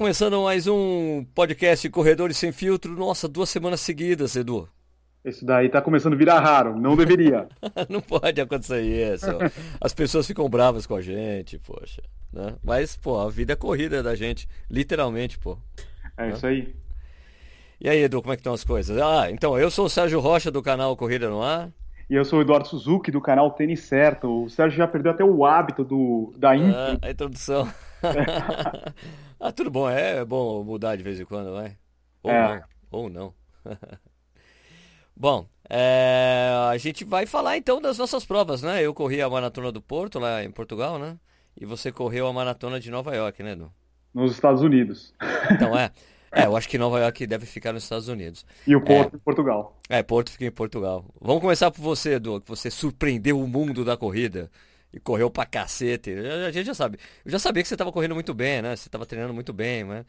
começando 0.00 0.40
mais 0.40 0.66
um 0.66 1.22
podcast 1.34 1.86
Corredores 1.90 2.38
Sem 2.38 2.52
Filtro. 2.52 2.92
Nossa, 2.92 3.28
duas 3.28 3.50
semanas 3.50 3.82
seguidas, 3.82 4.34
Edu. 4.34 4.66
Isso 5.22 5.44
daí 5.44 5.68
tá 5.68 5.82
começando 5.82 6.14
a 6.14 6.16
virar 6.16 6.40
raro, 6.40 6.74
não 6.74 6.96
deveria. 6.96 7.46
não 7.86 8.00
pode 8.00 8.40
acontecer 8.40 8.80
isso. 8.80 9.26
As 9.78 9.92
pessoas 9.92 10.26
ficam 10.26 10.48
bravas 10.48 10.86
com 10.86 10.94
a 10.94 11.02
gente, 11.02 11.58
poxa. 11.58 12.00
Né? 12.32 12.54
Mas, 12.64 12.96
pô, 12.96 13.18
a 13.20 13.28
vida 13.28 13.52
é 13.52 13.56
corrida 13.56 14.02
da 14.02 14.14
gente, 14.14 14.48
literalmente, 14.70 15.38
pô. 15.38 15.58
É 16.16 16.28
né? 16.28 16.30
isso 16.30 16.46
aí. 16.46 16.74
E 17.78 17.86
aí, 17.86 18.02
Edu, 18.02 18.22
como 18.22 18.32
é 18.32 18.36
que 18.36 18.40
estão 18.40 18.54
as 18.54 18.64
coisas? 18.64 18.96
Ah, 18.96 19.30
então, 19.30 19.58
eu 19.58 19.70
sou 19.70 19.84
o 19.84 19.90
Sérgio 19.90 20.18
Rocha 20.18 20.50
do 20.50 20.62
canal 20.62 20.96
Corrida 20.96 21.28
no 21.28 21.42
Ar. 21.42 21.68
E 22.08 22.14
eu 22.14 22.24
sou 22.24 22.38
o 22.38 22.42
Eduardo 22.42 22.66
Suzuki 22.66 23.10
do 23.10 23.20
canal 23.20 23.50
Tênis 23.50 23.80
Certo. 23.80 24.44
O 24.44 24.48
Sérgio 24.48 24.78
já 24.78 24.88
perdeu 24.88 25.12
até 25.12 25.22
o 25.22 25.44
hábito 25.44 25.84
do, 25.84 26.32
da 26.38 26.56
intro. 26.56 26.74
Ah, 26.74 26.98
a 27.02 27.10
introdução. 27.10 27.70
ah, 29.40 29.50
tudo 29.50 29.70
bom, 29.70 29.88
é 29.88 30.22
bom 30.24 30.62
mudar 30.62 30.96
de 30.96 31.02
vez 31.02 31.18
em 31.18 31.24
quando, 31.24 31.52
vai. 31.52 31.76
Ou 32.22 32.30
é. 32.30 32.48
não, 32.48 32.62
ou 32.90 33.10
não. 33.10 33.34
bom, 35.16 35.46
é, 35.68 36.50
a 36.70 36.76
gente 36.76 37.04
vai 37.04 37.24
falar 37.24 37.56
então 37.56 37.80
das 37.80 37.96
nossas 37.96 38.24
provas, 38.24 38.62
né? 38.62 38.84
Eu 38.84 38.92
corri 38.92 39.22
a 39.22 39.30
Maratona 39.30 39.72
do 39.72 39.80
Porto, 39.80 40.18
lá 40.18 40.44
em 40.44 40.50
Portugal, 40.50 40.98
né? 40.98 41.16
E 41.58 41.64
você 41.64 41.90
correu 41.90 42.26
a 42.26 42.32
Maratona 42.32 42.78
de 42.78 42.90
Nova 42.90 43.14
York, 43.14 43.42
né, 43.42 43.52
Edu? 43.52 43.72
Nos 44.12 44.32
Estados 44.32 44.62
Unidos. 44.62 45.14
Então 45.50 45.76
é. 45.76 45.90
É, 46.32 46.46
eu 46.46 46.56
acho 46.56 46.68
que 46.68 46.78
Nova 46.78 47.00
York 47.00 47.26
deve 47.26 47.44
ficar 47.44 47.72
nos 47.72 47.82
Estados 47.82 48.06
Unidos. 48.06 48.46
E 48.64 48.76
o 48.76 48.80
Porto 48.80 49.14
é, 49.14 49.16
em 49.16 49.18
Portugal. 49.18 49.76
É, 49.88 50.02
Porto 50.02 50.30
fica 50.30 50.44
em 50.44 50.50
Portugal. 50.50 51.04
Vamos 51.20 51.42
começar 51.42 51.72
por 51.72 51.82
você, 51.82 52.14
Edu, 52.14 52.40
que 52.40 52.48
você 52.48 52.70
surpreendeu 52.70 53.40
o 53.40 53.48
mundo 53.48 53.84
da 53.84 53.96
corrida 53.96 54.48
e 54.92 55.00
correu 55.00 55.30
pra 55.30 55.46
cacete. 55.46 56.12
A 56.46 56.50
gente 56.50 56.66
já 56.66 56.74
sabe. 56.74 56.98
Eu 57.24 57.30
já 57.30 57.38
sabia 57.38 57.62
que 57.62 57.68
você 57.68 57.74
estava 57.74 57.92
correndo 57.92 58.14
muito 58.14 58.34
bem, 58.34 58.62
né? 58.62 58.76
Você 58.76 58.88
estava 58.88 59.06
treinando 59.06 59.34
muito 59.34 59.52
bem, 59.52 59.84
né? 59.84 60.04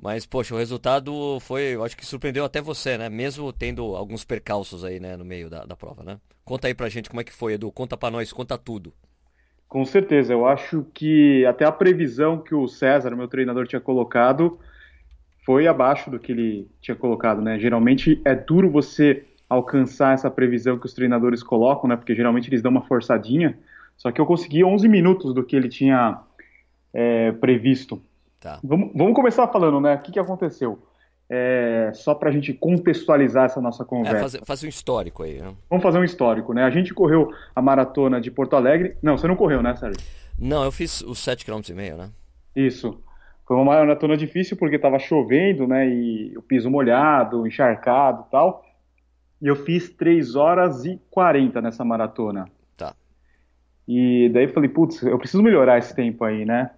Mas, 0.00 0.26
poxa, 0.26 0.54
o 0.54 0.58
resultado 0.58 1.38
foi, 1.40 1.74
eu 1.74 1.84
acho 1.84 1.96
que 1.96 2.04
surpreendeu 2.04 2.44
até 2.44 2.60
você, 2.60 2.96
né? 2.98 3.08
Mesmo 3.08 3.52
tendo 3.52 3.94
alguns 3.94 4.24
percalços 4.24 4.84
aí, 4.84 4.98
né, 4.98 5.16
no 5.16 5.24
meio 5.24 5.48
da, 5.50 5.64
da 5.64 5.76
prova, 5.76 6.02
né? 6.02 6.18
Conta 6.44 6.66
aí 6.66 6.74
pra 6.74 6.88
gente 6.88 7.08
como 7.08 7.20
é 7.20 7.24
que 7.24 7.32
foi, 7.32 7.54
Edu. 7.54 7.70
Conta 7.70 7.96
pra 7.96 8.10
nós, 8.10 8.32
conta 8.32 8.58
tudo. 8.58 8.92
Com 9.68 9.84
certeza, 9.84 10.32
eu 10.32 10.44
acho 10.46 10.84
que 10.92 11.46
até 11.46 11.64
a 11.64 11.72
previsão 11.72 12.38
que 12.38 12.54
o 12.54 12.68
César, 12.68 13.14
meu 13.16 13.28
treinador, 13.28 13.66
tinha 13.66 13.80
colocado 13.80 14.58
foi 15.46 15.66
abaixo 15.66 16.10
do 16.10 16.18
que 16.18 16.30
ele 16.32 16.68
tinha 16.80 16.94
colocado, 16.94 17.40
né? 17.40 17.58
Geralmente 17.58 18.20
é 18.24 18.34
duro 18.34 18.70
você 18.70 19.24
alcançar 19.48 20.14
essa 20.14 20.30
previsão 20.30 20.78
que 20.78 20.86
os 20.86 20.94
treinadores 20.94 21.42
colocam, 21.42 21.88
né? 21.88 21.96
Porque 21.96 22.14
geralmente 22.14 22.48
eles 22.48 22.62
dão 22.62 22.70
uma 22.70 22.82
forçadinha. 22.82 23.58
Só 24.02 24.10
que 24.10 24.20
eu 24.20 24.26
consegui 24.26 24.64
11 24.64 24.88
minutos 24.88 25.32
do 25.32 25.44
que 25.44 25.54
ele 25.54 25.68
tinha 25.68 26.18
é, 26.92 27.30
previsto. 27.30 28.02
Tá. 28.40 28.58
Vamos, 28.64 28.90
vamos, 28.96 29.14
começar 29.14 29.46
falando, 29.46 29.80
né? 29.80 29.94
O 29.94 29.98
que, 30.00 30.10
que 30.10 30.18
aconteceu? 30.18 30.76
É, 31.30 31.92
só 31.94 32.12
para 32.12 32.28
a 32.28 32.32
gente 32.32 32.52
contextualizar 32.52 33.44
essa 33.44 33.60
nossa 33.60 33.84
conversa. 33.84 34.16
É, 34.16 34.20
fazer, 34.20 34.44
fazer 34.44 34.66
um 34.66 34.70
histórico 34.70 35.22
aí. 35.22 35.40
Né? 35.40 35.54
Vamos 35.70 35.84
fazer 35.84 36.00
um 36.00 36.04
histórico, 36.04 36.52
né? 36.52 36.64
A 36.64 36.70
gente 36.70 36.92
correu 36.92 37.32
a 37.54 37.62
maratona 37.62 38.20
de 38.20 38.28
Porto 38.28 38.56
Alegre. 38.56 38.96
Não, 39.00 39.16
você 39.16 39.28
não 39.28 39.36
correu, 39.36 39.62
né, 39.62 39.76
Sérgio? 39.76 40.02
Não, 40.36 40.64
eu 40.64 40.72
fiz 40.72 41.00
os 41.02 41.20
7,5 41.20 41.72
km, 41.72 41.96
né? 41.96 42.10
Isso. 42.56 43.00
Foi 43.46 43.56
uma 43.56 43.66
maratona 43.66 44.16
difícil 44.16 44.56
porque 44.56 44.76
estava 44.76 44.98
chovendo, 44.98 45.64
né? 45.64 45.88
E 45.88 46.36
o 46.36 46.42
piso 46.42 46.68
molhado, 46.68 47.46
encharcado 47.46 48.24
e 48.26 48.30
tal. 48.32 48.64
E 49.40 49.46
eu 49.46 49.54
fiz 49.54 49.90
3 49.90 50.34
horas 50.34 50.84
e 50.84 51.00
40 51.08 51.62
nessa 51.62 51.84
maratona. 51.84 52.48
E 53.86 54.30
daí 54.32 54.44
eu 54.44 54.52
falei, 54.52 54.68
putz, 54.68 55.02
eu 55.02 55.18
preciso 55.18 55.42
melhorar 55.42 55.78
esse 55.78 55.94
tempo 55.94 56.24
aí, 56.24 56.44
né? 56.44 56.70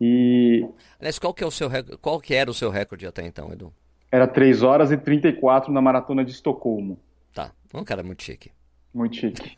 E. 0.00 0.66
Aliás, 0.98 1.18
qual 1.18 1.32
que, 1.32 1.44
é 1.44 1.46
o 1.46 1.50
seu, 1.50 1.70
qual 2.00 2.20
que 2.20 2.34
era 2.34 2.50
o 2.50 2.54
seu 2.54 2.70
recorde 2.70 3.06
até 3.06 3.24
então, 3.26 3.52
Edu? 3.52 3.72
Era 4.10 4.26
3 4.26 4.62
horas 4.62 4.92
e 4.92 4.96
34 4.96 5.72
na 5.72 5.80
maratona 5.80 6.24
de 6.24 6.32
Estocolmo. 6.32 6.98
Tá, 7.32 7.50
um 7.72 7.84
cara 7.84 8.02
muito 8.02 8.22
chique. 8.22 8.50
Muito 8.92 9.16
chique. 9.16 9.56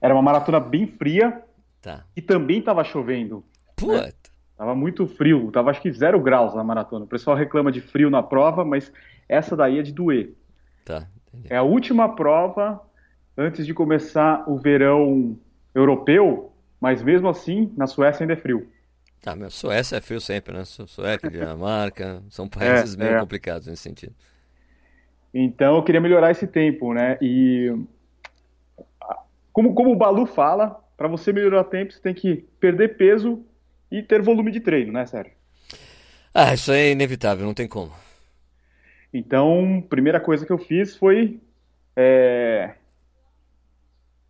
era 0.00 0.14
uma 0.14 0.22
maratona 0.22 0.60
bem 0.60 0.86
fria. 0.86 1.42
Tá. 1.80 2.04
E 2.16 2.22
também 2.22 2.62
tava 2.62 2.84
chovendo. 2.84 3.44
Puta. 3.76 4.06
Né? 4.06 4.12
Tava 4.56 4.74
muito 4.74 5.06
frio, 5.06 5.50
tava 5.50 5.70
acho 5.70 5.82
que 5.82 5.92
zero 5.92 6.20
graus 6.20 6.54
na 6.54 6.62
maratona. 6.62 7.04
O 7.04 7.08
pessoal 7.08 7.36
reclama 7.36 7.72
de 7.72 7.80
frio 7.80 8.08
na 8.08 8.22
prova, 8.22 8.64
mas 8.64 8.92
essa 9.28 9.56
daí 9.56 9.80
é 9.80 9.82
de 9.82 9.92
doer. 9.92 10.32
Tá. 10.84 11.08
Entendi. 11.28 11.52
É 11.52 11.56
a 11.56 11.62
última 11.62 12.14
prova 12.14 12.80
antes 13.36 13.66
de 13.66 13.74
começar 13.74 14.48
o 14.48 14.56
verão 14.56 15.36
europeu, 15.74 16.52
mas 16.80 17.02
mesmo 17.02 17.28
assim, 17.28 17.72
na 17.76 17.86
Suécia 17.86 18.24
ainda 18.24 18.34
é 18.34 18.36
frio. 18.36 18.68
Ah, 19.26 19.34
meu, 19.34 19.50
Suécia 19.50 19.96
é 19.96 20.00
frio 20.00 20.20
sempre, 20.20 20.54
né? 20.54 20.64
Suécia, 20.64 21.28
Dinamarca, 21.30 22.22
são 22.28 22.48
países 22.48 22.94
é, 22.94 22.98
meio 22.98 23.16
é. 23.16 23.20
complicados 23.20 23.66
nesse 23.66 23.82
sentido. 23.82 24.14
Então 25.32 25.76
eu 25.76 25.82
queria 25.82 26.00
melhorar 26.00 26.30
esse 26.30 26.46
tempo, 26.46 26.92
né? 26.92 27.18
E 27.20 27.74
como, 29.52 29.74
como 29.74 29.92
o 29.92 29.96
Balu 29.96 30.26
fala, 30.26 30.80
para 30.96 31.08
você 31.08 31.32
melhorar 31.32 31.60
o 31.60 31.64
tempo, 31.64 31.92
você 31.92 32.00
tem 32.00 32.14
que 32.14 32.44
perder 32.60 32.96
peso 32.96 33.44
e 33.90 34.02
ter 34.02 34.20
volume 34.20 34.50
de 34.50 34.60
treino, 34.60 34.92
né, 34.92 35.06
Sérgio? 35.06 35.32
Ah, 36.32 36.52
isso 36.52 36.72
é 36.72 36.90
inevitável, 36.90 37.46
não 37.46 37.54
tem 37.54 37.68
como. 37.68 37.92
Então, 39.12 39.84
primeira 39.88 40.18
coisa 40.18 40.44
que 40.44 40.52
eu 40.52 40.58
fiz 40.58 40.96
foi 40.96 41.40
é, 41.96 42.74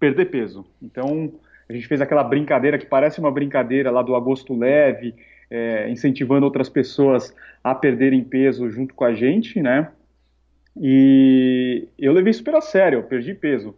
perder 0.04 0.26
peso. 0.26 0.66
Então, 0.82 1.32
a 1.66 1.72
gente 1.72 1.88
fez 1.88 1.98
aquela 2.02 2.22
brincadeira 2.22 2.76
que 2.76 2.84
parece 2.84 3.18
uma 3.18 3.30
brincadeira 3.30 3.90
lá 3.90 4.02
do 4.02 4.14
agosto 4.14 4.54
leve, 4.54 5.14
é, 5.50 5.88
incentivando 5.88 6.44
outras 6.44 6.68
pessoas 6.68 7.34
a 7.62 7.74
perderem 7.74 8.22
peso 8.22 8.68
junto 8.68 8.94
com 8.94 9.04
a 9.04 9.14
gente, 9.14 9.62
né? 9.62 9.90
E 10.76 11.88
eu 11.98 12.12
levei 12.12 12.34
super 12.34 12.54
a 12.54 12.60
sério, 12.60 12.98
eu 12.98 13.02
perdi 13.04 13.32
peso. 13.32 13.74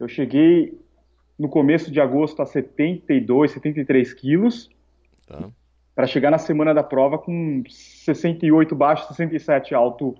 Eu 0.00 0.08
cheguei 0.08 0.76
no 1.38 1.48
começo 1.48 1.88
de 1.88 2.00
agosto 2.00 2.42
a 2.42 2.46
72, 2.46 3.52
73 3.52 4.12
quilos, 4.12 4.70
tá. 5.28 5.48
para 5.94 6.06
chegar 6.08 6.32
na 6.32 6.38
semana 6.38 6.74
da 6.74 6.82
prova 6.82 7.16
com 7.16 7.62
68 7.68 8.74
baixo, 8.74 9.06
67 9.06 9.72
alto. 9.72 10.16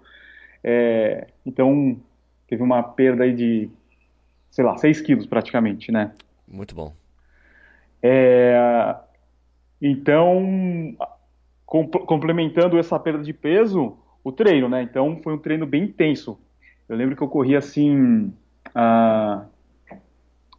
É, 0.63 1.27
então, 1.45 2.01
teve 2.47 2.63
uma 2.63 2.83
perda 2.85 3.25
aí 3.25 3.33
de 3.33 3.69
sei 4.55 4.65
lá, 4.65 4.79
6 4.79 5.01
quilos 5.01 5.27
praticamente, 5.27 5.91
né? 5.91 6.13
Muito 6.47 6.77
bom. 6.77 6.93
É, 8.01 8.95
então, 9.83 10.97
complementando 11.67 12.79
essa 12.79 12.97
perda 13.01 13.25
de 13.25 13.33
peso, 13.33 13.99
o 14.23 14.31
treino, 14.31 14.69
né? 14.69 14.81
Então, 14.81 15.19
foi 15.25 15.35
um 15.35 15.39
treino 15.39 15.67
bem 15.67 15.83
intenso. 15.83 16.39
Eu 16.89 16.97
lembro 16.97 17.17
que 17.17 17.23
eu 17.23 17.29
corri 17.29 17.57
assim, 17.57 18.33
a 18.73 19.45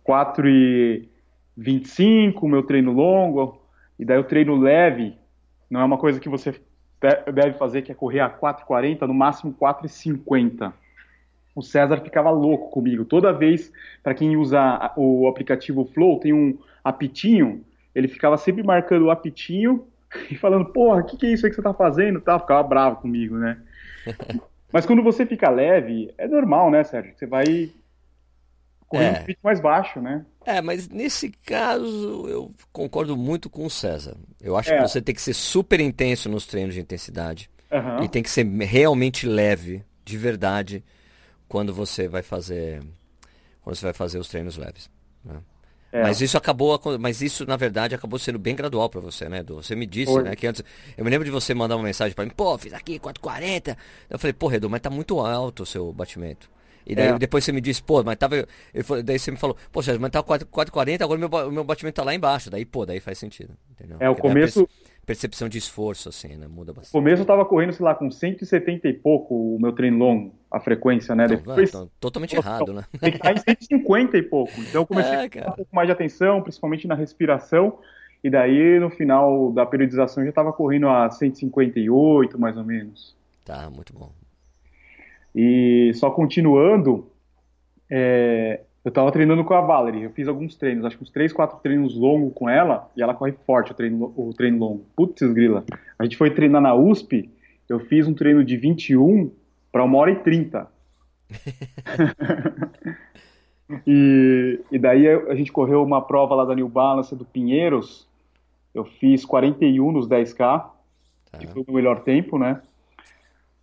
4 0.03 0.49
e 0.49 1.07
25, 1.55 2.49
meu 2.49 2.63
treino 2.63 2.91
longo, 2.91 3.61
e 3.97 4.03
daí 4.03 4.17
o 4.17 4.25
treino 4.25 4.57
leve, 4.57 5.17
não 5.69 5.79
é 5.79 5.85
uma 5.85 5.97
coisa 5.97 6.19
que 6.19 6.27
você 6.27 6.53
deve 7.33 7.53
fazer, 7.53 7.81
que 7.81 7.93
é 7.93 7.95
correr 7.95 8.19
a 8.19 8.29
4,40, 8.29 9.07
no 9.07 9.13
máximo 9.13 9.53
4,50 9.53 10.73
o 11.55 11.61
César 11.61 12.01
ficava 12.01 12.29
louco 12.29 12.69
comigo. 12.69 13.05
Toda 13.05 13.31
vez, 13.31 13.71
para 14.03 14.13
quem 14.13 14.35
usa 14.35 14.91
o 14.97 15.27
aplicativo 15.27 15.85
Flow, 15.85 16.19
tem 16.19 16.33
um 16.33 16.59
apitinho, 16.83 17.63
ele 17.95 18.09
ficava 18.09 18.37
sempre 18.37 18.61
marcando 18.61 19.05
o 19.05 19.11
apitinho 19.11 19.87
e 20.29 20.35
falando, 20.35 20.65
porra, 20.65 21.01
o 21.01 21.05
que, 21.05 21.15
que 21.15 21.25
é 21.25 21.31
isso 21.31 21.45
aí 21.45 21.49
que 21.49 21.55
você 21.55 21.61
tá 21.61 21.73
fazendo? 21.73 22.19
Tá, 22.19 22.37
ficava 22.37 22.61
bravo 22.61 22.97
comigo, 22.97 23.37
né? 23.37 23.57
Mas 24.71 24.85
quando 24.85 25.01
você 25.01 25.25
fica 25.25 25.49
leve, 25.49 26.13
é 26.17 26.27
normal, 26.27 26.69
né, 26.69 26.83
Sérgio? 26.83 27.13
Você 27.15 27.25
vai 27.25 27.71
correndo 28.87 29.15
é. 29.15 29.31
um 29.31 29.35
mais 29.41 29.61
baixo, 29.61 30.01
né? 30.01 30.25
É, 30.45 30.61
mas 30.61 30.89
nesse 30.89 31.29
caso 31.29 32.27
eu 32.27 32.51
concordo 32.73 33.15
muito 33.15 33.49
com 33.49 33.65
o 33.65 33.69
César. 33.69 34.17
Eu 34.41 34.57
acho 34.57 34.73
é. 34.73 34.75
que 34.75 34.87
você 34.87 35.01
tem 35.01 35.15
que 35.15 35.21
ser 35.21 35.33
super 35.33 35.79
intenso 35.79 36.27
nos 36.27 36.45
treinos 36.45 36.75
de 36.75 36.81
intensidade. 36.81 37.49
Uhum. 37.71 38.03
E 38.03 38.09
tem 38.09 38.21
que 38.21 38.29
ser 38.29 38.45
realmente 38.45 39.25
leve, 39.25 39.81
de 40.03 40.17
verdade 40.17 40.83
quando 41.47 41.73
você 41.73 42.07
vai 42.07 42.21
fazer 42.21 42.81
quando 43.61 43.75
você 43.75 43.85
vai 43.85 43.93
fazer 43.93 44.19
os 44.19 44.27
treinos 44.27 44.57
leves. 44.57 44.89
Né? 45.23 45.41
É. 45.91 46.03
Mas 46.03 46.19
isso 46.19 46.37
acabou, 46.37 46.79
mas 46.99 47.21
isso 47.21 47.45
na 47.45 47.55
verdade 47.55 47.95
acabou 47.95 48.19
sendo 48.19 48.37
bem 48.37 48.53
gradual 48.53 48.89
para 48.89 48.99
você, 48.99 49.29
né, 49.29 49.39
Edu? 49.39 49.55
Você 49.55 49.75
me 49.75 49.85
disse, 49.85 50.11
Foi. 50.11 50.23
né, 50.23 50.35
que 50.35 50.45
antes 50.45 50.61
eu 50.97 51.05
me 51.05 51.09
lembro 51.09 51.23
de 51.23 51.31
você 51.31 51.53
mandar 51.53 51.77
uma 51.77 51.83
mensagem 51.83 52.13
para 52.13 52.25
mim, 52.25 52.31
pô, 52.35 52.57
fiz 52.57 52.73
aqui 52.73 52.99
440. 52.99 53.77
Eu 54.09 54.19
falei, 54.19 54.33
pô, 54.33 54.51
Edu, 54.51 54.69
mas 54.69 54.81
tá 54.81 54.89
muito 54.89 55.19
alto 55.21 55.63
o 55.63 55.65
seu 55.65 55.91
batimento. 55.93 56.49
E 56.85 56.93
daí 56.93 57.07
é. 57.07 57.17
depois 57.17 57.43
você 57.43 57.51
me 57.51 57.61
disse, 57.61 57.81
pô, 57.81 58.03
mas 58.03 58.15
tava. 58.17 58.35
Ele 58.35 59.03
daí 59.03 59.17
você 59.17 59.31
me 59.31 59.37
falou, 59.37 59.57
pô, 59.71 59.81
Sérgio, 59.81 59.99
mas 59.99 60.11
tá 60.11 60.21
440, 60.21 61.03
agora 61.03 61.17
o 61.17 61.29
meu, 61.29 61.51
meu 61.51 61.63
batimento 61.63 61.95
tá 61.95 62.03
lá 62.03 62.13
embaixo. 62.13 62.49
Daí, 62.49 62.63
pô, 62.63 62.85
daí 62.85 62.99
faz 62.99 63.17
sentido. 63.17 63.57
Entendeu? 63.71 63.97
É, 63.99 64.07
o 64.07 64.13
Porque 64.13 64.27
começo 64.27 64.69
percepção 65.05 65.47
de 65.47 65.57
esforço, 65.57 66.09
assim, 66.09 66.35
né? 66.35 66.47
Muda 66.47 66.73
bastante. 66.73 66.93
No 66.93 66.99
começo 66.99 67.21
eu 67.21 67.25
tava 67.25 67.45
correndo, 67.45 67.73
sei 67.73 67.83
lá, 67.83 67.93
com 67.93 68.09
170 68.09 68.87
e 68.87 68.93
pouco 68.93 69.55
o 69.55 69.59
meu 69.59 69.71
treino 69.71 69.97
longo, 69.97 70.35
a 70.49 70.59
frequência, 70.59 71.15
né? 71.15 71.25
Então, 71.25 71.37
Depois, 71.37 71.71
não, 71.71 71.89
totalmente 71.99 72.35
errado, 72.35 72.73
né? 72.73 72.83
Tem 72.99 73.11
que 73.11 73.17
estar 73.17 73.33
em 73.33 73.37
150 73.37 74.17
e 74.17 74.23
pouco. 74.23 74.51
Então 74.59 74.81
eu 74.81 74.85
comecei 74.85 75.13
é, 75.15 75.25
a 75.25 75.29
ter 75.29 75.47
um 75.47 75.53
pouco 75.53 75.75
mais 75.75 75.87
de 75.87 75.91
atenção, 75.91 76.41
principalmente 76.41 76.87
na 76.87 76.95
respiração. 76.95 77.79
E 78.23 78.29
daí, 78.29 78.79
no 78.79 78.89
final 78.89 79.51
da 79.51 79.65
periodização, 79.65 80.23
já 80.23 80.29
estava 80.29 80.51
correndo 80.51 80.89
a 80.89 81.11
158, 81.11 82.39
mais 82.39 82.57
ou 82.57 82.63
menos. 82.63 83.15
Tá, 83.43 83.69
muito 83.69 83.93
bom. 83.93 84.11
E 85.35 85.91
só 85.93 86.09
continuando, 86.09 87.07
é, 87.87 88.61
eu 88.85 88.89
estava 88.89 89.11
treinando 89.11 89.43
com 89.43 89.55
a 89.55 89.61
Valerie. 89.61 90.03
Eu 90.03 90.11
fiz 90.11 90.27
alguns 90.27 90.55
treinos, 90.55 90.85
acho 90.85 90.95
que 90.95 91.03
uns 91.03 91.09
3, 91.09 91.33
4 91.33 91.57
treinos 91.57 91.97
longos 91.97 92.31
com 92.35 92.47
ela, 92.47 92.87
e 92.95 93.01
ela 93.01 93.15
corre 93.15 93.31
forte 93.31 93.71
o 93.71 93.73
treino, 93.73 94.13
o 94.15 94.31
treino 94.31 94.59
longo. 94.59 94.85
Putz, 94.95 95.23
grila. 95.33 95.65
A 95.97 96.03
gente 96.03 96.15
foi 96.15 96.29
treinar 96.29 96.61
na 96.61 96.75
USP, 96.75 97.27
eu 97.67 97.79
fiz 97.79 98.07
um 98.07 98.13
treino 98.13 98.45
de 98.45 98.55
21 98.55 99.31
para 99.71 99.83
uma 99.83 99.97
hora 99.97 100.11
e 100.11 100.15
30. 100.17 100.67
e, 103.87 104.59
e 104.71 104.77
daí 104.77 105.07
a 105.09 105.33
gente 105.33 105.51
correu 105.51 105.81
uma 105.81 106.03
prova 106.03 106.35
lá 106.35 106.45
da 106.45 106.53
New 106.53 106.69
Balance 106.69 107.15
do 107.15 107.25
Pinheiros. 107.25 108.07
Eu 108.71 108.85
fiz 108.85 109.25
41 109.25 109.91
nos 109.91 110.07
10K, 110.07 110.37
tá. 110.37 111.37
que 111.39 111.47
foi 111.47 111.63
o 111.67 111.73
melhor 111.73 112.01
tempo, 112.01 112.37
né? 112.37 112.61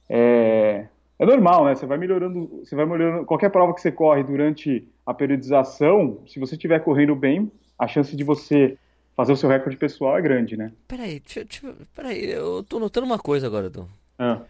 É, 0.08 0.86
é 1.16 1.24
normal, 1.24 1.64
né? 1.64 1.76
Você 1.76 1.86
vai 1.86 1.96
melhorando, 1.96 2.60
você 2.64 2.74
vai 2.74 2.86
melhorando. 2.86 3.24
Qualquer 3.24 3.50
prova 3.50 3.72
que 3.72 3.80
você 3.80 3.92
corre 3.92 4.24
durante 4.24 4.91
a 5.04 5.12
periodização, 5.12 6.22
se 6.26 6.38
você 6.38 6.54
estiver 6.54 6.78
correndo 6.80 7.14
bem, 7.14 7.50
a 7.78 7.88
chance 7.88 8.14
de 8.14 8.24
você 8.24 8.78
fazer 9.16 9.32
o 9.32 9.36
seu 9.36 9.48
recorde 9.48 9.76
pessoal 9.76 10.16
é 10.16 10.22
grande, 10.22 10.56
né? 10.56 10.72
Peraí, 10.86 11.20
deixa, 11.20 11.44
deixa, 11.44 11.74
peraí, 11.94 12.30
eu 12.30 12.62
tô 12.62 12.78
notando 12.78 13.06
uma 13.06 13.18
coisa 13.18 13.46
agora, 13.46 13.68
Dom. 13.68 13.88
Ah. 14.18 14.42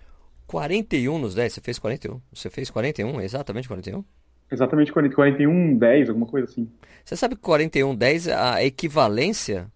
41 0.46 1.18
nos 1.18 1.34
10, 1.34 1.52
você 1.54 1.60
fez 1.60 1.78
41? 1.78 2.20
Você 2.32 2.50
fez 2.50 2.70
41, 2.70 3.20
exatamente 3.20 3.68
41? 3.68 4.04
Exatamente 4.50 4.92
40, 4.92 5.14
41, 5.14 5.78
10, 5.78 6.08
alguma 6.10 6.26
coisa 6.26 6.46
assim. 6.46 6.70
Você 7.04 7.16
sabe 7.16 7.36
que 7.36 7.40
41, 7.40 7.94
10, 7.94 8.28
a 8.28 8.62
equivalência 8.62 9.66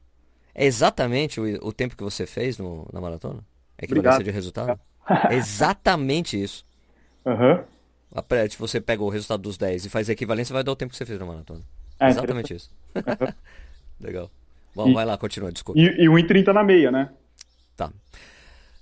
é 0.55 0.67
exatamente 0.67 1.41
o, 1.41 1.45
o 1.67 1.73
tempo 1.73 1.97
que 1.97 2.05
você 2.05 2.27
fez 2.27 2.59
no, 2.59 2.87
na 2.93 3.01
maratona? 3.01 3.43
A 3.79 3.85
equivalência 3.85 4.17
Obrigado. 4.17 4.25
de 4.25 4.31
resultado? 4.31 4.81
É 5.31 5.35
exatamente 5.35 6.41
isso. 6.41 6.65
Aham. 7.25 7.53
Uhum. 7.53 7.76
Se 8.51 8.59
você 8.59 8.81
pega 8.81 9.03
o 9.03 9.09
resultado 9.09 9.43
dos 9.43 9.57
10 9.57 9.87
e 9.87 9.89
faz 9.91 10.09
a 10.09 10.13
equivalência, 10.13 10.53
vai 10.53 10.65
dar 10.65 10.73
o 10.73 10.77
tempo 10.77 10.91
que 10.91 10.97
você 10.97 11.07
fez 11.07 11.19
na 11.19 11.27
maratona. 11.27 11.61
É, 12.01 12.09
exatamente 12.09 12.55
isso. 12.55 12.71
Legal. 14.01 14.31
Bom, 14.75 14.89
e, 14.89 14.95
vai 14.95 15.05
lá, 15.05 15.17
continua, 15.17 15.51
desculpa. 15.51 15.81
E, 15.81 15.85
e 15.85 16.07
1,30 16.07 16.53
na 16.53 16.63
meia, 16.63 16.91
né? 16.91 17.11
Tá. 17.77 17.91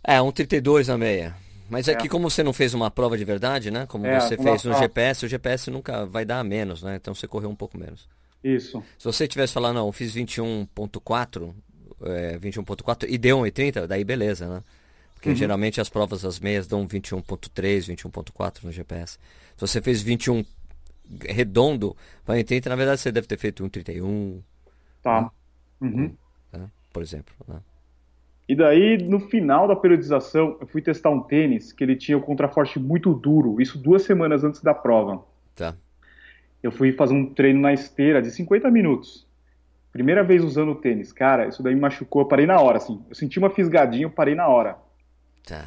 É, 0.02 0.19
1,32 0.19 0.88
na 0.88 0.98
meia. 0.98 1.36
Mas 1.69 1.88
é, 1.88 1.94
que 1.94 2.08
como 2.08 2.28
você 2.28 2.42
não 2.42 2.52
fez 2.52 2.75
uma 2.75 2.90
prova 2.90 3.16
de 3.16 3.25
verdade, 3.25 3.70
né? 3.70 3.86
Como 3.86 4.06
é, 4.06 4.20
você 4.20 4.36
fez 4.36 4.64
no 4.64 4.75
GPS, 4.75 5.25
o 5.25 5.28
GPS 5.28 5.70
nunca 5.70 6.04
vai 6.04 6.25
dar 6.25 6.44
menos, 6.44 6.82
né? 6.82 6.96
Então 6.96 7.14
você 7.14 7.26
correu 7.26 7.48
um 7.48 7.54
pouco 7.56 7.78
menos. 7.78 8.08
Isso. 8.42 8.82
Se 8.98 9.04
você 9.04 9.26
tivesse 9.26 9.52
falado, 9.52 9.75
não, 9.75 9.86
eu 9.86 9.92
fiz 9.92 10.14
21.4, 10.14 11.54
é, 12.02 12.38
21.4 12.38 13.06
e 13.08 13.16
deu 13.16 13.38
1,30, 13.40 13.86
daí 13.86 14.04
beleza, 14.04 14.46
né? 14.46 14.62
Porque 15.24 15.30
uhum. 15.30 15.36
geralmente 15.36 15.80
as 15.80 15.88
provas 15.88 16.20
das 16.20 16.38
meias 16.38 16.66
dão 16.66 16.86
21.3, 16.86 17.96
21.4 17.96 18.62
no 18.62 18.70
GPS. 18.70 19.12
Se 19.56 19.60
você 19.66 19.80
fez 19.80 20.02
21 20.02 20.44
redondo 21.22 21.96
para 22.26 22.34
1,30, 22.34 22.66
na 22.66 22.76
verdade 22.76 23.00
você 23.00 23.10
deve 23.10 23.26
ter 23.26 23.38
feito 23.38 23.64
1,31. 23.64 24.42
Tá. 25.02 25.22
Né? 25.22 25.30
Uhum. 25.80 26.14
Né? 26.52 26.68
Por 26.92 27.02
exemplo, 27.02 27.34
né? 27.48 27.56
E 28.46 28.54
daí, 28.54 28.98
no 28.98 29.18
final 29.18 29.66
da 29.66 29.74
periodização, 29.74 30.58
eu 30.60 30.66
fui 30.66 30.82
testar 30.82 31.08
um 31.08 31.22
tênis 31.22 31.72
que 31.72 31.82
ele 31.82 31.96
tinha 31.96 32.18
o 32.18 32.20
contraforte 32.20 32.78
muito 32.78 33.14
duro, 33.14 33.58
isso 33.62 33.78
duas 33.78 34.02
semanas 34.02 34.44
antes 34.44 34.60
da 34.60 34.74
prova. 34.74 35.24
Tá. 35.56 35.74
Eu 36.62 36.70
fui 36.70 36.92
fazer 36.92 37.14
um 37.14 37.32
treino 37.32 37.60
na 37.60 37.72
esteira 37.72 38.20
de 38.20 38.30
50 38.30 38.70
minutos. 38.70 39.26
Primeira 39.90 40.22
vez 40.22 40.44
usando 40.44 40.72
o 40.72 40.74
tênis. 40.74 41.14
Cara, 41.14 41.48
isso 41.48 41.62
daí 41.62 41.74
me 41.74 41.80
machucou, 41.80 42.20
eu 42.20 42.28
parei 42.28 42.44
na 42.44 42.60
hora, 42.60 42.76
assim. 42.76 43.02
Eu 43.08 43.14
senti 43.14 43.38
uma 43.38 43.48
fisgadinha, 43.48 44.04
eu 44.04 44.10
parei 44.10 44.34
na 44.34 44.46
hora. 44.46 44.83
Tá. 45.46 45.64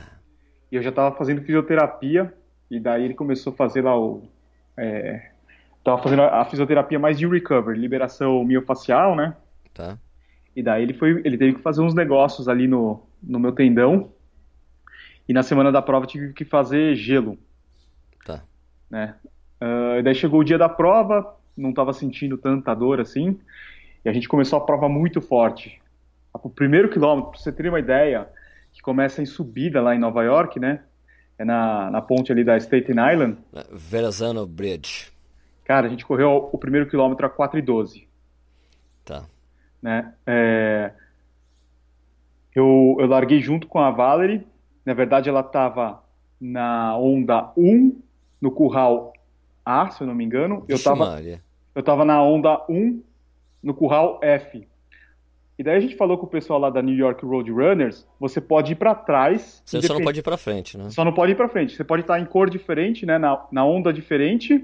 E 0.71 0.75
eu 0.75 0.83
já 0.83 0.91
tava 0.91 1.15
fazendo 1.15 1.41
fisioterapia, 1.41 2.33
e 2.69 2.79
daí 2.79 3.05
ele 3.05 3.13
começou 3.13 3.53
a 3.53 3.55
fazer 3.55 3.81
lá 3.83 3.97
o... 3.97 4.23
É, 4.75 5.31
tava 5.83 6.01
fazendo 6.01 6.23
a 6.23 6.43
fisioterapia 6.45 6.99
mais 6.99 7.17
de 7.17 7.25
recovery, 7.25 7.79
liberação 7.79 8.43
miofacial, 8.43 9.15
né? 9.15 9.35
Tá. 9.73 9.97
E 10.55 10.61
daí 10.61 10.83
ele 10.83 10.93
foi, 10.93 11.21
ele 11.23 11.37
teve 11.37 11.53
que 11.53 11.61
fazer 11.61 11.81
uns 11.81 11.93
negócios 11.93 12.49
ali 12.49 12.67
no, 12.67 13.01
no 13.21 13.39
meu 13.39 13.51
tendão. 13.51 14.11
E 15.29 15.33
na 15.33 15.43
semana 15.43 15.71
da 15.71 15.81
prova 15.81 16.07
tive 16.07 16.33
que 16.33 16.43
fazer 16.43 16.95
gelo. 16.95 17.37
Tá. 18.25 18.43
Né? 18.89 19.15
Uh, 19.61 20.01
daí 20.03 20.15
chegou 20.15 20.39
o 20.39 20.43
dia 20.43 20.57
da 20.57 20.67
prova, 20.67 21.35
não 21.55 21.69
estava 21.69 21.93
sentindo 21.93 22.37
tanta 22.37 22.73
dor 22.73 22.99
assim. 22.99 23.39
E 24.03 24.09
a 24.09 24.13
gente 24.13 24.27
começou 24.27 24.57
a 24.57 24.65
prova 24.65 24.89
muito 24.89 25.21
forte. 25.21 25.79
O 26.33 26.49
primeiro 26.49 26.89
quilômetro, 26.89 27.31
para 27.31 27.39
você 27.39 27.51
ter 27.51 27.67
uma 27.69 27.79
ideia, 27.79 28.27
que 28.77 28.81
começa 28.83 29.23
em 29.23 29.25
subida 29.25 29.81
lá 29.81 29.95
em 29.95 29.99
Nova 29.99 30.23
York, 30.23 30.59
né? 30.59 30.83
É 31.35 31.43
na, 31.43 31.89
na 31.89 31.99
ponte 31.99 32.31
ali 32.31 32.43
da 32.43 32.55
Staten 32.57 32.95
Island. 33.11 33.37
Verrazano 33.71 34.45
Bridge. 34.45 35.11
Cara, 35.65 35.87
a 35.87 35.89
gente 35.89 36.05
correu 36.05 36.49
o 36.51 36.57
primeiro 36.59 36.87
quilômetro 36.87 37.25
a 37.25 37.29
4,12. 37.29 38.05
Tá 39.03 39.25
né? 39.81 40.13
É, 40.25 40.91
eu, 42.53 42.95
eu 42.99 43.07
larguei 43.07 43.41
junto 43.41 43.67
com 43.67 43.79
a 43.79 43.89
Valerie, 43.89 44.45
na 44.85 44.93
verdade 44.93 45.27
ela 45.27 45.41
estava 45.41 46.03
na 46.39 46.95
onda 46.97 47.51
1, 47.57 47.99
no 48.39 48.51
curral 48.51 49.13
A, 49.65 49.89
se 49.89 50.01
eu 50.01 50.07
não 50.07 50.13
me 50.13 50.23
engano. 50.23 50.63
Eu 50.67 50.75
estava 50.75 51.19
eu 51.73 51.83
tava 51.83 52.05
na 52.05 52.21
onda 52.21 52.63
1, 52.69 53.01
no 53.63 53.73
curral 53.73 54.19
F. 54.21 54.67
E 55.57 55.63
daí 55.63 55.75
a 55.75 55.79
gente 55.79 55.95
falou 55.95 56.17
com 56.17 56.27
o 56.27 56.29
pessoal 56.29 56.59
lá 56.59 56.69
da 56.69 56.81
New 56.81 56.95
York 56.95 57.25
Road 57.25 57.51
Runners, 57.51 58.07
você 58.19 58.39
pode 58.39 58.73
ir 58.73 58.75
para 58.75 58.93
trás. 58.93 59.61
Você 59.65 59.81
só 59.81 59.95
não 59.95 60.03
pode 60.03 60.19
ir 60.19 60.23
para 60.23 60.37
frente, 60.37 60.77
né? 60.77 60.89
Só 60.91 61.03
não 61.03 61.13
pode 61.13 61.31
ir 61.31 61.35
para 61.35 61.49
frente. 61.49 61.75
Você 61.75 61.83
pode 61.83 62.01
estar 62.01 62.19
em 62.19 62.25
cor 62.25 62.49
diferente, 62.49 63.05
né, 63.05 63.17
na, 63.17 63.43
na 63.51 63.65
onda 63.65 63.91
diferente, 63.91 64.63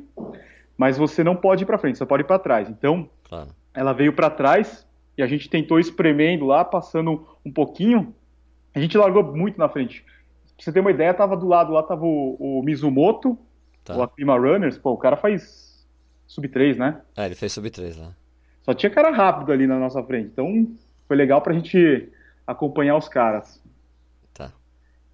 mas 0.77 0.97
você 0.97 1.23
não 1.23 1.35
pode 1.35 1.63
ir 1.63 1.65
para 1.65 1.79
frente, 1.79 1.97
você 1.97 2.05
pode 2.05 2.21
ir 2.21 2.27
para 2.27 2.37
trás. 2.37 2.69
Então, 2.69 3.09
claro. 3.27 3.49
ela 3.73 3.91
veio 3.91 4.13
para 4.13 4.29
trás, 4.29 4.85
e 5.17 5.23
a 5.23 5.27
gente 5.27 5.49
tentou 5.49 5.79
espremendo 5.79 6.45
lá, 6.45 6.65
passando 6.65 7.27
um 7.45 7.51
pouquinho, 7.51 8.13
a 8.73 8.79
gente 8.79 8.97
largou 8.97 9.23
muito 9.23 9.57
na 9.57 9.69
frente. 9.69 10.03
Pra 10.03 10.11
você 10.57 10.71
ter 10.71 10.79
uma 10.79 10.91
ideia, 10.91 11.13
tava 11.13 11.37
do 11.37 11.47
lado 11.47 11.71
lá, 11.71 11.83
tava 11.83 12.05
o, 12.05 12.59
o 12.59 12.63
Mizumoto, 12.63 13.37
tá. 13.83 13.95
o 13.95 14.03
Akima 14.03 14.37
Runners, 14.37 14.77
pô, 14.77 14.91
o 14.91 14.97
cara 14.97 15.15
faz 15.15 15.85
sub 16.27 16.47
3, 16.47 16.77
né? 16.77 17.01
É, 17.15 17.25
ele 17.25 17.35
fez 17.35 17.51
sub 17.51 17.69
3 17.69 17.97
lá. 17.97 18.15
Só 18.63 18.73
tinha 18.73 18.89
cara 18.89 19.11
rápido 19.11 19.51
ali 19.51 19.67
na 19.67 19.77
nossa 19.77 20.01
frente, 20.03 20.29
então 20.31 20.67
foi 21.07 21.17
legal 21.17 21.41
pra 21.41 21.53
gente 21.53 22.09
acompanhar 22.47 22.97
os 22.97 23.07
caras. 23.07 23.61
Tá. 24.33 24.51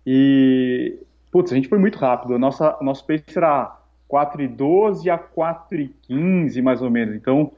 E, 0.05 0.97
putz, 1.31 1.51
a 1.51 1.55
gente 1.55 1.67
foi 1.67 1.79
muito 1.79 1.97
rápido, 1.97 2.37
nossa, 2.39 2.77
o 2.79 2.83
nosso 2.83 3.05
pace 3.05 3.23
era 3.35 3.77
4,12 4.09 5.09
a 5.11 5.17
4,15 5.17 6.61
mais 6.61 6.81
ou 6.81 6.89
menos, 6.89 7.15
então 7.15 7.51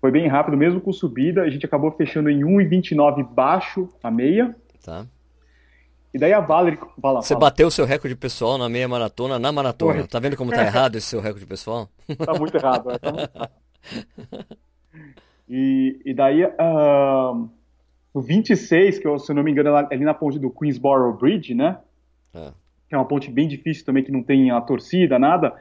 foi 0.00 0.10
bem 0.10 0.28
rápido, 0.28 0.56
mesmo 0.56 0.80
com 0.80 0.92
subida. 0.92 1.42
A 1.42 1.50
gente 1.50 1.66
acabou 1.66 1.90
fechando 1.90 2.30
em 2.30 2.40
1,29 2.40 3.26
baixo 3.26 3.88
a 4.02 4.10
meia. 4.10 4.54
Tá. 4.84 5.06
E 6.14 6.18
daí 6.18 6.32
a 6.32 6.40
Valerie. 6.40 6.78
Fala, 7.00 7.22
Você 7.22 7.34
fala. 7.34 7.40
bateu 7.40 7.66
o 7.66 7.70
seu 7.70 7.84
recorde 7.84 8.14
pessoal 8.14 8.56
na 8.56 8.68
meia 8.68 8.86
maratona, 8.86 9.38
na 9.38 9.50
maratona. 9.50 9.94
Foi. 9.94 10.06
Tá 10.06 10.18
vendo 10.18 10.36
como 10.36 10.50
tá 10.52 10.62
errado 10.62 10.96
esse 10.96 11.08
seu 11.08 11.20
recorde 11.20 11.46
pessoal? 11.46 11.88
Tá 12.24 12.34
muito 12.34 12.56
errado, 12.56 12.88
né? 12.88 12.98
tá 13.00 13.10
muito 13.12 13.34
errado. 13.34 14.45
Daí, 16.16 16.44
uh, 16.44 17.48
o 18.12 18.20
26, 18.20 18.98
que 18.98 19.06
eu, 19.06 19.18
se 19.18 19.30
eu 19.30 19.36
não 19.36 19.42
me 19.42 19.50
engano, 19.50 19.70
é 19.70 19.94
ali 19.94 20.04
na 20.04 20.14
ponte 20.14 20.38
do 20.38 20.50
Queensboro 20.50 21.12
Bridge, 21.12 21.54
né? 21.54 21.78
É. 22.34 22.52
Que 22.88 22.94
é 22.94 22.98
uma 22.98 23.06
ponte 23.06 23.30
bem 23.30 23.46
difícil 23.46 23.84
também, 23.84 24.02
que 24.02 24.12
não 24.12 24.22
tem 24.22 24.50
a 24.50 24.60
torcida, 24.60 25.18
nada. 25.18 25.54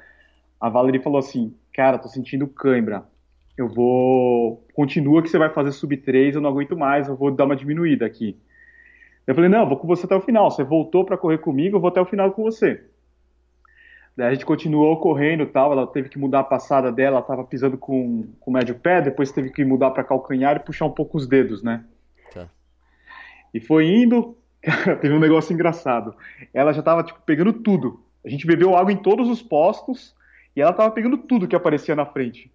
A 0.59 0.69
Valerie 0.69 1.01
falou 1.01 1.19
assim: 1.19 1.53
Cara, 1.73 1.99
tô 1.99 2.07
sentindo 2.07 2.47
cãibra 2.47 3.05
eu 3.57 3.67
vou. 3.67 4.65
Continua 4.73 5.21
que 5.21 5.29
você 5.29 5.37
vai 5.37 5.49
fazer 5.49 5.71
sub 5.71 5.95
3, 5.95 6.35
eu 6.35 6.41
não 6.41 6.49
aguento 6.49 6.77
mais, 6.77 7.07
eu 7.07 7.15
vou 7.15 7.31
dar 7.31 7.45
uma 7.45 7.55
diminuída 7.55 8.05
aqui. 8.05 8.37
Eu 9.25 9.33
falei, 9.33 9.49
não, 9.49 9.67
vou 9.67 9.77
com 9.77 9.87
você 9.87 10.05
até 10.05 10.15
o 10.15 10.21
final. 10.21 10.51
Você 10.51 10.63
voltou 10.63 11.05
para 11.05 11.17
correr 11.17 11.39
comigo, 11.39 11.77
eu 11.77 11.79
vou 11.79 11.89
até 11.89 11.99
o 12.01 12.05
final 12.05 12.31
com 12.31 12.43
você. 12.43 12.83
Daí 14.15 14.27
a 14.27 14.33
gente 14.33 14.45
continuou 14.45 14.97
correndo 14.99 15.45
tal, 15.45 15.73
ela 15.73 15.85
teve 15.85 16.07
que 16.07 16.17
mudar 16.17 16.39
a 16.39 16.43
passada 16.43 16.91
dela, 16.91 17.17
ela 17.17 17.25
tava 17.25 17.43
pisando 17.43 17.77
com, 17.77 18.27
com 18.39 18.51
o 18.51 18.53
médio 18.53 18.75
pé, 18.75 19.01
depois 19.01 19.31
teve 19.31 19.49
que 19.49 19.65
mudar 19.65 19.91
para 19.91 20.03
calcanhar 20.03 20.55
e 20.55 20.59
puxar 20.59 20.85
um 20.85 20.91
pouco 20.91 21.17
os 21.17 21.27
dedos, 21.27 21.61
né? 21.61 21.83
Tá. 22.33 22.47
E 23.53 23.59
foi 23.59 23.87
indo, 23.87 24.37
cara, 24.63 24.95
teve 24.95 25.13
um 25.13 25.19
negócio 25.19 25.53
engraçado. 25.53 26.15
Ela 26.53 26.71
já 26.71 26.81
tava, 26.81 27.03
tipo, 27.03 27.19
pegando 27.25 27.51
tudo. 27.51 27.99
A 28.25 28.29
gente 28.29 28.47
bebeu 28.47 28.75
água 28.75 28.91
em 28.91 28.97
todos 28.97 29.29
os 29.29 29.41
postos 29.41 30.15
e 30.55 30.61
ela 30.61 30.73
tava 30.73 30.91
pegando 30.91 31.17
tudo 31.17 31.47
que 31.47 31.55
aparecia 31.55 31.95
na 31.95 32.05
frente 32.05 32.49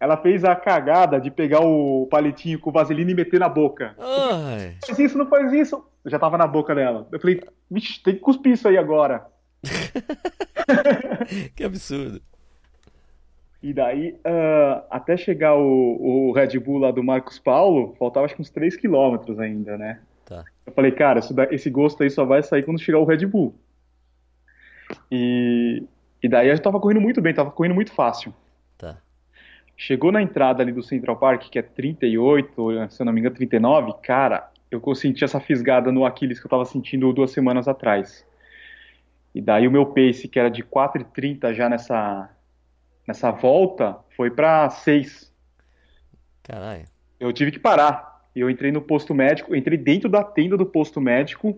ela 0.00 0.16
fez 0.16 0.44
a 0.44 0.54
cagada 0.54 1.20
de 1.20 1.30
pegar 1.30 1.60
o 1.60 2.06
palitinho 2.10 2.58
com 2.58 2.72
vaselina 2.72 3.10
e 3.10 3.14
meter 3.14 3.40
na 3.40 3.48
boca. 3.48 3.94
Ai. 3.98 4.76
Faz 4.84 4.98
isso, 4.98 5.16
não 5.16 5.26
faz 5.26 5.52
isso. 5.52 5.82
Eu 6.04 6.10
já 6.10 6.18
tava 6.18 6.36
na 6.36 6.46
boca 6.46 6.74
dela. 6.74 7.06
Eu 7.10 7.20
falei, 7.20 7.40
vixe, 7.70 8.02
tem 8.02 8.14
que 8.14 8.20
cuspir 8.20 8.52
isso 8.52 8.68
aí 8.68 8.76
agora. 8.76 9.26
que 11.54 11.64
absurdo. 11.64 12.20
E 13.62 13.72
daí, 13.72 14.12
uh, 14.24 14.84
até 14.90 15.16
chegar 15.16 15.56
o, 15.56 16.28
o, 16.28 16.32
Red 16.32 16.58
Bull 16.58 16.78
lá 16.78 16.90
do 16.90 17.02
Marcos 17.02 17.38
Paulo, 17.38 17.94
faltava 17.98 18.26
acho 18.26 18.36
que 18.36 18.42
uns 18.42 18.50
3 18.50 18.76
quilômetros 18.76 19.40
ainda, 19.40 19.76
né? 19.76 20.00
Tá. 20.24 20.44
Eu 20.64 20.72
falei, 20.72 20.92
cara, 20.92 21.20
esse 21.50 21.70
gosto 21.70 22.02
aí 22.02 22.10
só 22.10 22.24
vai 22.24 22.42
sair 22.42 22.62
quando 22.62 22.80
chegar 22.80 22.98
o 22.98 23.04
Red 23.04 23.26
Bull. 23.26 23.54
E, 25.10 25.82
e 26.22 26.28
daí 26.28 26.48
eu 26.48 26.58
tava 26.60 26.78
correndo 26.78 27.00
muito 27.00 27.20
bem, 27.20 27.34
tava 27.34 27.50
correndo 27.50 27.74
muito 27.74 27.92
fácil. 27.92 28.32
Tá. 28.76 28.98
Chegou 29.76 30.12
na 30.12 30.22
entrada 30.22 30.62
ali 30.62 30.72
do 30.72 30.82
Central 30.82 31.16
Park, 31.16 31.48
que 31.50 31.58
é 31.58 31.62
38, 31.62 32.88
se 32.90 33.02
eu 33.02 33.06
não 33.06 33.12
me 33.12 33.20
engano, 33.20 33.36
39, 33.36 33.94
cara, 34.02 34.50
eu 34.70 34.94
senti 34.94 35.24
essa 35.24 35.40
fisgada 35.40 35.90
no 35.92 36.04
Aquiles 36.04 36.40
que 36.40 36.46
eu 36.46 36.50
tava 36.50 36.64
sentindo 36.64 37.12
duas 37.12 37.30
semanas 37.30 37.68
atrás. 37.68 38.24
E 39.36 39.40
daí 39.42 39.68
o 39.68 39.70
meu 39.70 39.84
pace, 39.84 40.28
que 40.28 40.38
era 40.38 40.48
de 40.48 40.62
4,30 40.62 41.52
já 41.52 41.68
nessa, 41.68 42.30
nessa 43.06 43.30
volta, 43.30 43.98
foi 44.16 44.30
para 44.30 44.70
6. 44.70 45.30
Caralho. 46.42 46.86
Eu 47.20 47.30
tive 47.34 47.50
que 47.50 47.58
parar. 47.58 48.24
Eu 48.34 48.48
entrei 48.48 48.72
no 48.72 48.80
posto 48.80 49.14
médico, 49.14 49.54
entrei 49.54 49.76
dentro 49.76 50.08
da 50.08 50.24
tenda 50.24 50.56
do 50.56 50.64
posto 50.64 51.02
médico. 51.02 51.52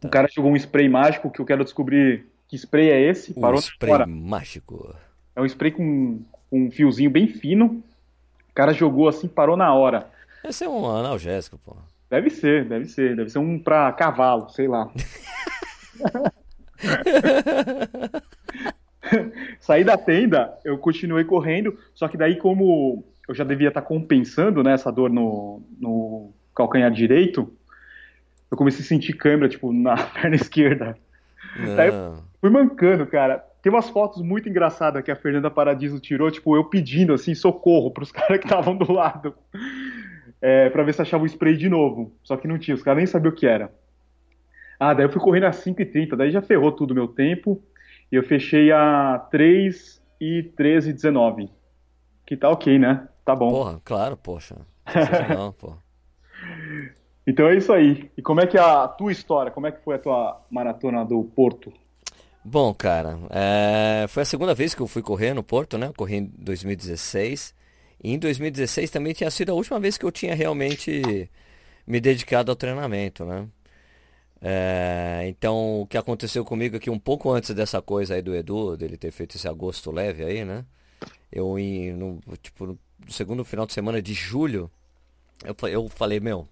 Tá. 0.00 0.08
O 0.08 0.10
cara 0.10 0.26
jogou 0.34 0.52
um 0.52 0.56
spray 0.56 0.88
mágico 0.88 1.30
que 1.30 1.38
eu 1.38 1.44
quero 1.44 1.62
descobrir 1.62 2.26
que 2.48 2.56
spray 2.56 2.88
é 2.88 2.98
esse? 3.02 3.34
Parou 3.38 3.58
um 3.58 3.62
spray 3.62 3.92
fora. 3.92 4.06
mágico. 4.06 4.96
É 5.36 5.42
um 5.42 5.44
spray 5.44 5.70
com, 5.70 6.22
com 6.48 6.64
um 6.64 6.70
fiozinho 6.70 7.10
bem 7.10 7.26
fino. 7.26 7.84
O 8.48 8.54
cara 8.54 8.72
jogou 8.72 9.06
assim, 9.06 9.28
parou 9.28 9.54
na 9.54 9.74
hora. 9.74 10.10
Esse 10.42 10.64
é 10.64 10.68
um 10.68 10.88
analgésico, 10.88 11.58
pô. 11.58 11.76
Deve 12.08 12.30
ser, 12.30 12.64
deve 12.64 12.86
ser. 12.86 13.14
Deve 13.14 13.28
ser 13.28 13.38
um 13.38 13.58
pra 13.58 13.92
cavalo, 13.92 14.48
sei 14.48 14.66
lá. 14.66 14.90
Saí 19.60 19.84
da 19.84 19.96
tenda, 19.96 20.58
eu 20.64 20.78
continuei 20.78 21.24
correndo, 21.24 21.78
só 21.94 22.08
que 22.08 22.16
daí 22.16 22.36
como 22.36 23.04
eu 23.28 23.34
já 23.34 23.44
devia 23.44 23.68
estar 23.68 23.82
compensando 23.82 24.62
né, 24.62 24.72
essa 24.72 24.90
dor 24.90 25.10
no, 25.10 25.62
no 25.78 26.32
calcanhar 26.54 26.90
direito, 26.90 27.52
eu 28.50 28.56
comecei 28.56 28.84
a 28.84 28.86
sentir 28.86 29.14
câimbra, 29.14 29.48
tipo, 29.48 29.72
na 29.72 29.96
perna 29.96 30.36
esquerda. 30.36 30.96
Não. 31.56 31.76
Daí 31.76 31.88
eu 31.88 32.18
fui 32.40 32.50
mancando, 32.50 33.06
cara. 33.06 33.44
Tem 33.62 33.72
umas 33.72 33.88
fotos 33.88 34.22
muito 34.22 34.48
engraçadas 34.48 35.02
que 35.02 35.10
a 35.10 35.16
Fernanda 35.16 35.50
Paradiso 35.50 36.00
tirou, 36.00 36.30
tipo, 36.30 36.56
eu 36.56 36.64
pedindo, 36.64 37.14
assim, 37.14 37.34
socorro 37.34 37.90
pros 37.90 38.10
caras 38.12 38.38
que 38.38 38.46
estavam 38.46 38.76
do 38.76 38.92
lado. 38.92 39.34
É, 40.40 40.68
pra 40.70 40.82
ver 40.82 40.92
se 40.92 41.00
achava 41.00 41.22
o 41.22 41.26
spray 41.26 41.56
de 41.56 41.68
novo. 41.68 42.12
Só 42.22 42.36
que 42.36 42.48
não 42.48 42.58
tinha, 42.58 42.74
os 42.74 42.82
caras 42.82 42.98
nem 42.98 43.06
sabiam 43.06 43.32
o 43.32 43.34
que 43.34 43.46
era. 43.46 43.70
Ah, 44.84 44.94
daí 44.94 45.06
eu 45.06 45.12
fui 45.12 45.20
correndo 45.20 45.44
a 45.44 45.52
5h30, 45.52 46.16
daí 46.16 46.32
já 46.32 46.42
ferrou 46.42 46.72
tudo 46.72 46.90
o 46.90 46.94
meu 46.94 47.06
tempo. 47.06 47.62
E 48.10 48.16
eu 48.16 48.22
fechei 48.24 48.72
a 48.72 49.16
3 49.30 50.02
e 50.20 50.42
13 50.56 50.92
19. 50.92 51.48
Que 52.26 52.36
tá 52.36 52.48
ok, 52.48 52.80
né? 52.80 53.06
Tá 53.24 53.36
bom. 53.36 53.48
Porra, 53.48 53.80
claro, 53.84 54.16
poxa. 54.16 54.56
Não, 55.32 55.52
pô. 55.52 55.74
Então 57.24 57.46
é 57.46 57.56
isso 57.56 57.72
aí. 57.72 58.10
E 58.16 58.22
como 58.22 58.40
é 58.40 58.46
que 58.48 58.58
é 58.58 58.60
a 58.60 58.88
tua 58.88 59.12
história? 59.12 59.52
Como 59.52 59.68
é 59.68 59.70
que 59.70 59.84
foi 59.84 59.94
a 59.94 59.98
tua 60.00 60.42
maratona 60.50 61.04
do 61.04 61.22
Porto? 61.22 61.72
Bom, 62.44 62.74
cara, 62.74 63.20
é... 63.30 64.06
foi 64.08 64.24
a 64.24 64.26
segunda 64.26 64.52
vez 64.52 64.74
que 64.74 64.82
eu 64.82 64.88
fui 64.88 65.00
correr 65.00 65.32
no 65.32 65.44
Porto, 65.44 65.78
né? 65.78 65.86
Eu 65.86 65.94
corri 65.94 66.16
em 66.16 66.24
2016. 66.38 67.54
E 68.02 68.12
em 68.12 68.18
2016 68.18 68.90
também 68.90 69.12
tinha 69.12 69.30
sido 69.30 69.52
a 69.52 69.54
última 69.54 69.78
vez 69.78 69.96
que 69.96 70.04
eu 70.04 70.10
tinha 70.10 70.34
realmente 70.34 71.30
me 71.86 72.00
dedicado 72.00 72.50
ao 72.50 72.56
treinamento, 72.56 73.24
né? 73.24 73.46
É... 74.42 75.22
Então, 75.28 75.82
o 75.82 75.86
que 75.86 75.96
aconteceu 75.96 76.44
comigo 76.44 76.76
aqui 76.76 76.90
um 76.90 76.98
pouco 76.98 77.30
antes 77.30 77.54
dessa 77.54 77.80
coisa 77.80 78.14
aí 78.14 78.22
do 78.22 78.34
Edu, 78.34 78.76
dele 78.76 78.96
ter 78.96 79.12
feito 79.12 79.36
esse 79.36 79.46
agosto 79.48 79.90
leve 79.90 80.24
aí, 80.24 80.44
né? 80.44 80.64
Eu, 81.30 81.56
no, 81.96 82.20
tipo, 82.42 82.66
no 82.66 82.78
segundo 83.08 83.44
final 83.44 83.66
de 83.66 83.72
semana 83.72 84.02
de 84.02 84.12
julho, 84.12 84.70
eu, 85.44 85.56
eu 85.68 85.88
falei, 85.88 86.20
meu, 86.20 86.48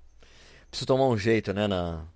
preciso 0.71 0.87
tomar 0.87 1.07
um 1.09 1.19
jeito, 1.19 1.53
né, 1.53 1.67
na, 1.67 2.07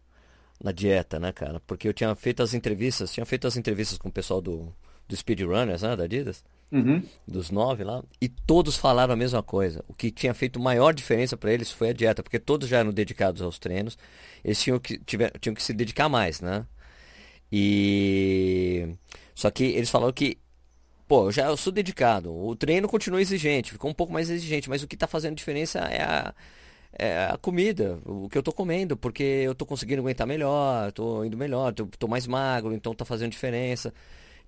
na 0.62 0.72
dieta, 0.72 1.18
né, 1.18 1.32
cara? 1.32 1.60
Porque 1.66 1.88
eu 1.88 1.92
tinha 1.92 2.14
feito 2.14 2.42
as 2.42 2.54
entrevistas, 2.54 3.12
tinha 3.12 3.26
feito 3.26 3.46
as 3.46 3.56
entrevistas 3.56 3.98
com 3.98 4.08
o 4.08 4.12
pessoal 4.12 4.40
do, 4.40 4.72
do 5.06 5.16
Speedrunners, 5.16 5.82
né, 5.82 5.96
da 5.96 6.04
Adidas, 6.04 6.44
uhum. 6.72 7.02
dos 7.26 7.50
nove 7.50 7.84
lá, 7.84 8.02
e 8.20 8.28
todos 8.28 8.76
falaram 8.76 9.14
a 9.14 9.16
mesma 9.16 9.42
coisa. 9.42 9.84
O 9.88 9.94
que 9.94 10.10
tinha 10.10 10.34
feito 10.34 10.60
maior 10.60 10.92
diferença 10.92 11.36
para 11.36 11.52
eles 11.52 11.70
foi 11.70 11.90
a 11.90 11.92
dieta, 11.92 12.22
porque 12.22 12.38
todos 12.38 12.68
já 12.68 12.78
eram 12.78 12.90
dedicados 12.92 13.42
aos 13.42 13.58
treinos, 13.58 13.98
eles 14.44 14.60
tinham 14.60 14.78
que, 14.78 14.98
tiver, 14.98 15.32
tinham 15.40 15.54
que 15.54 15.62
se 15.62 15.72
dedicar 15.72 16.08
mais, 16.08 16.40
né? 16.40 16.66
E. 17.52 18.88
Só 19.34 19.50
que 19.50 19.64
eles 19.64 19.90
falaram 19.90 20.12
que 20.12 20.38
pô, 21.06 21.30
já 21.30 21.56
sou 21.56 21.72
dedicado. 21.72 22.34
O 22.34 22.56
treino 22.56 22.88
continua 22.88 23.20
exigente, 23.20 23.72
ficou 23.72 23.90
um 23.90 23.94
pouco 23.94 24.12
mais 24.12 24.30
exigente, 24.30 24.68
mas 24.68 24.82
o 24.82 24.88
que 24.88 24.96
está 24.96 25.06
fazendo 25.06 25.36
diferença 25.36 25.78
é 25.80 26.02
a, 26.02 26.34
é 26.98 27.26
a 27.32 27.38
comida, 27.38 28.00
o 28.04 28.28
que 28.28 28.38
eu 28.38 28.42
tô 28.42 28.52
comendo, 28.52 28.96
porque 28.96 29.22
eu 29.22 29.54
tô 29.54 29.66
conseguindo 29.66 30.00
aguentar 30.02 30.26
melhor, 30.26 30.92
tô 30.92 31.24
indo 31.24 31.36
melhor, 31.36 31.72
tô 31.72 32.08
mais 32.08 32.26
magro, 32.26 32.74
então 32.74 32.94
tá 32.94 33.04
fazendo 33.04 33.32
diferença. 33.32 33.92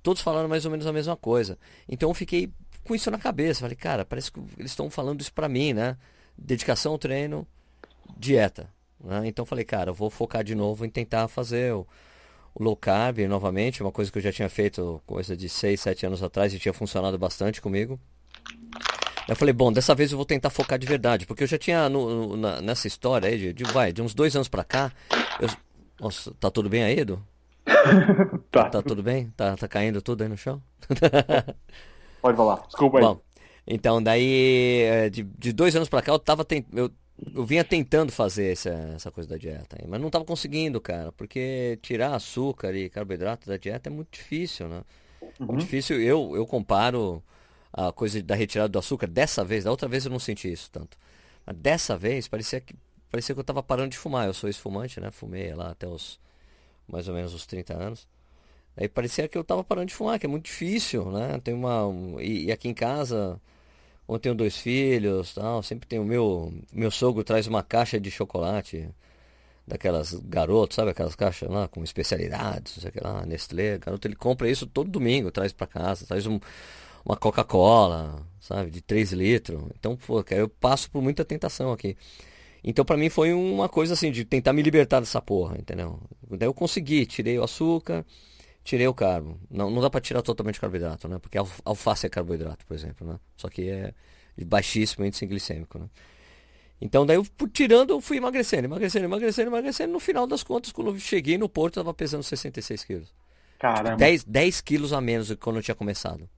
Todos 0.02 0.22
falando 0.22 0.48
mais 0.48 0.64
ou 0.64 0.70
menos 0.70 0.86
a 0.86 0.92
mesma 0.92 1.16
coisa. 1.16 1.58
Então 1.88 2.10
eu 2.10 2.14
fiquei 2.14 2.50
com 2.84 2.94
isso 2.94 3.10
na 3.10 3.18
cabeça. 3.18 3.60
Falei, 3.60 3.76
cara, 3.76 4.04
parece 4.04 4.30
que 4.30 4.40
eles 4.58 4.70
estão 4.70 4.88
falando 4.90 5.20
isso 5.20 5.32
pra 5.32 5.48
mim, 5.48 5.72
né? 5.72 5.96
Dedicação 6.38 6.92
ao 6.92 6.98
treino, 6.98 7.46
dieta. 8.16 8.68
Né? 9.02 9.26
Então 9.26 9.44
falei, 9.44 9.64
cara, 9.64 9.92
vou 9.92 10.10
focar 10.10 10.44
de 10.44 10.54
novo 10.54 10.84
em 10.84 10.90
tentar 10.90 11.28
fazer 11.28 11.72
o, 11.74 11.86
o 12.54 12.62
low 12.62 12.76
carb 12.76 13.18
novamente, 13.28 13.82
uma 13.82 13.92
coisa 13.92 14.10
que 14.10 14.18
eu 14.18 14.22
já 14.22 14.32
tinha 14.32 14.48
feito 14.48 15.02
coisa 15.06 15.36
de 15.36 15.48
6, 15.48 15.80
7 15.80 16.06
anos 16.06 16.22
atrás 16.22 16.54
e 16.54 16.58
tinha 16.58 16.72
funcionado 16.72 17.18
bastante 17.18 17.60
comigo. 17.60 17.98
Eu 19.28 19.34
falei, 19.34 19.52
bom, 19.52 19.72
dessa 19.72 19.94
vez 19.94 20.12
eu 20.12 20.16
vou 20.16 20.24
tentar 20.24 20.50
focar 20.50 20.78
de 20.78 20.86
verdade, 20.86 21.26
porque 21.26 21.42
eu 21.42 21.48
já 21.48 21.58
tinha 21.58 21.88
no, 21.88 22.36
no, 22.36 22.60
nessa 22.60 22.86
história 22.86 23.28
aí, 23.28 23.36
de, 23.36 23.52
de, 23.52 23.64
vai, 23.64 23.92
de 23.92 24.00
uns 24.00 24.14
dois 24.14 24.36
anos 24.36 24.48
pra 24.48 24.62
cá. 24.62 24.92
Eu... 25.40 25.48
Nossa, 26.00 26.32
tá 26.38 26.50
tudo 26.50 26.68
bem 26.68 26.84
aí, 26.84 27.00
Edu? 27.00 27.20
tá. 28.50 28.70
tá 28.70 28.82
tudo 28.82 29.02
bem? 29.02 29.30
Tá, 29.36 29.56
tá 29.56 29.66
caindo 29.66 30.00
tudo 30.00 30.22
aí 30.22 30.28
no 30.28 30.36
chão? 30.36 30.62
Pode 32.22 32.36
falar, 32.36 32.66
desculpa 32.66 32.98
aí. 32.98 33.04
Bom, 33.04 33.20
então, 33.66 34.02
daí, 34.02 34.82
é, 34.82 35.10
de, 35.10 35.24
de 35.24 35.52
dois 35.52 35.74
anos 35.74 35.88
pra 35.88 36.00
cá, 36.00 36.12
eu 36.12 36.18
tava 36.18 36.44
tent... 36.44 36.64
eu, 36.72 36.90
eu 37.34 37.44
vinha 37.44 37.64
tentando 37.64 38.12
fazer 38.12 38.52
essa, 38.52 38.70
essa 38.94 39.10
coisa 39.10 39.28
da 39.28 39.36
dieta, 39.36 39.76
mas 39.88 40.00
não 40.00 40.10
tava 40.10 40.24
conseguindo, 40.24 40.80
cara, 40.80 41.10
porque 41.12 41.78
tirar 41.82 42.14
açúcar 42.14 42.74
e 42.74 42.88
carboidrato 42.88 43.48
da 43.48 43.56
dieta 43.56 43.88
é 43.88 43.92
muito 43.92 44.12
difícil, 44.12 44.68
né? 44.68 44.82
Uhum. 45.40 45.46
Muito 45.46 45.60
difícil. 45.60 46.00
Eu, 46.00 46.36
eu 46.36 46.46
comparo 46.46 47.22
a 47.72 47.92
coisa 47.92 48.22
da 48.22 48.34
retirada 48.34 48.68
do 48.68 48.78
açúcar, 48.78 49.06
dessa 49.06 49.44
vez, 49.44 49.64
da 49.64 49.70
outra 49.70 49.88
vez 49.88 50.04
eu 50.04 50.10
não 50.10 50.18
senti 50.18 50.50
isso 50.50 50.70
tanto. 50.70 50.96
Mas 51.44 51.56
dessa 51.56 51.96
vez 51.96 52.28
parecia 52.28 52.60
que, 52.60 52.74
parecia 53.10 53.34
que 53.34 53.38
eu 53.38 53.42
estava 53.42 53.62
parando 53.62 53.90
de 53.90 53.98
fumar. 53.98 54.26
Eu 54.26 54.34
sou 54.34 54.48
esfumante, 54.48 55.00
né? 55.00 55.10
Fumei 55.10 55.54
lá 55.54 55.70
até 55.70 55.86
os 55.86 56.18
mais 56.88 57.08
ou 57.08 57.14
menos 57.14 57.34
os 57.34 57.46
30 57.46 57.74
anos. 57.74 58.08
Aí 58.76 58.88
parecia 58.88 59.28
que 59.28 59.38
eu 59.38 59.42
estava 59.42 59.64
parando 59.64 59.88
de 59.88 59.94
fumar, 59.94 60.18
que 60.18 60.26
é 60.26 60.28
muito 60.28 60.44
difícil, 60.46 61.10
né? 61.10 61.40
Tem 61.42 61.54
uma. 61.54 61.86
E, 62.20 62.46
e 62.46 62.52
aqui 62.52 62.68
em 62.68 62.74
casa, 62.74 63.40
onde 64.06 64.22
tenho 64.22 64.34
dois 64.34 64.56
filhos, 64.56 65.34
tal, 65.34 65.62
sempre 65.62 65.88
tem 65.88 65.98
o 65.98 66.04
meu. 66.04 66.52
Meu 66.72 66.90
sogro 66.90 67.24
traz 67.24 67.46
uma 67.46 67.62
caixa 67.62 67.98
de 67.98 68.10
chocolate 68.10 68.88
daquelas 69.66 70.14
garotos, 70.14 70.76
sabe 70.76 70.90
aquelas 70.90 71.16
caixas 71.16 71.50
lá 71.50 71.66
com 71.68 71.82
especialidades, 71.82 72.74
sei 72.74 72.92
lá, 73.02 73.26
Nestlé, 73.26 73.78
garoto, 73.78 74.06
ele 74.06 74.14
compra 74.14 74.48
isso 74.48 74.66
todo 74.66 74.88
domingo, 74.90 75.30
traz 75.32 75.52
para 75.52 75.66
casa, 75.66 76.06
traz 76.06 76.26
um, 76.26 76.38
uma 77.04 77.16
Coca-Cola, 77.16 78.24
sabe, 78.40 78.70
de 78.70 78.80
3 78.80 79.12
litros. 79.12 79.60
Então, 79.78 79.96
pô, 79.96 80.24
eu 80.30 80.48
passo 80.48 80.90
por 80.90 81.02
muita 81.02 81.24
tentação 81.24 81.72
aqui. 81.72 81.96
Então, 82.68 82.84
para 82.84 82.96
mim 82.96 83.08
foi 83.08 83.32
uma 83.32 83.68
coisa 83.68 83.94
assim 83.94 84.10
de 84.10 84.24
tentar 84.24 84.52
me 84.52 84.60
libertar 84.60 84.98
dessa 84.98 85.22
porra, 85.22 85.56
entendeu? 85.56 86.00
Daí 86.28 86.48
eu 86.48 86.52
consegui, 86.52 87.06
tirei 87.06 87.38
o 87.38 87.44
açúcar, 87.44 88.04
tirei 88.64 88.88
o 88.88 88.92
carbo. 88.92 89.38
Não, 89.48 89.70
não 89.70 89.80
dá 89.80 89.88
para 89.88 90.00
tirar 90.00 90.20
totalmente 90.20 90.58
o 90.58 90.60
carboidrato, 90.60 91.06
né? 91.06 91.20
Porque 91.20 91.38
alface 91.64 92.06
é 92.06 92.08
carboidrato, 92.08 92.66
por 92.66 92.74
exemplo, 92.74 93.06
né? 93.06 93.20
Só 93.36 93.48
que 93.48 93.70
é 93.70 93.94
baixíssimo 94.44 95.04
índice 95.04 95.24
glicêmico, 95.26 95.78
né? 95.78 95.88
Então 96.80 97.06
daí 97.06 97.16
eu 97.16 97.24
tirando, 97.52 97.90
eu 97.90 98.00
fui 98.00 98.16
emagrecendo, 98.16 98.66
emagrecendo, 98.66 99.04
emagrecendo, 99.04 99.48
emagrecendo. 99.48 99.92
No 99.92 100.00
final 100.00 100.26
das 100.26 100.42
contas, 100.42 100.72
quando 100.72 100.90
eu 100.90 100.98
cheguei 100.98 101.38
no 101.38 101.48
Porto, 101.48 101.78
eu 101.78 101.84
tava 101.84 101.94
pesando 101.94 102.24
66 102.24 102.84
quilos. 102.84 103.14
Caramba. 103.60 103.96
10, 103.96 104.24
10 104.24 104.60
quilos 104.60 104.92
a 104.92 105.00
menos 105.00 105.28
do 105.28 105.36
que 105.36 105.42
quando 105.42 105.56
eu 105.56 105.62
tinha 105.62 105.74
começado. 105.74 106.28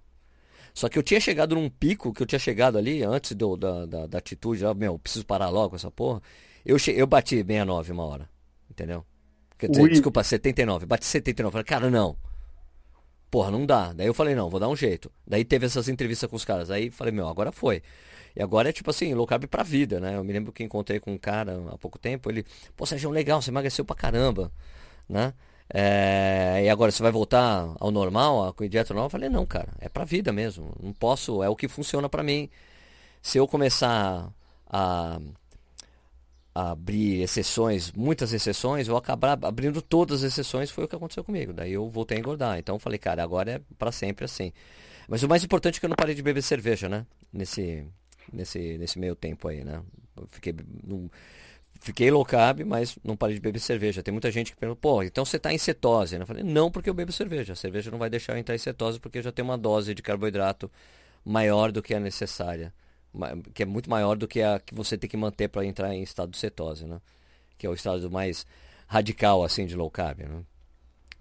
Só 0.75 0.89
que 0.89 0.99
eu 0.99 1.03
tinha 1.03 1.21
chegado 1.21 1.55
num 1.55 1.69
pico, 1.69 2.13
que 2.13 2.23
eu 2.23 2.27
tinha 2.27 2.39
chegado 2.39 2.79
ali, 2.79 3.03
antes 3.03 3.33
do, 3.33 3.57
da, 3.57 3.87
da, 3.87 4.07
da 4.07 4.19
atitude, 4.19 4.65
ó, 4.65 4.75
meu, 4.75 4.99
preciso 4.99 5.27
parar 5.27 5.49
logo 5.49 5.77
essa 5.77 5.91
porra. 5.91 6.23
Eu, 6.65 6.79
che... 6.79 6.93
eu 6.93 7.07
bati 7.07 7.37
69 7.37 7.93
uma 7.93 8.05
hora. 8.05 8.29
Entendeu? 8.71 9.05
Quer 9.59 9.71
dizer, 9.71 9.83
Ui. 9.83 9.91
desculpa, 9.91 10.23
79. 10.23 10.87
Bati 10.87 11.05
79. 11.05 11.53
Falei, 11.53 11.65
cara, 11.65 11.91
não. 11.91 12.17
Porra, 13.31 13.51
não 13.51 13.67
dá. 13.67 13.93
Daí 13.93 14.07
eu 14.07 14.15
falei, 14.15 14.35
não, 14.35 14.49
vou 14.49 14.61
dar 14.61 14.69
um 14.69 14.77
jeito. 14.77 15.11
Daí 15.27 15.45
teve 15.45 15.67
essas 15.67 15.89
entrevistas 15.89 16.29
com 16.31 16.37
os 16.37 16.45
caras. 16.45 16.71
Aí 16.71 16.91
falei, 16.91 17.13
meu, 17.13 17.29
agora 17.29 17.51
foi. 17.53 17.83
E 18.35 18.43
agora 18.43 18.69
é 18.69 18.73
tipo 18.73 18.91
assim, 18.91 19.13
low 19.15 19.27
carb 19.27 19.47
pra 19.47 19.63
vida, 19.63 19.99
né? 19.99 20.17
Eu 20.17 20.23
me 20.23 20.33
lembro 20.33 20.53
que 20.53 20.63
encontrei 20.63 21.01
com 21.01 21.13
um 21.13 21.19
cara 21.19 21.61
há 21.73 21.79
pouco 21.79 21.99
tempo. 21.99 22.31
Ele, 22.31 22.45
pô, 22.77 22.87
Sérgio, 22.87 23.11
legal, 23.11 23.43
você 23.43 23.51
emagreceu 23.51 23.85
pra 23.85 23.97
caramba, 23.97 24.53
né? 25.09 25.35
É, 25.73 26.63
e 26.65 26.69
agora 26.69 26.91
você 26.91 27.03
vai 27.03 27.13
voltar 27.13 27.75
ao 27.79 27.91
normal, 27.91 28.55
a 28.59 28.67
dieta 28.67 28.95
normal? 28.95 29.07
Eu 29.07 29.11
falei, 29.11 29.29
não, 29.29 29.45
cara, 29.45 29.69
é 29.81 29.89
pra 29.89 30.05
vida 30.05 30.33
mesmo. 30.33 30.75
Não 30.83 30.93
posso, 30.93 31.43
é 31.43 31.49
o 31.49 31.57
que 31.57 31.69
funciona 31.69 32.09
para 32.09 32.23
mim. 32.23 32.49
Se 33.21 33.39
eu 33.39 33.47
começar 33.47 34.33
a, 34.67 35.21
a, 36.55 36.71
abrir 36.71 37.23
exceções, 37.23 37.93
muitas 37.93 38.33
exceções, 38.33 38.89
eu 38.89 38.97
acabar 38.97 39.39
abrindo 39.43 39.83
todas 39.83 40.23
as 40.25 40.33
exceções, 40.33 40.71
foi 40.71 40.85
o 40.85 40.89
que 40.89 40.97
aconteceu 40.97 41.25
comigo. 41.25 41.53
Daí 41.53 41.73
eu 41.73 41.89
voltei 41.89 42.17
a 42.17 42.21
engordar. 42.21 42.59
Então 42.59 42.77
eu 42.77 42.81
falei, 42.81 42.99
cara, 42.99 43.23
agora 43.23 43.53
é 43.53 43.61
para 43.79 43.93
sempre 43.93 44.25
assim. 44.25 44.53
Mas 45.09 45.23
o 45.23 45.29
mais 45.29 45.45
importante 45.45 45.77
é 45.77 45.81
que 45.81 45.87
eu 45.87 45.91
não 45.91 45.97
parei 45.97 46.15
de 46.15 46.23
beber 46.23 46.43
cerveja, 46.43 46.89
né? 46.89 47.07
Nesse, 47.33 47.87
nesse, 48.33 48.79
nesse 48.79 48.99
meio 48.99 49.15
tempo 49.15 49.49
aí, 49.49 49.65
né? 49.65 49.83
Eu 50.17 50.27
fiquei. 50.31 50.55
Fiquei 51.81 52.11
low 52.11 52.25
carb, 52.25 52.61
mas 52.65 52.99
não 53.05 53.17
parei 53.17 53.37
de 53.37 53.41
beber 53.41 53.61
cerveja. 53.61 54.03
Tem 54.03 54.13
muita 54.13 54.31
gente 54.31 54.51
que 54.51 54.59
pergunta, 54.59 54.81
pô, 54.81 55.03
então 55.03 55.25
você 55.25 55.37
está 55.37 55.53
em 55.53 55.59
cetose? 55.59 56.17
Eu 56.17 56.27
falei, 56.27 56.43
não, 56.43 56.71
porque 56.71 56.91
eu 56.91 56.95
bebo 56.95 57.13
cerveja. 57.13 57.53
A 57.53 57.57
cerveja 57.57 57.91
não 57.91 57.99
vai 57.99 58.11
deixar 58.11 58.33
eu 58.35 58.39
entrar 58.39 58.55
em 58.55 58.59
cetose 58.59 58.99
porque 58.99 59.19
eu 59.19 59.23
já 59.23 59.31
tenho 59.31 59.47
uma 59.47 59.57
dose 59.57 59.95
de 59.95 60.03
carboidrato 60.03 60.71
maior 61.25 61.71
do 61.71 61.81
que 61.81 61.95
a 61.95 62.01
necessária. 62.01 62.75
Que 63.55 63.63
é 63.63 63.67
muito 63.67 63.89
maior 63.89 64.17
do 64.17 64.27
que 64.27 64.43
a 64.43 64.59
que 64.59 64.75
você 64.75 64.99
tem 64.99 65.09
que 65.09 65.17
manter 65.17 65.49
para 65.49 65.65
entrar 65.65 65.95
em 65.95 66.03
estado 66.03 66.31
de 66.31 66.39
cetose, 66.39 66.85
né? 66.85 67.01
Que 67.57 67.67
é 67.67 67.71
o 67.71 67.75
estado 67.75 68.11
mais 68.11 68.45
radical, 68.87 69.45
assim, 69.45 69.65
de 69.65 69.77
low 69.77 69.91
carb, 69.91 70.21
né? 70.21 70.43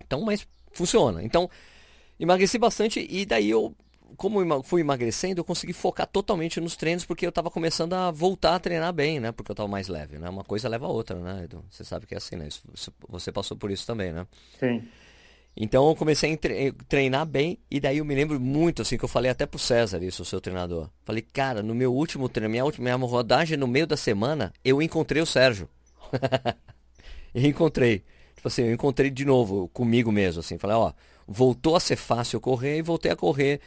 Então, 0.04 0.22
mas 0.22 0.48
funciona. 0.72 1.24
Então, 1.24 1.50
emagreci 2.20 2.58
bastante 2.58 3.06
e 3.10 3.26
daí 3.26 3.50
eu 3.50 3.76
como 4.16 4.64
fui 4.64 4.82
emagrecendo, 4.82 5.42
eu 5.42 5.44
consegui 5.44 5.74
focar 5.74 6.08
totalmente 6.08 6.60
nos 6.62 6.76
treinos 6.76 7.06
porque 7.06 7.26
eu 7.26 7.30
estava 7.30 7.52
começando 7.52 7.94
a 7.94 8.12
voltar 8.12 8.56
a 8.56 8.60
treinar 8.60 8.94
bem, 8.94 9.20
né? 9.20 9.32
Porque 9.32 9.52
eu 9.52 9.54
estava 9.54 9.68
mais 9.68 9.88
leve, 9.88 10.18
né? 10.18 10.30
Uma 10.30 10.44
coisa 10.44 10.70
leva 10.70 10.86
a 10.86 10.90
outra, 10.90 11.20
né, 11.20 11.44
Edu? 11.44 11.64
Você 11.70 11.84
sabe 11.84 12.06
que 12.06 12.14
é 12.14 12.18
assim, 12.18 12.36
né? 12.36 12.48
Você 13.10 13.32
passou 13.32 13.58
por 13.58 13.72
isso 13.72 13.86
também, 13.86 14.12
né? 14.14 14.26
Sim. 14.60 14.88
Então 15.60 15.90
eu 15.90 15.96
comecei 15.96 16.34
a 16.34 16.86
treinar 16.88 17.26
bem 17.26 17.58
e 17.70 17.80
daí 17.80 17.98
eu 17.98 18.06
me 18.06 18.14
lembro 18.14 18.40
muito, 18.40 18.84
assim, 18.84 18.96
que 18.96 19.04
eu 19.04 19.10
falei 19.10 19.32
até 19.32 19.46
pro 19.48 19.58
César, 19.58 20.04
isso, 20.04 20.22
o 20.22 20.26
seu 20.26 20.40
treinador. 20.40 20.88
Falei, 21.04 21.22
cara, 21.22 21.64
no 21.64 21.74
meu 21.74 21.92
último 21.92 22.30
treino, 22.30 22.52
minha 22.52 22.64
última 22.64 22.84
minha 22.96 23.08
rodagem 23.08 23.58
no 23.58 23.68
meio 23.68 23.88
da 23.88 23.98
semana, 23.98 24.54
eu 24.64 24.82
encontrei 24.84 25.22
o 25.22 25.26
Sérgio. 25.26 25.68
e 27.34 27.48
encontrei. 27.48 28.04
Tipo 28.36 28.48
assim, 28.48 28.64
eu 28.64 28.74
encontrei 28.74 29.10
de 29.10 29.26
novo 29.26 29.68
comigo 29.70 30.12
mesmo, 30.12 30.42
assim. 30.42 30.60
Falei, 30.60 30.78
ó, 30.78 30.94
voltou 31.28 31.76
a 31.76 31.80
ser 31.80 31.96
fácil 31.96 32.40
correr 32.40 32.78
e 32.78 32.82
voltei 32.84 33.12
a 33.12 33.16
correr 33.16 33.60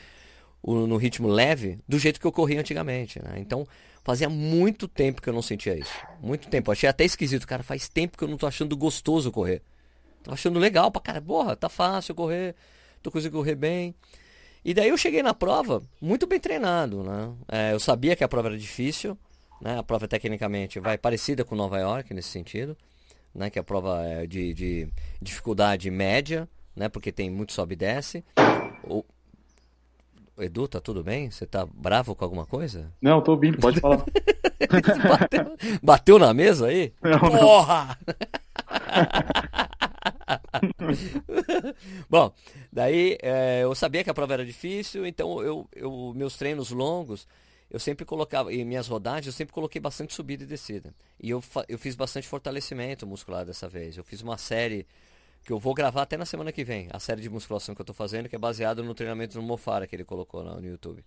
no 0.63 0.97
ritmo 0.97 1.29
leve 1.29 1.79
do 1.89 1.99
jeito 1.99 2.21
que 2.21 2.27
eu 2.27 2.33
corria 2.33 2.61
antigamente. 2.61 3.23
Né? 3.23 3.35
Então, 3.39 3.67
fazia 4.05 4.29
muito 4.29 4.87
tempo 4.87 5.23
que 5.23 5.29
eu 5.29 5.33
não 5.33 5.43
sentia 5.43 5.77
isso. 5.77 5.95
Muito 6.21 6.49
tempo. 6.49 6.71
Achei 6.71 6.89
até 6.89 7.05
esquisito, 7.05 7.47
cara. 7.47 7.63
Faz 7.63 7.89
tempo 7.89 8.17
que 8.19 8.25
eu 8.25 8.29
não 8.29 8.37
tô 8.37 8.47
achando 8.47 8.77
gostoso 8.77 9.33
correr. 9.33 9.63
Tô 10.23 10.33
achando 10.33 10.59
legal 10.59 10.91
pra 10.91 11.01
cara. 11.01 11.21
Porra, 11.21 11.57
tá 11.57 11.69
fácil 11.69 12.15
correr. 12.15 12.55
Tô 13.03 13.11
conseguindo 13.11 13.39
correr 13.39 13.55
bem. 13.55 13.95
E 14.65 14.75
daí 14.75 14.91
eu 14.91 14.99
cheguei 14.99 15.23
na 15.23 15.33
prova 15.33 15.83
muito 16.01 16.27
bem 16.27 16.39
treinado, 16.39 17.03
né? 17.03 17.33
É, 17.49 17.73
eu 17.73 17.81
sabia 17.81 18.15
que 18.15 18.23
a 18.23 18.29
prova 18.29 18.49
era 18.49 18.59
difícil, 18.59 19.17
né? 19.61 19.79
A 19.79 19.83
prova 19.83 20.07
tecnicamente 20.07 20.79
vai 20.79 20.99
parecida 20.99 21.45
com 21.45 21.55
Nova 21.55 21.79
York 21.79 22.13
nesse 22.13 22.29
sentido, 22.29 22.77
né? 23.35 23.49
Que 23.49 23.59
a 23.59 23.65
prova 23.65 24.05
é 24.05 24.27
de, 24.27 24.53
de 24.53 24.89
dificuldade 25.21 25.91
média, 25.91 26.47
né? 26.77 26.91
Porque 26.91 27.11
tem 27.11 27.31
muito 27.31 27.55
sobe 27.55 27.73
e 27.73 27.77
desce. 27.77 28.23
O, 28.85 29.03
Edu, 30.43 30.69
tá 30.69 30.81
tudo 30.81 31.03
bem? 31.03 31.31
Você 31.31 31.47
tá 31.47 31.67
bravo 31.67 32.15
com 32.15 32.25
alguma 32.25 32.47
coisa? 32.47 32.93
Não, 33.01 33.21
tô 33.21 33.33
ouvindo, 33.33 33.59
pode 33.59 33.81
falar. 33.81 33.99
bateu, 35.09 35.57
bateu, 35.83 36.19
na 36.19 36.33
mesa 36.35 36.67
aí? 36.67 36.93
Não, 37.03 37.19
Porra! 37.19 37.99
Bom, 42.09 42.33
daí 42.73 43.19
é, 43.23 43.61
eu 43.63 43.75
sabia 43.75 44.05
que 44.05 44.11
a 44.11 44.15
prova 44.15 44.35
era 44.35 44.45
difícil, 44.45 45.07
então 45.07 45.43
eu, 45.43 45.69
eu, 45.75 46.13
meus 46.15 46.37
treinos 46.37 46.71
longos, 46.71 47.27
eu 47.71 47.79
sempre 47.79 48.05
colocava, 48.05 48.53
e 48.53 48.65
minhas 48.65 48.89
rodagens, 48.89 49.27
eu 49.27 49.33
sempre 49.33 49.55
coloquei 49.55 49.81
bastante 49.81 50.15
subida 50.15 50.45
e 50.45 50.47
descida. 50.47 50.95
E 51.21 51.31
eu, 51.31 51.43
eu 51.69 51.79
fiz 51.79 51.95
bastante 51.95 52.27
fortalecimento 52.27 53.07
muscular 53.07 53.45
dessa 53.45 53.69
vez. 53.69 53.97
Eu 53.97 54.05
fiz 54.05 54.23
uma 54.23 54.37
série 54.37 54.87
que 55.45 55.53
eu 55.53 55.59
vou 55.59 55.75
gravar 55.75 56.03
até 56.03 56.17
na 56.17 56.27
semana 56.27 56.53
que 56.53 56.65
vem, 56.65 56.89
a 56.93 56.99
série 56.99 57.21
de 57.21 57.31
musculação 57.31 57.75
que 57.75 57.81
eu 57.81 57.87
tô 57.87 57.95
fazendo, 57.95 58.29
que 58.29 58.37
é 58.37 58.39
baseado 58.39 58.83
no 58.83 58.95
treinamento 58.95 59.35
do 59.35 59.43
Mofara 59.43 59.87
que 59.87 59.97
ele 59.97 60.05
colocou 60.05 60.43
lá 60.43 60.61
no 60.61 60.67
YouTube. 60.67 61.05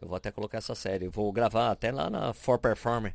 Eu 0.00 0.08
vou 0.08 0.16
até 0.16 0.30
colocar 0.30 0.58
essa 0.58 0.74
série. 0.74 1.06
Eu 1.06 1.10
vou 1.10 1.32
gravar 1.32 1.70
até 1.70 1.90
lá 1.90 2.08
na 2.08 2.32
For 2.32 2.58
Performer 2.58 3.14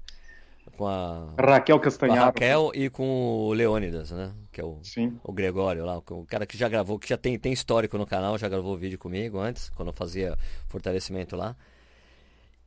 com 0.78 0.88
a 0.88 1.34
Raquel 1.40 1.80
Castanharo. 1.80 2.22
A 2.22 2.26
Raquel 2.26 2.72
e 2.74 2.90
com 2.90 3.48
o 3.48 3.54
Leônidas, 3.54 4.12
né? 4.12 4.32
Que 4.52 4.62
é 4.62 4.64
o, 4.64 4.80
Sim. 4.84 5.20
o 5.24 5.32
Gregório 5.32 5.86
lá, 5.86 5.98
o 5.98 6.26
cara 6.26 6.46
que 6.46 6.58
já 6.58 6.70
gravou, 6.70 6.98
que 6.98 7.08
já 7.08 7.18
tem, 7.18 7.38
tem 7.38 7.52
histórico 7.52 7.98
no 7.98 8.06
canal, 8.06 8.38
já 8.38 8.48
gravou 8.48 8.78
vídeo 8.78 8.98
comigo 8.98 9.40
antes, 9.40 9.70
quando 9.72 9.90
eu 9.90 9.94
fazia 9.94 10.38
fortalecimento 10.68 11.36
lá. 11.36 11.56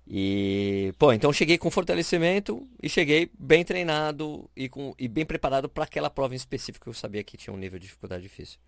E, 0.08 0.94
pô, 0.98 1.12
então 1.12 1.32
cheguei 1.32 1.58
com 1.58 1.68
fortalecimento 1.70 2.64
e 2.80 2.88
cheguei 2.88 3.28
bem 3.36 3.64
treinado 3.64 4.48
e, 4.54 4.68
com, 4.68 4.94
e 4.96 5.08
bem 5.08 5.26
preparado 5.26 5.68
para 5.68 5.84
aquela 5.84 6.08
prova 6.08 6.32
em 6.32 6.36
específico 6.36 6.84
que 6.84 6.88
eu 6.90 6.94
sabia 6.94 7.24
que 7.24 7.36
tinha 7.36 7.52
um 7.52 7.56
nível 7.56 7.78
de 7.78 7.86
dificuldade 7.86 8.22
difícil. 8.22 8.58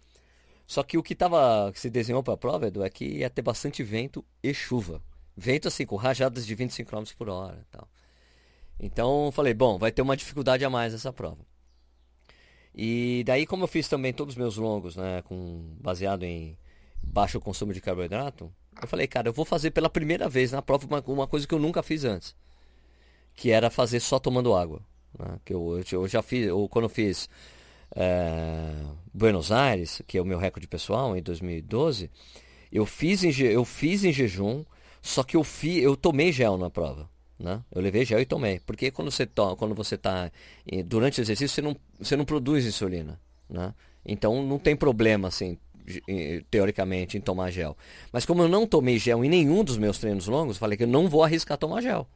Só 0.67 0.83
que 0.83 0.99
o 0.99 1.03
que 1.03 1.15
tava, 1.15 1.71
que 1.73 1.81
se 1.81 1.89
desenhou 1.89 2.23
para 2.23 2.35
a 2.35 2.37
prova, 2.37 2.67
Edu, 2.67 2.83
é 2.83 2.91
que 2.91 3.05
ia 3.05 3.31
ter 3.31 3.43
bastante 3.43 3.83
vento 3.83 4.25
e 4.43 4.53
chuva. 4.53 5.01
Vento 5.37 5.69
assim, 5.69 5.87
com 5.87 5.97
rajadas 5.97 6.45
de 6.45 6.55
25 6.55 6.91
km 6.91 7.05
por 7.17 7.29
hora 7.29 7.65
tal. 7.71 7.89
Então 8.79 9.31
falei, 9.33 9.55
bom, 9.55 9.79
vai 9.79 9.93
ter 9.93 10.03
uma 10.03 10.17
dificuldade 10.17 10.65
a 10.65 10.71
mais 10.71 10.93
essa 10.93 11.13
prova. 11.13 11.47
E 12.75 13.23
daí, 13.27 13.47
como 13.47 13.65
eu 13.65 13.69
fiz 13.69 13.89
também 13.89 14.13
todos 14.13 14.35
os 14.35 14.39
meus 14.39 14.57
longos, 14.57 14.97
né, 14.97 15.23
com, 15.23 15.77
baseado 15.81 16.25
em 16.25 16.57
baixo 17.03 17.41
consumo 17.41 17.73
de 17.73 17.81
carboidrato, 17.81 18.53
eu 18.81 18.89
falei, 18.89 19.07
cara, 19.07 19.29
eu 19.29 19.33
vou 19.33 19.45
fazer 19.45 19.71
pela 19.71 19.91
primeira 19.91 20.29
vez 20.29 20.53
na 20.53 20.63
prova 20.63 20.87
uma, 20.87 21.03
uma 21.07 21.27
coisa 21.27 21.47
que 21.47 21.55
eu 21.55 21.59
nunca 21.59 21.83
fiz 21.83 22.05
antes. 22.05 22.35
Que 23.35 23.51
era 23.51 23.71
fazer 23.71 24.01
só 24.01 24.19
tomando 24.19 24.55
água. 24.55 24.81
Né? 25.19 25.39
Que 25.45 25.53
eu, 25.53 25.83
eu, 25.93 26.09
já 26.09 26.23
fiz, 26.23 26.47
eu, 26.47 26.69
quando 26.69 26.85
eu 26.85 26.89
fiz 26.89 27.29
é, 27.95 28.73
Buenos 29.13 29.51
Aires, 29.51 30.03
que 30.07 30.19
é 30.19 30.23
o 30.23 30.25
meu 30.25 30.39
recorde 30.39 30.69
pessoal, 30.69 31.17
em 31.17 31.23
2012, 31.23 32.11
eu 32.71 32.87
fiz 32.87 33.25
em, 33.25 33.31
eu 33.47 33.65
fiz 33.65 34.05
em 34.05 34.13
jejum, 34.13 34.65
só 35.03 35.23
que 35.23 35.37
eu, 35.37 35.43
fi, 35.43 35.81
eu 35.81 35.97
tomei 35.97 36.31
gel 36.33 36.57
na 36.57 36.71
prova. 36.71 37.09
Né? 37.39 37.63
Eu 37.71 37.81
levei 37.81 38.05
gel 38.05 38.21
e 38.21 38.27
tomei. 38.27 38.61
Porque 38.61 38.91
quando 38.91 39.11
você 39.11 39.27
to, 39.27 39.57
quando 39.57 39.75
você 39.75 39.95
está 39.95 40.31
durante 40.87 41.21
o 41.21 41.23
exercício, 41.23 41.55
você 41.55 41.63
não, 41.63 41.77
você 41.99 42.17
não 42.17 42.25
produz 42.25 42.67
insulina. 42.67 43.19
Né? 43.49 43.75
Então 44.05 44.43
não 44.43 44.59
tem 44.59 44.77
problema 44.77 45.29
assim 45.29 45.59
teoricamente, 46.51 47.17
em 47.17 47.21
tomar 47.21 47.51
gel. 47.51 47.77
Mas 48.13 48.25
como 48.25 48.43
eu 48.43 48.49
não 48.49 48.67
tomei 48.67 48.99
gel 48.99 49.25
em 49.25 49.29
nenhum 49.29 49.65
dos 49.65 49.77
meus 49.77 49.99
treinos 49.99 50.27
longos, 50.27 50.59
falei 50.59 50.77
que 50.77 50.85
eu 50.85 50.89
não 50.89 51.09
vou 51.09 51.23
arriscar 51.23 51.59
tomar 51.59 51.81
gel. 51.81 52.07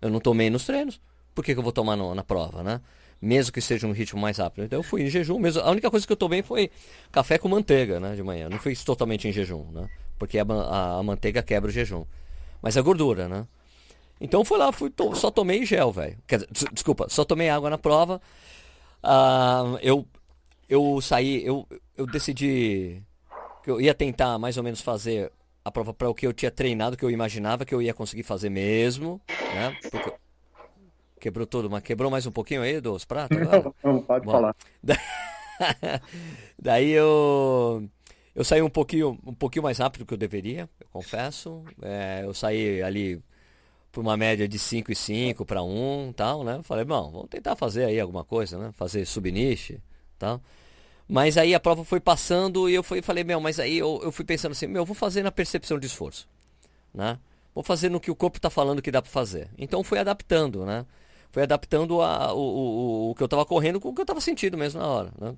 Eu 0.00 0.10
não 0.10 0.20
tomei 0.20 0.50
nos 0.50 0.64
treinos. 0.64 1.00
Por 1.34 1.44
que, 1.44 1.52
que 1.52 1.58
eu 1.58 1.62
vou 1.62 1.72
tomar 1.72 1.96
no, 1.96 2.14
na 2.14 2.24
prova, 2.24 2.62
né? 2.62 2.80
Mesmo 3.20 3.52
que 3.52 3.60
seja 3.60 3.86
um 3.86 3.92
ritmo 3.92 4.20
mais 4.20 4.38
rápido. 4.38 4.64
Então 4.64 4.78
eu 4.78 4.82
fui 4.82 5.02
em 5.02 5.08
jejum 5.08 5.38
mesmo. 5.38 5.62
A 5.62 5.70
única 5.70 5.90
coisa 5.90 6.06
que 6.06 6.12
eu 6.12 6.16
tomei 6.16 6.42
foi 6.42 6.70
café 7.10 7.38
com 7.38 7.48
manteiga, 7.48 7.98
né? 7.98 8.14
De 8.14 8.22
manhã. 8.22 8.48
Não 8.48 8.58
fui 8.58 8.74
totalmente 8.76 9.26
em 9.26 9.32
jejum, 9.32 9.64
né? 9.72 9.88
Porque 10.18 10.38
a, 10.38 10.44
a, 10.44 10.98
a 10.98 11.02
manteiga 11.02 11.42
quebra 11.42 11.68
o 11.68 11.72
jejum. 11.72 12.04
Mas 12.62 12.76
a 12.76 12.82
gordura, 12.82 13.28
né? 13.28 13.46
Então 14.20 14.44
fui 14.44 14.58
lá, 14.58 14.72
fui, 14.72 14.90
to, 14.90 15.14
só 15.14 15.30
tomei 15.30 15.64
gel, 15.66 15.92
velho. 15.92 16.16
Desculpa, 16.72 17.06
só 17.08 17.24
tomei 17.24 17.48
água 17.50 17.68
na 17.68 17.78
prova. 17.78 18.20
Uh, 19.02 19.78
eu, 19.82 20.06
eu 20.68 21.00
saí, 21.00 21.44
eu, 21.44 21.66
eu 21.96 22.06
decidi 22.06 23.02
que 23.66 23.70
eu 23.72 23.80
ia 23.80 23.92
tentar 23.92 24.38
mais 24.38 24.56
ou 24.56 24.62
menos 24.62 24.80
fazer 24.80 25.32
a 25.64 25.72
prova 25.72 25.92
para 25.92 26.08
o 26.08 26.14
que 26.14 26.24
eu 26.24 26.32
tinha 26.32 26.52
treinado, 26.52 26.96
que 26.96 27.04
eu 27.04 27.10
imaginava 27.10 27.64
que 27.64 27.74
eu 27.74 27.82
ia 27.82 27.92
conseguir 27.92 28.22
fazer 28.22 28.48
mesmo, 28.48 29.20
né? 29.28 29.76
Porque... 29.90 30.12
Quebrou 31.18 31.44
tudo, 31.44 31.68
mas 31.68 31.82
quebrou 31.82 32.08
mais 32.08 32.24
um 32.26 32.30
pouquinho 32.30 32.62
aí 32.62 32.80
dos 32.80 33.04
pratos? 33.04 33.36
Não, 33.36 33.74
não, 33.82 34.02
pode 34.02 34.24
Bom, 34.24 34.30
falar. 34.30 34.54
Daí 36.56 36.90
eu 36.92 37.88
eu 38.36 38.44
saí 38.44 38.62
um 38.62 38.70
pouquinho 38.70 39.18
um 39.26 39.34
pouquinho 39.34 39.64
mais 39.64 39.78
rápido 39.78 40.02
do 40.02 40.06
que 40.06 40.14
eu 40.14 40.18
deveria, 40.18 40.70
eu 40.78 40.86
confesso. 40.92 41.64
É, 41.82 42.20
eu 42.22 42.32
saí 42.32 42.80
ali 42.82 43.20
por 43.90 44.00
uma 44.00 44.16
média 44.16 44.46
de 44.46 44.60
5 44.60 44.92
e 44.92 44.94
5 44.94 45.44
para 45.44 45.60
1, 45.64 46.12
tal, 46.12 46.44
né? 46.44 46.60
Falei, 46.62 46.84
bom, 46.84 47.10
vamos 47.10 47.28
tentar 47.28 47.56
fazer 47.56 47.86
aí 47.86 47.98
alguma 47.98 48.24
coisa, 48.24 48.56
né? 48.58 48.70
Fazer 48.74 49.04
subniche, 49.04 49.82
tal. 50.16 50.40
Mas 51.08 51.38
aí 51.38 51.54
a 51.54 51.60
prova 51.60 51.84
foi 51.84 52.00
passando 52.00 52.68
e 52.68 52.74
eu 52.74 52.82
fui, 52.82 53.00
falei, 53.00 53.22
meu, 53.22 53.40
mas 53.40 53.60
aí 53.60 53.78
eu, 53.78 54.00
eu 54.02 54.10
fui 54.10 54.24
pensando 54.24 54.52
assim, 54.52 54.66
meu, 54.66 54.82
eu 54.82 54.86
vou 54.86 54.94
fazer 54.94 55.22
na 55.22 55.30
percepção 55.30 55.78
de 55.78 55.86
esforço, 55.86 56.28
né? 56.92 57.18
Vou 57.54 57.62
fazer 57.62 57.88
no 57.88 58.00
que 58.00 58.10
o 58.10 58.14
corpo 58.14 58.38
está 58.38 58.50
falando 58.50 58.82
que 58.82 58.90
dá 58.90 59.00
para 59.00 59.10
fazer. 59.10 59.48
Então 59.56 59.84
fui 59.84 59.98
adaptando, 59.98 60.66
né? 60.66 60.84
Fui 61.30 61.42
adaptando 61.42 62.02
a, 62.02 62.34
o, 62.34 62.38
o, 62.38 63.10
o 63.10 63.14
que 63.14 63.22
eu 63.22 63.26
estava 63.26 63.46
correndo 63.46 63.80
com 63.80 63.90
o 63.90 63.94
que 63.94 64.00
eu 64.00 64.04
estava 64.04 64.20
sentindo 64.20 64.58
mesmo 64.58 64.80
na 64.80 64.86
hora, 64.86 65.12
né? 65.18 65.34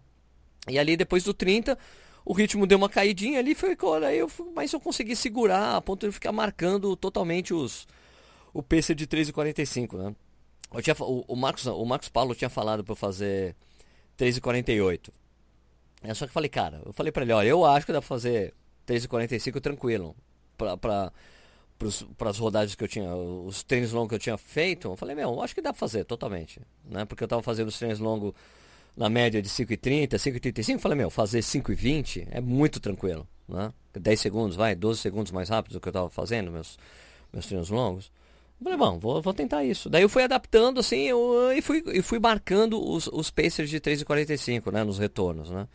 E 0.69 0.79
ali 0.79 0.97
depois 0.97 1.23
do 1.23 1.35
30, 1.35 1.79
o 2.25 2.33
ritmo 2.33 2.67
deu 2.67 2.79
uma 2.79 2.89
caidinha 2.89 3.39
ali, 3.39 3.55
foi, 3.55 3.77
aí 4.07 4.19
eu, 4.19 4.31
mas 4.55 4.73
eu 4.73 4.81
consegui 4.81 5.15
segurar 5.15 5.77
a 5.77 5.81
ponto 5.81 6.07
de 6.07 6.13
ficar 6.13 6.33
marcando 6.33 6.97
totalmente 6.97 7.53
os 7.53 7.87
o 8.53 8.63
pacer 8.63 8.95
de 8.95 9.07
3,45, 9.07 9.97
né? 9.97 10.15
Eu 10.73 10.83
tinha, 10.83 10.97
o, 11.01 11.25
o, 11.29 11.37
Marcos, 11.37 11.67
o 11.67 11.85
Marcos 11.85 12.09
Paulo 12.09 12.35
tinha 12.35 12.51
falado 12.51 12.83
para 12.83 12.93
eu 12.93 12.97
fazer 12.97 13.55
3,48. 14.19 15.11
É 16.03 16.15
só 16.15 16.25
que 16.27 16.31
eu 16.31 16.35
falei, 16.35 16.49
cara, 16.49 16.81
eu 16.85 16.93
falei 16.93 17.11
pra 17.11 17.23
ele, 17.23 17.33
olha, 17.33 17.49
eu 17.49 17.65
acho 17.65 17.85
que 17.85 17.93
dá 17.93 18.01
pra 18.01 18.09
fazer 18.09 18.55
3,45 18.87 19.61
tranquilo. 19.61 20.15
Pra, 20.57 20.77
pra, 20.77 21.13
para 22.17 22.31
as 22.31 22.39
rodagens 22.39 22.75
que 22.75 22.83
eu 22.83 22.89
tinha, 22.89 23.15
os 23.15 23.63
treinos 23.63 23.93
longos 23.93 24.09
que 24.09 24.15
eu 24.17 24.19
tinha 24.19 24.37
feito, 24.37 24.89
eu 24.89 24.97
falei, 24.97 25.15
meu, 25.15 25.41
acho 25.41 25.55
que 25.55 25.63
dá 25.63 25.73
pra 25.73 25.79
fazer 25.79 26.05
totalmente. 26.05 26.61
Né? 26.85 27.05
Porque 27.05 27.23
eu 27.23 27.29
tava 27.29 27.43
fazendo 27.43 27.69
os 27.69 27.79
treinos 27.79 28.01
longos 28.01 28.33
na 28.97 29.09
média 29.09 29.41
de 29.41 29.49
5,30, 29.49 30.15
5,35, 30.15 30.79
falei, 30.81 30.99
meu, 30.99 31.11
fazer 31.11 31.41
5,20 31.41 32.27
é 32.31 32.41
muito 32.41 32.81
tranquilo. 32.81 33.27
Né? 33.49 33.73
10 33.95 34.21
segundos, 34.21 34.57
vai, 34.57 34.75
12 34.75 35.01
segundos 35.01 35.31
mais 35.31 35.49
rápido 35.49 35.75
do 35.75 35.81
que 35.81 35.89
eu 35.89 35.93
tava 35.93 36.11
fazendo, 36.11 36.51
meus, 36.51 36.77
meus 37.33 37.47
treinos 37.47 37.71
longos. 37.71 38.11
Eu 38.61 38.65
falei, 38.65 38.79
bom, 38.79 38.99
vou, 38.99 39.23
vou 39.23 39.33
tentar 39.33 39.65
isso. 39.65 39.89
Daí 39.89 40.03
eu 40.03 40.09
fui 40.09 40.25
adaptando 40.25 40.81
assim 40.81 41.03
eu, 41.03 41.53
e, 41.53 41.63
fui, 41.63 41.83
e 41.93 42.03
fui 42.03 42.19
marcando 42.19 42.85
os, 42.85 43.07
os 43.07 43.31
pacers 43.31 43.71
de 43.71 43.81
3,45, 43.81 44.73
né? 44.73 44.83
Nos 44.83 44.99
retornos, 44.99 45.49
né? 45.49 45.69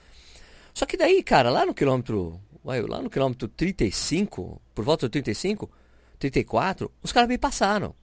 Só 0.73 0.85
que 0.85 0.97
daí, 0.97 1.21
cara, 1.23 1.49
lá 1.49 1.65
no 1.65 1.73
quilômetro. 1.73 2.39
Lá 2.63 3.01
no 3.01 3.09
quilômetro 3.09 3.47
35, 3.49 4.61
por 4.73 4.85
volta 4.85 5.07
do 5.07 5.11
35, 5.11 5.69
34, 6.17 6.89
os 7.03 7.11
caras 7.11 7.27
me 7.27 7.37
passaram. 7.37 7.93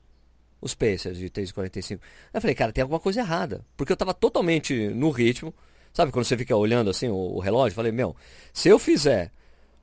Os 0.60 0.74
Pacers 0.74 1.16
de 1.16 1.30
3,45. 1.30 1.98
Eu 2.34 2.40
falei, 2.40 2.54
cara, 2.54 2.70
tem 2.70 2.82
alguma 2.82 3.00
coisa 3.00 3.20
errada. 3.20 3.64
Porque 3.74 3.90
eu 3.90 3.96
tava 3.96 4.12
totalmente 4.12 4.88
no 4.88 5.10
ritmo. 5.10 5.54
Sabe 5.92 6.12
quando 6.12 6.26
você 6.26 6.36
fica 6.36 6.54
olhando 6.54 6.90
assim 6.90 7.08
o, 7.08 7.14
o 7.14 7.40
relógio? 7.40 7.72
Eu 7.72 7.76
falei, 7.76 7.92
meu, 7.92 8.14
se 8.52 8.68
eu 8.68 8.78
fizer 8.78 9.32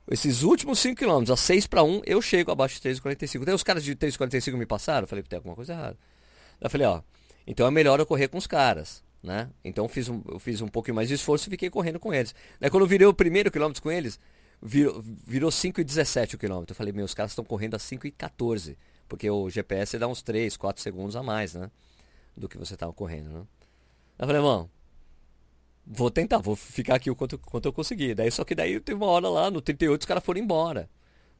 esses 0.08 0.42
últimos 0.42 0.78
5 0.78 0.96
km 0.96 1.32
a 1.32 1.36
6 1.36 1.66
para 1.66 1.82
1, 1.82 2.02
eu 2.06 2.22
chego 2.22 2.52
abaixo 2.52 2.80
de 2.80 2.88
3,45. 2.88 3.44
Daí 3.44 3.54
os 3.54 3.64
caras 3.64 3.82
de 3.82 3.96
3,45 3.96 4.56
me 4.56 4.66
passaram. 4.66 5.02
Eu 5.02 5.08
falei, 5.08 5.24
tem 5.24 5.36
alguma 5.36 5.56
coisa 5.56 5.72
errada. 5.72 5.98
Eu 6.60 6.70
falei, 6.70 6.86
ó, 6.86 7.02
então 7.46 7.66
é 7.66 7.70
melhor 7.70 7.98
eu 7.98 8.06
correr 8.06 8.28
com 8.28 8.38
os 8.38 8.46
caras. 8.46 9.02
Né? 9.22 9.50
Então 9.64 9.88
fiz, 9.88 10.08
um, 10.08 10.22
eu 10.28 10.38
fiz 10.38 10.60
um 10.60 10.68
pouquinho 10.68 10.94
mais 10.94 11.08
de 11.08 11.14
esforço 11.14 11.48
e 11.48 11.50
fiquei 11.50 11.68
correndo 11.70 11.98
com 11.98 12.14
eles. 12.14 12.34
Daí 12.60 12.70
quando 12.70 12.84
eu 12.84 12.88
virei 12.88 13.06
o 13.06 13.12
primeiro 13.12 13.50
quilômetro 13.50 13.82
com 13.82 13.90
eles, 13.90 14.18
virou, 14.62 15.02
virou 15.02 15.50
5,17 15.50 16.34
o 16.34 16.38
quilômetro. 16.38 16.72
Eu 16.72 16.76
falei, 16.76 16.92
meus 16.92 17.14
caras 17.14 17.32
estão 17.32 17.44
correndo 17.44 17.74
a 17.74 17.78
5,14. 17.78 18.76
Porque 19.08 19.28
o 19.30 19.48
GPS 19.48 19.98
dá 19.98 20.06
uns 20.06 20.22
3, 20.22 20.56
4 20.56 20.82
segundos 20.82 21.16
a 21.16 21.22
mais, 21.22 21.54
né? 21.54 21.70
Do 22.36 22.48
que 22.48 22.58
você 22.58 22.74
estava 22.74 22.92
correndo, 22.92 23.30
né? 23.30 23.42
Eu 24.18 24.26
falei, 24.26 24.42
mano, 24.42 24.70
vou 25.86 26.10
tentar, 26.10 26.38
vou 26.38 26.54
ficar 26.54 26.96
aqui 26.96 27.10
o 27.10 27.16
quanto, 27.16 27.38
quanto 27.38 27.66
eu 27.66 27.72
conseguir. 27.72 28.14
Daí, 28.14 28.30
só 28.30 28.44
que 28.44 28.54
daí 28.54 28.78
teve 28.78 29.02
uma 29.02 29.06
hora 29.06 29.28
lá, 29.28 29.50
no 29.50 29.62
38, 29.62 30.02
os 30.02 30.06
caras 30.06 30.22
foram 30.22 30.40
embora. 30.40 30.90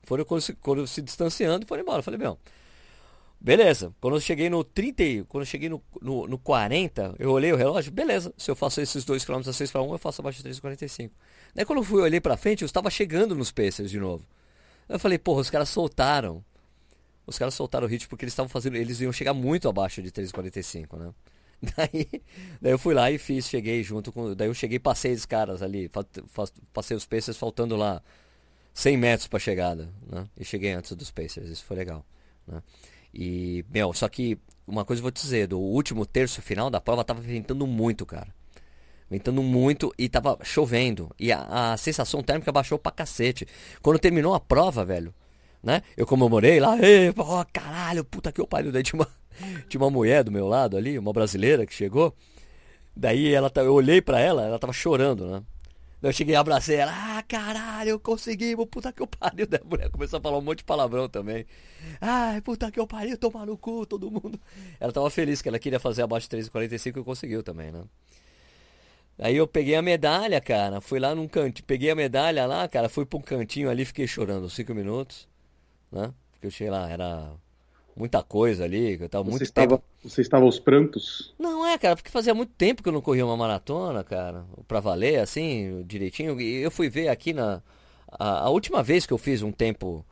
Foram 0.05 0.25
quando, 0.25 0.87
se 0.87 1.03
distanciando 1.03 1.67
e 1.67 1.69
foram 1.69 1.83
embora. 1.83 1.99
Eu 1.99 2.03
falei, 2.03 2.19
meu, 2.19 2.39
beleza. 3.41 3.95
Quando 4.01 4.17
eu 4.17 4.21
cheguei 4.21 4.49
no 4.51 4.65
30, 4.65 5.25
quando 5.29 5.43
eu 5.43 5.47
cheguei 5.47 5.69
no, 5.69 5.83
no, 6.01 6.27
no 6.27 6.39
40, 6.39 7.17
eu 7.19 7.31
olhei 7.31 7.53
o 7.53 7.57
relógio, 7.57 7.93
beleza. 7.93 8.33
Se 8.37 8.51
eu 8.51 8.57
faço 8.57 8.81
esses 8.81 9.05
2 9.05 9.25
km 9.25 9.41
a 9.49 9.53
6 9.53 9.71
para 9.71 9.83
1, 9.83 9.93
eu 9.93 9.99
faço 9.99 10.21
abaixo 10.21 10.43
de 10.43 10.49
3,45. 10.49 11.11
Daí 11.55 11.65
quando 11.65 11.79
eu 11.79 11.85
fui 11.85 12.03
olhei 12.03 12.21
pra 12.21 12.37
frente, 12.37 12.63
eu 12.63 12.67
estava 12.67 12.91
chegando 12.91 13.35
nos 13.35 13.51
Pacers 13.51 13.91
de 13.91 13.99
novo. 13.99 14.25
Eu 14.89 14.99
falei, 14.99 15.19
porra, 15.19 15.41
os 15.41 15.51
caras 15.51 15.69
soltaram. 15.69 16.45
Os 17.27 17.39
caras 17.39 17.55
soltaram 17.55 17.87
o 17.87 17.91
ritmo 17.91 18.09
porque 18.09 18.25
eles 18.25 18.33
estavam 18.33 18.49
fazendo. 18.49 18.77
Eles 18.77 19.01
iam 19.01 19.13
chegar 19.13 19.35
muito 19.35 19.69
abaixo 19.69 20.03
de 20.03 20.11
3,45, 20.11 20.97
né? 20.97 21.13
Daí, 21.77 22.09
daí 22.63 22.73
eu 22.73 22.79
fui 22.79 22.95
lá 22.95 23.11
e 23.11 23.19
fiz, 23.19 23.49
cheguei 23.49 23.83
junto 23.83 24.13
com. 24.13 24.33
Daí 24.33 24.47
eu 24.47 24.55
cheguei 24.55 24.79
passei 24.79 25.13
os 25.13 25.27
caras 25.27 25.61
ali. 25.61 25.91
Passei 26.73 26.97
os 26.97 27.05
Pacers 27.05 27.37
faltando 27.37 27.75
lá 27.75 28.01
100 28.73 28.97
metros 28.97 29.27
pra 29.27 29.41
chegada, 29.41 29.93
né? 30.07 30.29
E 30.39 30.45
cheguei 30.45 30.71
antes 30.71 30.93
dos 30.93 31.11
Pacers, 31.11 31.51
isso 31.51 31.65
foi 31.65 31.77
legal, 31.77 32.07
né? 32.47 32.63
E, 33.13 33.65
meu, 33.73 33.93
só 33.93 34.09
que 34.09 34.39
uma 34.67 34.85
coisa 34.85 35.01
eu 35.01 35.05
vou 35.05 35.11
te 35.11 35.23
dizer, 35.23 35.47
do 35.47 35.59
último 35.59 36.05
terço 36.05 36.43
final 36.43 36.71
da 36.71 36.81
prova 36.81 37.05
tava 37.05 37.21
ventando 37.21 37.67
muito, 37.67 38.05
cara 38.05 38.29
ventando 39.11 39.43
muito 39.43 39.93
e 39.99 40.09
tava 40.09 40.39
chovendo. 40.43 41.11
E 41.19 41.33
a, 41.33 41.73
a, 41.73 41.77
sensação 41.77 42.23
térmica 42.23 42.53
baixou 42.53 42.79
pra 42.79 42.93
cacete. 42.93 43.47
Quando 43.81 43.99
terminou 43.99 44.35
a 44.35 44.41
prova, 44.41 44.85
velho, 44.85 45.15
né? 45.63 45.83
Eu 45.97 46.07
comemorei 46.07 46.61
lá, 46.61 46.79
ei, 46.79 47.13
oh, 47.17 47.45
caralho, 47.53 48.05
puta 48.05 48.31
que 48.31 48.41
eu 48.41 48.47
pariu. 48.47 48.71
Daí 48.71 48.83
tinha 48.83 49.01
uma, 49.01 49.09
tinha 49.69 49.81
uma 49.81 49.91
mulher 49.91 50.23
do 50.25 50.31
meu 50.31 50.47
lado 50.47 50.77
ali, 50.77 50.99
uma 50.99 51.13
brasileira 51.13 51.67
que 51.67 51.75
chegou. 51.75 52.15
Daí 52.95 53.33
ela, 53.33 53.51
eu 53.57 53.75
olhei 53.75 54.03
pra 54.03 54.21
ela, 54.21 54.45
ela 54.45 54.59
tava 54.59 54.73
chorando, 54.73 55.27
né? 55.27 55.43
Eu 56.01 56.13
cheguei 56.13 56.37
abracei 56.37 56.77
ela, 56.77 56.93
ah, 57.19 57.23
caralho, 57.23 57.99
conseguimos, 57.99 58.67
puta 58.67 58.93
que 58.93 59.03
eu 59.03 59.07
pariu. 59.07 59.47
Daí 59.47 59.61
a 59.61 59.69
mulher 59.69 59.91
começou 59.91 60.19
a 60.19 60.23
falar 60.23 60.39
um 60.39 60.43
monte 60.43 60.59
de 60.59 60.65
palavrão 60.65 61.09
também. 61.09 61.45
Ai, 62.01 62.41
puta 62.41 62.71
que 62.71 62.79
eu 62.79 62.87
pariu, 62.87 63.19
tomar 63.19 63.47
no 63.47 63.57
cu, 63.59 63.85
todo 63.85 64.11
mundo. 64.11 64.41
Ela 64.79 64.93
tava 64.93 65.11
feliz 65.11 65.43
que 65.43 65.49
ela 65.49 65.59
queria 65.59 65.81
fazer 65.81 66.03
abaixo 66.03 66.29
de 66.29 66.37
3,45 66.37 67.01
e 67.01 67.05
conseguiu 67.05 67.43
também, 67.43 67.73
né? 67.73 67.83
Aí 69.19 69.37
eu 69.37 69.49
peguei 69.49 69.75
a 69.75 69.83
medalha, 69.83 70.41
cara. 70.41 70.81
Fui 70.81 71.01
lá 71.01 71.15
num 71.15 71.27
canto, 71.27 71.65
peguei 71.65 71.91
a 71.91 71.95
medalha 71.97 72.47
lá, 72.47 72.69
cara. 72.69 72.89
Fui 72.89 73.05
pra 73.05 73.19
um 73.19 73.23
cantinho 73.23 73.69
ali, 73.69 73.85
fiquei 73.85 74.07
chorando 74.07 74.49
cinco 74.49 74.73
minutos, 74.75 75.29
né? 75.91 76.15
Porque 76.33 76.47
eu 76.47 76.51
cheguei 76.53 76.71
lá, 76.71 76.89
era 76.89 77.33
muita 77.99 78.23
coisa 78.23 78.65
ali, 78.65 78.99
eu 79.01 79.09
tava 79.09 79.25
você 79.25 79.31
muito 79.31 79.43
estava, 79.43 79.77
tempo. 79.79 79.85
Você 80.05 80.21
estava 80.21 80.45
aos 80.45 80.59
prantos? 80.59 81.35
Não, 81.39 81.67
é, 81.67 81.77
cara, 81.77 81.97
porque 81.97 82.11
fazia 82.11 82.35
muito 82.35 82.53
tempo 82.57 82.83
que 82.83 82.89
eu 82.89 82.93
não 82.93 83.01
corria 83.01 83.27
uma 83.27 83.37
maratona, 83.37 84.05
cara. 84.05 84.45
Pra 84.67 84.81
valer, 84.81 85.19
assim, 85.19 85.83
direitinho. 85.87 86.41
E 86.41 86.63
eu 86.63 86.71
fui 86.71 86.89
ver 86.89 87.09
aqui 87.09 87.33
na. 87.33 87.61
A, 88.11 88.47
a 88.47 88.51
última 88.51 88.83
vez 88.83 89.05
que 89.05 89.13
eu 89.13 89.19
fiz 89.19 89.43
um 89.43 89.53
tempo 89.53 90.05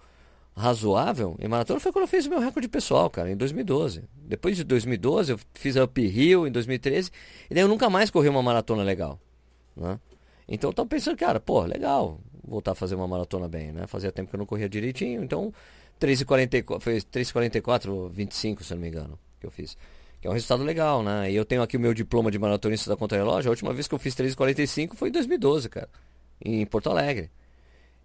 razoável 0.56 1.36
em 1.38 1.48
maratona 1.48 1.78
foi 1.78 1.92
quando 1.92 2.04
eu 2.04 2.08
fiz 2.08 2.26
o 2.26 2.30
meu 2.30 2.40
recorde 2.40 2.66
pessoal, 2.66 3.08
cara, 3.10 3.30
em 3.30 3.36
2012. 3.36 4.04
Depois 4.14 4.56
de 4.56 4.64
2012, 4.64 5.32
eu 5.32 5.40
fiz 5.54 5.76
a 5.76 5.84
Uphill 5.84 6.46
em 6.46 6.50
2013, 6.50 7.10
e 7.50 7.54
daí 7.54 7.62
eu 7.62 7.68
nunca 7.68 7.90
mais 7.90 8.10
corri 8.10 8.28
uma 8.28 8.42
maratona 8.42 8.82
legal, 8.82 9.20
né? 9.76 10.00
Então 10.48 10.70
eu 10.70 10.74
tava 10.74 10.88
pensando, 10.88 11.16
cara, 11.16 11.38
pô, 11.38 11.60
legal 11.62 12.18
voltar 12.42 12.72
a 12.72 12.74
fazer 12.74 12.94
uma 12.94 13.08
maratona 13.08 13.48
bem, 13.48 13.72
né? 13.72 13.86
Fazia 13.86 14.12
tempo 14.12 14.30
que 14.30 14.36
eu 14.36 14.38
não 14.38 14.46
corria 14.46 14.68
direitinho, 14.68 15.22
então 15.22 15.52
3,44, 16.00 16.80
foi 16.80 16.94
3,44, 16.96 18.10
25, 18.10 18.64
se 18.64 18.74
não 18.74 18.80
me 18.80 18.88
engano, 18.88 19.18
que 19.40 19.46
eu 19.46 19.50
fiz. 19.50 19.76
Que 20.20 20.26
é 20.26 20.30
um 20.30 20.32
resultado 20.32 20.62
legal, 20.62 21.02
né? 21.02 21.30
E 21.30 21.36
eu 21.36 21.44
tenho 21.44 21.62
aqui 21.62 21.76
o 21.76 21.80
meu 21.80 21.94
diploma 21.94 22.30
de 22.30 22.38
maratonista 22.38 22.90
da 22.90 22.96
Contra-Relógio, 22.96 23.48
a 23.48 23.52
última 23.52 23.72
vez 23.72 23.88
que 23.88 23.94
eu 23.94 23.98
fiz 23.98 24.14
3,45 24.14 24.94
foi 24.94 25.08
em 25.08 25.12
2012, 25.12 25.68
cara, 25.68 25.88
em 26.40 26.64
Porto 26.66 26.90
Alegre. 26.90 27.30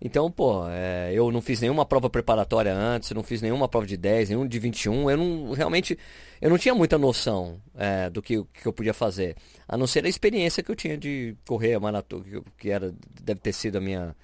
Então, 0.04 0.32
pô, 0.32 0.68
é, 0.68 1.12
eu 1.14 1.32
não 1.32 1.42
fiz 1.42 1.62
nenhuma 1.62 1.86
prova 1.86 2.10
preparatória 2.10 2.74
antes, 2.74 3.12
não 3.12 3.22
fiz 3.22 3.40
nenhuma 3.40 3.68
prova 3.68 3.86
de 3.86 3.96
10, 3.96 4.30
nenhum 4.30 4.48
de 4.48 4.58
21. 4.58 5.12
Eu 5.12 5.18
não 5.18 5.52
realmente 5.52 5.98
eu 6.42 6.50
não 6.50 6.58
tinha 6.58 6.74
muita 6.74 6.98
noção 6.98 7.62
é, 7.78 8.10
do 8.10 8.20
que, 8.20 8.44
que 8.46 8.66
eu 8.66 8.74
podia 8.74 8.96
fazer. 8.96 9.36
A 9.68 9.78
não 9.78 9.86
ser 9.86 10.04
a 10.04 10.10
experiência 10.10 10.64
que 10.64 10.72
eu 10.72 10.76
tinha 10.76 10.98
de 10.98 11.36
correr 11.46 11.76
a 11.76 11.80
maratona, 11.80 12.26
que 12.58 12.72
era, 12.72 12.92
deve 13.22 13.40
ter 13.42 13.54
sido 13.54 13.78
a 13.78 13.82
minha 13.82 14.16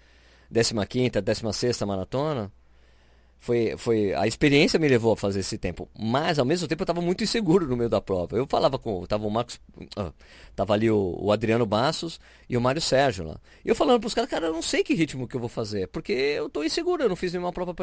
15 0.51 1.21
16 1.21 1.81
maratona 1.81 2.51
foi, 3.39 3.75
foi 3.77 4.13
a 4.13 4.25
experiência 4.25 4.79
me 4.79 4.87
levou 4.87 5.13
a 5.13 5.17
fazer 5.17 5.39
esse 5.41 5.57
tempo, 5.57 5.87
mas 5.97 6.39
ao 6.39 6.45
mesmo 6.45 6.67
tempo 6.67 6.81
eu 6.81 6.85
estava 6.85 7.01
muito 7.01 7.23
inseguro 7.23 7.67
no 7.67 7.77
meio 7.77 7.89
da 7.89 8.01
prova. 8.01 8.35
Eu 8.35 8.47
falava 8.47 8.79
com, 8.79 9.05
tava 9.05 9.27
o 9.27 9.31
Marcos, 9.31 9.59
uh, 9.97 10.13
tava 10.55 10.73
ali 10.73 10.89
o, 10.89 11.15
o, 11.19 11.31
Adriano 11.31 11.65
Bassos 11.65 12.19
e 12.49 12.57
o 12.57 12.61
Mário 12.61 12.81
Sérgio 12.81 13.25
lá. 13.25 13.39
E 13.63 13.69
eu 13.69 13.75
falando 13.75 13.99
para 13.99 14.07
os 14.07 14.13
caras, 14.13 14.29
cara, 14.29 14.47
eu 14.47 14.53
não 14.53 14.61
sei 14.61 14.83
que 14.83 14.93
ritmo 14.93 15.27
que 15.27 15.35
eu 15.35 15.39
vou 15.39 15.49
fazer, 15.49 15.87
porque 15.87 16.11
eu 16.11 16.47
estou 16.47 16.63
inseguro, 16.63 17.03
eu 17.03 17.09
não 17.09 17.15
fiz 17.15 17.31
nenhuma 17.31 17.53
prova 17.53 17.73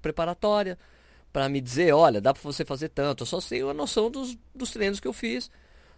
preparatória 0.00 0.78
para 1.32 1.48
me 1.48 1.60
dizer, 1.60 1.92
olha, 1.92 2.20
dá 2.20 2.32
para 2.32 2.42
você 2.42 2.64
fazer 2.64 2.88
tanto. 2.88 3.22
Eu 3.22 3.26
só 3.26 3.40
sei 3.40 3.62
a 3.62 3.74
noção 3.74 4.10
dos, 4.10 4.36
dos 4.54 4.70
treinos 4.70 5.00
que 5.00 5.08
eu 5.08 5.12
fiz, 5.12 5.50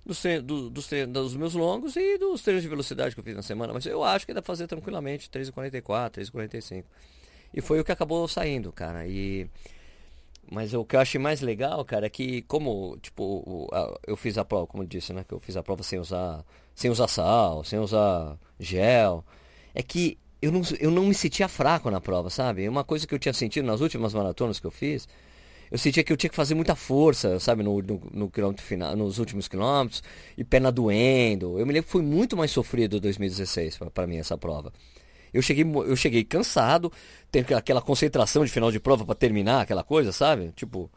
dos, 0.04 0.20
treinos, 0.20 0.44
do, 0.44 0.70
dos, 0.70 0.86
treinos, 0.86 1.12
dos 1.12 1.36
meus 1.36 1.54
longos 1.54 1.96
e 1.96 2.18
dos 2.18 2.42
treinos 2.42 2.62
de 2.62 2.68
velocidade 2.68 3.14
que 3.14 3.20
eu 3.20 3.24
fiz 3.24 3.36
na 3.36 3.42
semana, 3.42 3.72
mas 3.72 3.86
eu 3.86 4.02
acho 4.02 4.26
que 4.26 4.34
dá 4.34 4.42
para 4.42 4.46
fazer 4.46 4.66
tranquilamente 4.66 5.28
3,44, 5.30 6.10
3,45. 6.12 6.84
E 7.54 7.60
foi 7.60 7.80
o 7.80 7.84
que 7.84 7.92
acabou 7.92 8.26
saindo, 8.28 8.72
cara. 8.72 9.06
E 9.06 9.48
mas 10.50 10.74
o 10.74 10.84
que 10.84 10.96
eu 10.96 11.00
achei 11.00 11.18
mais 11.18 11.40
legal, 11.40 11.82
cara, 11.82 12.06
é 12.06 12.10
que 12.10 12.42
como, 12.42 12.98
tipo, 13.00 13.68
eu 14.06 14.16
fiz 14.16 14.36
a 14.36 14.44
prova, 14.44 14.66
como 14.66 14.82
eu 14.82 14.86
disse, 14.86 15.10
né, 15.12 15.24
que 15.26 15.32
eu 15.32 15.40
fiz 15.40 15.56
a 15.56 15.62
prova 15.62 15.82
sem 15.82 15.98
usar, 15.98 16.44
sem 16.74 16.90
usar 16.90 17.08
sal, 17.08 17.64
sem 17.64 17.78
usar 17.78 18.38
gel, 18.60 19.24
é 19.74 19.82
que 19.82 20.18
eu 20.42 20.52
não, 20.52 20.60
eu 20.78 20.90
não 20.90 21.04
me 21.06 21.14
sentia 21.14 21.48
fraco 21.48 21.90
na 21.90 22.02
prova, 22.02 22.28
sabe? 22.28 22.68
Uma 22.68 22.84
coisa 22.84 23.06
que 23.06 23.14
eu 23.14 23.18
tinha 23.18 23.32
sentido 23.32 23.64
nas 23.64 23.80
últimas 23.80 24.12
maratonas 24.12 24.60
que 24.60 24.66
eu 24.66 24.70
fiz, 24.70 25.08
eu 25.70 25.78
sentia 25.78 26.04
que 26.04 26.12
eu 26.12 26.18
tinha 26.18 26.28
que 26.28 26.36
fazer 26.36 26.54
muita 26.54 26.74
força, 26.76 27.40
sabe, 27.40 27.62
no, 27.62 27.80
no, 27.80 28.02
no 28.12 28.30
quilômetro 28.30 28.62
final, 28.62 28.94
nos 28.94 29.18
últimos 29.18 29.48
quilômetros, 29.48 30.02
e 30.36 30.44
perna 30.44 30.70
doendo. 30.70 31.58
Eu 31.58 31.64
me 31.64 31.72
lembro 31.72 31.86
que 31.86 31.92
foi 31.92 32.02
muito 32.02 32.36
mais 32.36 32.50
sofrido 32.50 33.00
2016 33.00 33.78
para 33.94 34.06
mim 34.06 34.18
essa 34.18 34.36
prova. 34.36 34.70
Eu 35.32 35.40
cheguei, 35.42 35.64
eu 35.64 35.96
cheguei 35.96 36.24
cansado, 36.24 36.92
tem 37.30 37.44
aquela 37.56 37.80
concentração 37.80 38.44
de 38.44 38.50
final 38.50 38.70
de 38.70 38.78
prova 38.78 39.04
para 39.04 39.14
terminar 39.14 39.62
aquela 39.62 39.82
coisa, 39.82 40.12
sabe? 40.12 40.52
Tipo, 40.54 40.90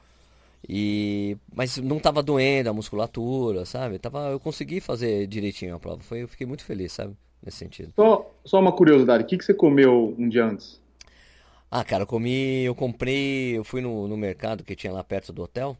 e 0.67 1.38
mas 1.54 1.78
não 1.78 2.00
tava 2.00 2.24
doendo 2.24 2.69
a 2.69 2.74
musculatura, 2.74 3.65
sabe? 3.65 4.00
Tava, 4.00 4.30
eu 4.32 4.39
consegui 4.39 4.80
fazer 4.80 5.28
direitinho 5.28 5.76
a 5.76 5.80
prova. 5.80 6.02
Foi, 6.04 6.24
eu 6.24 6.28
fiquei 6.28 6.45
muito 6.45 6.63
feliz, 6.63 6.91
sabe? 6.91 7.15
Nesse 7.43 7.58
sentido. 7.58 7.93
Só, 7.95 8.32
só 8.43 8.60
uma 8.60 8.71
curiosidade, 8.71 9.24
o 9.24 9.28
que, 9.28 9.38
que 9.38 9.45
você 9.45 9.54
comeu 9.54 10.15
um 10.17 10.28
dia 10.28 10.45
antes? 10.45 10.82
Ah, 11.69 11.84
cara, 11.84 12.04
eu 12.04 12.08
comi, 12.08 12.63
eu 12.63 12.74
comprei, 12.74 13.58
eu 13.58 13.63
fui 13.63 13.82
no, 13.82 14.08
no 14.08 14.17
mercado 14.17 14.63
que 14.63 14.76
tinha 14.76 14.91
lá 14.91 15.04
perto 15.04 15.32
do 15.32 15.43
hotel. 15.43 15.78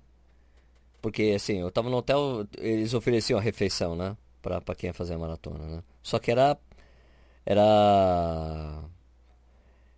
Porque 1.01 1.33
assim, 1.35 1.59
eu 1.59 1.71
tava 1.71 1.89
no 1.89 1.97
hotel, 1.97 2.47
eles 2.57 2.93
ofereciam 2.93 3.39
a 3.39 3.41
refeição, 3.41 3.95
né? 3.95 4.15
Pra, 4.41 4.61
pra 4.61 4.75
quem 4.75 4.89
ia 4.89 4.93
fazer 4.93 5.15
a 5.15 5.17
maratona, 5.17 5.65
né? 5.65 5.83
Só 6.03 6.19
que 6.19 6.29
era 6.31 6.57
era. 7.45 8.84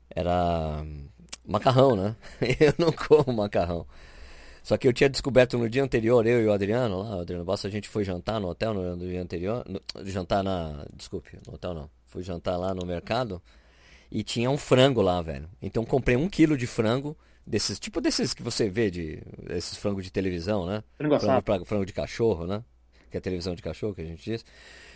Era. 0.09 0.83
Macarrão, 1.45 1.95
né? 1.95 2.15
Eu 2.59 2.73
não 2.77 2.91
como 2.91 3.31
macarrão. 3.31 3.87
Só 4.67 4.75
que 4.75 4.85
eu 4.85 4.91
tinha 4.91 5.09
descoberto 5.09 5.57
no 5.57 5.69
dia 5.69 5.81
anterior, 5.81 6.27
eu 6.27 6.41
e 6.41 6.45
o 6.45 6.51
Adriano, 6.51 7.01
lá, 7.01 7.15
o 7.15 7.19
Adriano 7.21 7.45
Bossa, 7.45 7.69
a 7.69 7.71
gente 7.71 7.87
foi 7.87 8.03
jantar 8.03 8.37
no 8.37 8.49
hotel 8.49 8.73
no, 8.73 8.97
dia 8.97 9.21
anterior. 9.21 9.63
No, 9.65 9.81
jantar 10.05 10.43
na. 10.43 10.85
Desculpe, 10.93 11.39
no 11.47 11.53
hotel 11.53 11.73
não. 11.73 11.89
Fui 12.05 12.21
jantar 12.21 12.57
lá 12.57 12.73
no 12.73 12.85
mercado 12.85 13.41
e 14.11 14.23
tinha 14.23 14.51
um 14.51 14.57
frango 14.57 15.01
lá, 15.01 15.21
velho. 15.21 15.49
Então 15.61 15.85
comprei 15.85 16.17
um 16.17 16.27
quilo 16.27 16.57
de 16.57 16.67
frango, 16.67 17.15
desses, 17.45 17.79
tipo 17.79 18.01
desses 18.01 18.33
que 18.33 18.43
você 18.43 18.69
vê 18.69 18.91
de. 18.91 19.23
Esses 19.51 19.77
frangos 19.77 20.03
de 20.03 20.11
televisão, 20.11 20.65
né? 20.65 20.83
Frango, 20.97 21.17
frango, 21.41 21.65
frango 21.65 21.85
de 21.85 21.93
cachorro, 21.93 22.45
né? 22.45 22.61
Que 23.09 23.15
é 23.15 23.21
televisão 23.21 23.55
de 23.55 23.61
cachorro 23.61 23.95
que 23.95 24.01
a 24.01 24.05
gente 24.05 24.21
diz. 24.21 24.43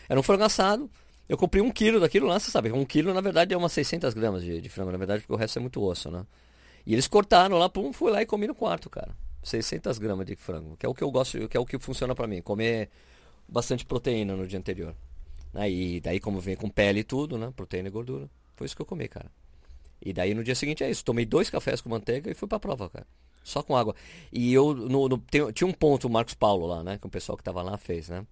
Era 0.09 0.19
um 0.19 0.23
frango 0.23 0.43
assado. 0.43 0.89
Eu 1.29 1.37
comprei 1.37 1.61
um 1.61 1.71
quilo 1.71 1.99
daquilo 1.99 2.27
lá, 2.27 2.39
você 2.39 2.51
sabe. 2.51 2.71
Um 2.71 2.85
quilo, 2.85 3.13
na 3.13 3.21
verdade, 3.21 3.53
é 3.53 3.57
umas 3.57 3.71
600 3.71 4.13
gramas 4.13 4.43
de, 4.43 4.59
de 4.59 4.69
frango, 4.69 4.91
na 4.91 4.97
verdade, 4.97 5.21
porque 5.21 5.33
o 5.33 5.37
resto 5.37 5.59
é 5.59 5.61
muito 5.61 5.81
osso, 5.81 6.11
né? 6.11 6.25
E 6.85 6.93
eles 6.93 7.07
cortaram 7.07 7.57
lá, 7.57 7.69
pum, 7.69 7.93
fui 7.93 8.11
lá 8.11 8.21
e 8.21 8.25
comi 8.25 8.47
no 8.47 8.55
quarto, 8.55 8.89
cara. 8.89 9.15
600 9.43 9.97
gramas 9.97 10.25
de 10.25 10.35
frango, 10.35 10.75
que 10.77 10.85
é 10.85 10.89
o 10.89 10.93
que 10.93 11.03
eu 11.03 11.09
gosto, 11.09 11.47
que 11.47 11.57
é 11.57 11.59
o 11.59 11.65
que 11.65 11.79
funciona 11.79 12.13
para 12.13 12.27
mim, 12.27 12.41
comer 12.41 12.89
bastante 13.47 13.85
proteína 13.85 14.35
no 14.35 14.47
dia 14.47 14.59
anterior. 14.59 14.95
Aí, 15.53 15.99
daí 15.99 16.19
como 16.19 16.39
vem 16.39 16.55
com 16.55 16.69
pele 16.69 16.99
e 17.01 17.03
tudo, 17.03 17.37
né, 17.37 17.51
proteína 17.55 17.87
e 17.87 17.91
gordura, 17.91 18.29
foi 18.55 18.65
isso 18.65 18.75
que 18.75 18.81
eu 18.81 18.85
comi, 18.85 19.07
cara. 19.07 19.31
E 20.01 20.13
daí 20.13 20.33
no 20.33 20.43
dia 20.43 20.55
seguinte 20.55 20.83
é 20.83 20.89
isso, 20.89 21.03
tomei 21.03 21.25
dois 21.25 21.49
cafés 21.49 21.81
com 21.81 21.89
manteiga 21.89 22.29
e 22.31 22.33
fui 22.33 22.47
pra 22.47 22.59
prova, 22.59 22.89
cara. 22.89 23.05
Só 23.43 23.63
com 23.63 23.75
água. 23.75 23.95
E 24.31 24.53
eu, 24.53 24.73
no, 24.73 25.09
no 25.09 25.17
tem, 25.17 25.51
tinha 25.51 25.67
um 25.67 25.73
ponto, 25.73 26.07
o 26.07 26.09
Marcos 26.09 26.33
Paulo 26.33 26.67
lá, 26.67 26.83
né, 26.83 26.97
que 26.97 27.07
o 27.07 27.09
pessoal 27.09 27.37
que 27.37 27.43
tava 27.43 27.61
lá 27.61 27.77
fez, 27.77 28.09
né. 28.09 28.25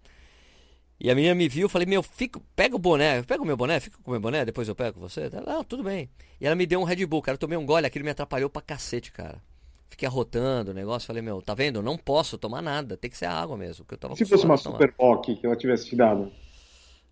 E 0.99 1.09
a 1.09 1.15
menina 1.15 1.33
me 1.33 1.47
viu, 1.47 1.63
eu 1.63 1.69
falei, 1.69 1.85
meu, 1.85 2.03
fica, 2.03 2.41
pega 2.55 2.75
o 2.75 2.79
boné, 2.79 3.23
pega 3.23 3.41
o 3.41 3.45
meu 3.45 3.55
boné, 3.55 3.79
fica 3.79 3.97
com 4.03 4.12
o 4.12 4.13
meu 4.13 4.19
boné, 4.19 4.43
depois 4.43 4.67
eu 4.67 4.75
pego 4.75 4.99
você. 4.99 5.29
Ela, 5.31 5.59
ah, 5.59 5.63
tudo 5.63 5.81
bem. 5.81 6.09
E 6.41 6.45
ela 6.45 6.55
me 6.55 6.65
deu 6.65 6.81
um 6.81 6.83
Red 6.83 7.05
Bull, 7.05 7.21
cara, 7.21 7.35
eu 7.35 7.39
tomei 7.39 7.57
um 7.57 7.65
gole, 7.65 7.88
aquilo 7.88 8.03
me 8.03 8.12
atrapalhou 8.12 8.49
pra 8.49 8.62
cacete, 8.62 9.12
cara. 9.12 9.41
Fiquei 9.88 10.07
arrotando 10.07 10.71
o 10.71 10.73
negócio, 10.73 11.07
falei, 11.07 11.21
meu, 11.21 11.41
tá 11.41 11.53
vendo? 11.53 11.81
Não 11.81 11.97
posso 11.97 12.38
tomar 12.38 12.62
nada, 12.62 12.97
tem 12.97 13.09
que 13.09 13.17
ser 13.17 13.25
água 13.27 13.55
mesmo. 13.55 13.85
Que 13.85 13.93
eu 13.93 13.97
tava 13.97 14.15
Se 14.15 14.25
fosse 14.25 14.45
uma 14.45 14.57
Super 14.57 14.93
Bock 14.97 15.35
que 15.35 15.45
ela 15.45 15.55
tivesse 15.55 15.88
te 15.88 15.95
dado? 15.95 16.31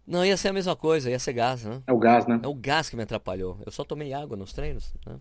Não, 0.05 0.25
ia 0.25 0.37
ser 0.37 0.49
a 0.49 0.53
mesma 0.53 0.75
coisa, 0.75 1.09
ia 1.09 1.19
ser 1.19 1.33
gás, 1.33 1.63
né? 1.63 1.81
É 1.87 1.91
o 1.91 1.97
gás, 1.97 2.27
né? 2.27 2.39
É 2.43 2.47
o 2.47 2.53
gás 2.53 2.89
que 2.89 2.95
me 2.95 3.03
atrapalhou. 3.03 3.57
Eu 3.65 3.71
só 3.71 3.83
tomei 3.83 4.13
água 4.13 4.37
nos 4.37 4.53
treinos, 4.53 4.93
né? 5.05 5.15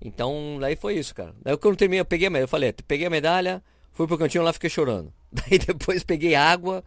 Então, 0.00 0.58
daí 0.60 0.76
foi 0.76 0.94
isso, 0.94 1.14
cara. 1.14 1.34
Daí 1.42 1.56
quando 1.56 1.74
eu 1.74 1.78
terminei, 1.78 2.00
eu 2.00 2.04
peguei 2.04 2.26
a 2.26 2.30
medalha, 2.30 2.44
eu 2.44 2.48
falei, 2.48 2.72
peguei 2.72 3.06
a 3.06 3.10
medalha, 3.10 3.62
fui 3.92 4.06
pro 4.06 4.18
cantinho 4.18 4.42
lá, 4.42 4.52
fiquei 4.52 4.70
chorando. 4.70 5.12
Daí 5.30 5.58
depois 5.58 6.02
peguei 6.02 6.34
água 6.34 6.82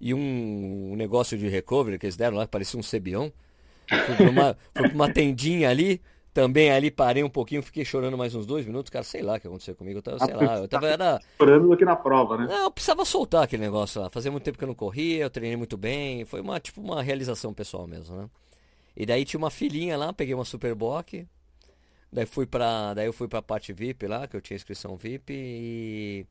e 0.00 0.14
um, 0.14 0.92
um 0.92 0.96
negócio 0.96 1.36
de 1.36 1.48
recovery 1.48 1.98
que 1.98 2.06
eles 2.06 2.16
deram 2.16 2.36
lá, 2.36 2.44
que 2.46 2.50
parecia 2.50 2.78
um 2.78 2.82
cebião. 2.82 3.32
Fui 3.88 4.16
pra 4.16 4.30
uma, 4.30 4.56
fui 4.76 4.88
pra 4.88 4.94
uma 4.94 5.12
tendinha 5.12 5.70
ali, 5.70 6.00
também 6.32 6.70
ali 6.70 6.90
parei 6.90 7.24
um 7.24 7.28
pouquinho, 7.28 7.62
fiquei 7.62 7.84
chorando 7.84 8.16
mais 8.16 8.34
uns 8.34 8.46
dois 8.46 8.64
minutos, 8.64 8.90
cara, 8.90 9.04
sei 9.04 9.22
lá 9.22 9.36
o 9.36 9.40
que 9.40 9.46
aconteceu 9.46 9.74
comigo, 9.74 9.98
eu 9.98 10.02
tava, 10.02 10.18
sei 10.24 10.34
lá, 10.34 10.58
eu 10.58 10.68
tava 10.68 10.86
era... 10.86 11.20
chorando 11.36 11.68
do 11.68 11.76
que 11.76 11.84
na 11.84 11.96
prova, 11.96 12.36
né? 12.36 12.46
Não, 12.48 12.64
eu 12.64 12.70
precisava 12.70 13.04
soltar 13.04 13.44
aquele 13.44 13.62
negócio 13.62 14.00
lá, 14.00 14.08
fazia 14.10 14.30
muito 14.30 14.44
tempo 14.44 14.56
que 14.56 14.64
eu 14.64 14.68
não 14.68 14.74
corria, 14.74 15.24
eu 15.24 15.30
treinei 15.30 15.56
muito 15.56 15.76
bem, 15.76 16.24
foi 16.24 16.40
uma, 16.40 16.60
tipo, 16.60 16.80
uma 16.80 17.02
realização 17.02 17.52
pessoal 17.52 17.86
mesmo, 17.86 18.16
né? 18.16 18.30
E 18.96 19.06
daí 19.06 19.24
tinha 19.24 19.38
uma 19.38 19.50
filhinha 19.50 19.96
lá, 19.96 20.12
peguei 20.12 20.34
uma 20.34 20.44
Superboc, 20.44 21.26
daí 22.12 22.26
fui 22.26 22.46
pra, 22.46 22.94
daí 22.94 23.06
eu 23.06 23.12
fui 23.12 23.26
pra 23.26 23.40
parte 23.40 23.72
VIP 23.72 24.06
lá, 24.06 24.28
que 24.28 24.36
eu 24.36 24.40
tinha 24.40 24.56
inscrição 24.56 24.96
VIP 24.96 25.32
e 25.32 26.26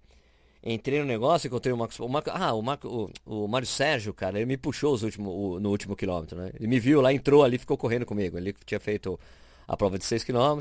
entrei 0.74 1.00
no 1.00 1.06
negócio, 1.06 1.48
encontrei 1.48 1.74
o 1.74 1.78
Marcos, 1.78 2.00
o 2.00 2.08
Marco, 2.08 2.30
ah, 2.34 2.54
o, 2.54 2.62
o, 2.84 3.12
o 3.26 3.48
Mário 3.48 3.68
Sérgio, 3.68 4.14
cara, 4.14 4.38
ele 4.38 4.46
me 4.46 4.58
puxou 4.58 4.94
os 4.94 5.04
o, 5.04 5.60
no 5.60 5.70
último 5.70 5.96
quilômetro, 5.96 6.38
né? 6.38 6.52
Ele 6.56 6.68
me 6.68 6.80
viu 6.80 7.02
lá, 7.02 7.14
entrou 7.14 7.44
ali, 7.44 7.58
ficou 7.58 7.78
correndo 7.78 8.06
comigo, 8.06 8.38
ele 8.38 8.54
tinha 8.66 8.80
feito 8.80 9.20
a 9.68 9.76
prova 9.76 9.98
de 9.98 10.06
6 10.06 10.24
km. 10.24 10.60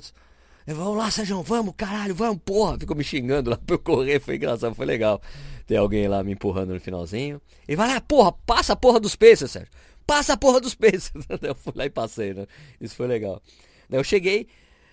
Vamos 0.69 0.97
lá, 0.97 1.11
Sérgio, 1.11 1.43
vamos, 1.43 1.75
caralho, 1.77 2.15
vamos, 2.15 2.41
porra. 2.45 2.77
Ficou 2.79 2.97
me 2.97 3.05
xingando 3.05 3.51
lá 3.51 3.57
pra 3.65 3.75
eu 3.75 3.79
correr, 3.79 4.19
foi 4.19 4.37
engraçado, 4.37 4.75
foi 4.75 4.87
legal. 4.87 5.21
Tem 5.67 5.77
alguém 5.77 6.09
lá 6.09 6.23
me 6.25 6.33
empurrando 6.33 6.75
no 6.75 6.81
finalzinho. 6.81 7.41
E 7.69 7.77
vai 7.77 7.89
lá, 7.89 8.01
porra, 8.01 8.33
passa 8.33 8.73
a 8.73 8.77
porra 8.77 8.99
dos 8.99 9.15
peixes, 9.15 9.51
Sérgio. 9.51 9.71
Passa 10.05 10.33
a 10.33 10.37
porra 10.37 10.61
dos 10.61 10.75
peixes. 10.75 11.13
eu 11.43 11.55
fui 11.55 11.73
lá 11.77 11.87
e 11.87 11.91
passei, 11.91 12.35
né? 12.35 12.47
Isso 12.81 12.97
foi 12.97 13.07
legal. 13.07 13.41
Daí 13.89 14.01
eu 14.01 14.05
cheguei, 14.05 14.49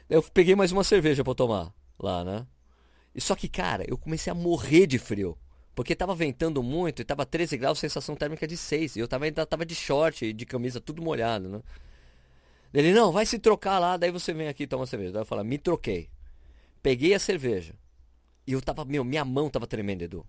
eu 0.09 0.21
peguei 0.21 0.55
mais 0.55 0.71
uma 0.71 0.83
cerveja 0.83 1.23
pra 1.23 1.33
tomar 1.33 1.73
lá, 1.99 2.23
né? 2.23 2.45
E 3.13 3.21
só 3.21 3.35
que, 3.35 3.47
cara, 3.47 3.85
eu 3.87 3.97
comecei 3.97 4.31
a 4.31 4.35
morrer 4.35 4.87
de 4.87 4.97
frio. 4.97 5.37
Porque 5.75 5.95
tava 5.95 6.13
ventando 6.13 6.61
muito 6.61 7.01
e 7.01 7.05
tava 7.05 7.25
13 7.25 7.57
graus, 7.57 7.79
sensação 7.79 8.15
térmica 8.15 8.47
de 8.47 8.55
6. 8.55 8.95
E 8.95 8.99
eu 8.99 9.07
tava, 9.07 9.25
ainda 9.25 9.45
tava 9.45 9.65
de 9.65 9.73
short 9.73 10.25
e 10.25 10.33
de 10.33 10.45
camisa 10.45 10.79
tudo 10.79 11.01
molhado, 11.01 11.49
né? 11.49 11.61
Ele, 12.73 12.91
não, 12.91 13.11
vai 13.11 13.25
se 13.25 13.37
trocar 13.37 13.77
lá, 13.79 13.97
daí 13.97 14.11
você 14.11 14.33
vem 14.33 14.47
aqui 14.47 14.63
e 14.63 14.67
toma 14.67 14.85
cerveja. 14.85 15.11
Daí 15.11 15.21
eu 15.21 15.25
falo, 15.25 15.43
me 15.43 15.57
troquei. 15.57 16.09
Peguei 16.81 17.13
a 17.13 17.19
cerveja. 17.19 17.75
E 18.45 18.53
eu 18.53 18.61
tava, 18.61 18.83
meu, 18.83 19.03
minha 19.03 19.23
mão 19.23 19.49
tava 19.49 19.67
tremendo, 19.67 20.03
Edu. 20.03 20.25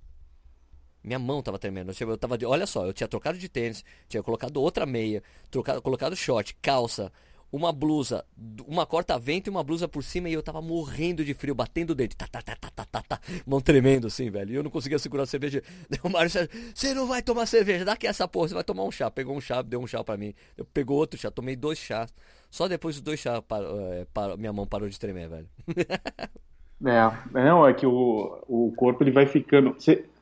Minha 1.03 1.19
mão 1.19 1.43
tava 1.43 1.59
tremendo. 1.59 1.93
Eu 1.99 2.17
tava 2.17 2.39
de, 2.39 2.47
olha 2.47 2.67
só, 2.67 2.87
eu 2.87 2.93
tinha 2.93 3.09
trocado 3.09 3.37
de 3.37 3.49
tênis, 3.49 3.85
tinha 4.09 4.23
colocado 4.23 4.59
outra 4.59 4.87
meia, 4.87 5.23
trocado, 5.51 5.83
colocado 5.83 6.17
short, 6.17 6.57
calça, 6.63 7.13
uma 7.55 7.73
blusa, 7.73 8.25
uma 8.67 8.85
corta-vento 8.85 9.47
e 9.47 9.51
uma 9.51 9.63
blusa 9.63 9.87
por 9.87 10.03
cima 10.03 10.29
e 10.29 10.33
eu 10.33 10.43
tava 10.43 10.61
morrendo 10.61 11.25
de 11.25 11.33
frio, 11.35 11.55
batendo 11.55 11.91
o 11.91 11.95
dedo, 11.95 12.17
tá, 12.17 12.27
tá, 12.27 12.43
tá, 12.43 12.57
tá, 12.57 12.69
tá, 12.75 12.85
tá, 12.85 13.03
tá, 13.03 13.21
mão 13.47 13.61
tremendo 13.61 14.09
assim, 14.09 14.29
velho. 14.29 14.53
E 14.53 14.57
eu 14.57 14.63
não 14.65 14.73
conseguia 14.73 14.99
segurar 14.99 15.23
a 15.23 15.27
cerveja. 15.27 15.63
O 16.03 16.11
Mário 16.11 16.31
você 16.75 16.93
não 16.93 17.07
vai 17.07 17.23
tomar 17.23 17.47
cerveja, 17.47 17.85
dá 17.85 17.93
aqui 17.93 18.09
essa 18.09 18.27
porra, 18.27 18.49
você 18.49 18.55
vai 18.55 18.65
tomar 18.65 18.83
um 18.83 18.91
chá. 18.91 19.09
Pegou 19.09 19.37
um 19.37 19.41
chá, 19.41 19.63
deu 19.63 19.81
um 19.81 19.87
chá 19.87 20.03
pra 20.03 20.17
mim. 20.17 20.35
Eu 20.59 20.65
pegou 20.65 20.99
outro 20.99 21.19
chá, 21.19 21.31
tomei 21.31 21.55
dois 21.55 21.79
chás. 21.79 22.13
Só 22.51 22.67
depois 22.67 22.97
dos 22.97 23.03
dois 23.03 23.21
chás, 23.21 23.41
é, 23.93 24.07
parou, 24.13 24.37
minha 24.37 24.53
mão 24.53 24.67
parou 24.67 24.89
de 24.89 24.99
tremer, 24.99 25.29
velho. 25.29 25.49
é, 26.85 27.45
não, 27.45 27.67
é 27.67 27.73
que 27.73 27.87
o, 27.87 28.43
o 28.49 28.73
corpo 28.77 29.05
ele 29.05 29.13
vai 29.13 29.27
ficando. 29.27 29.77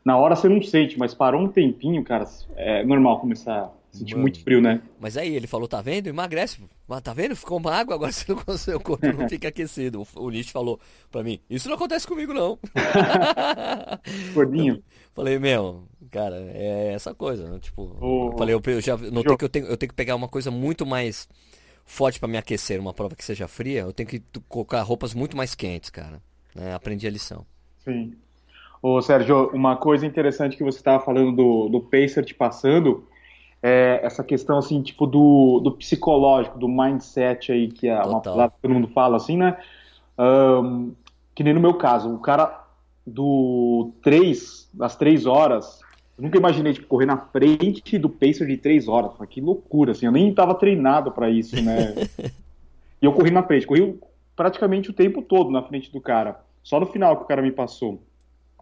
Na 0.05 0.19
hora 0.19 0.37
você 0.37 0.51
não 0.51 0.61
sente, 0.61 0.99
mas 0.99 1.15
parou 1.15 1.41
um 1.41 1.49
tempinho, 1.49 2.05
cara, 2.05 2.29
é 2.57 2.85
normal 2.85 3.21
começar 3.21 3.73
Senti 3.93 4.17
muito 4.17 4.43
frio, 4.43 4.61
né? 4.61 4.81
Mas 4.99 5.19
aí 5.19 5.37
ele 5.37 5.47
falou, 5.47 5.69
tá 5.69 5.83
vendo? 5.83 6.07
Emagrece. 6.07 6.59
Mas 6.89 7.03
tá 7.03 7.13
vendo? 7.13 7.37
Ficou 7.37 7.59
uma 7.59 7.75
água, 7.75 7.95
agora 7.95 8.11
você 8.11 8.25
não 8.33 8.43
consegue, 8.43 8.79
o 8.79 8.81
corpo 8.81 9.07
não 9.07 9.29
fica 9.29 9.49
aquecido. 9.49 10.01
O, 10.17 10.29
o 10.29 10.45
falou 10.45 10.81
pra 11.11 11.23
mim, 11.23 11.39
isso 11.49 11.69
não 11.69 11.77
acontece 11.77 12.07
comigo, 12.07 12.33
não. 12.33 12.59
Gordinho. 14.33 14.83
Falei, 15.15 15.39
meu, 15.39 15.85
cara, 16.11 16.37
é 16.55 16.93
essa 16.95 17.15
coisa, 17.15 17.47
né? 17.47 17.59
Tipo, 17.61 17.95
oh, 18.01 18.35
falei, 18.39 18.55
eu, 18.55 18.63
eu 18.65 18.81
já 18.81 18.97
notei 18.97 19.37
que 19.37 19.45
eu 19.45 19.49
tenho, 19.49 19.67
eu 19.67 19.77
tenho 19.77 19.91
que 19.91 19.97
pegar 19.97 20.17
uma 20.17 20.29
coisa 20.29 20.51
muito 20.51 20.87
mais 20.87 21.29
forte 21.85 22.19
para 22.19 22.29
me 22.29 22.39
aquecer, 22.39 22.81
uma 22.81 22.95
prova 22.95 23.15
que 23.15 23.25
seja 23.25 23.47
fria, 23.47 23.83
eu 23.83 23.93
tenho 23.93 24.09
que 24.09 24.23
colocar 24.49 24.81
roupas 24.81 25.13
muito 25.13 25.37
mais 25.37 25.55
quentes, 25.55 25.91
cara. 25.91 26.23
Né? 26.55 26.75
Aprendi 26.75 27.07
a 27.07 27.11
lição. 27.11 27.45
Sim. 27.85 28.15
Ô, 28.81 29.03
Sérgio, 29.03 29.51
uma 29.53 29.77
coisa 29.77 30.07
interessante 30.07 30.57
que 30.57 30.65
você 30.65 30.79
estava 30.79 31.05
falando 31.05 31.37
do, 31.37 31.69
do 31.69 31.81
Pacer 31.81 32.25
te 32.25 32.35
passando, 32.35 33.07
é, 33.63 34.01
essa 34.03 34.25
questão 34.25 34.59
assim, 34.59 34.83
tipo, 34.83 35.07
do, 35.07 35.61
do 35.61 35.73
psicológico, 35.73 36.59
do 36.59 36.69
mindset 36.69 37.53
aí, 37.53 37.69
que 37.69 37.89
é 37.89 38.03
uma 38.03 38.21
palavra 38.21 38.51
que 38.51 38.63
todo 38.63 38.75
mundo 38.75 38.89
fala 38.89 39.17
assim, 39.17 39.37
né? 39.37 39.57
Um, 40.19 40.93
que 41.35 41.45
nem 41.45 41.55
no 41.55 41.61
meu 41.61 41.75
caso, 41.75 42.13
o 42.13 42.19
cara 42.19 42.65
do 43.07 43.93
3, 44.03 44.69
das 44.75 44.97
3 44.97 45.27
horas, 45.27 45.81
eu 46.19 46.25
nunca 46.25 46.39
imaginei, 46.39 46.73
tipo, 46.73 46.89
correr 46.89 47.07
na 47.07 47.17
frente 47.17 47.99
do 47.99 48.09
pacer 48.09 48.47
de 48.47 48.57
3 48.57 48.89
horas. 48.89 49.13
Que 49.31 49.41
loucura, 49.41 49.93
assim, 49.93 50.07
eu 50.07 50.13
nem 50.13 50.31
estava 50.31 50.55
treinado 50.55 51.13
para 51.13 51.31
isso, 51.31 51.61
né? 51.63 51.95
e 53.01 53.07
eu 53.07 53.13
corri 53.13 53.31
na 53.31 53.45
frente, 53.45 53.67
corri 53.67 53.99
praticamente 54.35 54.91
o 54.91 54.95
tempo 54.95 55.23
todo 55.23 55.51
na 55.51 55.63
frente 55.63 55.91
do 55.93 56.01
cara. 56.01 56.41
Só 56.63 56.81
no 56.81 56.87
final 56.87 57.17
que 57.17 57.25
o 57.25 57.27
cara 57.27 57.43
me 57.43 57.53
passou. 57.53 58.03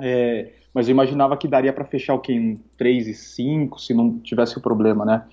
É, 0.00 0.52
mas 0.72 0.88
eu 0.88 0.92
imaginava 0.92 1.36
que 1.36 1.48
daria 1.48 1.72
para 1.72 1.84
fechar 1.84 2.14
o 2.14 2.18
quê? 2.18 2.32
Um 2.38 2.58
3 2.76 3.08
e 3.08 3.14
5, 3.14 3.80
se 3.80 3.92
não 3.92 4.18
tivesse 4.18 4.56
o 4.56 4.60
problema, 4.60 5.04
né? 5.04 5.24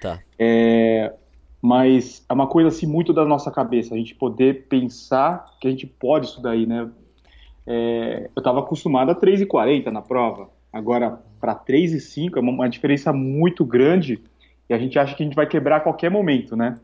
Tá. 0.00 0.18
É, 0.38 1.12
mas 1.62 2.24
é 2.28 2.32
uma 2.32 2.46
coisa 2.46 2.68
assim 2.68 2.86
muito 2.86 3.12
da 3.12 3.24
nossa 3.24 3.50
cabeça, 3.50 3.94
a 3.94 3.98
gente 3.98 4.14
poder 4.14 4.66
pensar 4.68 5.46
que 5.60 5.68
a 5.68 5.70
gente 5.70 5.86
pode 5.86 6.26
isso 6.26 6.42
daí, 6.42 6.66
né? 6.66 6.90
É, 7.66 8.30
eu 8.34 8.40
estava 8.40 8.60
acostumado 8.60 9.10
a 9.10 9.14
3 9.14 9.42
e 9.42 9.46
40 9.46 9.90
na 9.90 10.02
prova, 10.02 10.48
agora 10.72 11.20
para 11.40 11.54
3 11.54 11.92
e 11.92 12.00
5 12.00 12.38
é 12.38 12.42
uma, 12.42 12.52
uma 12.52 12.68
diferença 12.68 13.12
muito 13.12 13.64
grande 13.64 14.20
e 14.68 14.74
a 14.74 14.78
gente 14.78 14.98
acha 14.98 15.14
que 15.14 15.22
a 15.22 15.26
gente 15.26 15.36
vai 15.36 15.46
quebrar 15.46 15.76
a 15.76 15.80
qualquer 15.80 16.10
momento, 16.10 16.56
né? 16.56 16.78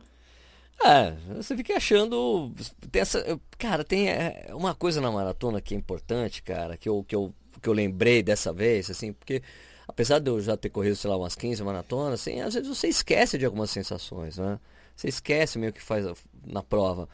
É, 0.84 1.12
você 1.34 1.56
fica 1.56 1.76
achando. 1.76 2.52
Tem 2.90 3.02
essa, 3.02 3.40
cara, 3.58 3.82
tem 3.82 4.08
é, 4.08 4.48
uma 4.50 4.74
coisa 4.74 5.00
na 5.00 5.10
maratona 5.10 5.60
que 5.60 5.74
é 5.74 5.76
importante, 5.76 6.42
cara, 6.42 6.76
que 6.76 6.88
eu, 6.88 7.02
que 7.02 7.14
eu 7.14 7.34
que 7.60 7.68
eu 7.68 7.72
lembrei 7.72 8.22
dessa 8.22 8.52
vez, 8.52 8.90
assim, 8.90 9.12
porque 9.12 9.42
apesar 9.88 10.18
de 10.18 10.30
eu 10.30 10.40
já 10.40 10.56
ter 10.56 10.70
corrido, 10.70 10.96
sei 10.96 11.10
lá, 11.10 11.16
umas 11.16 11.34
15 11.34 11.62
maratonas, 11.62 12.20
assim, 12.20 12.40
às 12.40 12.54
vezes 12.54 12.68
você 12.68 12.88
esquece 12.88 13.38
de 13.38 13.44
algumas 13.44 13.70
sensações, 13.70 14.38
né? 14.38 14.58
Você 14.94 15.08
esquece 15.08 15.58
meio 15.58 15.72
que 15.72 15.82
faz 15.82 16.06
na 16.46 16.62
prova. 16.62 17.08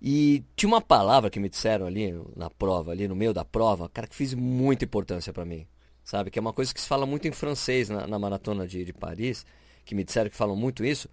E 0.00 0.44
tinha 0.54 0.68
uma 0.68 0.80
palavra 0.80 1.28
que 1.28 1.40
me 1.40 1.48
disseram 1.48 1.86
ali 1.86 2.14
na 2.36 2.48
prova, 2.48 2.92
ali 2.92 3.08
no 3.08 3.16
meio 3.16 3.34
da 3.34 3.44
prova, 3.44 3.88
cara, 3.88 4.06
que 4.06 4.14
fez 4.14 4.32
muita 4.32 4.84
importância 4.84 5.32
para 5.32 5.44
mim, 5.44 5.66
sabe? 6.04 6.30
Que 6.30 6.38
é 6.38 6.40
uma 6.40 6.52
coisa 6.52 6.72
que 6.72 6.80
se 6.80 6.86
fala 6.86 7.04
muito 7.04 7.26
em 7.26 7.32
francês 7.32 7.88
na, 7.88 8.06
na 8.06 8.18
maratona 8.18 8.66
de, 8.66 8.84
de 8.84 8.92
Paris, 8.92 9.44
que 9.84 9.94
me 9.94 10.04
disseram 10.04 10.30
que 10.30 10.36
falam 10.36 10.54
muito 10.54 10.84
isso. 10.84 11.08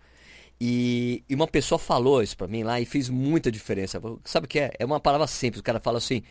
E, 0.59 1.23
e, 1.27 1.35
uma 1.35 1.47
pessoa 1.47 1.77
falou 1.77 2.23
isso 2.23 2.37
pra 2.37 2.47
mim 2.47 2.63
lá 2.63 2.79
e 2.79 2.85
fez 2.85 3.09
muita 3.09 3.51
diferença. 3.51 4.01
Sabe 4.23 4.45
o 4.45 4.49
que 4.49 4.59
é? 4.59 4.71
É 4.79 4.85
uma 4.85 4.99
palavra 4.99 5.27
simples. 5.27 5.59
O 5.59 5.63
cara 5.63 5.79
fala 5.79 5.97
assim: 5.97 6.23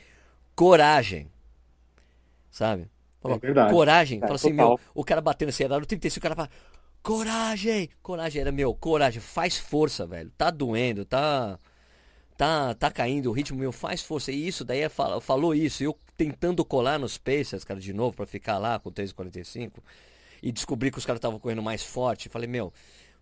coragem. 0.55 1.31
Sabe? 2.51 2.89
Fala, 3.21 3.35
é 3.35 3.39
verdade. 3.39 3.73
Coragem. 3.73 4.19
É, 4.19 4.21
fala 4.23 4.35
assim, 4.35 4.51
total. 4.51 4.69
meu, 4.69 4.81
o 4.95 5.05
cara 5.05 5.21
batendo 5.21 5.51
assim, 5.51 5.65
era 5.65 5.79
no 5.79 5.85
35, 5.85 6.19
o 6.19 6.23
cara 6.23 6.35
fala: 6.35 6.51
coragem. 7.03 7.91
Coragem 8.03 8.41
era 8.41 8.53
meu, 8.53 8.75
coragem. 8.75 9.21
Faz 9.21 9.59
força, 9.59 10.07
velho. 10.07 10.31
Tá 10.37 10.51
doendo, 10.51 11.05
tá. 11.05 11.59
Tá, 12.37 12.75
tá 12.75 12.91
caindo 12.91 13.31
o 13.31 13.33
ritmo 13.33 13.59
meu, 13.59 13.71
faz 13.71 14.03
força. 14.03 14.33
E 14.33 14.49
isso 14.49 14.65
daí 14.65 14.81
é, 14.81 14.89
falou 14.89 15.55
isso. 15.55 15.85
Eu 15.85 15.97
tentando 16.17 16.65
colar 16.65 16.99
nos 16.99 17.19
Pacers, 17.19 17.63
cara, 17.63 17.79
de 17.79 17.93
novo, 17.93 18.17
para 18.17 18.27
ficar 18.27 18.59
lá 18.59 18.79
com 18.79 18.91
3,45 18.91 19.75
e 20.43 20.53
descobri 20.53 20.91
que 20.91 20.99
os 20.99 21.07
caras 21.07 21.19
estavam 21.19 21.39
correndo 21.39 21.63
mais 21.63 21.83
forte. 21.83 22.29
Falei, 22.29 22.49
meu, 22.49 22.73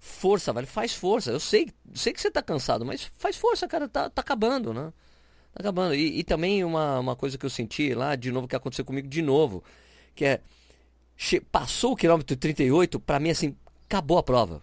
força, 0.03 0.53
velho, 0.53 0.67
faz 0.67 0.93
força. 0.93 1.31
Eu 1.31 1.39
sei, 1.39 1.69
sei 1.95 2.13
que 2.13 2.21
você 2.21 2.29
tá 2.29 2.43
cansado, 2.43 2.85
mas 2.85 3.09
faz 3.17 3.37
força, 3.37 3.69
cara, 3.69 3.89
tá, 3.89 4.11
tá 4.11 4.21
acabando, 4.21 4.75
né? 4.75 4.93
Tá 5.55 5.61
acabando. 5.61 5.95
E, 5.95 6.19
e, 6.19 6.25
também 6.25 6.65
uma, 6.65 6.99
uma 6.99 7.15
coisa 7.15 7.39
que 7.39 7.47
eu 7.47 7.51
senti 7.51 7.95
lá, 7.95 8.17
de 8.17 8.33
novo, 8.33 8.49
que 8.49 8.57
aconteceu 8.57 8.85
comigo 8.85 9.07
de 9.07 9.23
novo, 9.23 9.63
que 10.13 10.25
é, 10.25 10.41
passou 11.53 11.93
o 11.93 11.97
quilômetro 11.97 12.37
38, 12.37 12.99
pra 12.99 13.21
mim, 13.21 13.31
assim, 13.31 13.57
acabou 13.87 14.19
a 14.19 14.25
prova. 14.25 14.61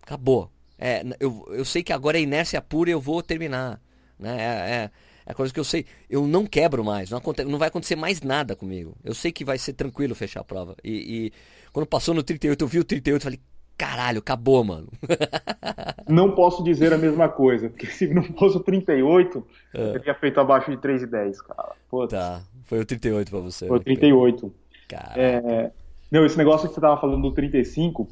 Acabou. 0.00 0.50
É, 0.78 1.02
eu, 1.20 1.46
eu 1.50 1.66
sei 1.66 1.82
que 1.82 1.92
agora 1.92 2.18
é 2.18 2.22
inércia 2.22 2.62
pura 2.62 2.88
e 2.88 2.94
eu 2.94 3.00
vou 3.00 3.22
terminar. 3.22 3.78
Né? 4.18 4.36
É, 4.40 4.74
é, 4.74 4.90
é 5.26 5.34
coisa 5.34 5.52
que 5.52 5.60
eu 5.60 5.64
sei. 5.64 5.84
Eu 6.08 6.26
não 6.26 6.46
quebro 6.46 6.82
mais. 6.82 7.10
Não, 7.10 7.18
acontece, 7.18 7.46
não 7.46 7.58
vai 7.58 7.68
acontecer 7.68 7.94
mais 7.94 8.22
nada 8.22 8.56
comigo. 8.56 8.96
Eu 9.04 9.14
sei 9.14 9.30
que 9.32 9.44
vai 9.44 9.58
ser 9.58 9.74
tranquilo 9.74 10.14
fechar 10.14 10.40
a 10.40 10.44
prova. 10.44 10.74
E, 10.82 11.26
e 11.26 11.32
quando 11.74 11.86
passou 11.86 12.14
no 12.14 12.22
38, 12.22 12.64
eu 12.64 12.68
vi 12.68 12.78
o 12.78 12.84
38 12.84 13.20
e 13.20 13.22
falei, 13.22 13.40
caralho, 13.76 14.18
acabou, 14.18 14.62
mano. 14.64 14.88
Não 16.08 16.32
posso 16.32 16.62
dizer 16.62 16.92
a 16.92 16.98
mesma 16.98 17.28
coisa, 17.28 17.68
porque 17.68 17.86
se 17.86 18.12
não 18.12 18.22
fosse 18.22 18.56
o 18.56 18.60
38, 18.60 19.46
é. 19.72 19.88
eu 19.88 19.92
teria 19.92 20.14
feito 20.14 20.40
abaixo 20.40 20.70
de 20.70 20.76
3,10, 20.76 21.36
cara. 21.38 21.72
Putz. 21.88 22.12
Tá, 22.12 22.42
foi 22.64 22.80
o 22.80 22.84
38 22.84 23.30
pra 23.30 23.40
você. 23.40 23.66
Foi 23.66 23.78
o 23.78 23.80
38. 23.80 24.52
Cara. 24.88 25.12
É... 25.16 25.70
Não, 26.10 26.26
esse 26.26 26.36
negócio 26.36 26.68
que 26.68 26.74
você 26.74 26.80
tava 26.80 27.00
falando 27.00 27.22
do 27.22 27.32
35, 27.32 28.08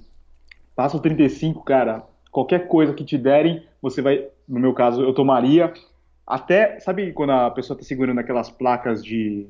passa 0.75 0.97
o 0.97 1.01
35, 1.01 1.63
cara, 1.63 2.03
qualquer 2.31 2.67
coisa 2.67 2.95
que 2.95 3.05
te 3.05 3.19
derem, 3.19 3.63
você 3.83 4.01
vai, 4.01 4.27
no 4.49 4.59
meu 4.59 4.73
caso, 4.73 5.03
eu 5.03 5.13
tomaria. 5.13 5.73
Até, 6.27 6.79
sabe 6.81 7.13
quando 7.13 7.31
a 7.31 7.51
pessoa 7.51 7.77
tá 7.79 7.85
segurando 7.85 8.21
aquelas 8.21 8.49
placas 8.49 9.05
de 9.05 9.47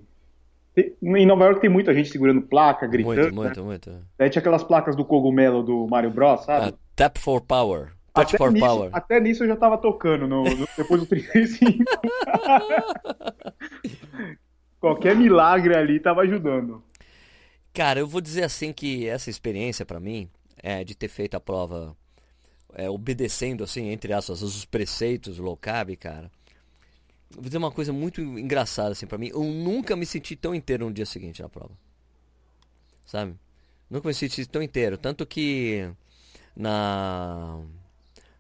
em 0.77 1.27
Nova 1.27 1.45
York 1.45 1.61
tem 1.61 1.71
muita 1.71 1.95
gente 1.95 2.11
segurando 2.11 2.43
placa, 2.43 2.87
gritando. 2.87 3.17
Muito, 3.17 3.35
muito, 3.35 3.61
né? 3.61 3.67
muito. 3.67 3.93
Daí 4.17 4.31
tinha 4.31 4.41
aquelas 4.41 4.63
placas 4.63 4.95
do 4.95 5.05
cogumelo 5.05 5.63
do 5.63 5.87
Mario 5.89 6.11
Bros, 6.11 6.45
sabe? 6.45 6.71
Uh, 6.71 6.79
tap 6.95 7.19
for 7.19 7.41
Power. 7.41 7.93
Touch 8.15 8.35
até 8.35 8.39
for 8.39 8.53
nisso, 8.53 8.67
Power. 8.67 8.91
Até 8.93 9.21
nisso 9.21 9.45
eu 9.45 9.49
já 9.49 9.57
tava 9.57 9.79
tocando 9.79 10.27
no, 10.27 10.45
no 10.45 10.69
depois 10.77 11.01
do 11.01 11.07
35. 11.07 11.85
Qualquer 14.81 15.15
milagre 15.15 15.77
ali 15.77 16.01
tava 16.01 16.23
ajudando. 16.23 16.83
Cara, 17.73 18.01
eu 18.01 18.07
vou 18.07 18.21
dizer 18.21 18.45
assim 18.45 18.73
que 18.73 19.07
essa 19.07 19.31
experiência 19.31 19.87
para 19.87 20.01
mim 20.01 20.29
é 20.63 20.83
de 20.83 20.97
ter 20.97 21.09
feito 21.09 21.37
a 21.37 21.41
prova 21.41 21.97
é, 22.75 22.89
obedecendo 22.89 23.65
assim 23.65 23.91
entre 23.91 24.13
aspas 24.13 24.43
os 24.43 24.65
preceitos 24.65 25.39
low 25.39 25.57
carb, 25.57 25.97
cara 25.97 26.31
Vou 27.35 27.45
dizer 27.45 27.59
uma 27.59 27.71
coisa 27.71 27.93
muito 27.93 28.21
engraçada 28.21 28.93
assim 28.93 29.07
para 29.07 29.19
mim. 29.19 29.29
Eu 29.29 29.43
nunca 29.45 29.95
me 29.97 30.05
senti 30.05 30.35
tão 30.35 30.55
inteiro 30.55 30.87
no 30.87 30.93
dia 30.93 31.07
seguinte 31.07 31.43
na 31.43 31.49
prova. 31.49 31.73
Sabe? 33.07 33.35
Nunca 33.89 34.09
me 34.09 34.15
senti 34.15 34.47
tão 34.47 34.63
inteiro. 34.63 34.99
Tanto 34.99 35.27
que 35.27 35.91
na 36.57 37.61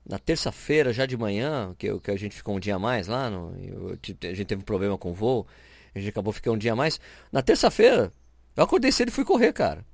na 0.06 0.18
terça-feira, 0.18 0.92
já 0.92 1.06
de 1.06 1.16
manhã, 1.16 1.74
que, 1.78 1.96
que 2.00 2.10
a 2.10 2.16
gente 2.16 2.34
ficou 2.34 2.56
um 2.56 2.60
dia 2.60 2.74
a 2.74 2.78
mais 2.78 3.06
lá, 3.06 3.30
no, 3.30 3.54
eu, 3.62 3.90
a 3.90 4.34
gente 4.34 4.44
teve 4.44 4.60
um 4.60 4.64
problema 4.64 4.98
com 4.98 5.10
o 5.10 5.14
voo, 5.14 5.46
a 5.94 5.98
gente 5.98 6.08
acabou 6.08 6.32
ficando 6.32 6.54
um 6.54 6.58
dia 6.58 6.72
a 6.72 6.76
mais. 6.76 7.00
Na 7.30 7.42
terça-feira, 7.42 8.12
eu 8.56 8.64
acordei 8.64 8.90
cedo 8.90 9.10
e 9.10 9.12
fui 9.12 9.24
correr, 9.24 9.52
cara. 9.52 9.84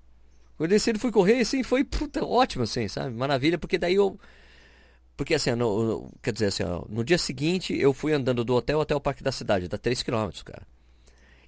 Acordei 0.55 0.79
cedo 0.79 0.97
e 0.97 0.99
fui 0.99 1.13
correr 1.13 1.37
e 1.37 1.41
assim, 1.43 1.63
foi 1.63 1.85
puta, 1.85 2.25
ótimo, 2.25 2.65
assim, 2.65 2.89
sabe? 2.89 3.15
Maravilha, 3.15 3.59
porque 3.59 3.77
daí 3.77 3.95
eu 3.95 4.19
porque 5.17 5.35
assim, 5.35 5.53
no, 5.53 5.83
no, 5.83 6.13
quer 6.23 6.33
dizer 6.33 6.47
assim, 6.47 6.63
ó, 6.63 6.85
no 6.89 7.03
dia 7.03 7.17
seguinte 7.17 7.75
eu 7.75 7.93
fui 7.93 8.13
andando 8.13 8.45
do 8.45 8.55
hotel 8.55 8.81
até 8.81 8.95
o 8.95 9.01
parque 9.01 9.23
da 9.23 9.33
cidade, 9.33 9.69
dá 9.69 9.79
3km, 9.79 10.45
cara. 10.45 10.67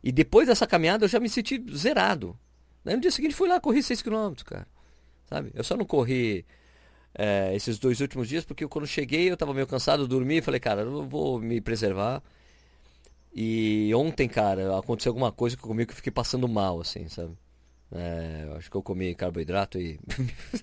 E 0.02 0.11
depois 0.11 0.48
dessa 0.48 0.66
caminhada 0.66 1.04
eu 1.04 1.09
já 1.09 1.20
me 1.20 1.28
senti 1.28 1.62
zerado. 1.76 2.38
Daí 2.85 2.94
no 2.94 3.02
dia 3.02 3.11
seguinte 3.11 3.35
fui 3.35 3.48
lá, 3.48 3.61
corri 3.61 3.81
6km, 3.81 4.42
cara. 4.44 4.66
Sabe? 5.28 5.50
Eu 5.54 5.62
só 5.62 5.76
não 5.76 5.85
corri 5.85 6.46
é, 7.14 7.54
esses 7.54 7.78
dois 7.78 8.00
últimos 8.00 8.28
dias 8.28 8.44
porque 8.44 8.66
quando 8.66 8.87
cheguei 8.87 9.31
eu 9.31 9.37
tava 9.37 9.52
meio 9.52 9.66
cansado, 9.66 10.09
dormi 10.09 10.38
e 10.38 10.42
falei, 10.42 10.61
cara, 10.61 10.83
eu 10.83 11.07
vou 11.07 11.38
me 11.38 11.61
preservar. 11.61 12.22
E 13.35 13.92
ontem, 13.94 14.28
cara, 14.28 14.78
aconteceu 14.78 15.11
alguma 15.11 15.31
coisa 15.31 15.57
comigo 15.57 15.88
que 15.88 15.92
eu 15.92 15.96
fiquei 15.96 16.12
passando 16.12 16.48
mal, 16.48 16.81
assim, 16.81 17.09
sabe? 17.09 17.37
É, 17.90 18.53
acho 18.57 18.70
que 18.70 18.77
eu 18.77 18.83
comi 18.83 19.14
carboidrato 19.14 19.81
e 19.81 19.98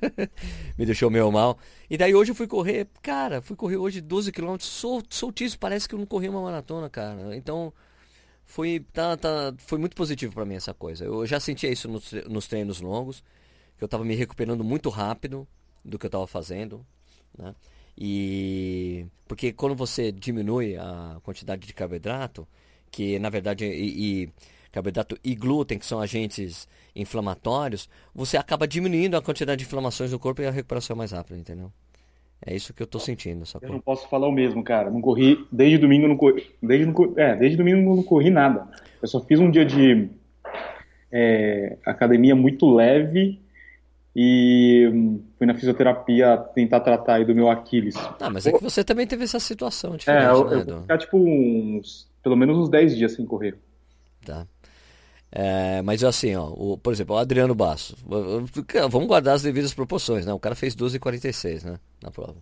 me 0.77 0.85
deixou 0.85 1.09
meio 1.09 1.31
mal. 1.31 1.57
E 1.89 1.97
daí 1.97 2.13
hoje 2.13 2.31
eu 2.31 2.35
fui 2.35 2.47
correr, 2.47 2.87
cara, 3.01 3.41
fui 3.41 3.55
correr 3.55 3.77
hoje 3.77 3.99
12 3.99 4.31
km 4.31 4.57
sol, 4.59 5.01
soltíssimo, 5.09 5.59
parece 5.59 5.89
que 5.89 5.95
eu 5.95 5.99
não 5.99 6.05
corri 6.05 6.29
uma 6.29 6.41
maratona, 6.41 6.89
cara. 6.89 7.35
Então 7.35 7.73
foi, 8.45 8.85
tá, 8.93 9.17
tá, 9.17 9.53
foi 9.57 9.79
muito 9.79 9.95
positivo 9.95 10.33
para 10.33 10.45
mim 10.45 10.55
essa 10.55 10.73
coisa. 10.73 11.03
Eu 11.05 11.25
já 11.25 11.39
sentia 11.39 11.71
isso 11.71 11.87
nos, 11.89 12.11
nos 12.29 12.47
treinos 12.47 12.79
longos, 12.79 13.23
que 13.77 13.83
eu 13.83 13.87
tava 13.87 14.05
me 14.05 14.15
recuperando 14.15 14.63
muito 14.63 14.89
rápido 14.89 15.47
do 15.83 15.97
que 15.97 16.05
eu 16.05 16.09
tava 16.09 16.27
fazendo, 16.27 16.85
né? 17.37 17.55
E 17.97 19.07
porque 19.27 19.53
quando 19.53 19.75
você 19.75 20.11
diminui 20.11 20.75
a 20.77 21.19
quantidade 21.23 21.65
de 21.65 21.73
carboidrato, 21.73 22.47
que 22.91 23.17
na 23.19 23.29
verdade 23.29 23.65
e, 23.65 24.23
e 24.23 24.29
carboidrato 24.75 25.17
e 25.23 25.33
glúten, 25.33 25.79
que 25.79 25.85
são 25.85 26.01
agentes 26.01 26.67
inflamatórios, 26.93 27.89
você 28.13 28.35
acaba 28.35 28.67
diminuindo 28.67 29.15
a 29.15 29.21
quantidade 29.21 29.59
de 29.59 29.65
inflamações 29.65 30.11
no 30.11 30.19
corpo 30.19 30.41
e 30.41 30.45
a 30.45 30.51
recuperação 30.51 30.95
é 30.95 30.97
mais 30.97 31.11
rápida, 31.13 31.39
entendeu? 31.39 31.71
É 32.45 32.53
isso 32.53 32.73
que 32.73 32.83
eu 32.83 32.87
tô 32.87 32.99
sentindo. 32.99 33.45
Sacou? 33.45 33.69
Eu 33.69 33.73
não 33.73 33.79
posso 33.79 34.07
falar 34.09 34.27
o 34.27 34.31
mesmo, 34.31 34.61
cara. 34.63 34.91
Não 34.91 34.99
corri, 34.99 35.47
desde 35.49 35.77
domingo 35.77 36.07
não 36.07 36.17
corri, 36.17 36.45
desde, 36.61 36.93
é, 37.15 37.35
desde 37.35 37.57
domingo 37.57 37.95
não 37.95 38.03
corri 38.03 38.29
nada. 38.29 38.67
Eu 39.01 39.07
só 39.07 39.21
fiz 39.21 39.39
um 39.39 39.49
dia 39.49 39.65
de 39.65 40.09
é, 41.09 41.77
academia 41.85 42.35
muito 42.35 42.69
leve 42.69 43.39
e 44.13 44.89
fui 45.37 45.47
na 45.47 45.55
fisioterapia 45.55 46.37
tentar 46.53 46.81
tratar 46.81 47.15
aí 47.15 47.25
do 47.25 47.33
meu 47.33 47.49
Aquiles. 47.49 47.95
Ah, 48.19 48.29
mas 48.29 48.45
é 48.45 48.51
que 48.51 48.61
você 48.61 48.83
também 48.83 49.07
teve 49.07 49.23
essa 49.23 49.39
situação 49.39 49.95
diferente, 49.95 50.25
é, 50.25 50.29
eu, 50.29 50.49
né, 50.49 50.55
eu 50.55 50.65
vou 50.65 50.81
ficar 50.81 50.97
tipo 50.97 51.17
uns, 51.17 52.09
pelo 52.21 52.35
menos 52.35 52.57
uns 52.57 52.69
10 52.69 52.97
dias 52.97 53.13
sem 53.13 53.25
correr. 53.25 53.57
Tá. 54.25 54.45
É, 55.37 55.81
mas 55.81 56.01
assim, 56.01 56.33
ó, 56.33 56.47
o, 56.47 56.77
por 56.77 56.93
exemplo, 56.93 57.13
o 57.13 57.19
Adriano 57.19 57.53
Basso. 57.53 57.97
Vamos 58.89 59.07
guardar 59.07 59.35
as 59.35 59.41
devidas 59.41 59.73
proporções, 59.73 60.25
né? 60.25 60.31
O 60.31 60.39
cara 60.39 60.55
fez 60.55 60.73
12,46 60.73 61.65
né? 61.65 61.77
Na 62.01 62.09
prova. 62.09 62.37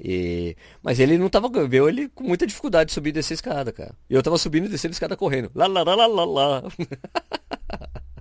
E, 0.00 0.56
mas 0.82 0.98
ele 0.98 1.16
não 1.16 1.28
tava. 1.28 1.48
Viu 1.68 1.88
ele 1.88 2.08
com 2.08 2.24
muita 2.24 2.44
dificuldade 2.44 2.88
de 2.88 2.94
subir 2.94 3.10
e 3.10 3.12
descer 3.12 3.34
a 3.34 3.36
escada, 3.36 3.72
cara. 3.72 3.94
E 4.10 4.14
eu 4.14 4.22
tava 4.22 4.36
subindo 4.36 4.66
e 4.66 4.68
descendo 4.68 4.90
a 4.90 4.96
escada 4.96 5.16
correndo. 5.16 5.48
Lá, 5.54 5.68
lá, 5.68 5.82
lá, 5.82 6.06
lá, 6.06 6.24
lá. 6.24 6.62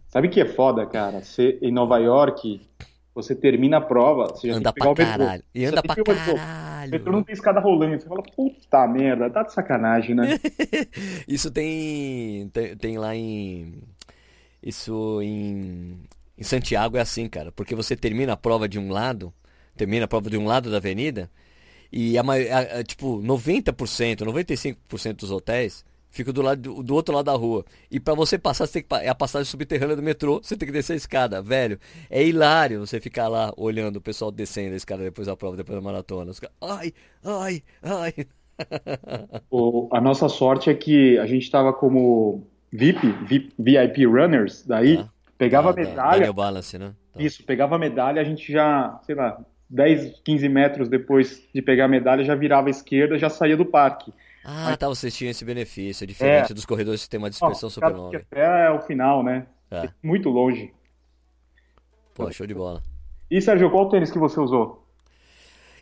Sabe 0.10 0.29
que 0.29 0.41
é 0.41 0.45
foda, 0.45 0.86
cara? 0.86 1.23
Você, 1.23 1.57
em 1.60 1.71
Nova 1.71 1.97
York, 1.97 2.62
você 3.17 3.34
termina 3.34 3.77
a 3.77 3.82
prova, 3.82 4.27
você 4.27 4.47
já 4.47 4.53
anda 4.53 4.71
tem 4.71 4.73
que 4.73 4.80
pegar 4.80 4.95
pra 4.95 5.17
caralho. 5.17 5.43
E 5.56 5.65
anda 5.65 5.82
pra 5.82 5.95
caralho. 5.95 6.88
O 6.88 6.91
metrô 6.91 7.12
não 7.12 7.23
tem 7.23 7.34
escada 7.34 7.60
rolando. 7.60 7.99
Você 7.99 8.08
fala, 8.08 8.21
puta 8.21 8.88
merda, 8.88 9.27
tá 9.27 9.41
de 9.41 9.53
sacanagem, 9.53 10.13
né? 10.13 10.39
Isso 11.27 11.49
tem, 11.49 12.47
tem, 12.49 12.77
tem, 12.77 12.97
lá 12.99 13.15
em. 13.15 13.82
Isso 14.62 15.19
em, 15.23 15.99
em 16.37 16.44
Santiago 16.44 16.96
é 16.96 17.02
assim, 17.02 17.27
cara. 17.27 17.52
Porque 17.52 17.73
você 17.73 17.96
termina 17.96 18.33
a 18.33 18.37
prova 18.37 18.69
de 18.69 18.77
um 18.77 18.92
lado, 18.92 19.33
termina 19.75 20.06
a 20.06 20.08
prova 20.08 20.29
de 20.29 20.37
um 20.37 20.46
lado 20.46 20.69
da 20.69 20.77
avenida, 20.77 21.27
e 21.92 22.19
a, 22.19 22.21
a, 22.21 22.79
a 22.79 22.83
tipo, 22.83 23.19
90%, 23.19 24.19
95% 24.21 25.13
dos 25.15 25.31
hotéis 25.31 25.83
fica 26.18 26.34
do, 26.34 26.42
lado, 26.42 26.84
do, 26.84 26.96
outro 26.96 27.15
lado 27.15 27.26
da 27.26 27.34
rua. 27.34 27.63
E 27.90 28.00
para 28.00 28.13
você 28.13 28.38
passar, 28.38 28.65
você 28.65 28.82
tem 28.82 28.84
que, 28.84 29.06
é 29.06 29.10
a 29.10 29.15
passagem 29.15 29.46
subterrânea 29.46 29.96
do 29.96 30.02
metrô, 30.02 30.40
você 30.42 30.58
tem 30.58 30.68
que 30.68 30.74
descer 30.74 30.94
a 30.94 30.98
escada, 30.98 31.42
velho. 31.42 31.80
É 32.10 32.24
hilário 32.24 32.86
você 32.86 33.00
ficar 33.00 33.28
lá 33.28 33.54
olhando 33.56 33.98
o 33.98 34.02
pessoal 34.02 34.32
descendo 34.32 34.74
a 34.74 34.78
escada 34.78 35.04
depois 35.04 35.28
da 35.28 35.38
prova, 35.38 35.56
depois 35.56 35.78
da 35.78 35.82
maratona. 35.82 36.32
Os 36.32 36.42
ai, 36.62 36.94
ai, 37.24 37.63
ai. 37.84 38.13
O, 39.52 39.88
a 39.92 40.02
nossa 40.02 40.28
sorte 40.28 40.68
é 40.68 40.74
que 40.74 41.15
a 41.20 41.28
gente 41.28 41.44
estava 41.44 41.72
como 41.72 42.48
VIP, 42.72 43.08
VIP, 43.28 43.54
VIP 43.60 44.06
runners, 44.08 44.65
daí 44.65 44.98
ah, 44.98 45.08
pegava 45.38 45.70
a 45.70 45.74
medalha. 45.74 46.12
Daniel 46.13 46.34
Balance, 46.34 46.78
né? 46.78 46.94
Tá. 47.13 47.22
Isso, 47.22 47.44
pegava 47.44 47.76
a 47.76 47.80
medalha, 47.80 48.20
a 48.20 48.26
gente 48.26 48.52
já, 48.52 49.00
sei 49.04 49.13
lá, 49.13 49.40
10, 49.70 50.22
15 50.24 50.50
metros 50.50 50.90
depois 50.90 51.48
de 51.54 51.62
pegar 51.62 51.86
a 51.86 51.88
medalha, 51.88 52.24
já 52.24 52.36
virava 52.36 52.68
à 52.68 52.72
esquerda, 52.72 53.18
já 53.20 53.30
saía 53.30 53.56
do 53.56 53.65
parque. 53.65 54.12
Ah, 54.50 54.67
Mas... 54.67 54.77
tá, 54.77 54.87
vocês 54.87 55.13
tinham 55.13 55.29
esse 55.29 55.43
benefício, 55.43 56.06
é 56.06 56.08
diferente 56.08 56.54
é. 56.54 56.56
dos 56.56 56.65
corredores 56.65 57.04
que 57.04 57.10
tem 57.10 57.17
uma 57.17 57.29
dispersão 57.29 57.69
super 57.69 57.93
longa. 57.93 58.25
É 58.31 58.71
o 58.71 58.79
final, 58.79 59.21
né? 59.21 59.45
É. 59.69 59.89
Muito 60.02 60.29
longe. 60.29 60.73
Pô, 62.15 62.31
show 62.31 62.48
de 62.48 62.54
bola. 62.54 62.81
E, 63.29 63.41
Sérgio, 63.41 63.69
qual 63.69 63.89
tênis 63.89 64.10
que 64.10 64.17
você 64.17 64.39
usou? 64.39 64.87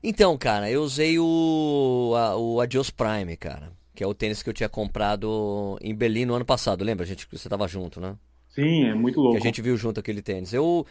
Então, 0.04 0.36
cara, 0.36 0.70
eu 0.70 0.82
usei 0.82 1.20
o, 1.20 2.14
a, 2.18 2.36
o 2.36 2.60
Adios 2.60 2.90
Prime, 2.90 3.38
cara. 3.38 3.72
Que 3.94 4.04
é 4.04 4.08
o 4.08 4.16
tênis 4.16 4.42
que 4.42 4.50
eu 4.50 4.54
tinha 4.54 4.68
comprado 4.68 5.78
em 5.80 5.94
Berlim 5.94 6.26
no 6.26 6.34
ano 6.34 6.44
passado. 6.44 6.84
Lembra, 6.84 7.06
gente, 7.06 7.28
que 7.28 7.38
você 7.38 7.48
tava 7.48 7.68
junto, 7.68 8.02
né? 8.02 8.16
Sim, 8.50 8.86
é 8.86 8.96
muito 8.96 9.22
louco. 9.22 9.34
Que 9.34 9.44
a 9.44 9.46
gente 9.46 9.62
viu 9.62 9.78
junto 9.78 10.00
aquele 10.00 10.24
tênis. 10.24 10.52
Eu. 10.52 10.88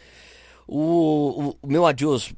O, 0.65 0.79
o, 0.79 1.57
o 1.61 1.67
meu 1.67 1.85
Adios. 1.85 2.33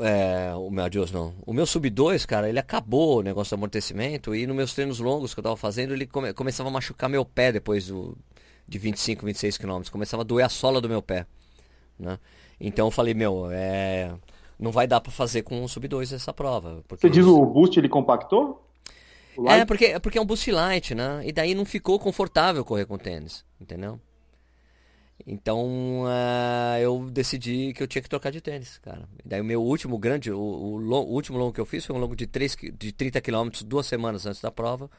É, 0.00 0.52
o 0.54 0.70
meu 0.70 0.84
Adios 0.84 1.12
não. 1.12 1.34
O 1.46 1.52
meu 1.52 1.66
Sub 1.66 1.88
2, 1.88 2.26
cara, 2.26 2.48
ele 2.48 2.58
acabou 2.58 3.18
o 3.18 3.22
negócio 3.22 3.56
do 3.56 3.60
amortecimento. 3.60 4.34
E 4.34 4.46
nos 4.46 4.56
meus 4.56 4.74
treinos 4.74 4.98
longos 4.98 5.34
que 5.34 5.40
eu 5.40 5.44
tava 5.44 5.56
fazendo, 5.56 5.92
ele 5.92 6.06
come, 6.06 6.32
começava 6.32 6.68
a 6.68 6.72
machucar 6.72 7.08
meu 7.08 7.24
pé 7.24 7.52
depois 7.52 7.86
do, 7.86 8.16
de 8.66 8.78
25, 8.78 9.24
26 9.24 9.58
quilômetros. 9.58 9.90
Começava 9.90 10.22
a 10.22 10.24
doer 10.24 10.46
a 10.46 10.48
sola 10.48 10.80
do 10.80 10.88
meu 10.88 11.02
pé. 11.02 11.26
Né? 11.98 12.18
Então 12.60 12.86
eu 12.86 12.90
falei, 12.90 13.14
meu, 13.14 13.48
é, 13.50 14.12
não 14.58 14.72
vai 14.72 14.86
dar 14.86 15.00
para 15.00 15.12
fazer 15.12 15.42
com 15.42 15.62
o 15.62 15.68
Sub 15.68 15.86
2 15.86 16.12
essa 16.12 16.32
prova. 16.32 16.82
Você 16.88 17.08
diz 17.08 17.24
o 17.26 17.44
boost 17.44 17.78
ele 17.78 17.88
compactou? 17.88 18.62
É, 19.46 19.64
porque, 19.64 19.86
é 19.86 19.98
porque 19.98 20.18
é 20.18 20.20
um 20.20 20.26
boost 20.26 20.50
light, 20.50 20.94
né? 20.94 21.20
E 21.24 21.32
daí 21.32 21.54
não 21.54 21.64
ficou 21.64 21.98
confortável 21.98 22.64
correr 22.64 22.86
com 22.86 22.96
tênis, 22.96 23.44
entendeu? 23.60 24.00
Então 25.26 26.02
uh, 26.02 26.78
eu 26.80 27.08
decidi 27.10 27.72
que 27.72 27.82
eu 27.82 27.86
tinha 27.86 28.02
que 28.02 28.08
trocar 28.08 28.30
de 28.30 28.40
tênis, 28.40 28.78
cara. 28.78 29.08
Daí 29.24 29.40
o 29.40 29.44
meu 29.44 29.62
último 29.62 29.98
grande, 29.98 30.30
o, 30.30 30.38
o, 30.38 30.76
o, 30.76 31.12
último 31.12 31.38
longo 31.38 31.52
que 31.52 31.60
eu 31.60 31.64
fiz 31.64 31.84
foi 31.84 31.96
um 31.96 31.98
longo 31.98 32.14
de, 32.14 32.26
3, 32.26 32.56
de 32.74 32.92
30 32.92 33.20
km 33.22 33.48
duas 33.64 33.86
semanas 33.86 34.26
antes 34.26 34.42
da 34.42 34.50
prova. 34.50 34.90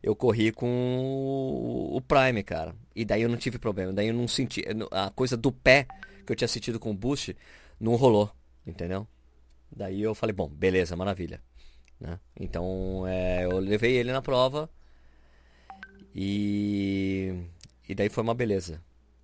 Eu 0.00 0.14
corri 0.14 0.52
com 0.52 0.68
o, 0.68 1.96
o 1.96 2.00
Prime, 2.00 2.42
cara. 2.44 2.74
E 2.94 3.04
daí 3.04 3.22
eu 3.22 3.28
não 3.28 3.36
tive 3.36 3.58
problema. 3.58 3.92
Daí 3.92 4.08
eu 4.08 4.14
não 4.14 4.28
senti. 4.28 4.62
A 4.92 5.10
coisa 5.10 5.36
do 5.36 5.50
pé 5.50 5.88
que 6.24 6.30
eu 6.30 6.36
tinha 6.36 6.46
sentido 6.46 6.78
com 6.78 6.92
o 6.92 6.94
Boost 6.94 7.36
não 7.80 7.96
rolou, 7.96 8.30
entendeu? 8.64 9.08
Daí 9.74 10.00
eu 10.00 10.14
falei, 10.14 10.32
bom, 10.32 10.48
beleza, 10.48 10.94
maravilha. 10.94 11.42
Né? 12.00 12.18
Então 12.38 13.04
é, 13.08 13.44
eu 13.44 13.58
levei 13.58 13.96
ele 13.96 14.12
na 14.12 14.22
prova 14.22 14.70
e, 16.14 17.34
e 17.88 17.94
daí 17.94 18.08
foi 18.08 18.22
uma 18.22 18.34
beleza. 18.34 18.80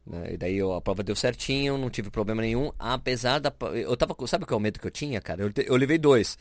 Né? 0.07 0.35
E 0.35 0.37
daí 0.37 0.57
eu, 0.57 0.73
a 0.73 0.81
prova 0.81 1.03
deu 1.03 1.17
certinho, 1.17 1.79
não 1.79 1.89
tive 1.89 2.11
problema 2.11 2.43
nenhum, 2.43 2.71
apesar 2.79 3.39
da. 3.39 3.53
Eu 3.73 3.97
tava. 3.97 4.15
Sabe 4.27 4.45
qual 4.45 4.59
é 4.59 4.61
o 4.61 4.63
medo 4.63 4.79
que 4.79 4.87
eu 4.87 4.91
tinha, 4.91 5.21
cara? 5.21 5.43
Eu, 5.43 5.53
eu 5.65 5.77
levei 5.77 5.99
dois. 5.99 6.39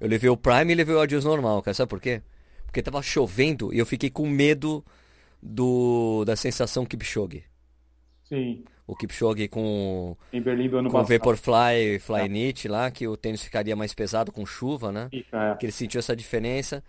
Eu 0.00 0.08
levei 0.08 0.30
o 0.30 0.36
Prime 0.36 0.72
e 0.72 0.74
levei 0.74 0.94
o 0.94 1.00
Adios 1.00 1.24
normal, 1.24 1.62
cara. 1.62 1.74
Sabe 1.74 1.88
por 1.88 2.00
quê? 2.00 2.22
Porque 2.64 2.82
tava 2.82 3.02
chovendo 3.02 3.72
e 3.72 3.78
eu 3.78 3.86
fiquei 3.86 4.10
com 4.10 4.26
medo 4.26 4.84
do 5.42 6.24
da 6.24 6.36
sensação 6.36 6.86
Kipchoge. 6.86 7.44
Sim. 8.24 8.64
O 8.86 8.96
Kipchoge 8.96 9.46
com, 9.46 10.16
em 10.32 10.40
Berlim 10.40 10.68
do 10.68 10.78
ano 10.78 10.90
com 10.90 10.98
o 10.98 11.04
Vaporfly 11.04 11.98
Fly 12.00 12.54
é. 12.66 12.68
Lá, 12.68 12.90
que 12.90 13.06
o 13.06 13.16
tênis 13.16 13.42
ficaria 13.42 13.76
mais 13.76 13.94
pesado 13.94 14.32
com 14.32 14.44
chuva, 14.44 14.90
né? 14.90 15.08
É. 15.12 15.54
Que 15.56 15.66
ele 15.66 15.72
sentiu 15.72 15.98
essa 15.98 16.16
diferença. 16.16 16.82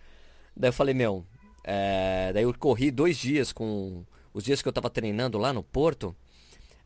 Daí 0.56 0.70
eu 0.70 0.72
falei, 0.72 0.94
meu, 0.94 1.24
é... 1.62 2.32
daí 2.32 2.44
eu 2.44 2.54
corri 2.58 2.90
dois 2.90 3.16
dias 3.16 3.52
com 3.52 4.04
os 4.34 4.44
dias 4.44 4.60
que 4.60 4.68
eu 4.68 4.72
tava 4.72 4.90
treinando 4.90 5.38
lá 5.38 5.52
no 5.52 5.62
Porto. 5.62 6.14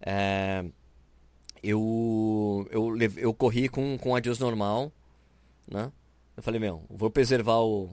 É... 0.01 0.65
Eu, 1.61 2.69
eu, 2.71 2.97
eu 3.17 3.35
corri 3.35 3.69
com, 3.69 3.99
com 3.99 4.15
adios 4.15 4.39
normal, 4.39 4.93
né? 5.69 5.91
Eu 6.37 6.43
falei, 6.43 6.61
meu, 6.61 6.85
vou 6.89 7.11
preservar 7.11 7.59
o, 7.59 7.91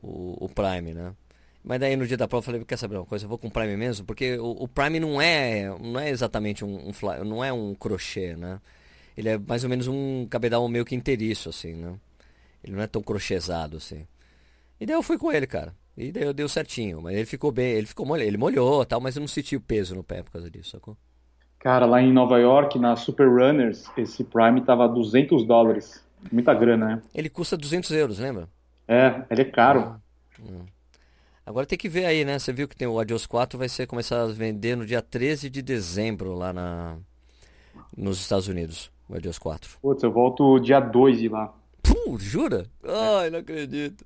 o, 0.00 0.44
o 0.44 0.48
Prime, 0.48 0.94
né? 0.94 1.12
Mas 1.64 1.80
daí 1.80 1.96
no 1.96 2.06
dia 2.06 2.16
da 2.16 2.28
prova 2.28 2.42
eu 2.42 2.46
falei, 2.46 2.64
quer 2.64 2.76
saber 2.76 2.96
uma 2.96 3.04
coisa, 3.04 3.24
eu 3.24 3.28
vou 3.28 3.36
com 3.36 3.48
o 3.48 3.50
Prime 3.50 3.76
mesmo, 3.76 4.06
porque 4.06 4.38
o, 4.38 4.50
o 4.62 4.68
Prime 4.68 5.00
não 5.00 5.20
é, 5.20 5.68
não 5.80 5.98
é 5.98 6.08
exatamente 6.08 6.64
um, 6.64 6.88
um 6.88 6.92
fly, 6.92 7.18
não 7.24 7.42
é 7.42 7.52
um 7.52 7.74
crochê, 7.74 8.36
né? 8.36 8.60
Ele 9.16 9.28
é 9.28 9.38
mais 9.38 9.64
ou 9.64 9.70
menos 9.70 9.88
um 9.88 10.26
cabedal 10.26 10.66
meio 10.68 10.84
que 10.84 10.94
inteiriço, 10.94 11.48
assim, 11.48 11.74
né? 11.74 11.98
Ele 12.62 12.74
não 12.74 12.82
é 12.82 12.86
tão 12.86 13.02
crochêzado, 13.02 13.76
assim. 13.76 14.06
E 14.80 14.86
daí 14.86 14.94
eu 14.94 15.02
fui 15.02 15.18
com 15.18 15.32
ele, 15.32 15.46
cara. 15.46 15.74
E 15.96 16.12
daí 16.12 16.24
eu 16.24 16.32
deu 16.32 16.48
certinho. 16.48 17.02
Mas 17.02 17.14
ele 17.14 17.26
ficou 17.26 17.50
bem, 17.52 17.72
ele 17.72 17.86
ficou 17.86 18.06
molhado, 18.06 18.28
ele 18.28 18.38
molhou 18.38 18.84
tal, 18.84 19.00
mas 19.00 19.16
eu 19.16 19.20
não 19.20 19.28
senti 19.28 19.56
o 19.56 19.60
peso 19.60 19.94
no 19.94 20.04
pé 20.04 20.22
por 20.22 20.32
causa 20.32 20.50
disso, 20.50 20.70
sacou? 20.70 20.96
Cara, 21.58 21.84
lá 21.84 22.00
em 22.00 22.12
Nova 22.12 22.38
York, 22.38 22.78
na 22.78 22.96
Super 22.96 23.28
Runners, 23.28 23.84
esse 23.96 24.24
Prime 24.24 24.62
tava 24.62 24.88
200 24.88 25.44
dólares. 25.46 26.02
Muita 26.32 26.54
grana, 26.54 26.86
né? 26.86 27.02
Ele 27.14 27.28
custa 27.28 27.56
200 27.56 27.90
euros, 27.92 28.18
lembra? 28.18 28.48
É, 28.88 29.22
ele 29.30 29.42
é 29.42 29.44
caro. 29.44 29.80
Ah, 29.80 30.00
hum. 30.40 30.64
Agora 31.44 31.66
tem 31.66 31.78
que 31.78 31.88
ver 31.88 32.04
aí, 32.04 32.24
né? 32.24 32.38
Você 32.38 32.52
viu 32.52 32.68
que 32.68 32.76
tem 32.76 32.86
o 32.86 32.98
Adios 32.98 33.26
4 33.26 33.58
vai 33.58 33.68
ser 33.68 33.86
começar 33.86 34.22
a 34.22 34.26
vender 34.26 34.76
no 34.76 34.86
dia 34.86 35.02
13 35.02 35.50
de 35.50 35.60
dezembro 35.62 36.34
lá 36.34 36.52
na 36.52 36.96
nos 37.96 38.20
Estados 38.20 38.48
Unidos, 38.48 38.90
o 39.08 39.14
Adios 39.16 39.38
4. 39.38 39.78
Putz, 39.82 40.02
eu 40.02 40.12
volto 40.12 40.58
dia 40.60 40.80
2 40.80 41.18
de 41.18 41.28
lá. 41.28 41.52
Puh, 41.82 42.18
jura? 42.18 42.66
Ai, 42.84 43.30
não 43.30 43.40
acredito. 43.40 44.04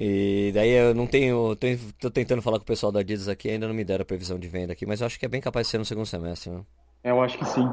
E 0.00 0.52
daí 0.54 0.70
eu 0.70 0.94
não 0.94 1.08
tenho. 1.08 1.56
Tô, 1.98 2.08
tentando 2.08 2.40
falar 2.40 2.58
com 2.58 2.62
o 2.62 2.66
pessoal 2.66 2.92
da 2.92 3.00
Adidas 3.00 3.26
aqui, 3.26 3.50
ainda 3.50 3.66
não 3.66 3.74
me 3.74 3.82
deram 3.82 4.02
a 4.02 4.06
previsão 4.06 4.38
de 4.38 4.46
venda 4.46 4.72
aqui, 4.72 4.86
mas 4.86 5.00
eu 5.00 5.06
acho 5.08 5.18
que 5.18 5.26
é 5.26 5.28
bem 5.28 5.40
capaz 5.40 5.66
de 5.66 5.72
ser 5.72 5.78
no 5.78 5.84
segundo 5.84 6.06
semestre, 6.06 6.50
né? 6.50 6.62
É, 7.02 7.10
eu 7.10 7.20
acho 7.20 7.36
que 7.36 7.44
sim. 7.44 7.68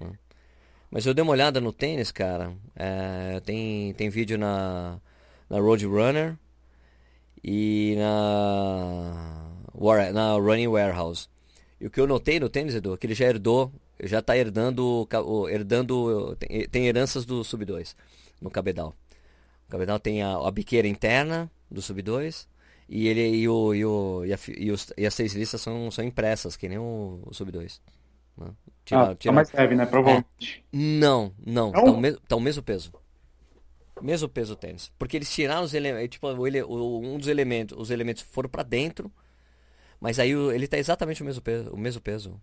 Hum. 0.00 0.12
Mas 0.88 1.04
eu 1.04 1.12
dei 1.12 1.22
uma 1.24 1.32
olhada 1.32 1.60
no 1.60 1.72
tênis, 1.72 2.12
cara. 2.12 2.52
É, 2.76 3.40
tem, 3.40 3.92
tem 3.94 4.08
vídeo 4.08 4.38
na, 4.38 5.00
na 5.50 5.58
Roadrunner 5.58 6.38
e 7.42 7.96
na, 7.98 9.50
na 10.12 10.32
Running 10.34 10.68
Warehouse. 10.68 11.28
E 11.80 11.86
o 11.86 11.90
que 11.90 12.00
eu 12.00 12.06
notei 12.06 12.38
no 12.38 12.48
tênis, 12.48 12.76
Edu, 12.76 12.94
é 12.94 12.96
que 12.96 13.04
ele 13.04 13.16
já 13.16 13.24
herdou, 13.24 13.72
já 14.00 14.20
está 14.20 14.36
herdando, 14.36 15.08
herdando 15.50 16.36
tem, 16.36 16.68
tem, 16.68 16.86
heranças 16.86 17.24
do 17.24 17.42
Sub 17.42 17.64
2 17.64 17.96
no 18.40 18.48
cabedal. 18.48 18.94
O 19.66 19.72
cabedal 19.72 19.98
tem 19.98 20.22
a, 20.22 20.36
a 20.36 20.50
biqueira 20.52 20.86
interna 20.86 21.50
do 21.74 21.82
Sub 21.82 22.00
2 22.00 22.48
e 22.88 23.08
ele 23.08 23.36
e, 23.36 23.48
o, 23.48 23.74
e, 23.74 23.84
o, 23.84 24.24
e, 24.24 24.32
a, 24.32 24.38
e, 24.56 24.70
os, 24.70 24.92
e 24.96 25.06
as 25.06 25.14
seis 25.14 25.34
listas 25.34 25.60
são, 25.60 25.90
são 25.90 26.04
impressas, 26.04 26.56
que 26.56 26.68
nem 26.68 26.78
o, 26.78 27.20
o 27.26 27.34
Sub 27.34 27.50
2. 27.50 27.80
Né? 28.36 28.48
Tira, 28.84 29.00
ah, 29.00 29.14
tira... 29.14 29.32
Tá 29.32 29.32
mais 29.32 29.52
leve, 29.52 29.74
né? 29.74 29.86
Provavelmente. 29.86 30.64
É. 30.72 30.76
Não, 30.76 31.32
não. 31.44 31.72
não? 31.72 31.84
Tá, 31.84 31.90
o 31.90 32.00
mesmo, 32.00 32.20
tá 32.28 32.36
o 32.36 32.40
mesmo 32.40 32.62
peso. 32.62 32.92
Mesmo 34.02 34.28
peso 34.28 34.54
do 34.54 34.58
tênis. 34.58 34.92
Porque 34.98 35.16
eles 35.16 35.32
tiraram 35.32 35.62
os 35.62 35.72
elementos. 35.72 36.10
Tipo, 36.10 36.28
um 36.28 37.16
dos 37.16 37.28
elementos. 37.28 37.78
Os 37.78 37.90
elementos 37.90 38.22
foram 38.22 38.48
para 38.48 38.62
dentro. 38.62 39.10
Mas 40.00 40.18
aí 40.18 40.30
ele 40.30 40.66
tá 40.66 40.76
exatamente 40.76 41.22
o 41.22 41.24
mesmo 41.24 41.40
peso. 41.40 41.70
O 41.70 41.78
mesmo 41.78 42.00
peso. 42.00 42.40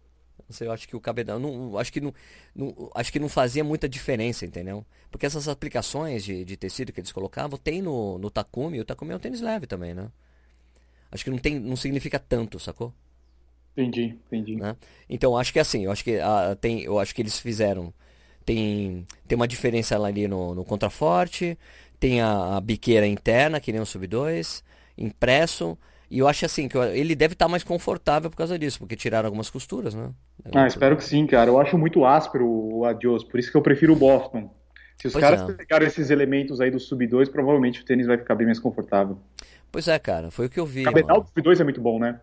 Não 0.52 0.54
sei, 0.54 0.68
eu 0.68 0.72
acho 0.74 0.86
que 0.86 0.98
o 0.98 1.00
cabedal. 1.00 1.40
Não, 1.40 1.78
acho, 1.78 1.94
que 1.94 2.02
não, 2.02 2.14
não, 2.54 2.92
acho 2.94 3.10
que 3.10 3.20
não 3.20 3.30
fazia 3.30 3.64
muita 3.64 3.88
diferença, 3.88 4.46
entendeu? 4.46 4.86
Porque 5.10 5.26
essas 5.26 5.48
aplicações 5.48 6.26
de, 6.26 6.44
de 6.44 6.58
tecido 6.58 6.92
que 6.92 7.00
eles 7.00 7.14
colocavam 7.14 7.58
tem 7.58 7.82
no, 7.82 8.18
no 8.18 8.30
Takumi. 8.30 8.82
O 8.82 8.86
Takumi 8.86 9.14
é 9.14 9.16
um 9.16 9.20
tênis 9.20 9.40
leve 9.40 9.66
também, 9.66 9.94
né? 9.94 10.10
Acho 11.10 11.24
que 11.24 11.30
não, 11.30 11.38
tem, 11.38 11.58
não 11.58 11.78
significa 11.78 12.20
tanto, 12.20 12.60
sacou? 12.60 12.94
Entendi, 13.78 14.18
entendi. 14.28 14.58
Né? 14.58 14.76
Então 15.10 15.38
acho 15.38 15.54
que 15.54 15.60
é 15.60 15.62
assim, 15.62 15.86
eu 15.86 15.92
acho 15.92 16.04
que 16.04 16.20
a, 16.20 16.54
tem, 16.60 16.82
eu 16.82 17.00
acho 17.00 17.16
que 17.16 17.22
eles 17.22 17.40
fizeram 17.40 17.94
tem, 18.46 19.06
tem 19.26 19.38
uma 19.38 19.48
diferença 19.48 19.98
ali 19.98 20.28
no, 20.28 20.54
no 20.54 20.66
contraforte, 20.66 21.58
tem 21.98 22.20
a, 22.20 22.58
a, 22.58 22.62
biqueira 22.62 23.08
interna, 23.08 23.62
que 23.62 23.72
nem 23.72 23.80
o 23.80 23.86
Sub 23.86 24.06
2, 24.06 24.64
impresso. 24.98 25.78
E 26.12 26.20
eu 26.20 26.28
acho 26.28 26.46
assim, 26.46 26.68
que 26.68 26.78
ele 26.78 27.16
deve 27.16 27.34
estar 27.34 27.46
tá 27.46 27.50
mais 27.50 27.64
confortável 27.64 28.30
por 28.30 28.36
causa 28.36 28.60
disso, 28.60 28.78
porque 28.78 28.98
tiraram 28.98 29.28
algumas 29.28 29.50
costuras, 29.50 29.96
né? 29.96 30.10
Ah, 30.54 30.68
espero 30.68 30.98
que 30.98 31.04
sim, 31.06 31.26
cara. 31.26 31.50
Eu 31.50 31.60
acho 31.60 31.78
muito 31.78 32.06
áspero 32.06 32.46
o 32.46 32.86
Adios, 32.86 33.24
por 33.24 33.40
isso 33.40 33.50
que 33.50 33.58
eu 33.58 33.62
prefiro 33.62 33.94
o 33.94 33.96
Boston. 33.96 34.54
Se 34.98 35.08
os 35.08 35.14
pois 35.14 35.24
caras 35.24 35.50
é. 35.50 35.54
pegarem 35.54 35.88
esses 35.88 36.10
elementos 36.10 36.60
aí 36.60 36.70
do 36.70 36.80
Sub 36.80 37.08
2, 37.08 37.30
provavelmente 37.30 37.82
o 37.82 37.86
tênis 37.86 38.06
vai 38.06 38.18
ficar 38.18 38.36
bem 38.36 38.46
mais 38.46 38.60
confortável. 38.60 39.18
Pois 39.72 39.88
é, 39.88 39.98
cara, 39.98 40.30
foi 40.30 40.48
o 40.48 40.50
que 40.50 40.60
eu 40.60 40.66
vi. 40.66 40.82
O 40.82 40.86
cabedal 40.86 41.22
do 41.22 41.28
Sub 41.28 41.42
2 41.42 41.62
é 41.62 41.64
muito 41.64 41.80
bom, 41.80 41.98
né? 41.98 42.20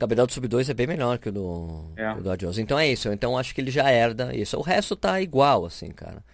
cabedal 0.00 0.26
do 0.26 0.32
Sub-2 0.32 0.70
é 0.70 0.74
bem 0.74 0.86
melhor 0.86 1.18
que 1.18 1.28
o 1.28 1.32
do, 1.32 1.84
é. 1.94 2.14
do 2.14 2.30
Adios. 2.30 2.58
Então 2.58 2.78
é 2.78 2.88
isso. 2.88 3.12
Então 3.12 3.36
acho 3.36 3.54
que 3.54 3.60
ele 3.60 3.70
já 3.70 3.92
herda 3.92 4.34
isso. 4.34 4.56
O 4.56 4.62
resto 4.62 4.96
tá 4.96 5.20
igual, 5.20 5.66
assim, 5.66 5.90
cara. 5.90 6.24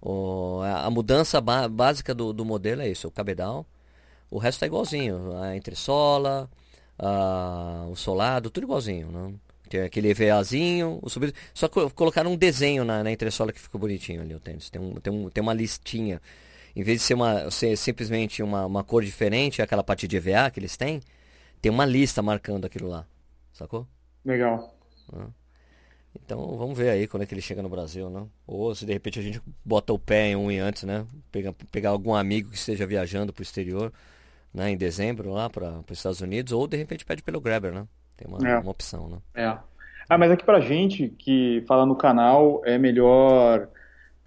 O, 0.00 0.60
a, 0.62 0.90
mudança 0.90 1.40
básica 1.40 2.14
do, 2.14 2.34
do 2.34 2.44
modelo 2.44 2.82
é 2.82 2.88
isso, 2.88 3.08
o 3.08 3.10
cabedal. 3.10 3.66
O 4.30 4.38
resto 4.38 4.60
tá 4.60 4.66
igualzinho. 4.66 5.36
A 5.36 5.56
entressola, 5.56 6.50
a, 6.98 7.86
o 7.88 7.96
solado, 7.96 8.50
tudo 8.50 8.64
igualzinho. 8.64 9.08
Né? 9.08 9.34
Tem 9.68 9.80
aquele 9.82 10.10
EVAzinho, 10.10 10.98
o 11.02 11.08
sub... 11.08 11.32
só 11.52 11.68
colocaram 11.68 12.32
um 12.32 12.36
desenho 12.36 12.84
na, 12.84 13.02
na 13.02 13.10
entressola 13.10 13.52
que 13.52 13.60
ficou 13.60 13.80
bonitinho 13.80 14.20
ali 14.20 14.34
o 14.34 14.40
tênis. 14.40 14.70
Tem, 14.70 14.80
um, 14.80 14.94
tem, 14.94 15.12
um, 15.12 15.30
tem 15.30 15.42
uma 15.42 15.54
listinha. 15.54 16.20
Em 16.76 16.82
vez 16.82 17.00
de 17.00 17.04
ser, 17.04 17.14
uma, 17.14 17.50
ser 17.50 17.76
simplesmente 17.76 18.42
uma, 18.42 18.66
uma 18.66 18.84
cor 18.84 19.04
diferente, 19.04 19.62
aquela 19.62 19.82
parte 19.82 20.06
de 20.08 20.16
EVA 20.16 20.50
que 20.50 20.60
eles 20.60 20.76
têm, 20.76 21.00
tem 21.62 21.70
uma 21.70 21.84
lista 21.84 22.20
marcando 22.20 22.64
aquilo 22.64 22.88
lá. 22.88 23.06
Sacou? 23.52 23.86
Legal. 24.24 24.74
Então 26.14 26.56
vamos 26.56 26.76
ver 26.76 26.90
aí 26.90 27.06
quando 27.06 27.22
é 27.22 27.26
que 27.26 27.34
ele 27.34 27.40
chega 27.40 27.62
no 27.62 27.68
Brasil, 27.68 28.08
né? 28.10 28.26
Ou 28.46 28.74
se 28.74 28.84
de 28.84 28.92
repente 28.92 29.18
a 29.18 29.22
gente 29.22 29.40
bota 29.64 29.92
o 29.92 29.98
pé 29.98 30.28
em 30.28 30.36
um 30.36 30.50
e 30.50 30.58
antes, 30.58 30.84
né? 30.84 31.06
Pegar, 31.32 31.52
pegar 31.70 31.90
algum 31.90 32.14
amigo 32.14 32.50
que 32.50 32.56
esteja 32.56 32.86
viajando 32.86 33.32
para 33.32 33.40
o 33.40 33.42
exterior, 33.42 33.92
né? 34.54 34.70
Em 34.70 34.76
dezembro 34.76 35.32
lá 35.32 35.50
para 35.50 35.80
os 35.90 35.98
Estados 35.98 36.20
Unidos, 36.20 36.52
ou 36.52 36.66
de 36.66 36.76
repente 36.76 37.04
pede 37.04 37.22
pelo 37.22 37.40
Grabber, 37.40 37.72
né? 37.72 37.86
Tem 38.16 38.28
uma, 38.28 38.48
é. 38.48 38.58
uma 38.58 38.70
opção, 38.70 39.08
né? 39.08 39.18
É. 39.34 39.58
Ah, 40.08 40.16
mas 40.16 40.30
aqui 40.30 40.44
pra 40.44 40.60
gente 40.60 41.08
que 41.08 41.64
fala 41.66 41.84
no 41.84 41.96
canal 41.96 42.62
é 42.64 42.78
melhor 42.78 43.68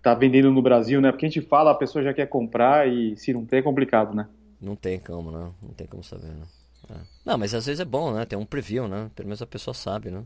tá 0.01 0.13
vendendo 0.13 0.51
no 0.51 0.61
Brasil, 0.61 1.01
né? 1.01 1.11
Porque 1.11 1.25
a 1.25 1.29
gente 1.29 1.45
fala, 1.45 1.71
a 1.71 1.75
pessoa 1.75 2.03
já 2.03 2.13
quer 2.13 2.27
comprar 2.27 2.87
e 2.87 3.15
se 3.17 3.33
não 3.33 3.45
tem 3.45 3.59
é 3.59 3.61
complicado, 3.61 4.15
né? 4.15 4.27
Não 4.59 4.75
tem 4.75 4.99
como, 4.99 5.31
né? 5.31 5.51
Não 5.61 5.69
tem 5.69 5.85
como 5.87 6.03
saber, 6.03 6.27
né? 6.27 6.45
É. 6.89 6.95
Não, 7.25 7.37
mas 7.37 7.53
às 7.53 7.65
vezes 7.65 7.79
é 7.79 7.85
bom, 7.85 8.13
né? 8.13 8.25
Tem 8.25 8.37
um 8.37 8.45
preview, 8.45 8.87
né? 8.87 9.09
Pelo 9.15 9.27
menos 9.27 9.41
a 9.41 9.47
pessoa 9.47 9.73
sabe, 9.73 10.09
né? 10.09 10.23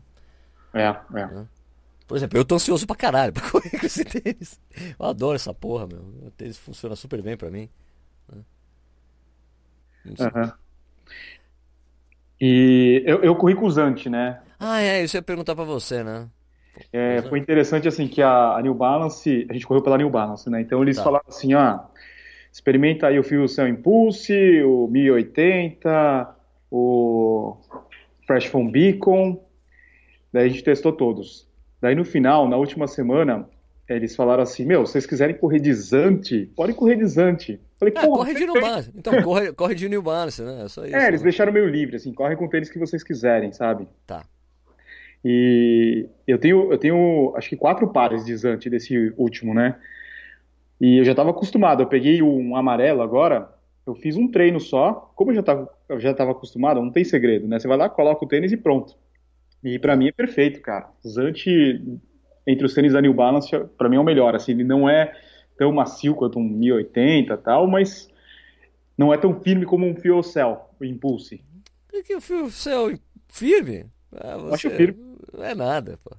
É, 0.72 0.84
é. 0.84 1.20
é. 1.20 1.44
Por 2.06 2.16
exemplo, 2.16 2.38
eu 2.38 2.44
tô 2.44 2.54
ansioso 2.54 2.86
pra 2.86 2.96
caralho 2.96 3.32
pra 3.34 3.50
correr 3.50 3.78
com 3.78 3.86
esse 3.86 4.04
tênis. 4.04 4.60
Eu 4.98 5.06
adoro 5.06 5.36
essa 5.36 5.52
porra, 5.52 5.86
meu. 5.86 6.00
O 6.26 6.30
tênis 6.36 6.58
funciona 6.58 6.94
super 6.94 7.20
bem 7.22 7.36
pra 7.36 7.50
mim. 7.50 7.68
Né? 8.32 8.42
Uhum. 10.04 10.52
E 12.40 13.02
eu, 13.06 13.22
eu 13.22 13.36
corri 13.36 13.54
com 13.54 13.66
o 13.66 13.70
Zante, 13.70 14.08
né? 14.08 14.40
Ah, 14.58 14.80
é, 14.80 15.02
isso 15.04 15.16
eu 15.16 15.20
ia 15.20 15.22
perguntar 15.22 15.54
pra 15.54 15.64
você, 15.64 16.02
né? 16.02 16.28
É, 16.92 17.22
foi 17.22 17.38
interessante 17.38 17.86
assim 17.86 18.08
que 18.08 18.22
a, 18.22 18.56
a, 18.56 18.62
New 18.62 18.74
Balance, 18.74 19.46
a 19.48 19.52
gente 19.52 19.66
correu 19.66 19.82
pela 19.82 19.98
New 19.98 20.10
Balance, 20.10 20.48
né? 20.48 20.60
Então 20.60 20.82
eles 20.82 20.96
tá. 20.96 21.04
falaram 21.04 21.24
assim, 21.28 21.52
ah, 21.54 21.84
experimenta 22.52 23.06
aí 23.06 23.18
o 23.18 23.24
Fuel 23.24 23.46
Cell 23.46 23.68
Impulse, 23.68 24.62
o 24.62 24.88
1080, 24.88 26.36
o 26.70 27.56
Fresh 28.26 28.46
Foam 28.46 28.70
Beacon, 28.70 29.40
daí 30.32 30.46
a 30.46 30.48
gente 30.48 30.64
testou 30.64 30.92
todos. 30.92 31.46
Daí 31.80 31.94
no 31.94 32.04
final, 32.04 32.48
na 32.48 32.56
última 32.56 32.86
semana, 32.86 33.48
eles 33.88 34.16
falaram 34.16 34.42
assim, 34.42 34.64
meu, 34.64 34.86
se 34.86 34.92
vocês 34.92 35.06
quiserem 35.06 35.36
correr 35.36 35.60
de 35.60 35.72
Zante, 35.74 36.50
podem 36.56 36.74
correr 36.74 36.96
de 36.96 37.06
Zante. 37.06 37.60
Falei, 37.82 37.94
é, 37.96 38.06
corre 38.06 38.34
de 38.34 38.46
New 38.46 38.60
Balance. 38.60 38.92
Então, 38.94 39.22
corre, 39.22 39.52
corre 39.52 39.74
de 39.74 39.88
New 39.88 40.02
Balance, 40.02 40.42
né? 40.42 40.62
É 40.64 40.68
só 40.68 40.84
isso. 40.84 40.94
É, 40.94 41.08
eles 41.08 41.20
né? 41.20 41.24
deixaram 41.24 41.52
meio 41.52 41.66
livre, 41.66 41.96
assim, 41.96 42.12
corre 42.12 42.36
com 42.36 42.44
o 42.44 42.48
tênis 42.48 42.70
que 42.70 42.78
vocês 42.78 43.02
quiserem, 43.02 43.52
sabe? 43.52 43.88
Tá. 44.06 44.24
E 45.24 46.08
eu 46.26 46.38
tenho, 46.38 46.72
eu 46.72 46.78
tenho 46.78 47.32
acho 47.36 47.48
que 47.48 47.56
quatro 47.56 47.88
pares 47.88 48.24
de 48.24 48.36
Zante 48.36 48.70
desse 48.70 49.12
último, 49.16 49.52
né? 49.52 49.76
E 50.80 50.98
eu 50.98 51.04
já 51.04 51.12
estava 51.12 51.30
acostumado. 51.30 51.82
Eu 51.82 51.86
peguei 51.86 52.22
um 52.22 52.56
amarelo 52.56 53.02
agora, 53.02 53.48
eu 53.86 53.94
fiz 53.94 54.16
um 54.16 54.28
treino 54.28 54.60
só. 54.60 55.12
Como 55.14 55.30
eu 55.30 55.34
já 55.36 55.40
estava 55.40 55.68
eu 55.88 56.00
já 56.00 56.12
estava 56.12 56.32
acostumado, 56.32 56.80
não 56.80 56.90
tem 56.90 57.04
segredo, 57.04 57.46
né? 57.46 57.58
Você 57.58 57.68
vai 57.68 57.76
lá, 57.76 57.88
coloca 57.88 58.24
o 58.24 58.28
tênis 58.28 58.52
e 58.52 58.56
pronto. 58.56 58.94
E 59.62 59.78
para 59.78 59.94
mim 59.94 60.08
é 60.08 60.12
perfeito, 60.12 60.60
cara. 60.60 60.88
Zante 61.06 62.00
entre 62.46 62.64
os 62.64 62.74
tênis 62.74 62.92
da 62.92 63.00
New 63.00 63.14
Balance, 63.14 63.50
para 63.76 63.88
mim 63.88 63.96
é 63.96 64.00
o 64.00 64.04
melhor. 64.04 64.34
Assim, 64.34 64.52
ele 64.52 64.64
não 64.64 64.88
é 64.88 65.12
tão 65.62 65.70
macio 65.70 66.16
quanto 66.16 66.40
um 66.40 66.42
1080 66.42 67.36
tal, 67.38 67.68
mas 67.68 68.10
não 68.98 69.14
é 69.14 69.16
tão 69.16 69.40
firme 69.40 69.64
como 69.64 69.86
um 69.86 69.94
Fuel 69.94 70.22
Cell, 70.24 70.60
o 70.80 70.84
Impulse. 70.84 71.40
Por 71.88 72.02
que 72.02 72.16
o 72.16 72.20
Fuel 72.20 72.50
Cell 72.50 72.98
firme? 73.28 73.86
Ah, 74.12 74.36
você... 74.38 74.54
Acho 74.66 74.70
firme. 74.70 75.16
Não 75.32 75.44
é 75.44 75.54
nada, 75.54 75.98
pô. 76.02 76.16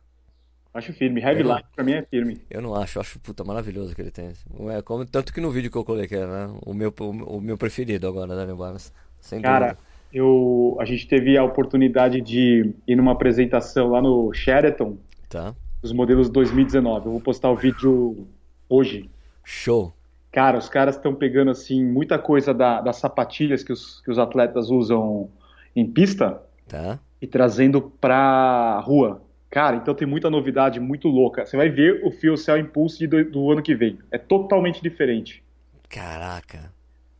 Acho 0.74 0.94
firme. 0.94 1.22
Heavy 1.22 1.44
Light 1.44 1.68
pra 1.76 1.84
mim 1.84 1.92
é 1.92 2.04
firme. 2.04 2.42
Eu 2.50 2.62
não 2.62 2.74
acho, 2.74 2.98
eu 2.98 3.02
acho 3.02 3.20
puta 3.20 3.44
maravilhoso 3.44 3.94
que 3.94 4.02
ele 4.02 4.12
tem. 4.12 4.32
É 4.72 4.82
como, 4.82 5.06
tanto 5.06 5.34
que 5.34 5.42
no 5.42 5.52
vídeo 5.52 5.70
que 5.70 5.78
eu 5.78 5.84
coloquei, 5.84 6.26
né? 6.26 6.50
O 6.66 6.74
meu, 6.74 6.94
o, 6.98 7.38
o 7.38 7.42
meu 7.42 7.58
preferido 7.58 8.08
agora 8.08 8.34
da 8.34 8.46
New 8.46 8.56
Balance. 8.56 8.92
Sem 9.20 9.42
Cara, 9.42 9.74
dúvida. 9.74 9.84
eu, 10.14 10.78
a 10.80 10.86
gente 10.86 11.06
teve 11.06 11.38
a 11.38 11.44
oportunidade 11.44 12.22
de 12.22 12.74
ir 12.88 12.96
numa 12.96 13.12
apresentação 13.12 13.90
lá 13.90 14.02
no 14.02 14.34
Sheraton. 14.34 14.98
Tá. 15.30 15.54
Dos 15.82 15.92
modelos 15.92 16.30
2019. 16.30 17.06
Eu 17.06 17.12
vou 17.12 17.22
postar 17.22 17.52
o 17.52 17.56
vídeo 17.56 18.26
hoje. 18.70 19.12
Show. 19.44 19.94
Cara, 20.32 20.58
os 20.58 20.68
caras 20.68 20.96
estão 20.96 21.14
pegando 21.14 21.52
assim 21.52 21.84
muita 21.84 22.18
coisa 22.18 22.54
da, 22.54 22.82
das 22.82 22.98
sapatilhas 22.98 23.64
que 23.64 23.72
os, 23.72 24.02
que 24.02 24.10
os 24.10 24.18
atletas 24.18 24.70
usam 24.70 25.30
em 25.76 25.86
pista. 25.86 26.42
Tá. 26.68 27.00
E 27.22 27.28
trazendo 27.28 27.82
pra 27.82 28.80
rua. 28.80 29.22
Cara, 29.50 29.76
então 29.76 29.94
tem 29.94 30.08
muita 30.08 30.30
novidade 30.30 30.80
muito 30.80 31.08
louca. 31.08 31.46
Você 31.46 31.56
vai 31.56 31.70
ver 31.70 32.02
o 32.04 32.12
Fuel 32.12 32.36
Cell 32.36 32.58
Impulse 32.58 33.06
do, 33.06 33.24
do 33.24 33.52
ano 33.52 33.62
que 33.62 33.76
vem. 33.76 34.00
É 34.10 34.18
totalmente 34.18 34.82
diferente. 34.82 35.44
Caraca. 35.88 36.74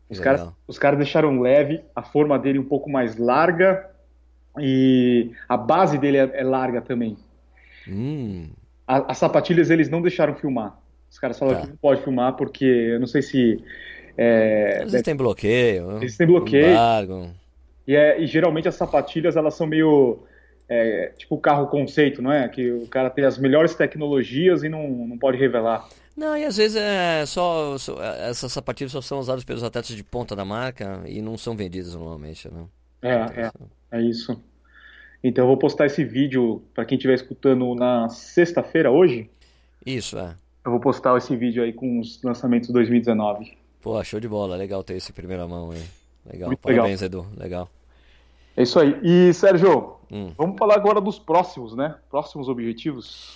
Os 0.10 0.20
caras, 0.20 0.50
os 0.68 0.80
caras 0.80 0.98
deixaram 0.98 1.40
leve, 1.40 1.84
a 1.96 2.02
forma 2.02 2.38
dele 2.38 2.60
um 2.60 2.64
pouco 2.64 2.90
mais 2.90 3.18
larga 3.18 3.90
e 4.60 5.32
a 5.48 5.58
base 5.58 5.98
dele 5.98 6.18
é, 6.18 6.32
é 6.34 6.44
larga 6.44 6.82
também. 6.82 7.18
Hum. 7.88 8.50
A, 8.88 9.12
as 9.12 9.18
sapatilhas 9.18 9.70
eles 9.70 9.90
não 9.90 10.02
deixaram 10.02 10.36
filmar. 10.36 10.78
Os 11.14 11.20
caras 11.20 11.38
falaram 11.38 11.60
tá. 11.60 11.66
que 11.66 11.70
não 11.70 11.78
pode 11.78 12.02
filmar 12.02 12.34
porque 12.34 12.66
eu 12.66 13.00
não 13.00 13.06
sei 13.06 13.22
se. 13.22 13.64
É, 14.18 14.80
eles 14.80 14.94
deve... 14.94 15.04
têm 15.04 15.16
bloqueio. 15.16 15.98
Eles 15.98 16.18
têm 16.18 16.26
bloqueio. 16.26 16.76
E, 17.88 17.96
é, 17.96 18.20
e 18.20 18.26
geralmente 18.26 18.68
as 18.68 18.74
sapatilhas 18.74 19.36
elas 19.36 19.54
são 19.54 19.68
meio 19.68 20.24
é, 20.68 21.14
tipo 21.16 21.38
carro 21.38 21.68
conceito, 21.68 22.20
não 22.20 22.32
é? 22.32 22.50
Que 22.50 22.72
o 22.72 22.88
cara 22.88 23.12
tem 23.12 23.26
as 23.26 23.38
melhores 23.38 23.76
tecnologias 23.76 24.64
e 24.64 24.70
não, 24.70 24.90
não 24.90 25.16
pode 25.16 25.38
revelar. 25.38 25.88
Não, 26.18 26.36
e 26.36 26.46
às 26.46 26.58
vezes 26.58 26.78
é 26.78 27.24
só, 27.28 27.78
só, 27.78 28.02
essas 28.02 28.52
sapatilhas 28.52 28.92
só 28.92 29.02
são 29.02 29.20
usadas 29.20 29.44
pelos 29.44 29.62
atletas 29.62 29.96
de 29.96 30.04
ponta 30.04 30.36
da 30.36 30.44
marca 30.44 31.04
e 31.06 31.22
não 31.22 31.38
são 31.38 31.56
vendidas 31.56 31.94
normalmente, 31.94 32.52
né? 32.52 32.66
É, 33.04 33.16
então, 33.24 33.70
é, 33.92 34.00
é 34.00 34.02
isso. 34.02 34.42
Então 35.24 35.44
eu 35.44 35.48
vou 35.48 35.58
postar 35.58 35.86
esse 35.86 36.04
vídeo 36.04 36.64
para 36.74 36.86
quem 36.86 36.98
estiver 36.98 37.14
escutando 37.14 37.76
na 37.76 38.10
sexta-feira 38.10 38.90
hoje. 38.90 39.30
Isso, 39.86 40.18
é. 40.18 40.36
Eu 40.66 40.72
vou 40.72 40.80
postar 40.80 41.18
esse 41.18 41.36
vídeo 41.36 41.62
aí 41.62 41.74
com 41.74 42.00
os 42.00 42.22
lançamentos 42.24 42.70
2019. 42.70 43.58
Pô, 43.82 44.02
show 44.04 44.20
de 44.20 44.30
bola, 44.30 44.56
legal 44.56 44.84
ter 44.84 44.96
esse 44.96 45.12
primeira 45.12 45.46
mão 45.46 45.72
aí. 45.72 45.84
Legal, 46.26 46.50
Muito 46.50 46.60
parabéns, 46.60 47.02
legal. 47.02 47.26
Edu, 47.26 47.38
legal. 47.38 47.70
É 48.56 48.64
isso 48.64 48.80
aí. 48.80 48.98
E, 49.04 49.34
Sérgio, 49.34 49.98
hum. 50.10 50.32
vamos 50.38 50.58
falar 50.58 50.76
agora 50.76 51.02
dos 51.02 51.20
próximos, 51.20 51.76
né? 51.76 51.96
Próximos 52.10 52.48
objetivos. 52.48 53.34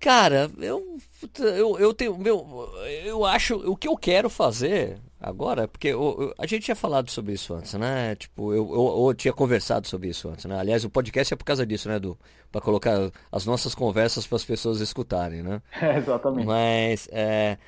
Cara, 0.00 0.50
eu, 0.58 0.98
eu, 1.38 1.78
eu 1.78 1.94
tenho. 1.94 2.16
Meu, 2.18 2.68
eu 3.04 3.24
acho. 3.24 3.56
O 3.70 3.76
que 3.76 3.88
eu 3.88 3.96
quero 3.96 4.30
fazer 4.30 4.98
agora, 5.20 5.66
porque 5.66 5.88
eu, 5.88 6.16
eu, 6.20 6.34
a 6.38 6.46
gente 6.46 6.64
tinha 6.64 6.74
falado 6.74 7.10
sobre 7.10 7.32
isso 7.32 7.54
antes, 7.54 7.74
né? 7.74 8.14
Tipo, 8.14 8.52
eu, 8.52 9.06
eu, 9.08 9.14
tinha 9.14 9.32
conversado 9.32 9.86
sobre 9.88 10.08
isso 10.08 10.28
antes, 10.28 10.44
né? 10.44 10.58
Aliás, 10.58 10.84
o 10.84 10.90
podcast 10.90 11.34
é 11.34 11.36
por 11.36 11.44
causa 11.44 11.66
disso, 11.66 11.88
né, 11.88 11.96
Edu? 11.96 12.18
Pra 12.50 12.60
colocar 12.60 13.10
as 13.30 13.44
nossas 13.44 13.74
conversas 13.74 14.26
para 14.26 14.36
as 14.36 14.44
pessoas 14.44 14.80
escutarem, 14.80 15.42
né? 15.42 15.60
É, 15.80 15.96
exatamente. 15.98 16.46
Mas, 16.46 17.08
é, 17.10 17.58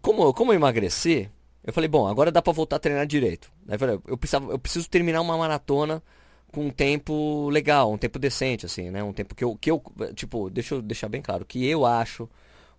como, 0.00 0.32
como 0.32 0.52
eu 0.52 0.56
emagreci, 0.56 1.30
eu 1.64 1.72
falei, 1.72 1.88
bom, 1.88 2.06
agora 2.06 2.30
dá 2.30 2.42
para 2.42 2.52
voltar 2.52 2.76
a 2.76 2.78
treinar 2.78 3.06
direito. 3.06 3.50
Aí 3.68 3.74
eu 3.74 3.78
falei, 3.78 4.00
eu, 4.06 4.16
precisava, 4.16 4.52
eu 4.52 4.58
preciso 4.58 4.88
terminar 4.88 5.20
uma 5.20 5.36
maratona 5.36 6.02
com 6.52 6.66
um 6.66 6.70
tempo 6.70 7.48
legal, 7.50 7.90
um 7.92 7.98
tempo 7.98 8.18
decente, 8.18 8.64
assim, 8.66 8.90
né? 8.90 9.02
Um 9.02 9.12
tempo 9.12 9.34
que 9.34 9.42
eu, 9.42 9.56
que 9.56 9.70
eu 9.70 9.82
tipo, 10.14 10.48
deixa 10.48 10.76
eu 10.76 10.82
deixar 10.82 11.08
bem 11.08 11.20
claro, 11.20 11.44
que 11.44 11.66
eu 11.66 11.84
acho 11.84 12.28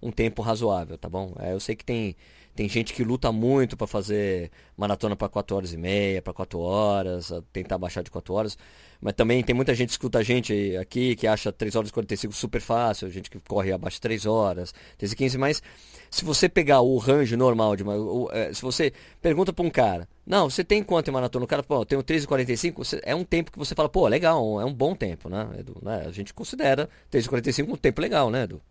um 0.01 0.11
tempo 0.11 0.41
razoável, 0.41 0.97
tá 0.97 1.09
bom? 1.09 1.33
É, 1.39 1.53
eu 1.53 1.59
sei 1.59 1.75
que 1.75 1.83
tem, 1.83 2.15
tem 2.56 2.70
gente 2.70 2.93
que 2.93 3.03
luta 3.03 3.32
muito 3.34 3.76
para 3.76 3.86
fazer 3.86 4.49
maratona 4.78 5.16
para 5.16 5.28
4 5.28 5.56
horas 5.56 5.74
e 5.74 5.78
meia, 5.78 6.22
para 6.22 6.34
4 6.34 6.58
horas, 6.60 7.32
tentar 7.51 7.78
baixar 7.78 8.01
de 8.01 8.10
4 8.10 8.34
horas. 8.34 8.58
Mas 9.01 9.14
também 9.14 9.43
tem 9.43 9.53
muita 9.53 9.76
gente 9.76 9.89
que 9.89 9.93
escuta 9.93 10.20
a 10.20 10.24
gente 10.24 10.76
aqui 10.78 11.18
que 11.18 11.28
acha 11.28 11.51
3 11.51 11.76
horas 11.76 11.89
e 11.89 11.93
45 11.93 12.34
super 12.34 12.62
fácil, 12.62 13.10
gente 13.10 13.30
que 13.30 13.39
corre 13.39 13.74
abaixo 13.74 13.97
de 13.97 14.01
3 14.01 14.26
horas, 14.26 14.74
3 14.97 15.12
e 15.12 15.16
15, 15.18 15.38
mas 15.38 15.62
se 16.10 16.24
você 16.24 16.47
pegar 16.47 16.80
o 16.80 16.97
range 16.97 17.36
normal 17.36 17.76
de 17.76 17.84
uma, 17.84 17.95
o, 17.97 18.30
é, 18.32 18.53
se 18.53 18.62
você 18.62 18.93
pergunta 19.22 19.51
para 19.51 19.66
um 19.66 19.70
cara, 19.70 20.08
não, 20.26 20.49
você 20.49 20.64
tem 20.64 20.82
quanto 20.82 21.10
em 21.10 21.14
maratona? 21.14 21.43
O 21.43 21.47
cara, 21.47 21.62
pô, 21.62 21.82
eu 21.82 21.86
tenho 21.86 22.01
3 22.01 22.24
e 22.24 22.28
45, 22.28 22.86
você, 22.86 23.01
é 23.03 23.14
um 23.14 23.26
tempo 23.26 23.51
que 23.51 23.60
você 23.60 23.76
fala, 23.76 23.89
pô, 23.89 24.08
legal, 24.08 24.62
é 24.62 24.66
um 24.66 24.74
bom 24.74 24.95
tempo, 24.95 25.28
né, 25.30 25.49
Edu? 25.60 25.78
Né? 25.82 26.06
A 26.08 26.12
gente 26.12 26.34
considera 26.34 26.89
3 27.12 27.26
e 27.26 27.30
45 27.30 27.74
um 27.74 27.76
tempo 27.76 27.99
legal, 28.01 28.30
né, 28.30 28.43
Edu? 28.43 28.62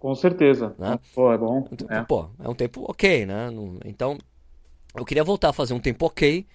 Com 0.00 0.14
certeza. 0.14 0.74
Né? 0.78 0.98
Pô, 1.14 1.30
é 1.30 1.36
bom. 1.36 1.68
É. 1.88 2.00
Pô, 2.02 2.30
é 2.42 2.48
um 2.48 2.54
tempo 2.54 2.84
ok, 2.88 3.26
né? 3.26 3.48
Então, 3.84 4.16
eu 4.96 5.04
queria 5.04 5.22
voltar 5.22 5.50
a 5.50 5.52
fazer 5.52 5.74
um 5.74 5.78
tempo 5.78 6.06
ok 6.06 6.46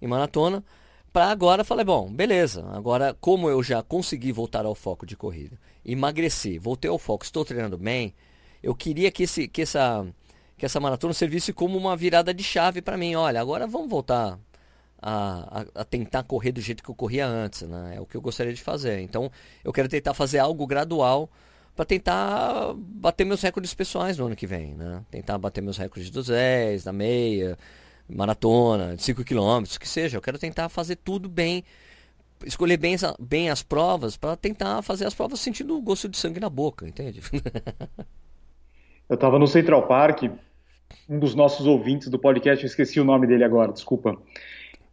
em 0.00 0.06
maratona 0.06 0.64
para 1.12 1.26
agora 1.26 1.64
falei, 1.64 1.84
bom, 1.84 2.10
beleza. 2.10 2.66
Agora, 2.72 3.14
como 3.20 3.48
eu 3.48 3.62
já 3.62 3.82
consegui 3.82 4.32
voltar 4.32 4.64
ao 4.64 4.74
foco 4.74 5.04
de 5.04 5.16
corrida, 5.16 5.58
emagreci, 5.84 6.58
voltei 6.58 6.90
ao 6.90 6.98
foco, 6.98 7.24
estou 7.24 7.44
treinando 7.44 7.76
bem, 7.76 8.14
eu 8.62 8.74
queria 8.74 9.10
que, 9.10 9.24
esse, 9.24 9.46
que, 9.48 9.62
essa, 9.62 10.06
que 10.56 10.64
essa 10.64 10.80
maratona 10.80 11.12
servisse 11.12 11.52
como 11.52 11.76
uma 11.76 11.94
virada 11.94 12.32
de 12.32 12.42
chave 12.42 12.80
para 12.80 12.96
mim. 12.96 13.14
Olha, 13.14 13.40
agora 13.40 13.66
vamos 13.66 13.90
voltar 13.90 14.38
a, 15.00 15.60
a, 15.60 15.80
a, 15.82 15.84
tentar 15.84 16.22
correr 16.22 16.52
do 16.52 16.60
jeito 16.60 16.82
que 16.82 16.88
eu 16.90 16.94
corria 16.94 17.26
antes, 17.26 17.62
né? 17.62 17.96
É 17.96 18.00
o 18.00 18.06
que 18.06 18.16
eu 18.16 18.20
gostaria 18.20 18.52
de 18.52 18.62
fazer. 18.62 19.00
Então, 19.00 19.30
eu 19.62 19.72
quero 19.72 19.88
tentar 19.88 20.14
fazer 20.14 20.38
algo 20.38 20.66
gradual 20.66 21.30
para 21.78 21.84
tentar 21.84 22.74
bater 22.76 23.24
meus 23.24 23.40
recordes 23.40 23.72
pessoais 23.72 24.18
no 24.18 24.26
ano 24.26 24.34
que 24.34 24.48
vem, 24.48 24.74
né? 24.74 25.00
Tentar 25.12 25.38
bater 25.38 25.60
meus 25.60 25.78
recordes 25.78 26.10
dos 26.10 26.26
10, 26.26 26.82
da 26.82 26.92
meia, 26.92 27.56
maratona, 28.08 28.96
de 28.96 29.02
5 29.04 29.22
km, 29.22 29.62
que 29.78 29.88
seja. 29.88 30.16
Eu 30.16 30.20
quero 30.20 30.40
tentar 30.40 30.68
fazer 30.68 30.96
tudo 30.96 31.28
bem, 31.28 31.62
escolher 32.44 32.78
bem, 32.78 32.96
bem 33.20 33.48
as 33.48 33.62
provas 33.62 34.16
para 34.16 34.36
tentar 34.36 34.82
fazer 34.82 35.06
as 35.06 35.14
provas 35.14 35.38
sentindo 35.38 35.78
o 35.78 35.80
gosto 35.80 36.08
de 36.08 36.18
sangue 36.18 36.40
na 36.40 36.50
boca, 36.50 36.84
entende? 36.84 37.20
eu 39.08 39.14
estava 39.14 39.38
no 39.38 39.46
Central 39.46 39.86
Park, 39.86 40.24
um 41.08 41.20
dos 41.20 41.36
nossos 41.36 41.64
ouvintes 41.64 42.08
do 42.08 42.18
podcast, 42.18 42.64
eu 42.64 42.68
esqueci 42.68 42.98
o 42.98 43.04
nome 43.04 43.28
dele 43.28 43.44
agora, 43.44 43.72
desculpa, 43.72 44.20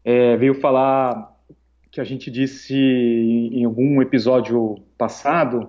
é, 0.04 0.38
veio 0.38 0.54
falar 0.62 1.36
que 1.92 2.00
a 2.00 2.04
gente 2.04 2.30
disse 2.30 2.76
em 2.76 3.66
algum 3.66 4.04
episódio 4.04 4.76
passado 5.00 5.68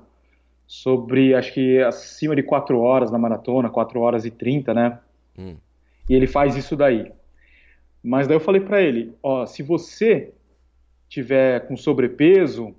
sobre, 0.67 1.35
acho 1.35 1.53
que 1.53 1.81
acima 1.81 2.35
de 2.35 2.43
4 2.43 2.79
horas 2.81 3.11
na 3.11 3.19
maratona, 3.19 3.71
4 3.71 4.01
horas 4.01 4.25
e 4.25 4.31
30, 4.31 4.75
né? 4.75 4.99
Hum. 5.39 5.57
E 6.09 6.15
ele 6.15 6.27
faz 6.27 6.57
isso 6.57 6.77
daí. 6.77 7.13
Mas 8.03 8.27
daí 8.27 8.37
eu 8.37 8.41
falei 8.41 8.61
para 8.61 8.81
ele, 8.81 9.15
ó, 9.23 9.47
se 9.47 9.63
você 9.63 10.33
tiver 11.09 11.67
com 11.67 11.77
sobrepeso, 11.77 12.75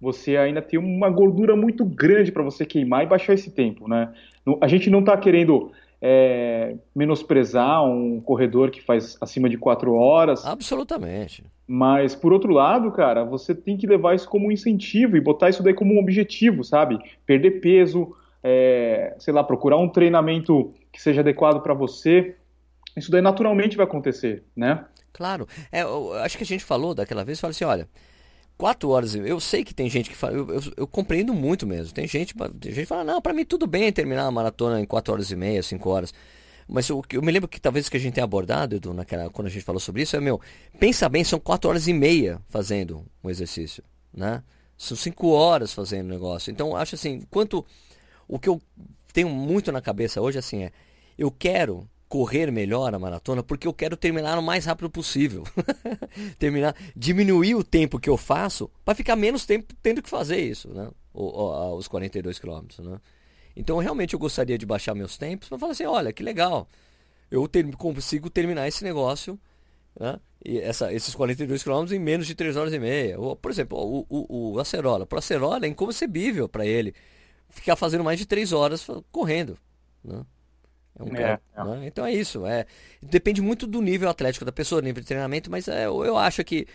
você 0.00 0.36
ainda 0.36 0.60
tem 0.60 0.78
uma 0.78 1.08
gordura 1.08 1.56
muito 1.56 1.84
grande 1.84 2.30
para 2.30 2.42
você 2.42 2.66
queimar 2.66 3.04
e 3.04 3.06
baixar 3.06 3.34
esse 3.34 3.50
tempo, 3.50 3.88
né? 3.88 4.12
A 4.60 4.68
gente 4.68 4.90
não 4.90 5.00
está 5.00 5.16
querendo 5.16 5.72
é, 6.06 6.76
menosprezar 6.94 7.82
um 7.82 8.20
corredor 8.20 8.70
que 8.70 8.82
faz 8.82 9.16
acima 9.22 9.48
de 9.48 9.56
quatro 9.56 9.94
horas. 9.94 10.44
Absolutamente. 10.44 11.42
Mas, 11.66 12.14
por 12.14 12.30
outro 12.30 12.52
lado, 12.52 12.92
cara, 12.92 13.24
você 13.24 13.54
tem 13.54 13.74
que 13.74 13.86
levar 13.86 14.14
isso 14.14 14.28
como 14.28 14.48
um 14.48 14.52
incentivo 14.52 15.16
e 15.16 15.20
botar 15.20 15.48
isso 15.48 15.62
daí 15.62 15.72
como 15.72 15.94
um 15.94 15.98
objetivo, 15.98 16.62
sabe? 16.62 16.98
Perder 17.24 17.52
peso, 17.62 18.14
é, 18.42 19.14
sei 19.18 19.32
lá, 19.32 19.42
procurar 19.42 19.78
um 19.78 19.88
treinamento 19.88 20.74
que 20.92 21.00
seja 21.00 21.22
adequado 21.22 21.62
para 21.62 21.72
você. 21.72 22.36
Isso 22.94 23.10
daí 23.10 23.22
naturalmente 23.22 23.74
vai 23.74 23.86
acontecer, 23.86 24.44
né? 24.54 24.84
Claro. 25.10 25.48
É, 25.72 25.84
eu, 25.84 26.12
acho 26.16 26.36
que 26.36 26.44
a 26.44 26.46
gente 26.46 26.64
falou 26.64 26.94
daquela 26.94 27.24
vez, 27.24 27.40
falou 27.40 27.52
assim, 27.52 27.64
olha, 27.64 27.88
quatro 28.56 28.88
horas, 28.90 29.14
eu 29.14 29.40
sei 29.40 29.64
que 29.64 29.74
tem 29.74 29.88
gente 29.90 30.10
que 30.10 30.16
fala, 30.16 30.34
eu, 30.34 30.48
eu, 30.48 30.62
eu, 30.76 30.86
compreendo 30.86 31.34
muito 31.34 31.66
mesmo. 31.66 31.92
Tem 31.92 32.06
gente, 32.06 32.34
tem 32.34 32.72
gente 32.72 32.82
que 32.82 32.86
fala, 32.86 33.04
não, 33.04 33.20
para 33.20 33.32
mim 33.32 33.44
tudo 33.44 33.66
bem 33.66 33.92
terminar 33.92 34.26
a 34.26 34.30
maratona 34.30 34.80
em 34.80 34.86
quatro 34.86 35.12
horas 35.12 35.30
e 35.30 35.36
meia, 35.36 35.62
cinco 35.62 35.90
horas. 35.90 36.12
Mas 36.66 36.88
eu, 36.88 37.02
eu 37.12 37.22
me 37.22 37.30
lembro 37.30 37.48
que 37.48 37.60
talvez 37.60 37.88
que 37.88 37.96
a 37.96 38.00
gente 38.00 38.14
tenha 38.14 38.24
abordado, 38.24 38.76
Edu, 38.76 38.94
naquela, 38.94 39.28
quando 39.28 39.48
a 39.48 39.50
gente 39.50 39.64
falou 39.64 39.80
sobre 39.80 40.02
isso, 40.02 40.16
é 40.16 40.20
meu, 40.20 40.40
pensa 40.78 41.08
bem, 41.08 41.22
são 41.22 41.38
quatro 41.38 41.68
horas 41.68 41.86
e 41.88 41.92
meia 41.92 42.40
fazendo 42.48 43.04
um 43.22 43.28
exercício, 43.28 43.84
né? 44.12 44.42
São 44.76 44.96
cinco 44.96 45.28
horas 45.28 45.72
fazendo 45.72 46.06
o 46.06 46.10
negócio. 46.10 46.50
Então, 46.50 46.74
acho 46.74 46.94
assim, 46.94 47.22
quanto 47.30 47.64
o 48.26 48.38
que 48.38 48.48
eu 48.48 48.60
tenho 49.12 49.28
muito 49.28 49.70
na 49.70 49.80
cabeça 49.80 50.20
hoje 50.20 50.38
assim 50.38 50.64
é, 50.64 50.72
eu 51.16 51.30
quero 51.30 51.88
correr 52.14 52.52
melhor 52.52 52.94
a 52.94 52.98
maratona 52.98 53.42
porque 53.42 53.66
eu 53.66 53.74
quero 53.74 53.96
terminar 53.96 54.38
o 54.38 54.42
mais 54.42 54.66
rápido 54.66 54.88
possível. 54.88 55.42
terminar, 56.38 56.72
diminuir 56.94 57.56
o 57.56 57.64
tempo 57.64 57.98
que 57.98 58.08
eu 58.08 58.16
faço 58.16 58.70
para 58.84 58.94
ficar 58.94 59.16
menos 59.16 59.44
tempo 59.44 59.74
tendo 59.82 60.00
que 60.00 60.08
fazer 60.08 60.38
isso, 60.38 60.68
né? 60.68 60.92
O, 61.12 61.74
os 61.74 61.88
42 61.88 62.38
quilômetros, 62.38 62.86
né? 62.86 63.00
Então 63.56 63.78
realmente 63.78 64.14
eu 64.14 64.20
gostaria 64.20 64.56
de 64.56 64.64
baixar 64.64 64.94
meus 64.94 65.18
tempos 65.18 65.48
para 65.48 65.58
falar 65.58 65.72
assim, 65.72 65.86
olha 65.86 66.12
que 66.12 66.22
legal, 66.22 66.68
eu 67.32 67.48
ter, 67.48 67.68
consigo 67.74 68.30
terminar 68.30 68.68
esse 68.68 68.84
negócio, 68.84 69.36
né? 69.98 70.20
E 70.44 70.60
essa, 70.60 70.92
esses 70.92 71.16
42 71.16 71.64
quilômetros 71.64 71.90
em 71.90 71.98
menos 71.98 72.28
de 72.28 72.36
3 72.36 72.56
horas 72.56 72.72
e 72.72 72.78
meia. 72.78 73.18
Ou, 73.18 73.34
por 73.34 73.50
exemplo, 73.50 73.76
o, 73.76 74.06
o, 74.08 74.52
o 74.52 74.60
Acerola. 74.60 75.04
Para 75.04 75.16
o 75.16 75.18
Acerola 75.18 75.66
é 75.66 75.68
inconcebível 75.68 76.48
para 76.48 76.64
ele 76.64 76.94
ficar 77.50 77.74
fazendo 77.74 78.04
mais 78.04 78.20
de 78.20 78.26
3 78.26 78.52
horas 78.52 78.86
correndo. 79.10 79.58
Né? 80.04 80.24
É 80.98 81.02
um 81.02 81.16
é, 81.16 81.40
é. 81.56 81.64
Né? 81.64 81.86
Então 81.86 82.06
é 82.06 82.12
isso. 82.12 82.46
É, 82.46 82.66
depende 83.02 83.42
muito 83.42 83.66
do 83.66 83.82
nível 83.82 84.08
atlético 84.08 84.44
da 84.44 84.52
pessoa, 84.52 84.80
nível 84.80 85.00
de 85.00 85.06
treinamento, 85.06 85.50
mas 85.50 85.66
é, 85.66 85.86
eu 85.86 86.16
acho 86.16 86.44
que, 86.44 86.66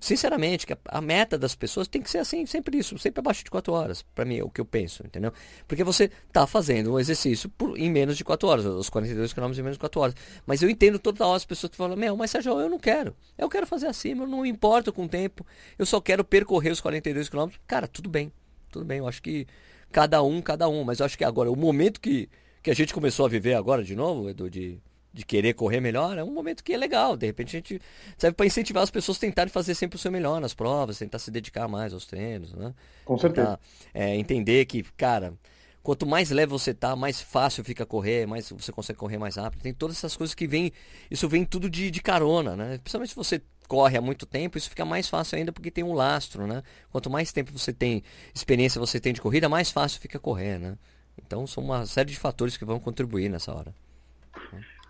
sinceramente, 0.00 0.66
que 0.66 0.72
a, 0.72 0.78
a, 0.88 1.00
meta 1.00 1.36
das 1.36 1.54
pessoas 1.54 1.86
tem 1.86 2.00
que 2.00 2.10
ser 2.10 2.18
assim, 2.18 2.46
sempre 2.46 2.78
isso, 2.78 2.98
sempre 2.98 3.20
abaixo 3.20 3.44
de 3.44 3.50
4 3.50 3.72
horas. 3.72 4.02
Para 4.14 4.24
mim 4.24 4.38
é 4.38 4.42
o 4.42 4.48
que 4.48 4.60
eu 4.60 4.64
penso, 4.64 5.04
entendeu? 5.04 5.30
Porque 5.68 5.84
você 5.84 6.10
tá 6.32 6.46
fazendo 6.46 6.94
um 6.94 6.98
exercício 6.98 7.50
por, 7.50 7.78
em 7.78 7.90
menos 7.90 8.16
de 8.16 8.24
4 8.24 8.48
horas, 8.48 8.64
os 8.64 8.88
42 8.88 9.34
km 9.34 9.52
em 9.52 9.56
menos 9.56 9.72
de 9.72 9.80
4 9.80 10.00
horas. 10.00 10.14
Mas 10.46 10.62
eu 10.62 10.70
entendo 10.70 10.98
toda 10.98 11.26
hora 11.26 11.36
as 11.36 11.44
pessoas 11.44 11.70
que 11.70 11.76
falam, 11.76 11.96
meu, 11.96 12.16
mas 12.16 12.30
Sérgio, 12.30 12.58
eu 12.58 12.70
não 12.70 12.78
quero. 12.78 13.14
Eu 13.36 13.48
quero 13.50 13.66
fazer 13.66 13.88
assim, 13.88 14.18
eu 14.18 14.26
não 14.26 14.46
importo 14.46 14.90
com 14.90 15.04
o 15.04 15.08
tempo, 15.08 15.46
eu 15.78 15.84
só 15.84 16.00
quero 16.00 16.24
percorrer 16.24 16.70
os 16.70 16.80
42 16.80 17.28
km. 17.28 17.50
Cara, 17.66 17.86
tudo 17.86 18.08
bem, 18.08 18.32
tudo 18.70 18.86
bem. 18.86 18.98
Eu 18.98 19.08
acho 19.08 19.20
que 19.20 19.46
cada 19.92 20.22
um, 20.22 20.40
cada 20.40 20.66
um. 20.66 20.82
Mas 20.82 21.00
eu 21.00 21.06
acho 21.06 21.18
que 21.18 21.24
agora, 21.24 21.50
o 21.52 21.56
momento 21.56 22.00
que 22.00 22.26
que 22.66 22.70
a 22.72 22.74
gente 22.74 22.92
começou 22.92 23.24
a 23.24 23.28
viver 23.28 23.54
agora 23.54 23.84
de 23.84 23.94
novo, 23.94 24.28
Edu, 24.28 24.50
de, 24.50 24.80
de 25.12 25.24
querer 25.24 25.54
correr 25.54 25.78
melhor, 25.78 26.18
é 26.18 26.24
um 26.24 26.32
momento 26.32 26.64
que 26.64 26.72
é 26.72 26.76
legal. 26.76 27.16
De 27.16 27.24
repente 27.24 27.50
a 27.50 27.60
gente 27.60 27.80
serve 28.18 28.34
para 28.34 28.44
incentivar 28.44 28.82
as 28.82 28.90
pessoas 28.90 29.18
a 29.18 29.20
tentarem 29.20 29.52
fazer 29.52 29.76
sempre 29.76 29.94
o 29.94 30.00
seu 30.00 30.10
melhor 30.10 30.40
nas 30.40 30.52
provas, 30.52 30.98
tentar 30.98 31.20
se 31.20 31.30
dedicar 31.30 31.68
mais 31.68 31.94
aos 31.94 32.06
treinos, 32.06 32.52
né? 32.54 32.74
Com 33.04 33.16
certeza. 33.16 33.56
Tentar, 33.56 33.60
é, 33.94 34.16
entender 34.16 34.64
que, 34.64 34.82
cara, 34.96 35.32
quanto 35.80 36.04
mais 36.04 36.32
leve 36.32 36.50
você 36.50 36.74
tá, 36.74 36.96
mais 36.96 37.20
fácil 37.20 37.62
fica 37.62 37.86
correr, 37.86 38.26
mais 38.26 38.50
você 38.50 38.72
consegue 38.72 38.98
correr 38.98 39.18
mais 39.18 39.36
rápido. 39.36 39.62
Tem 39.62 39.72
todas 39.72 39.98
essas 39.98 40.16
coisas 40.16 40.34
que 40.34 40.48
vêm, 40.48 40.72
isso 41.08 41.28
vem 41.28 41.44
tudo 41.44 41.70
de, 41.70 41.88
de 41.88 42.02
carona, 42.02 42.56
né? 42.56 42.78
Principalmente 42.78 43.10
se 43.10 43.16
você 43.16 43.40
corre 43.68 43.96
há 43.96 44.00
muito 44.00 44.26
tempo, 44.26 44.58
isso 44.58 44.68
fica 44.68 44.84
mais 44.84 45.08
fácil 45.08 45.38
ainda 45.38 45.52
porque 45.52 45.70
tem 45.70 45.84
um 45.84 45.92
lastro, 45.92 46.48
né? 46.48 46.64
Quanto 46.90 47.08
mais 47.08 47.30
tempo 47.30 47.56
você 47.56 47.72
tem, 47.72 48.02
experiência 48.34 48.80
você 48.80 48.98
tem 48.98 49.12
de 49.12 49.20
corrida, 49.20 49.48
mais 49.48 49.70
fácil 49.70 50.00
fica 50.00 50.18
correr, 50.18 50.58
né? 50.58 50.76
Então 51.24 51.46
são 51.46 51.62
uma 51.62 51.86
série 51.86 52.10
de 52.10 52.18
fatores 52.18 52.56
que 52.56 52.64
vão 52.64 52.78
contribuir 52.78 53.28
nessa 53.28 53.52
hora. 53.54 53.72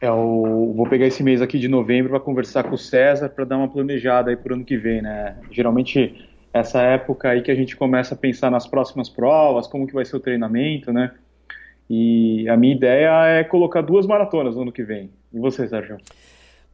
É, 0.00 0.08
eu 0.08 0.72
vou 0.76 0.86
pegar 0.88 1.06
esse 1.06 1.22
mês 1.22 1.40
aqui 1.40 1.58
de 1.58 1.68
novembro 1.68 2.10
para 2.10 2.20
conversar 2.20 2.64
com 2.64 2.74
o 2.74 2.78
César 2.78 3.28
para 3.28 3.44
dar 3.44 3.56
uma 3.56 3.68
planejada 3.68 4.30
aí 4.30 4.36
para 4.36 4.52
o 4.52 4.56
ano 4.56 4.64
que 4.64 4.76
vem, 4.76 5.00
né? 5.00 5.36
Geralmente 5.50 6.28
essa 6.52 6.82
época 6.82 7.30
aí 7.30 7.42
que 7.42 7.50
a 7.50 7.54
gente 7.54 7.76
começa 7.76 8.14
a 8.14 8.18
pensar 8.18 8.50
nas 8.50 8.66
próximas 8.66 9.08
provas, 9.08 9.66
como 9.66 9.86
que 9.86 9.94
vai 9.94 10.04
ser 10.04 10.16
o 10.16 10.20
treinamento, 10.20 10.92
né? 10.92 11.12
E 11.88 12.48
a 12.48 12.56
minha 12.56 12.74
ideia 12.74 13.24
é 13.26 13.44
colocar 13.44 13.80
duas 13.80 14.06
maratonas 14.06 14.56
no 14.56 14.62
ano 14.62 14.72
que 14.72 14.82
vem. 14.82 15.10
E 15.32 15.38
você, 15.38 15.68
Sérgio? 15.68 15.98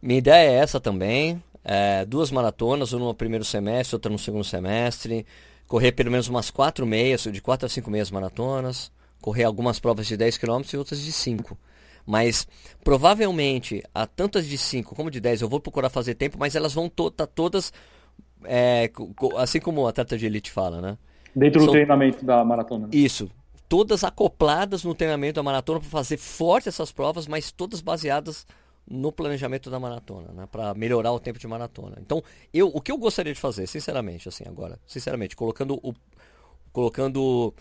Minha 0.01 0.19
ideia 0.19 0.51
é 0.51 0.55
essa 0.55 0.81
também. 0.81 1.43
É, 1.65 2.05
duas 2.05 2.31
maratonas, 2.31 2.93
uma 2.93 3.07
no 3.07 3.15
primeiro 3.15 3.45
semestre, 3.45 3.95
outra 3.95 4.11
no 4.11 4.19
segundo 4.19 4.43
semestre. 4.43 5.27
Correr 5.69 5.93
pelo 5.93 6.11
menos 6.11 6.29
umas 6.29 6.51
quatro 6.51 6.87
meias, 6.87 7.23
de 7.23 7.41
quatro 7.41 7.67
a 7.67 7.69
cinco 7.69 7.91
meias 7.91 8.11
maratonas 8.11 8.91
correr 9.23 9.45
algumas 9.45 9.81
provas 9.81 10.07
de 10.07 10.17
10 10.17 10.37
km 10.37 10.61
e 10.73 10.77
outras 10.77 11.01
de 11.01 11.13
5. 11.13 11.57
Mas 12.05 12.47
provavelmente 12.83 13.83
a 13.95 14.07
tantas 14.07 14.47
de 14.47 14.59
5 14.59 14.95
como 14.95 15.11
de 15.11 15.21
10 15.21 15.43
eu 15.43 15.49
vou 15.49 15.61
procurar 15.61 15.89
fazer 15.89 16.15
tempo, 16.17 16.37
mas 16.39 16.55
elas 16.55 16.75
vão 16.75 16.87
estar 16.87 17.11
tá 17.11 17.27
todas 17.27 17.73
é, 18.45 18.91
assim 19.37 19.61
como 19.61 19.83
o 19.83 19.87
atleta 19.87 20.19
de 20.19 20.27
elite 20.27 20.51
fala, 20.51 20.81
né? 20.81 20.99
Dentro 21.35 21.61
São... 21.61 21.67
do 21.67 21.73
treinamento 21.73 22.25
da 22.25 22.45
maratona. 22.45 22.87
Né? 22.87 22.91
Isso. 22.93 23.31
Todas 23.69 24.05
acopladas 24.05 24.85
no 24.85 24.95
treinamento 24.95 25.37
da 25.37 25.43
maratona 25.43 25.81
para 25.81 25.89
fazer 25.89 26.19
forte 26.19 26.69
essas 26.69 26.93
provas, 26.93 27.27
mas 27.27 27.51
todas 27.51 27.81
baseadas 27.81 28.47
no 28.87 29.13
planejamento 29.13 29.71
da 29.71 29.79
maratona, 29.79 30.33
né? 30.33 30.49
Para 30.51 30.75
melhorar 30.75 31.13
o 31.13 31.21
tempo 31.21 31.39
de 31.39 31.47
maratona. 31.47 31.97
Então, 32.01 32.23
eu, 32.53 32.69
o 32.69 32.81
que 32.81 32.91
eu 32.91 32.99
gostaria 32.99 33.33
de 33.33 33.41
fazer, 33.41 33.67
sinceramente, 33.67 34.29
assim, 34.29 34.45
agora, 34.47 34.79
sinceramente, 34.87 35.37
colocando 35.37 35.79
o, 35.83 35.95
colocando 36.73 37.55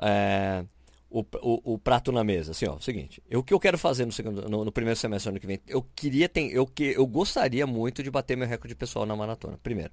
é, 0.00 0.64
o, 1.10 1.20
o, 1.20 1.74
o, 1.74 1.78
prato 1.78 2.12
na 2.12 2.22
mesa. 2.22 2.50
Assim, 2.50 2.66
ó, 2.66 2.76
o 2.76 2.80
seguinte, 2.80 3.22
eu, 3.30 3.40
o 3.40 3.42
que 3.42 3.54
eu 3.54 3.60
quero 3.60 3.78
fazer 3.78 4.04
no, 4.04 4.12
segundo, 4.12 4.48
no, 4.48 4.64
no 4.64 4.72
primeiro 4.72 4.98
semestre 4.98 5.30
do 5.30 5.34
ano 5.34 5.40
que 5.40 5.46
vem, 5.46 5.60
eu 5.66 5.82
queria 5.94 6.28
ter, 6.28 6.52
eu, 6.52 6.66
que, 6.66 6.84
eu 6.84 7.06
gostaria 7.06 7.66
muito 7.66 8.02
de 8.02 8.10
bater 8.10 8.36
meu 8.36 8.46
recorde 8.46 8.74
pessoal 8.74 9.06
na 9.06 9.16
maratona, 9.16 9.58
primeiro. 9.62 9.92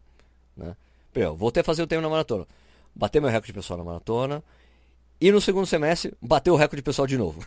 Né? 0.55 0.76
Primeiro, 1.11 1.36
voltei 1.36 1.61
a 1.61 1.63
fazer 1.63 1.84
o 1.84 1.88
tempo 1.88 2.01
na 2.01 2.09
maratona, 2.09 2.45
bater 2.93 3.22
meu 3.22 3.30
recorde 3.30 3.53
pessoal 3.53 3.78
na 3.78 3.86
maratona, 3.86 4.43
e 5.20 5.32
no 5.32 5.39
segundo 5.39 5.66
semestre, 5.66 6.13
bater 6.22 6.51
o 6.51 6.55
recorde 6.55 6.82
pessoal 6.82 7.07
de 7.07 7.18
novo. 7.18 7.41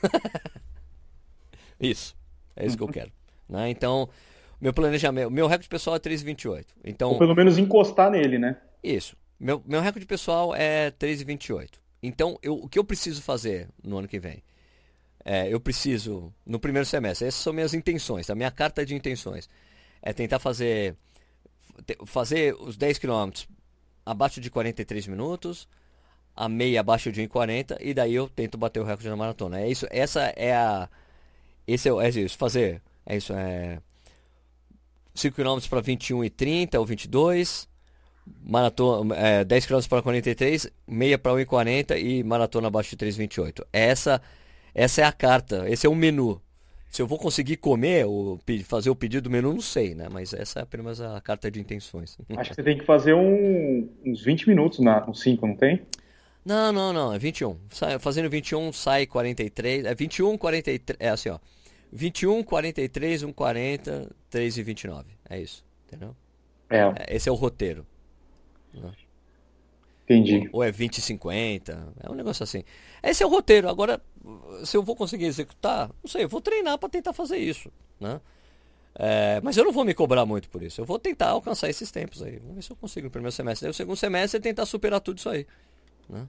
isso, 1.79 2.16
é 2.57 2.66
isso 2.66 2.77
que 2.77 2.83
eu 2.83 2.89
quero. 2.89 3.12
Né? 3.47 3.69
Então, 3.69 4.09
meu 4.59 4.73
planejamento, 4.73 5.31
meu 5.31 5.47
recorde 5.47 5.69
pessoal 5.69 5.97
é 5.97 5.99
3,28. 5.99 6.64
Então, 6.85 7.11
Ou 7.11 7.19
pelo 7.19 7.35
menos 7.35 7.59
encostar 7.59 8.11
nele, 8.11 8.39
né? 8.39 8.57
Isso. 8.83 9.16
Meu, 9.39 9.62
meu 9.66 9.81
recorde 9.81 10.07
pessoal 10.07 10.55
é 10.55 10.91
3,28. 10.93 11.75
Então, 12.03 12.38
eu, 12.42 12.55
o 12.55 12.68
que 12.68 12.78
eu 12.78 12.84
preciso 12.84 13.22
fazer 13.22 13.68
no 13.82 13.99
ano 13.99 14.09
que 14.09 14.18
vem? 14.18 14.42
É, 15.24 15.53
eu 15.53 15.61
preciso, 15.61 16.32
no 16.46 16.59
primeiro 16.59 16.86
semestre, 16.86 17.26
essas 17.26 17.40
são 17.40 17.53
minhas 17.53 17.74
intenções, 17.74 18.30
a 18.30 18.34
minha 18.34 18.51
carta 18.51 18.86
de 18.86 18.94
intenções. 18.94 19.49
É 20.01 20.12
tentar 20.12 20.38
fazer, 20.38 20.96
fazer 22.07 22.55
os 22.55 22.76
10 22.76 22.99
quilômetros 22.99 23.49
abaixo 24.07 24.40
de 24.40 24.49
43 24.51 25.07
minutos, 25.09 25.68
a 26.34 26.49
meia 26.49 26.80
abaixo 26.80 27.11
de 27.11 27.20
1,40 27.20 27.76
e 27.80 27.92
daí 27.92 28.14
eu 28.14 28.28
tento 28.28 28.57
bater 28.57 28.80
o 28.80 28.84
recorde 28.84 29.09
na 29.09 29.16
maratona. 29.16 29.61
É 29.61 29.68
isso, 29.68 29.86
essa 29.90 30.32
é 30.36 30.55
a. 30.55 30.88
Esse 31.66 31.90
é, 31.90 31.92
é 31.92 32.09
isso, 32.09 32.38
fazer. 32.38 32.80
É 33.05 33.16
isso, 33.16 33.32
é. 33.34 33.80
5 35.14 35.34
km 35.34 35.59
para 35.68 35.80
21 35.80 36.24
e 36.24 36.30
30 36.30 36.78
ou 36.78 36.86
22 36.86 37.68
maratona, 38.45 39.16
é, 39.16 39.45
10 39.45 39.66
km 39.66 39.81
para 39.89 40.03
43, 40.03 40.70
meia 40.87 41.18
para 41.18 41.33
1,40 41.33 42.01
e 42.01 42.22
maratona 42.22 42.68
abaixo 42.68 42.97
de 42.97 43.07
3,28. 43.07 43.64
Essa, 43.72 44.20
essa 44.74 45.03
é 45.03 45.05
a 45.05 45.12
carta, 45.12 45.68
esse 45.68 45.87
é 45.87 45.91
o 45.91 45.95
menu. 45.95 46.41
Se 46.91 47.03
eu 47.03 47.07
vou 47.07 47.18
conseguir 47.18 47.59
comer 47.59 48.07
ou 48.07 48.41
fazer 48.64 48.89
o 48.89 48.97
pedido 48.97 49.24
do 49.24 49.31
menu, 49.31 49.53
não 49.53 49.61
sei, 49.61 49.95
né? 49.95 50.09
Mas 50.11 50.33
essa 50.33 50.61
é 50.61 50.62
apenas 50.62 51.01
a 51.01 51.20
carta 51.20 51.51
de 51.51 51.61
intenções. 51.61 52.16
Acho 52.37 52.51
que 52.51 52.57
você 52.57 52.62
tem 52.62 52.79
que 52.79 52.85
fazer 52.85 53.14
um, 53.14 53.89
uns 54.05 54.22
20 54.22 54.49
minutos 54.49 54.79
na, 54.79 55.07
no 55.07 55.14
5, 55.14 55.47
não 55.47 55.55
tem? 55.55 55.83
Não, 56.45 56.72
não, 56.72 56.93
não, 56.93 57.12
é 57.12 57.18
21. 57.18 57.59
Sai, 57.70 57.99
fazendo 57.99 58.31
21 58.31 58.72
sai 58.72 59.07
43, 59.07 59.85
é 59.85 59.95
21, 59.95 60.39
43, 60.39 60.97
é 60.99 61.11
assim, 61.11 61.29
ó. 61.29 61.39
21, 61.93 62.43
43, 62.43 63.24
1,40, 63.24 64.11
3 64.31 64.59
e 64.59 64.62
29. 64.62 65.07
É 65.29 65.41
isso, 65.41 65.64
entendeu? 65.87 66.14
É. 66.70 66.79
é 66.79 67.16
esse 67.16 67.29
é 67.29 67.33
o 67.33 67.35
roteiro. 67.35 67.87
Né? 68.79 68.93
Entendi. 70.05 70.49
Ou, 70.53 70.61
ou 70.61 70.64
é 70.64 70.70
20 70.70 71.01
50, 71.01 71.95
é 72.01 72.11
um 72.11 72.14
negócio 72.14 72.43
assim. 72.43 72.64
Esse 73.03 73.22
é 73.22 73.26
o 73.26 73.29
roteiro. 73.29 73.68
Agora, 73.68 74.01
se 74.64 74.76
eu 74.76 74.83
vou 74.83 74.97
conseguir 74.97 75.26
executar, 75.26 75.89
não 76.03 76.11
sei, 76.11 76.24
eu 76.24 76.29
vou 76.29 76.41
treinar 76.41 76.79
para 76.79 76.89
tentar 76.89 77.12
fazer 77.12 77.37
isso, 77.37 77.70
né? 78.01 78.20
É, 79.01 79.41
mas 79.45 79.57
eu 79.57 79.64
não 79.64 79.70
vou 79.70 79.85
me 79.85 79.95
cobrar 79.95 80.26
muito 80.26 80.49
por 80.49 80.62
isso. 80.62 80.81
Eu 80.81 80.85
vou 80.85 80.99
tentar 80.99 81.29
alcançar 81.29 81.68
esses 81.68 81.91
tempos 81.91 82.22
aí. 82.22 82.39
Vamos 82.39 82.57
ver 82.57 82.62
se 82.62 82.72
eu 82.72 82.76
consigo 82.76 83.05
no 83.05 83.11
primeiro 83.11 83.31
semestre. 83.31 83.66
Aí 83.66 83.70
o 83.70 83.74
segundo 83.74 83.97
semestre 83.97 84.39
é 84.39 84.41
tentar 84.41 84.66
superar 84.66 85.01
tudo 85.01 85.18
isso 85.18 85.29
aí. 85.29 85.47
Né? 86.09 86.26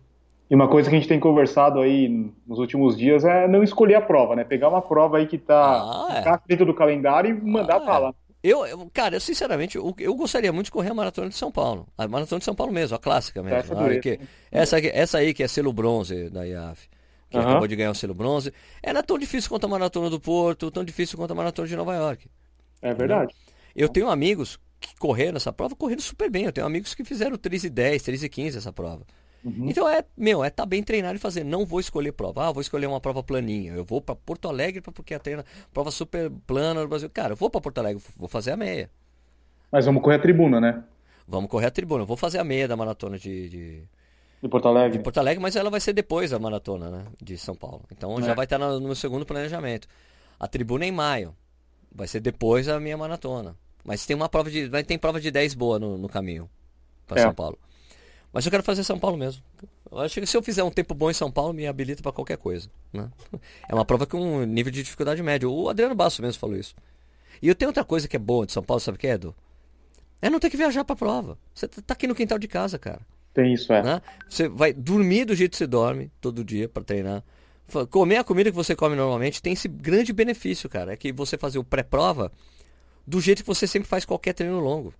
E 0.49 0.55
uma 0.55 0.67
coisa 0.67 0.89
que 0.89 0.95
a 0.95 0.99
gente 0.99 1.07
tem 1.07 1.19
conversado 1.19 1.79
aí 1.79 2.31
nos 2.45 2.59
últimos 2.59 2.97
dias 2.97 3.23
é 3.23 3.47
não 3.47 3.63
escolher 3.63 3.95
a 3.95 4.01
prova, 4.01 4.35
né? 4.35 4.43
Pegar 4.43 4.69
uma 4.69 4.81
prova 4.81 5.17
aí 5.17 5.27
que 5.27 5.35
está 5.35 5.81
ah, 5.81 6.07
é. 6.11 6.47
dentro 6.47 6.65
do 6.65 6.73
calendário 6.73 7.29
e 7.29 7.41
mandar 7.41 7.77
ah, 7.77 7.81
para 7.81 7.97
lá. 7.97 8.09
É. 8.09 8.28
Eu, 8.41 8.65
eu, 8.65 8.89
cara, 8.93 9.17
eu 9.17 9.19
sinceramente, 9.19 9.75
eu, 9.75 9.93
eu, 9.97 10.15
gostaria 10.15 10.51
muito 10.53 10.65
de 10.65 10.71
correr 10.71 10.91
a 10.91 10.93
Maratona 10.93 11.27
de 11.27 11.35
São 11.35 11.51
Paulo. 11.51 11.87
A 11.97 12.07
Maratona 12.07 12.39
de 12.39 12.45
São 12.45 12.55
Paulo 12.55 12.71
mesmo, 12.71 12.95
a 12.95 12.99
clássica 12.99 13.43
mesmo. 13.43 13.57
Essa, 13.57 13.73
ah, 13.73 13.99
que, 13.99 14.19
essa, 14.49 14.79
essa 14.79 15.17
aí 15.17 15.33
que 15.33 15.43
é 15.43 15.47
selo 15.47 15.73
bronze 15.73 16.29
da 16.29 16.45
IAF, 16.45 16.87
que 17.29 17.37
uhum. 17.37 17.43
acabou 17.43 17.67
de 17.67 17.75
ganhar 17.75 17.91
o 17.91 17.95
selo 17.95 18.13
bronze. 18.13 18.53
Era 18.81 19.03
tão 19.03 19.19
difícil 19.19 19.49
quanto 19.49 19.65
a 19.65 19.67
Maratona 19.67 20.09
do 20.09 20.21
Porto, 20.21 20.71
tão 20.71 20.85
difícil 20.85 21.17
quanto 21.17 21.31
a 21.31 21.35
Maratona 21.35 21.67
de 21.67 21.75
Nova 21.75 21.93
York. 21.93 22.29
É 22.81 22.93
verdade. 22.93 23.35
Eu 23.75 23.89
tenho 23.89 24.09
amigos 24.09 24.57
que 24.79 24.95
correram 24.95 25.35
essa 25.35 25.51
prova, 25.51 25.75
correndo 25.75 26.01
super 26.01 26.31
bem. 26.31 26.45
Eu 26.45 26.53
tenho 26.53 26.65
amigos 26.65 26.95
que 26.95 27.03
fizeram 27.03 27.37
3 27.37 27.65
e 27.65 27.69
10, 27.69 28.01
3 28.03 28.23
e 28.23 28.29
15 28.29 28.57
essa 28.57 28.71
prova. 28.71 29.05
Uhum. 29.43 29.69
Então 29.69 29.87
é, 29.87 30.03
meu, 30.17 30.43
é 30.43 30.47
estar 30.47 30.63
tá 30.63 30.67
bem 30.67 30.83
treinado 30.83 31.15
e 31.15 31.19
fazer. 31.19 31.43
Não 31.43 31.65
vou 31.65 31.79
escolher 31.79 32.11
prova. 32.11 32.47
Ah, 32.47 32.51
vou 32.51 32.61
escolher 32.61 32.87
uma 32.87 32.99
prova 32.99 33.23
planinha. 33.23 33.73
Eu 33.73 33.85
vou 33.85 34.01
para 34.01 34.15
Porto 34.15 34.47
Alegre 34.47 34.81
porque 34.81 35.13
a 35.13 35.19
treina 35.19 35.45
prova 35.73 35.91
super 35.91 36.29
plana 36.45 36.81
no 36.81 36.87
Brasil. 36.87 37.09
Cara, 37.09 37.33
eu 37.33 37.37
vou 37.37 37.49
para 37.49 37.61
Porto 37.61 37.77
Alegre, 37.77 38.03
vou 38.17 38.27
fazer 38.27 38.51
a 38.51 38.57
meia. 38.57 38.89
Mas 39.71 39.85
vamos 39.85 40.01
correr 40.01 40.15
a 40.15 40.19
tribuna, 40.19 40.59
né? 40.59 40.83
Vamos 41.27 41.49
correr 41.49 41.67
a 41.67 41.71
tribuna. 41.71 42.03
Eu 42.03 42.07
vou 42.07 42.17
fazer 42.17 42.39
a 42.39 42.43
meia 42.43 42.67
da 42.67 42.75
maratona 42.75 43.17
de, 43.17 43.49
de... 43.49 43.83
De 44.41 44.47
Porto 44.47 44.67
Alegre. 44.67 44.97
De 44.97 45.03
Porto 45.03 45.17
Alegre, 45.19 45.41
mas 45.41 45.55
ela 45.55 45.69
vai 45.69 45.79
ser 45.79 45.93
depois 45.93 46.31
da 46.31 46.39
maratona, 46.39 46.89
né? 46.89 47.05
De 47.21 47.37
São 47.37 47.55
Paulo. 47.55 47.83
Então 47.91 48.17
é. 48.19 48.23
já 48.23 48.33
vai 48.33 48.45
estar 48.45 48.57
no, 48.57 48.79
no 48.79 48.87
meu 48.87 48.95
segundo 48.95 49.25
planejamento. 49.25 49.87
A 50.39 50.47
tribuna 50.47 50.85
é 50.85 50.87
em 50.87 50.91
maio. 50.91 51.35
Vai 51.93 52.07
ser 52.07 52.19
depois 52.19 52.65
da 52.65 52.79
minha 52.79 52.97
maratona. 52.97 53.55
Mas 53.83 54.05
tem 54.05 54.15
uma 54.15 54.29
prova 54.29 54.49
de. 54.49 54.69
Ter 54.83 54.97
prova 54.97 55.19
de 55.19 55.29
10 55.31 55.53
boa 55.55 55.79
no, 55.79 55.97
no 55.97 56.07
caminho 56.07 56.49
para 57.05 57.19
é. 57.19 57.23
São 57.23 57.33
Paulo. 57.33 57.57
Mas 58.31 58.45
eu 58.45 58.51
quero 58.51 58.63
fazer 58.63 58.83
São 58.83 58.99
Paulo 58.99 59.17
mesmo. 59.17 59.41
Eu 59.91 59.99
acho 59.99 60.19
que 60.19 60.25
se 60.25 60.37
eu 60.37 60.43
fizer 60.43 60.63
um 60.63 60.69
tempo 60.69 60.93
bom 60.93 61.09
em 61.09 61.13
São 61.13 61.31
Paulo, 61.31 61.53
me 61.53 61.65
habilita 61.65 62.01
para 62.03 62.11
qualquer 62.11 62.37
coisa. 62.37 62.69
Né? 62.93 63.09
É 63.67 63.73
uma 63.73 63.83
prova 63.83 64.05
com 64.05 64.19
um 64.19 64.45
nível 64.45 64.71
de 64.71 64.83
dificuldade 64.83 65.21
médio. 65.23 65.51
O 65.51 65.69
Adriano 65.69 65.95
Basso 65.95 66.21
mesmo 66.21 66.39
falou 66.39 66.55
isso. 66.55 66.75
E 67.41 67.47
eu 67.47 67.55
tenho 67.55 67.69
outra 67.69 67.83
coisa 67.83 68.07
que 68.07 68.15
é 68.15 68.19
boa 68.19 68.45
de 68.45 68.51
São 68.51 68.61
Paulo, 68.61 68.79
sabe 68.79 68.97
o 68.97 68.99
que 68.99 69.07
é, 69.07 69.13
Edu? 69.13 69.35
É 70.21 70.29
não 70.29 70.39
ter 70.39 70.49
que 70.49 70.57
viajar 70.57 70.83
pra 70.83 70.95
prova. 70.95 71.37
Você 71.53 71.67
tá, 71.67 71.81
tá 71.81 71.93
aqui 71.93 72.05
no 72.05 72.13
quintal 72.13 72.37
de 72.37 72.47
casa, 72.47 72.77
cara. 72.77 73.01
Tem 73.33 73.53
isso, 73.53 73.71
é. 73.71 73.81
Né? 73.81 74.01
Você 74.27 74.47
vai 74.47 74.73
dormir 74.73 75.25
do 75.25 75.35
jeito 75.35 75.51
que 75.51 75.57
você 75.57 75.67
dorme 75.67 76.11
todo 76.19 76.43
dia 76.43 76.67
para 76.67 76.83
treinar. 76.83 77.23
Comer 77.89 78.17
a 78.17 78.23
comida 78.23 78.49
que 78.49 78.55
você 78.55 78.75
come 78.75 78.95
normalmente 78.95 79.41
tem 79.41 79.53
esse 79.53 79.67
grande 79.67 80.11
benefício, 80.11 80.67
cara. 80.67 80.93
É 80.93 80.97
que 80.97 81.11
você 81.11 81.37
fazer 81.37 81.59
o 81.59 81.63
pré-prova 81.63 82.31
do 83.05 83.21
jeito 83.21 83.43
que 83.43 83.47
você 83.47 83.65
sempre 83.65 83.87
faz 83.87 84.05
qualquer 84.05 84.33
treino 84.33 84.59
longo. 84.59 84.93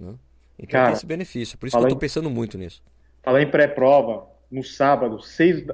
Né? 0.00 0.14
Então 0.58 0.72
cara, 0.72 0.86
tem 0.86 0.94
esse 0.94 1.06
benefício. 1.06 1.58
Por 1.58 1.66
isso 1.66 1.78
que 1.78 1.84
eu 1.84 1.88
tô 1.88 1.96
pensando 1.96 2.30
muito 2.30 2.56
nisso. 2.56 2.82
Falar 3.22 3.42
em 3.42 3.50
pré-prova, 3.50 4.26
no 4.50 4.62
sábado, 4.62 5.20
6 5.20 5.64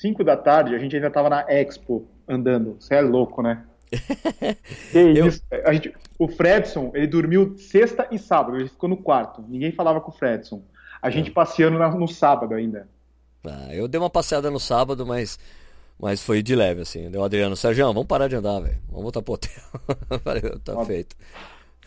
5 0.00 0.22
da 0.22 0.36
tarde, 0.36 0.74
a 0.74 0.78
gente 0.78 0.94
ainda 0.94 1.10
tava 1.10 1.28
na 1.28 1.44
Expo 1.48 2.06
andando. 2.28 2.76
Você 2.78 2.94
é 2.94 3.00
louco, 3.00 3.42
né? 3.42 3.64
que 4.92 4.98
eu... 4.98 5.28
A 5.64 5.72
gente, 5.72 5.92
o 6.18 6.28
Fredson, 6.28 6.92
ele 6.94 7.06
dormiu 7.06 7.56
sexta 7.58 8.06
e 8.10 8.18
sábado, 8.18 8.56
ele 8.56 8.68
ficou 8.68 8.88
no 8.88 8.96
quarto. 8.96 9.42
Ninguém 9.48 9.72
falava 9.72 10.00
com 10.00 10.10
o 10.10 10.14
Fredson. 10.14 10.62
A 11.02 11.10
gente 11.10 11.30
é. 11.30 11.32
passeando 11.32 11.78
no 11.78 12.08
sábado 12.08 12.54
ainda. 12.54 12.88
Ah, 13.44 13.74
eu 13.74 13.88
dei 13.88 13.98
uma 14.00 14.10
passeada 14.10 14.50
no 14.50 14.60
sábado, 14.60 15.06
mas, 15.06 15.38
mas 15.98 16.22
foi 16.22 16.42
de 16.42 16.54
leve, 16.54 16.82
assim. 16.82 17.10
Deu 17.10 17.24
Adriano, 17.24 17.56
Sérgio, 17.56 17.86
vamos 17.86 18.06
parar 18.06 18.28
de 18.28 18.36
andar, 18.36 18.60
velho. 18.60 18.78
Vamos 18.88 19.02
voltar 19.02 19.22
pro 19.22 19.34
hotel. 19.34 19.50
Falei, 20.22 20.42
tá 20.62 20.84
feito. 20.84 21.16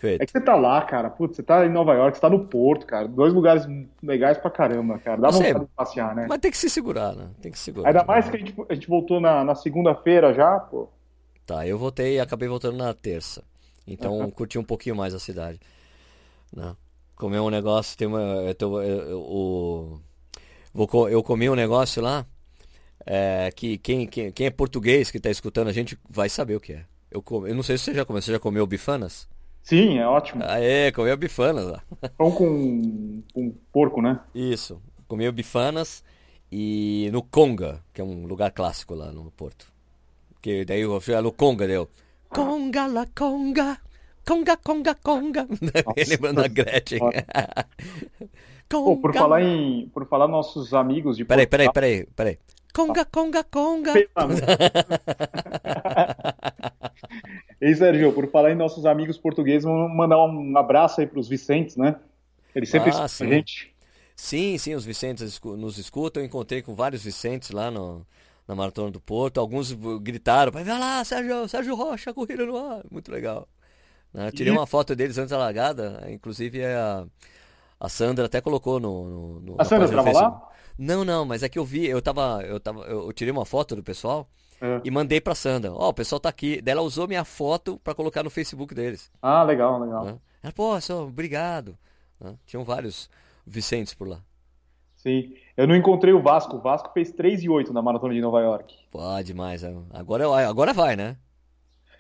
Feito. 0.02 0.22
É 0.22 0.26
que 0.26 0.32
você 0.32 0.42
tá 0.42 0.56
lá, 0.56 0.82
cara. 0.82 1.10
Putz, 1.10 1.36
você 1.36 1.44
tá 1.44 1.66
em 1.66 1.70
Nova 1.70 1.94
York, 1.94 2.18
você 2.18 2.22
tá 2.22 2.30
no 2.30 2.48
Porto, 2.48 2.86
cara. 2.86 3.08
Dois 3.08 3.34
lugares 3.34 3.66
legais 4.02 4.38
pra 4.38 4.50
caramba, 4.50 4.98
cara. 4.98 5.22
Dá 5.22 5.32
você, 5.32 5.54
vontade 5.54 5.66
de 5.66 5.72
passear, 5.76 6.16
né? 6.16 6.26
Mas 6.28 6.40
tem 6.40 6.52
que 6.52 6.58
se 6.58 6.70
segurar, 6.70 7.16
né? 7.16 7.30
Tem 7.42 7.52
que 7.52 7.58
se 7.58 7.66
segurar. 7.66 7.88
Ainda 7.88 8.04
mais 8.04 8.28
que 8.28 8.36
a 8.36 8.40
gente, 8.40 8.56
a 8.68 8.74
gente 8.74 8.88
voltou 8.88 9.22
na, 9.22 9.44
na 9.44 9.56
segunda-feira 9.56 10.34
já, 10.34 10.60
pô. 10.60 10.90
Tá, 11.46 11.66
eu 11.66 11.78
voltei 11.78 12.16
e 12.16 12.20
acabei 12.20 12.50
voltando 12.50 12.78
na 12.78 12.94
terça. 12.94 13.44
Então 13.86 14.20
uhum. 14.20 14.32
curti 14.32 14.58
um 14.58 14.64
pouquinho 14.64 14.96
mais 14.96 15.14
a 15.14 15.20
cidade. 15.20 15.60
Né? 16.54 16.76
Comer 17.16 17.40
um 17.40 17.50
negócio, 17.50 17.98
tem 17.98 18.08
uma. 18.08 18.20
Eu, 18.20 18.56
tô, 18.56 18.82
eu, 18.82 19.00
eu, 19.10 20.02
eu, 20.76 21.10
eu 21.10 21.24
comi 21.24 21.50
um 21.50 21.56
negócio 21.56 22.02
lá. 22.02 22.26
É, 23.04 23.52
que 23.56 23.80
quem, 23.80 24.06
quem, 24.06 24.32
quem 24.32 24.46
é 24.46 24.52
português 24.52 25.10
que 25.10 25.18
está 25.18 25.30
escutando 25.30 25.70
a 25.70 25.74
gente 25.74 25.98
vai 26.08 26.30
saber 26.30 26.56
o 26.56 26.60
que 26.60 26.74
é. 26.74 26.86
Eu, 27.10 27.24
eu 27.48 27.56
não 27.56 27.64
sei 27.64 27.78
se 27.78 27.86
você 27.86 27.94
já 27.94 28.06
comeu. 28.06 28.22
Você 28.22 28.32
já 28.32 28.40
comeu 28.40 28.66
bifanas? 28.66 29.28
Sim, 29.64 29.98
é 29.98 30.08
ótimo. 30.08 30.44
Ah, 30.46 30.60
é, 30.60 30.92
comeu 30.92 31.16
bifanas 31.16 31.66
lá. 31.66 31.84
Pão 32.18 32.32
com, 32.32 33.22
com 33.34 33.52
porco, 33.72 34.02
né? 34.02 34.20
Isso. 34.34 34.82
Comeu 35.08 35.32
bifanas 35.32 36.04
e 36.52 37.10
no 37.12 37.22
Conga, 37.22 37.82
que 37.94 38.02
é 38.02 38.04
um 38.04 38.26
lugar 38.26 38.52
clássico 38.52 38.96
lá 38.96 39.12
no 39.12 39.32
Porto. 39.32 39.72
Que 40.42 40.66
daí 40.66 40.82
eu 40.82 41.00
fui 41.00 41.20
no 41.22 41.32
Conga, 41.32 41.68
deu. 41.68 41.90
Conga 42.30 42.88
la 42.88 43.06
Conga. 43.16 43.78
Conga, 44.26 44.56
conga, 44.58 44.96
conga. 44.96 45.48
Lembrando 46.08 46.44
a 46.44 46.48
Gretchen. 46.48 47.00
Pô, 48.70 48.96
por 48.98 49.14
falar 49.14 49.42
em. 49.42 49.90
Por 49.90 50.08
falar 50.08 50.28
nossos 50.28 50.74
amigos 50.74 51.18
de 51.18 51.26
Peraí, 51.26 51.48
peraí, 51.48 51.72
peraí, 51.72 52.06
peraí. 52.16 52.38
Conga, 52.74 53.06
conga, 53.06 53.44
conga. 53.44 53.94
Ei, 57.60 57.76
Sérgio, 57.76 58.14
por 58.14 58.30
falar 58.30 58.52
em 58.52 58.56
nossos 58.56 58.86
amigos 58.86 59.18
portugueses, 59.18 59.64
vamos 59.64 59.96
mandar 59.96 60.18
um 60.24 60.58
abraço 60.58 61.02
aí 61.02 61.08
para 61.08 61.20
os 61.20 61.28
Vicentes, 61.28 61.76
né? 61.76 61.96
Eles 62.56 62.70
sempre 62.70 62.90
ah, 62.90 63.06
escutam 63.06 63.28
a 63.28 63.30
gente. 63.32 63.74
Sim, 64.16 64.58
sim, 64.58 64.74
os 64.74 64.86
Vicentes 64.86 65.40
nos 65.44 65.78
escutam. 65.78 66.22
Eu 66.22 66.28
encontrei 66.28 66.62
com 66.62 66.74
vários 66.76 67.04
Vicentes 67.04 67.52
lá 67.52 67.70
no, 67.72 68.06
na 68.48 68.56
Maratona 68.56 68.92
do 68.92 69.00
Porto. 69.00 69.40
Alguns 69.40 69.72
gritaram, 70.02 70.52
vai 70.52 70.64
lá, 70.64 71.04
Sérgio, 71.04 71.48
Sérgio 71.48 71.76
Rocha, 71.76 72.14
corrida 72.14 72.46
no 72.46 72.58
ar. 72.58 72.84
Muito 72.90 73.12
legal. 73.12 73.48
Né? 74.14 74.32
Tirei 74.32 74.54
e... 74.54 74.56
uma 74.56 74.68
foto 74.68 74.96
deles 74.96 75.18
antes 75.18 75.32
da 75.32 75.38
largada, 75.38 76.08
inclusive 76.10 76.64
a, 76.66 77.06
a 77.82 77.90
Sandra 77.90 78.28
até 78.28 78.40
colocou 78.40 78.80
no. 78.80 79.10
no, 79.10 79.40
no 79.40 79.56
a 79.58 79.66
Sandra 79.66 79.86
estava 79.86 80.12
lá? 80.12 80.50
Não, 80.78 81.04
não, 81.04 81.26
mas 81.26 81.42
é 81.42 81.50
que 81.50 81.58
eu 81.58 81.66
vi, 81.66 81.88
eu 81.88 82.00
tava. 82.00 82.44
Eu, 82.44 82.60
tava, 82.60 82.82
eu 82.82 83.12
tirei 83.12 83.32
uma 83.32 83.44
foto 83.44 83.76
do 83.76 83.82
pessoal 83.82 84.30
é. 84.62 84.80
e 84.84 84.92
mandei 84.92 85.20
pra 85.20 85.34
Sandra. 85.34 85.74
Ó, 85.74 85.88
oh, 85.88 85.90
o 85.90 85.94
pessoal 85.94 86.20
tá 86.20 86.30
aqui. 86.30 86.62
Daí 86.62 86.74
ela 86.74 86.84
usou 86.84 87.08
minha 87.08 87.26
foto 87.26 87.80
para 87.84 87.96
colocar 87.96 88.22
no 88.22 88.30
Facebook 88.30 88.76
deles. 88.76 89.12
Ah, 89.20 89.42
legal, 89.42 89.80
legal. 89.80 90.06
Né? 90.06 90.18
Ela, 90.44 90.54
pô, 90.54 90.80
só, 90.80 91.08
obrigado. 91.08 91.76
Né? 92.20 92.36
Tinham 92.46 92.64
vários 92.64 93.10
Vicentes 93.48 93.96
por 93.96 94.08
lá. 94.08 94.20
Sim. 94.96 95.34
Eu 95.58 95.66
não 95.66 95.76
encontrei 95.76 96.14
o 96.14 96.22
Vasco. 96.22 96.58
O 96.58 96.62
Vasco 96.62 96.92
fez 96.94 97.12
3 97.12 97.42
e 97.44 97.50
8 97.50 97.74
na 97.74 97.82
maratona 97.82 98.14
de 98.14 98.22
Nova 98.22 98.42
York. 98.42 98.76
Pô, 98.92 99.02
demais. 99.24 99.64
É. 99.64 99.74
Agora, 99.90 100.28
agora 100.48 100.72
vai, 100.72 100.96
né? 100.96 101.18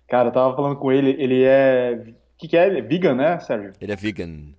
Cara, 0.07 0.29
eu 0.29 0.33
tava 0.33 0.55
falando 0.55 0.75
com 0.75 0.91
ele, 0.91 1.15
ele 1.17 1.43
é. 1.43 2.03
O 2.35 2.37
que, 2.37 2.47
que 2.49 2.57
é? 2.57 2.67
Ele 2.67 2.79
é 2.79 2.81
vegan, 2.83 3.15
né, 3.15 3.39
Sérgio? 3.39 3.73
Ele 3.81 3.91
é 3.91 3.95
vegan. 3.95 4.53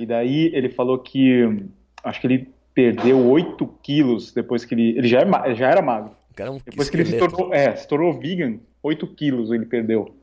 E 0.00 0.06
daí 0.06 0.50
ele 0.54 0.70
falou 0.70 0.98
que. 0.98 1.66
Acho 2.02 2.20
que 2.22 2.26
ele 2.26 2.48
perdeu 2.72 3.18
8 3.28 3.66
quilos 3.82 4.32
depois 4.32 4.64
que 4.64 4.74
ele. 4.74 4.96
Ele 4.96 5.06
já, 5.06 5.20
é, 5.20 5.54
já 5.54 5.68
era 5.68 5.82
magro. 5.82 6.16
Cara, 6.34 6.48
é 6.48 6.52
um 6.52 6.58
depois 6.64 6.88
que 6.88 6.96
ele 6.96 7.04
se 7.04 7.18
tornou, 7.18 7.52
é, 7.52 7.76
se 7.76 7.86
tornou 7.86 8.18
vegan, 8.18 8.58
8 8.82 9.06
quilos 9.08 9.50
ele 9.52 9.66
perdeu. 9.66 10.16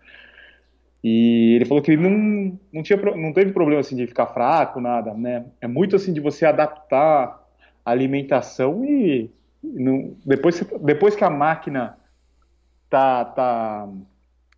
E 1.03 1.53
ele 1.55 1.65
falou 1.65 1.83
que 1.83 1.91
ele 1.91 2.01
não, 2.01 2.59
não, 2.73 2.81
tinha, 2.81 2.97
não 3.15 3.31
teve 3.31 3.51
problema 3.51 3.79
assim 3.81 3.95
de 3.95 4.07
ficar 4.07 4.25
fraco, 4.25 4.81
nada, 4.81 5.13
né? 5.13 5.45
É 5.61 5.67
muito 5.67 5.95
assim 5.95 6.11
de 6.11 6.19
você 6.19 6.43
adaptar 6.43 7.47
a 7.85 7.91
alimentação 7.91 8.83
e 8.83 9.29
não, 9.61 10.15
depois, 10.25 10.59
depois 10.81 11.15
que 11.15 11.23
a 11.23 11.29
máquina 11.29 11.97
tá, 12.89 13.25
tá 13.25 13.87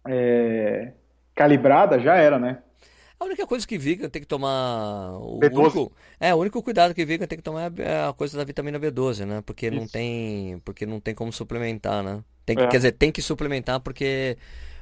é, 0.07 0.93
calibrada, 1.35 1.99
já 1.99 2.15
era, 2.15 2.39
né? 2.39 2.59
A 3.19 3.25
única 3.25 3.45
coisa 3.45 3.67
que 3.67 3.77
vegan 3.77 4.09
tem 4.09 4.21
que 4.21 4.27
tomar. 4.27 5.11
O 5.19 5.39
B12. 5.39 5.53
único, 5.57 5.91
é, 6.19 6.33
o 6.33 6.37
único 6.37 6.63
cuidado 6.63 6.93
que 6.93 7.05
vegan 7.05 7.27
tem 7.27 7.37
que 7.37 7.43
tomar 7.43 7.77
é 7.77 8.07
a 8.07 8.13
coisa 8.13 8.37
da 8.37 8.45
vitamina 8.45 8.79
B12, 8.79 9.25
né? 9.25 9.41
Porque 9.41 9.67
Isso. 9.67 9.75
não 9.75 9.87
tem. 9.87 10.59
Porque 10.59 10.85
não 10.85 11.01
tem 11.01 11.13
como 11.13 11.31
suplementar, 11.33 12.01
né? 12.01 12.23
Tem 12.45 12.55
que, 12.55 12.63
é. 12.63 12.67
Quer 12.67 12.77
dizer, 12.77 12.91
tem 12.93 13.11
que 13.11 13.21
suplementar 13.21 13.81
porque 13.81 14.37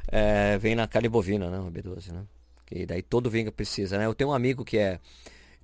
é, 0.07 0.55
vem 0.59 0.75
na 0.75 0.87
carne 0.87 1.09
bovina, 1.09 1.49
né? 1.49 1.59
O 1.59 1.71
B12, 1.71 2.11
né? 2.11 2.25
E 2.71 2.85
daí 2.85 3.01
todo 3.01 3.29
vegan 3.29 3.51
precisa, 3.51 3.97
né? 3.97 4.05
Eu 4.05 4.13
tenho 4.13 4.29
um 4.29 4.33
amigo 4.33 4.63
que 4.63 4.77
é. 4.77 4.99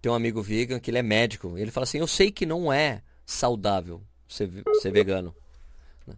Tem 0.02 0.12
um 0.12 0.16
amigo 0.16 0.42
vegan 0.42 0.80
que 0.80 0.90
ele 0.90 0.98
é 0.98 1.04
médico. 1.04 1.56
Ele 1.58 1.70
fala 1.70 1.84
assim, 1.84 2.00
eu 2.00 2.08
sei 2.08 2.32
que 2.32 2.46
não 2.46 2.74
é 2.74 3.04
saudável 3.26 4.02
ser, 4.28 4.50
ser 4.82 4.92
vegano. 4.92 5.34
Né? 6.08 6.16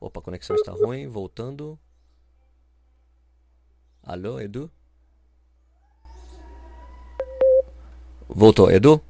Opa, 0.00 0.20
a 0.20 0.22
conexão 0.22 0.56
está 0.56 0.72
ruim, 0.72 1.06
voltando. 1.06 1.78
Alô, 4.02 4.40
Edu? 4.40 4.70
Voltou, 8.28 8.70
Edu? 8.70 9.00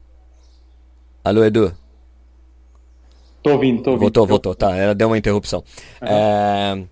Alô, 1.25 1.45
Edu? 1.45 1.77
Tô 3.43 3.53
ouvindo, 3.53 3.83
tô 3.83 3.91
ouvindo. 3.91 4.01
Voltou, 4.01 4.27
voltou, 4.27 4.55
tá, 4.55 4.77
ela 4.77 4.95
deu 4.95 5.09
uma 5.09 5.19
interrupção. 5.19 5.63
Uhum. 6.01 6.09
É, 6.09 6.85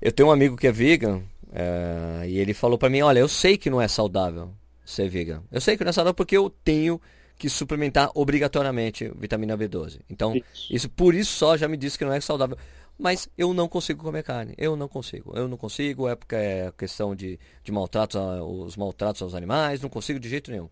eu 0.00 0.12
tenho 0.12 0.28
um 0.28 0.32
amigo 0.32 0.56
que 0.56 0.66
é 0.66 0.72
vegan 0.72 1.22
é, 1.52 2.28
e 2.28 2.38
ele 2.38 2.54
falou 2.54 2.78
para 2.78 2.90
mim, 2.90 3.02
olha, 3.02 3.20
eu 3.20 3.28
sei 3.28 3.56
que 3.56 3.70
não 3.70 3.80
é 3.80 3.88
saudável 3.88 4.50
ser 4.84 5.08
vegan. 5.08 5.42
Eu 5.50 5.60
sei 5.60 5.76
que 5.76 5.84
não 5.84 5.90
é 5.90 5.92
saudável 5.92 6.14
porque 6.14 6.36
eu 6.36 6.50
tenho 6.64 7.00
que 7.38 7.48
suplementar 7.48 8.10
obrigatoriamente 8.14 9.10
vitamina 9.16 9.56
B12. 9.56 10.00
Então, 10.08 10.34
isso. 10.36 10.74
isso 10.74 10.90
por 10.90 11.14
isso 11.14 11.32
só 11.32 11.56
já 11.56 11.68
me 11.68 11.76
disse 11.76 11.98
que 11.98 12.04
não 12.04 12.12
é 12.12 12.20
saudável. 12.20 12.56
Mas 12.98 13.28
eu 13.36 13.52
não 13.52 13.66
consigo 13.68 14.04
comer 14.04 14.22
carne. 14.22 14.54
Eu 14.56 14.76
não 14.76 14.86
consigo. 14.86 15.32
Eu 15.34 15.48
não 15.48 15.56
consigo. 15.56 16.08
É 16.08 16.14
porque 16.14 16.36
é 16.36 16.72
questão 16.76 17.16
de, 17.16 17.38
de 17.64 17.72
maltratos, 17.72 18.20
os 18.40 18.76
maltratos 18.76 19.22
aos 19.22 19.34
animais. 19.34 19.80
Não 19.80 19.88
consigo 19.88 20.20
de 20.20 20.28
jeito 20.28 20.50
nenhum. 20.50 20.68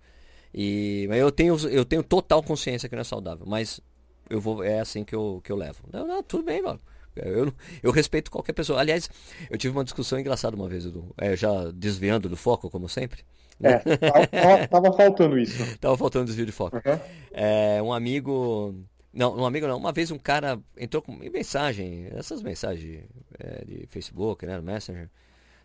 E 0.52 1.08
eu 1.10 1.30
tenho, 1.30 1.56
eu 1.68 1.84
tenho 1.84 2.02
total 2.02 2.42
consciência 2.42 2.88
que 2.88 2.94
não 2.94 3.02
é 3.02 3.04
saudável. 3.04 3.46
Mas 3.46 3.80
eu 4.28 4.40
vou, 4.40 4.62
é 4.62 4.80
assim 4.80 5.04
que 5.04 5.14
eu, 5.14 5.40
que 5.44 5.50
eu 5.50 5.56
levo. 5.56 5.82
Não, 5.92 6.06
não, 6.06 6.22
tudo 6.22 6.44
bem, 6.44 6.62
mano. 6.62 6.80
Eu, 7.16 7.52
eu 7.82 7.90
respeito 7.90 8.30
qualquer 8.30 8.52
pessoa. 8.52 8.80
Aliás, 8.80 9.10
eu 9.50 9.58
tive 9.58 9.76
uma 9.76 9.84
discussão 9.84 10.18
engraçada 10.18 10.56
uma 10.56 10.68
vez, 10.68 10.86
Edu. 10.86 11.12
É, 11.18 11.36
já 11.36 11.70
desviando 11.72 12.28
do 12.28 12.36
foco, 12.36 12.70
como 12.70 12.88
sempre. 12.88 13.24
É, 13.62 13.78
tava, 13.78 14.68
tava 14.68 14.92
faltando 14.92 15.38
isso. 15.38 15.58
tava 15.78 15.96
faltando 15.96 16.26
desvio 16.26 16.46
de 16.46 16.52
foco. 16.52 16.76
Uhum. 16.76 17.00
É, 17.32 17.82
um 17.82 17.92
amigo. 17.92 18.74
Não, 19.12 19.36
um 19.36 19.44
amigo 19.44 19.66
não. 19.66 19.76
Uma 19.76 19.92
vez 19.92 20.10
um 20.10 20.18
cara 20.18 20.58
entrou 20.76 21.02
com 21.02 21.12
mensagem, 21.12 22.08
essas 22.12 22.42
mensagens 22.42 23.04
é, 23.38 23.64
de 23.64 23.86
Facebook, 23.88 24.46
né, 24.46 24.56
no 24.56 24.62
Messenger. 24.62 25.10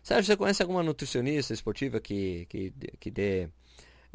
Sérgio, 0.02 0.26
você 0.26 0.36
conhece 0.36 0.62
alguma 0.62 0.82
nutricionista 0.82 1.52
esportiva 1.52 2.00
que, 2.00 2.46
que, 2.48 2.72
que 3.00 3.10
dê 3.10 3.48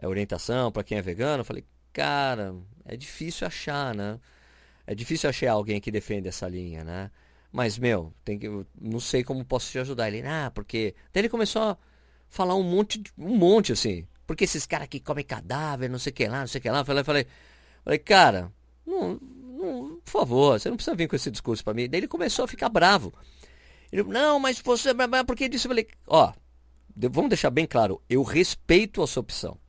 orientação 0.07 0.71
para 0.71 0.83
quem 0.83 0.97
é 0.97 1.01
vegano? 1.01 1.41
Eu 1.41 1.45
falei, 1.45 1.63
cara, 1.93 2.55
é 2.85 2.95
difícil 2.95 3.45
achar, 3.47 3.93
né? 3.93 4.19
É 4.85 4.95
difícil 4.95 5.29
achar 5.29 5.51
alguém 5.51 5.79
que 5.79 5.91
defenda 5.91 6.29
essa 6.29 6.47
linha, 6.47 6.83
né? 6.83 7.11
Mas, 7.51 7.77
meu, 7.77 8.13
tem 8.23 8.39
que, 8.39 8.47
não 8.79 8.99
sei 8.99 9.23
como 9.23 9.43
posso 9.43 9.71
te 9.71 9.79
ajudar. 9.79 10.07
Ele, 10.07 10.25
ah, 10.25 10.51
porque. 10.53 10.95
Daí 11.13 11.21
ele 11.21 11.29
começou 11.29 11.61
a 11.61 11.77
falar 12.29 12.55
um 12.55 12.63
monte, 12.63 13.03
um 13.17 13.35
monte 13.35 13.73
assim. 13.73 14.07
Porque 14.25 14.45
esses 14.45 14.65
caras 14.65 14.87
que 14.87 14.99
comem 14.99 15.25
cadáver, 15.25 15.89
não 15.89 15.99
sei 15.99 16.11
o 16.11 16.13
que 16.13 16.27
lá, 16.27 16.39
não 16.39 16.47
sei 16.47 16.59
o 16.59 16.61
que 16.61 16.69
lá. 16.69 16.79
Eu 16.79 16.85
falei, 16.85 17.03
falei, 17.03 17.27
falei 17.83 17.99
cara, 17.99 18.51
não, 18.85 19.19
não, 19.19 19.99
por 20.05 20.11
favor, 20.11 20.59
você 20.59 20.69
não 20.69 20.77
precisa 20.77 20.95
vir 20.95 21.09
com 21.09 21.15
esse 21.15 21.29
discurso 21.29 21.63
para 21.63 21.73
mim. 21.73 21.89
Daí 21.89 21.99
ele 21.99 22.07
começou 22.07 22.45
a 22.45 22.47
ficar 22.47 22.69
bravo. 22.69 23.13
Ele, 23.91 24.03
não, 24.03 24.39
mas 24.39 24.59
você, 24.61 24.91
porque 25.27 25.49
disse, 25.49 25.67
eu 25.67 25.69
falei, 25.69 25.87
ó, 26.07 26.31
vamos 26.95 27.29
deixar 27.29 27.49
bem 27.49 27.65
claro, 27.65 28.01
eu 28.09 28.23
respeito 28.23 29.03
a 29.03 29.07
sua 29.07 29.21
opção. 29.21 29.59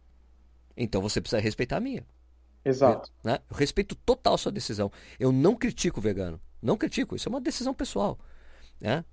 Então 0.76 1.00
você 1.00 1.20
precisa 1.20 1.40
respeitar 1.40 1.76
a 1.76 1.80
minha. 1.80 2.04
Exato. 2.64 3.10
Eu, 3.24 3.30
né? 3.32 3.38
eu 3.50 3.56
respeito 3.56 3.94
total 3.94 4.34
a 4.34 4.38
sua 4.38 4.52
decisão. 4.52 4.90
Eu 5.18 5.32
não 5.32 5.56
critico 5.56 5.98
o 5.98 6.02
vegano. 6.02 6.40
Não 6.60 6.76
critico, 6.76 7.16
isso 7.16 7.28
é 7.28 7.30
uma 7.30 7.40
decisão 7.40 7.74
pessoal 7.74 8.18
né? 8.82 9.04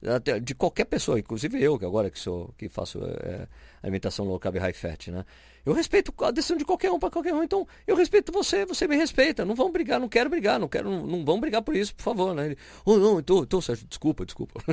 de 0.42 0.56
qualquer 0.56 0.86
pessoa, 0.86 1.20
inclusive 1.20 1.62
eu, 1.62 1.78
que 1.78 1.86
agora 1.86 2.10
que 2.10 2.18
sou 2.18 2.52
que 2.58 2.68
faço 2.68 3.00
é, 3.04 3.48
alimentação 3.84 4.26
low 4.26 4.40
carb 4.40 4.58
high 4.58 4.74
fat, 4.74 5.12
né? 5.12 5.24
Eu 5.64 5.74
respeito 5.74 6.12
a 6.24 6.32
decisão 6.32 6.58
de 6.58 6.66
qualquer 6.66 6.90
um 6.90 6.98
para 6.98 7.12
qualquer 7.12 7.36
um, 7.36 7.44
então 7.44 7.68
eu 7.86 7.96
respeito 7.96 8.32
você, 8.32 8.66
você 8.66 8.88
me 8.88 8.96
respeita. 8.96 9.46
Não 9.46 9.54
vão 9.54 9.72
brigar, 9.72 10.00
não 10.00 10.10
quero 10.10 10.28
brigar, 10.28 10.60
não 10.60 10.68
quero, 10.68 10.90
não, 10.90 11.06
não 11.06 11.24
vão 11.24 11.40
brigar 11.40 11.62
por 11.62 11.76
isso, 11.76 11.94
por 11.94 12.02
favor, 12.02 12.34
né? 12.34 12.48
Ele, 12.48 12.58
oh, 12.84 12.98
não, 12.98 13.20
então, 13.20 13.44
então 13.44 13.62
Sérgio, 13.62 13.86
desculpa, 13.88 14.26
desculpa. 14.26 14.60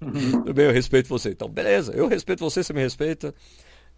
Uhum. 0.00 0.32
Tudo 0.32 0.54
bem, 0.54 0.66
eu 0.66 0.72
respeito 0.72 1.08
você. 1.08 1.30
Então, 1.30 1.48
beleza, 1.48 1.92
eu 1.92 2.06
respeito 2.06 2.40
você, 2.40 2.62
você 2.62 2.72
me 2.72 2.80
respeita. 2.80 3.34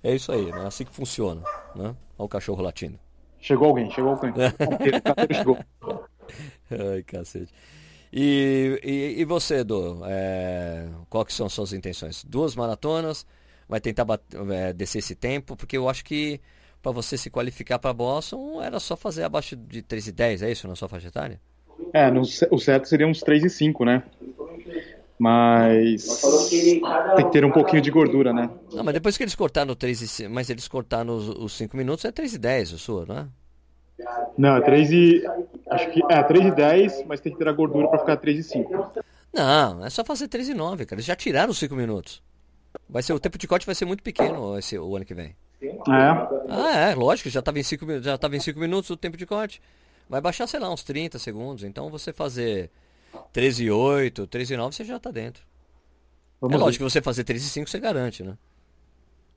É 0.02 0.14
isso 0.14 0.30
aí, 0.32 0.50
né? 0.50 0.66
Assim 0.66 0.84
que 0.84 0.94
funciona, 0.94 1.42
né? 1.74 1.94
Olha 2.18 2.26
o 2.26 2.28
cachorro 2.28 2.62
latindo. 2.62 2.98
Chegou 3.40 3.68
alguém, 3.68 3.90
chegou 3.90 4.12
alguém. 4.12 4.32
chegou. 5.32 5.58
Ai, 6.70 7.02
cacete. 7.02 7.52
E, 8.12 8.80
e, 8.82 9.20
e 9.20 9.24
você, 9.24 9.58
Edu? 9.58 10.00
É, 10.06 10.88
qual 11.08 11.24
que 11.24 11.32
são 11.32 11.48
suas 11.48 11.72
intenções? 11.72 12.24
Duas 12.24 12.56
maratonas? 12.56 13.26
Vai 13.68 13.80
tentar 13.80 14.04
bater, 14.04 14.40
é, 14.50 14.72
descer 14.72 14.98
esse 14.98 15.14
tempo? 15.14 15.56
Porque 15.56 15.76
eu 15.76 15.88
acho 15.88 16.04
que 16.04 16.40
para 16.82 16.92
você 16.92 17.18
se 17.18 17.28
qualificar 17.28 17.78
para 17.78 17.92
Boston 17.92 18.62
era 18.62 18.80
só 18.80 18.96
fazer 18.96 19.24
abaixo 19.24 19.56
de 19.56 19.82
3,10, 19.82 20.42
é 20.42 20.50
isso 20.50 20.66
na 20.66 20.74
sua 20.74 20.88
faixa 20.88 21.08
etária? 21.08 21.40
É, 21.92 22.10
no, 22.10 22.22
o 22.22 22.58
certo 22.58 22.88
seria 22.88 23.06
uns 23.06 23.22
3,5, 23.22 23.84
né? 23.84 24.02
Mas 25.18 26.06
tem 27.16 27.26
que 27.26 27.32
ter 27.32 27.44
um 27.44 27.50
pouquinho 27.50 27.82
de 27.82 27.90
gordura, 27.90 28.32
né? 28.32 28.48
Não, 28.72 28.84
mas 28.84 28.94
depois 28.94 29.16
que 29.16 29.24
eles 29.24 29.34
cortaram 29.34 29.74
3 29.74 30.20
e, 30.20 30.28
mas 30.28 30.48
eles 30.48 30.68
cortaram 30.68 31.16
os, 31.16 31.28
os 31.28 31.52
5 31.54 31.76
minutos, 31.76 32.04
é 32.04 32.12
3 32.12 32.34
e 32.34 32.38
10 32.38 32.72
o 32.72 32.78
sua, 32.78 33.04
não 33.06 33.18
é? 33.18 33.26
Não, 34.36 34.56
é 34.56 34.60
3 34.60 34.92
e. 34.92 35.24
Acho 35.70 35.90
que 35.90 36.00
é 36.08 36.22
3 36.22 36.46
e 36.46 36.50
10, 36.52 37.04
mas 37.06 37.20
tem 37.20 37.32
que 37.32 37.38
ter 37.38 37.48
a 37.48 37.52
gordura 37.52 37.88
para 37.88 37.98
ficar 37.98 38.16
3 38.16 38.38
e 38.38 38.42
5. 38.44 39.02
Não, 39.34 39.84
é 39.84 39.90
só 39.90 40.04
fazer 40.04 40.28
3 40.28 40.50
e 40.50 40.54
9, 40.54 40.86
cara. 40.86 40.96
Eles 40.96 41.06
já 41.06 41.16
tiraram 41.16 41.50
os 41.50 41.58
5 41.58 41.74
minutos. 41.74 42.22
Vai 42.88 43.02
ser, 43.02 43.12
o 43.12 43.20
tempo 43.20 43.36
de 43.36 43.48
corte 43.48 43.66
vai 43.66 43.74
ser 43.74 43.84
muito 43.84 44.02
pequeno 44.02 44.56
esse, 44.56 44.78
o 44.78 44.94
ano 44.94 45.04
que 45.04 45.14
vem. 45.14 45.34
É? 45.60 45.70
Ah, 46.48 46.90
é, 46.90 46.94
lógico, 46.94 47.28
já 47.28 47.40
estava 47.40 47.58
em 47.58 47.62
5 47.62 48.00
já 48.00 48.16
tava 48.16 48.36
em 48.36 48.40
5 48.40 48.58
minutos 48.58 48.88
o 48.90 48.96
tempo 48.96 49.16
de 49.16 49.26
corte. 49.26 49.60
Vai 50.08 50.20
baixar, 50.20 50.46
sei 50.46 50.60
lá, 50.60 50.72
uns 50.72 50.84
30 50.84 51.18
segundos. 51.18 51.64
Então 51.64 51.90
você 51.90 52.12
fazer 52.12 52.70
13 53.32 53.64
e 53.64 53.70
8, 53.70 54.26
13 54.26 54.54
e 54.54 54.56
9, 54.56 54.74
você 54.74 54.84
já 54.84 54.96
está 54.96 55.10
dentro. 55.10 55.42
Vamos 56.40 56.56
é 56.56 56.58
lógico 56.58 56.84
ver. 56.84 56.88
que 56.88 56.92
você 56.92 57.02
fazer 57.02 57.24
13 57.24 57.46
e 57.46 57.50
5 57.50 57.70
você 57.70 57.78
garante, 57.78 58.22
né? 58.22 58.36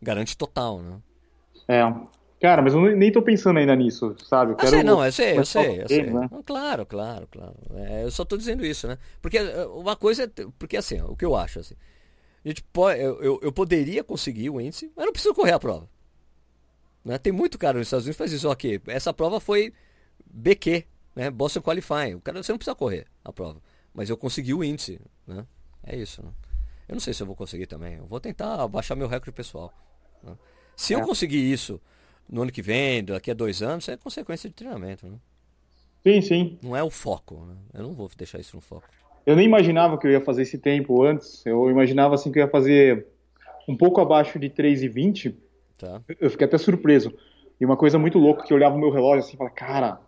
Garante 0.01 0.37
total, 0.37 0.81
né? 0.81 0.99
É. 1.67 1.81
Cara, 2.41 2.61
mas 2.61 2.73
eu 2.73 2.81
nem 2.95 3.11
tô 3.11 3.21
pensando 3.21 3.57
ainda 3.57 3.75
nisso, 3.75 4.15
sabe? 4.25 4.53
Eu 4.53 4.55
quero... 4.55 4.71
sei, 4.71 4.83
não, 4.83 5.05
eu 5.05 5.11
sei, 5.11 5.37
eu 5.37 5.45
sei, 5.45 5.83
eu 5.83 5.87
sei. 5.87 6.03
Né? 6.07 6.27
Claro, 6.43 6.85
claro, 6.87 7.27
claro. 7.29 7.55
É, 7.75 8.03
eu 8.03 8.09
só 8.09 8.25
tô 8.25 8.35
dizendo 8.35 8.65
isso, 8.65 8.87
né? 8.87 8.97
Porque 9.21 9.37
é, 9.37 9.65
uma 9.67 9.95
coisa 9.95 10.23
é. 10.23 10.27
Porque 10.57 10.75
assim, 10.75 10.99
o 11.01 11.15
que 11.15 11.23
eu 11.23 11.35
acho, 11.35 11.59
assim. 11.59 11.75
A 12.43 12.47
gente 12.47 12.63
pode, 12.63 12.99
eu, 12.99 13.21
eu, 13.21 13.39
eu, 13.43 13.51
poderia 13.51 14.03
conseguir 14.03 14.49
o 14.49 14.59
índice, 14.59 14.91
mas 14.95 15.05
não 15.05 15.13
preciso 15.13 15.35
correr 15.35 15.51
a 15.51 15.59
prova. 15.59 15.87
Né? 17.05 17.19
Tem 17.19 17.31
muito 17.31 17.59
cara 17.59 17.77
nos 17.77 17.85
Estados 17.85 18.05
Unidos 18.05 18.15
que 18.15 18.23
faz 18.23 18.31
isso. 18.31 18.49
Ok, 18.49 18.81
essa 18.87 19.13
prova 19.13 19.39
foi 19.39 19.71
BQ, 20.25 20.83
né? 21.15 21.29
Boston 21.29 21.61
Qualifying. 21.61 22.15
O 22.15 22.21
cara, 22.21 22.41
você 22.41 22.51
não 22.51 22.57
precisa 22.57 22.73
correr 22.73 23.05
a 23.23 23.31
prova. 23.31 23.61
Mas 23.93 24.09
eu 24.09 24.17
consegui 24.17 24.53
o 24.53 24.63
índice, 24.63 24.99
né? 25.27 25.45
É 25.83 25.95
isso, 25.95 26.23
né? 26.23 26.31
Eu 26.87 26.95
não 26.95 26.99
sei 26.99 27.13
se 27.13 27.23
eu 27.23 27.27
vou 27.27 27.35
conseguir 27.35 27.67
também. 27.67 27.95
Eu 27.95 28.05
vou 28.05 28.19
tentar 28.19 28.67
baixar 28.67 28.95
meu 28.95 29.07
recorde 29.07 29.31
pessoal. 29.31 29.73
Né? 30.23 30.33
Se 30.75 30.93
é. 30.93 30.97
eu 30.97 31.05
conseguir 31.05 31.51
isso 31.51 31.79
no 32.29 32.41
ano 32.41 32.51
que 32.51 32.61
vem, 32.61 33.03
daqui 33.03 33.31
a 33.31 33.33
dois 33.33 33.61
anos, 33.61 33.87
é 33.89 33.97
consequência 33.97 34.49
de 34.49 34.55
treinamento, 34.55 35.07
né? 35.07 35.17
Sim, 36.03 36.21
sim. 36.21 36.59
Não 36.61 36.75
é 36.75 36.83
o 36.83 36.89
foco, 36.89 37.45
né? 37.45 37.55
Eu 37.73 37.83
não 37.83 37.93
vou 37.93 38.09
deixar 38.17 38.39
isso 38.39 38.55
no 38.55 38.61
foco. 38.61 38.87
Eu 39.25 39.35
nem 39.35 39.45
imaginava 39.45 39.97
que 39.97 40.07
eu 40.07 40.11
ia 40.11 40.21
fazer 40.21 40.41
esse 40.41 40.57
tempo 40.57 41.03
antes. 41.03 41.45
Eu 41.45 41.69
imaginava 41.69 42.15
assim 42.15 42.31
que 42.31 42.39
eu 42.39 42.43
ia 42.43 42.49
fazer 42.49 43.05
um 43.67 43.77
pouco 43.77 44.01
abaixo 44.01 44.39
de 44.39 44.49
3,20. 44.49 45.35
Tá. 45.77 46.01
Eu 46.19 46.29
fiquei 46.29 46.47
até 46.47 46.57
surpreso. 46.57 47.13
E 47.59 47.65
uma 47.65 47.77
coisa 47.77 47.99
muito 47.99 48.17
louca 48.17 48.43
que 48.43 48.51
eu 48.51 48.57
olhava 48.57 48.75
o 48.75 48.79
meu 48.79 48.89
relógio 48.89 49.19
assim 49.19 49.35
e 49.35 49.37
falava, 49.37 49.55
cara, 49.55 50.01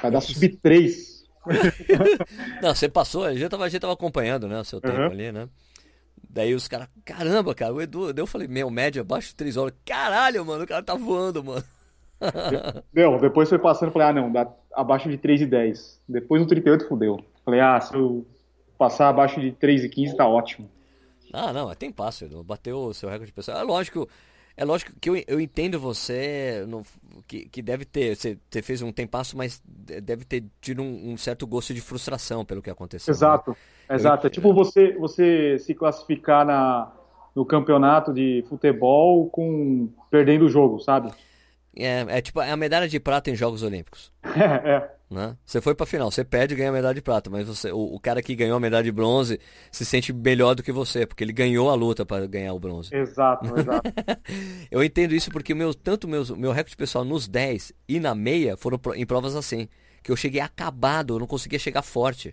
vai 0.00 0.10
dar 0.10 0.20
sub 0.20 0.46
3. 0.48 1.19
não, 2.62 2.74
você 2.74 2.88
passou, 2.88 3.24
a 3.24 3.34
gente 3.34 3.48
tava, 3.48 3.64
a 3.64 3.68
gente 3.68 3.80
tava 3.80 3.92
acompanhando, 3.92 4.46
né, 4.46 4.60
o 4.60 4.64
seu 4.64 4.80
tempo 4.80 4.96
uhum. 4.96 5.06
ali, 5.06 5.32
né? 5.32 5.48
Daí 6.28 6.54
os 6.54 6.68
caras, 6.68 6.88
caramba, 7.04 7.54
cara, 7.54 7.74
o 7.74 7.80
Edu, 7.80 8.12
eu 8.16 8.26
falei, 8.26 8.46
meu, 8.46 8.70
média 8.70 9.02
abaixo 9.02 9.28
de 9.28 9.34
3 9.34 9.56
horas. 9.56 9.74
Caralho, 9.84 10.44
mano, 10.44 10.62
o 10.62 10.66
cara 10.66 10.82
tá 10.82 10.94
voando, 10.94 11.42
mano. 11.42 11.64
Não, 12.94 13.18
depois 13.18 13.48
foi 13.48 13.58
passando, 13.58 13.90
falei, 13.90 14.08
ah, 14.08 14.12
não, 14.12 14.30
dá 14.30 14.46
abaixo 14.74 15.08
de 15.08 15.16
3 15.16 15.40
e 15.40 15.46
10. 15.46 16.02
Depois 16.06 16.42
no 16.42 16.46
38 16.46 16.86
fudeu. 16.86 17.24
Falei, 17.44 17.60
ah, 17.60 17.80
se 17.80 17.94
eu 17.94 18.26
passar 18.76 19.08
abaixo 19.08 19.40
de 19.40 19.52
3 19.52 19.84
e 19.84 19.88
15 19.88 20.16
tá 20.16 20.26
ótimo. 20.28 20.70
Ah, 21.32 21.52
não, 21.52 21.74
tem 21.74 21.90
passo, 21.90 22.26
Edu. 22.26 22.44
Bateu 22.44 22.78
o 22.78 22.94
seu 22.94 23.08
recorde 23.08 23.32
pessoal. 23.32 23.58
É 23.58 23.62
lógico, 23.62 24.06
é 24.56 24.64
lógico 24.64 24.92
que 25.00 25.08
eu, 25.08 25.22
eu 25.26 25.40
entendo 25.40 25.78
você 25.78 26.64
no, 26.68 26.84
que, 27.26 27.48
que 27.48 27.62
deve 27.62 27.84
ter. 27.84 28.16
Você, 28.16 28.38
você 28.50 28.62
fez 28.62 28.82
um 28.82 28.92
tempasso, 28.92 29.36
mas 29.36 29.62
deve 29.64 30.24
ter 30.24 30.44
tido 30.60 30.82
um, 30.82 31.12
um, 31.12 31.16
certo 31.16 31.46
gosto 31.46 31.72
de 31.72 31.80
frustração 31.80 32.44
pelo 32.44 32.60
que 32.60 32.70
aconteceu. 32.70 33.12
Exato. 33.12 33.56
Né? 33.88 33.96
Exato. 33.96 34.26
É 34.26 34.30
tipo 34.30 34.52
você, 34.52 34.92
você 34.92 35.58
se 35.58 35.74
classificar 35.74 36.44
na, 36.44 36.92
no 37.34 37.44
campeonato 37.44 38.12
de 38.12 38.44
futebol 38.48 39.28
com 39.30 39.88
perdendo 40.10 40.46
o 40.46 40.48
jogo, 40.50 40.78
sabe? 40.80 41.10
É, 41.76 42.18
é 42.18 42.20
tipo 42.20 42.40
é 42.40 42.50
a 42.50 42.56
medalha 42.56 42.88
de 42.88 42.98
prata 42.98 43.30
em 43.30 43.34
Jogos 43.34 43.62
Olímpicos. 43.62 44.12
É, 44.24 44.70
é. 44.70 44.99
Né? 45.10 45.36
Você 45.44 45.60
foi 45.60 45.74
pra 45.74 45.84
final, 45.84 46.08
você 46.08 46.22
perde 46.22 46.54
e 46.54 46.56
ganha 46.56 46.70
a 46.70 46.72
medalha 46.72 46.94
de 46.94 47.02
prata, 47.02 47.28
mas 47.28 47.48
você, 47.48 47.72
o, 47.72 47.94
o, 47.94 47.98
cara 47.98 48.22
que 48.22 48.36
ganhou 48.36 48.56
a 48.56 48.60
medalha 48.60 48.84
de 48.84 48.92
bronze 48.92 49.40
se 49.72 49.84
sente 49.84 50.12
melhor 50.12 50.54
do 50.54 50.62
que 50.62 50.70
você, 50.70 51.04
porque 51.04 51.24
ele 51.24 51.32
ganhou 51.32 51.68
a 51.68 51.74
luta 51.74 52.06
para 52.06 52.28
ganhar 52.28 52.54
o 52.54 52.60
bronze. 52.60 52.94
Exato, 52.94 53.44
exato. 53.58 53.92
eu 54.70 54.84
entendo 54.84 55.12
isso 55.12 55.28
porque 55.32 55.52
meu, 55.52 55.74
tanto 55.74 56.06
meus, 56.06 56.30
meu 56.30 56.52
recorde 56.52 56.76
pessoal 56.76 57.04
nos 57.04 57.26
10 57.26 57.72
e 57.88 57.98
na 57.98 58.14
meia 58.14 58.56
foram 58.56 58.80
em 58.94 59.04
provas 59.04 59.34
assim, 59.34 59.68
que 60.00 60.12
eu 60.12 60.16
cheguei 60.16 60.40
acabado, 60.40 61.16
eu 61.16 61.18
não 61.18 61.26
conseguia 61.26 61.58
chegar 61.58 61.82
forte. 61.82 62.32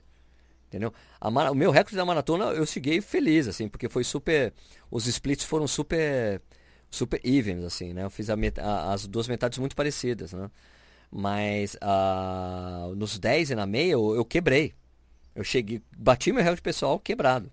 Entendeu? 0.67 0.93
A, 1.19 1.29
o 1.29 1.55
meu 1.55 1.71
recorde 1.71 1.95
da 1.95 2.05
maratona 2.05 2.45
eu 2.51 2.65
cheguei 2.65 3.01
feliz, 3.01 3.47
assim, 3.47 3.67
porque 3.67 3.89
foi 3.89 4.03
super. 4.03 4.53
Os 4.91 5.07
splits 5.07 5.45
foram 5.45 5.65
super. 5.65 6.41
super 6.91 7.21
evens, 7.23 7.63
assim, 7.63 7.93
né? 7.93 8.03
Eu 8.03 8.09
fiz 8.09 8.29
a, 8.29 8.35
a, 8.61 8.93
as 8.93 9.07
duas 9.07 9.27
metades 9.27 9.57
muito 9.57 9.75
parecidas, 9.75 10.33
né? 10.33 10.51
Mas 11.11 11.75
uh, 11.75 12.93
nos 12.95 13.17
10 13.17 13.51
e 13.51 13.55
na 13.55 13.65
meia 13.65 13.93
eu, 13.93 14.15
eu, 14.15 14.25
quebrei. 14.25 14.73
Eu 15.35 15.43
cheguei, 15.43 15.81
bati 15.97 16.31
meu 16.31 16.43
recorde 16.43 16.61
pessoal 16.61 16.99
quebrado. 16.99 17.49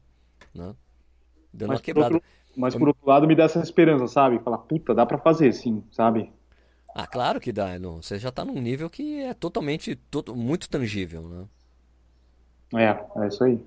Né? 0.55 0.75
Dando 1.53 1.69
mas 1.69 1.79
uma 1.79 1.85
quebrada. 1.85 2.15
Outro, 2.15 2.29
mas 2.57 2.75
por 2.75 2.89
outro 2.89 3.07
lado 3.07 3.27
me 3.27 3.35
dá 3.35 3.45
essa 3.45 3.61
esperança, 3.61 4.09
sabe? 4.09 4.39
Falar, 4.41 4.59
puta, 4.59 4.95
dá 4.95 5.07
pra 5.07 5.19
fazer 5.19 5.53
sim, 5.53 5.83
sabe? 5.91 6.33
Ah, 6.95 7.07
claro 7.07 7.41
que 7.41 7.53
dá. 7.53 7.79
Não. 7.79 8.01
Você 8.01 8.19
já 8.19 8.31
tá 8.31 8.45
num 8.45 8.61
nível 8.61 8.89
que 8.89 9.21
é 9.21 9.35
totalmente, 9.35 9.97
to, 9.97 10.35
muito 10.35 10.69
tangível, 10.69 11.23
né? 11.29 11.47
É, 12.75 13.23
é 13.23 13.29
isso 13.29 13.43
aí. 13.45 13.61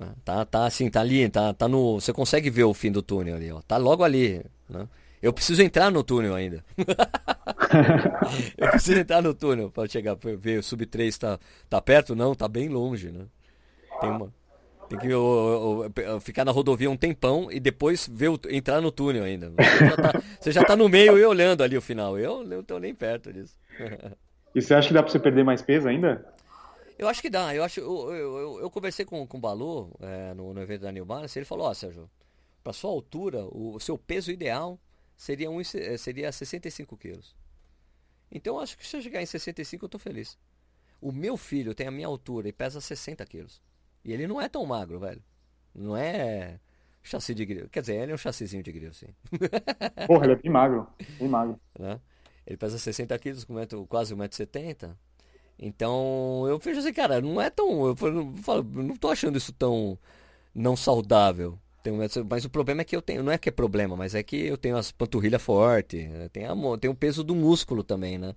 É, 0.00 0.06
tá, 0.24 0.44
tá 0.46 0.66
assim, 0.66 0.90
tá 0.90 1.00
ali, 1.00 1.28
tá, 1.28 1.52
tá 1.52 1.68
no. 1.68 2.00
Você 2.00 2.12
consegue 2.12 2.48
ver 2.48 2.64
o 2.64 2.72
fim 2.72 2.90
do 2.90 3.02
túnel 3.02 3.36
ali, 3.36 3.52
ó. 3.52 3.60
Tá 3.60 3.76
logo 3.76 4.02
ali, 4.02 4.42
né? 4.68 4.88
Eu 5.22 5.32
preciso 5.32 5.62
entrar 5.62 5.90
no 5.90 6.02
túnel 6.02 6.34
ainda. 6.34 6.64
eu 8.56 8.70
preciso 8.70 8.98
entrar 8.98 9.20
no 9.20 9.34
túnel 9.34 9.70
para 9.70 9.88
chegar, 9.88 10.16
ver 10.16 10.58
o 10.58 10.62
sub 10.62 10.86
3 10.86 11.18
tá, 11.18 11.38
tá 11.68 11.80
perto? 11.80 12.16
Não, 12.16 12.34
tá 12.34 12.48
bem 12.48 12.68
longe, 12.68 13.10
né? 13.10 13.26
Tem 14.00 14.10
uma. 14.10 14.32
Tem 14.88 14.98
que 14.98 15.06
eu, 15.06 15.92
eu, 15.96 16.02
eu, 16.02 16.20
ficar 16.20 16.44
na 16.44 16.50
rodovia 16.50 16.90
um 16.90 16.96
tempão 16.96 17.48
e 17.52 17.60
depois 17.60 18.08
ver 18.12 18.28
o, 18.28 18.40
entrar 18.48 18.80
no 18.80 18.90
túnel 18.90 19.22
ainda. 19.22 19.50
Você 19.50 19.86
já, 19.86 19.96
tá, 19.96 20.22
você 20.40 20.52
já 20.52 20.64
tá 20.64 20.74
no 20.74 20.88
meio 20.88 21.16
e 21.16 21.24
olhando 21.24 21.62
ali 21.62 21.76
o 21.76 21.82
final. 21.82 22.18
Eu 22.18 22.42
não 22.42 22.62
tô 22.62 22.78
nem 22.78 22.94
perto 22.94 23.32
disso. 23.32 23.54
e 24.54 24.60
você 24.60 24.74
acha 24.74 24.88
que 24.88 24.94
dá 24.94 25.02
para 25.02 25.12
você 25.12 25.18
perder 25.20 25.44
mais 25.44 25.62
peso 25.62 25.86
ainda? 25.86 26.26
Eu 26.98 27.08
acho 27.08 27.22
que 27.22 27.30
dá. 27.30 27.54
Eu, 27.54 27.62
acho, 27.62 27.78
eu, 27.78 28.58
eu 28.60 28.70
conversei 28.70 29.04
com, 29.04 29.24
com 29.26 29.36
o 29.38 29.40
Balu 29.40 29.92
é, 30.00 30.34
no, 30.34 30.52
no 30.52 30.60
evento 30.60 30.80
da 30.80 30.90
New 30.90 31.04
Balance. 31.04 31.38
Ele 31.38 31.46
falou: 31.46 31.66
Ó, 31.66 31.70
oh, 31.70 31.74
Sérgio, 31.74 32.10
para 32.64 32.72
sua 32.72 32.90
altura, 32.90 33.44
o, 33.44 33.76
o 33.76 33.80
seu 33.80 33.96
peso 33.96 34.32
ideal 34.32 34.78
seria, 35.20 35.50
um, 35.50 35.60
eh, 35.60 35.98
seria 35.98 36.32
65 36.32 36.96
quilos. 36.96 37.36
Então 38.32 38.54
eu 38.54 38.60
acho 38.60 38.78
que 38.78 38.86
se 38.86 38.96
eu 38.96 39.02
chegar 39.02 39.20
em 39.20 39.26
65 39.26 39.84
eu 39.84 39.88
tô 39.88 39.98
feliz. 39.98 40.38
O 40.98 41.12
meu 41.12 41.36
filho 41.36 41.74
tem 41.74 41.86
a 41.86 41.90
minha 41.90 42.06
altura 42.06 42.48
e 42.48 42.52
pesa 42.52 42.80
60 42.80 43.24
quilos. 43.26 43.60
E 44.02 44.14
ele 44.14 44.26
não 44.26 44.40
é 44.40 44.48
tão 44.48 44.64
magro, 44.64 44.98
velho. 44.98 45.22
Não 45.74 45.94
é 45.94 46.58
chassi 47.02 47.34
de 47.34 47.44
grilo. 47.44 47.68
Quer 47.68 47.82
dizer, 47.82 47.96
ele 47.96 48.12
é 48.12 48.14
um 48.14 48.18
chassizinho 48.18 48.62
de 48.62 48.72
grilo, 48.72 48.94
sim. 48.94 49.08
Porra, 50.08 50.24
ele 50.24 50.32
é 50.32 50.36
bem 50.36 50.50
magro. 50.50 50.86
Bem 51.18 51.28
magro. 51.28 51.60
Né? 51.78 52.00
Ele 52.46 52.56
pesa 52.56 52.78
60 52.78 53.18
quilos, 53.18 53.44
com 53.44 53.52
metro, 53.52 53.86
quase 53.86 54.14
1,70m. 54.14 54.96
Então, 55.58 56.46
eu 56.48 56.58
vejo 56.58 56.80
assim, 56.80 56.94
cara, 56.94 57.20
não 57.20 57.38
é 57.38 57.50
tão. 57.50 57.86
Eu 57.88 57.96
falo, 58.42 58.62
não 58.62 58.96
tô 58.96 59.10
achando 59.10 59.36
isso 59.36 59.52
tão 59.52 59.98
não 60.54 60.74
saudável. 60.76 61.58
Tenho, 61.82 61.96
mas 62.28 62.44
o 62.44 62.50
problema 62.50 62.82
é 62.82 62.84
que 62.84 62.94
eu 62.94 63.00
tenho, 63.00 63.22
não 63.22 63.32
é 63.32 63.38
que 63.38 63.48
é 63.48 63.52
problema, 63.52 63.96
mas 63.96 64.14
é 64.14 64.22
que 64.22 64.36
eu 64.36 64.58
tenho 64.58 64.76
as 64.76 64.92
panturrilhas 64.92 65.40
fortes, 65.40 66.08
né? 66.08 66.28
tem, 66.30 66.44
a, 66.44 66.54
tem 66.78 66.90
o 66.90 66.94
peso 66.94 67.24
do 67.24 67.34
músculo 67.34 67.82
também, 67.82 68.18
né? 68.18 68.34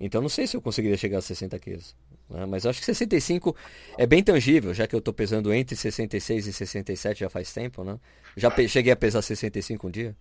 Então 0.00 0.20
não 0.20 0.28
sei 0.28 0.46
se 0.46 0.56
eu 0.56 0.62
conseguiria 0.62 0.96
chegar 0.96 1.18
a 1.18 1.22
60 1.22 1.58
quilos. 1.58 1.94
Né? 2.28 2.44
Mas 2.46 2.64
eu 2.64 2.70
acho 2.70 2.80
que 2.80 2.86
65 2.86 3.54
é 3.98 4.06
bem 4.06 4.22
tangível, 4.22 4.74
já 4.74 4.86
que 4.86 4.94
eu 4.94 4.98
estou 4.98 5.12
pesando 5.12 5.52
entre 5.52 5.76
66 5.76 6.46
e 6.46 6.52
67 6.52 7.20
já 7.20 7.30
faz 7.30 7.52
tempo, 7.52 7.84
né? 7.84 7.98
Já 8.36 8.50
cheguei 8.68 8.92
a 8.92 8.96
pesar 8.96 9.22
65 9.22 9.86
um 9.86 9.90
dia, 9.90 10.14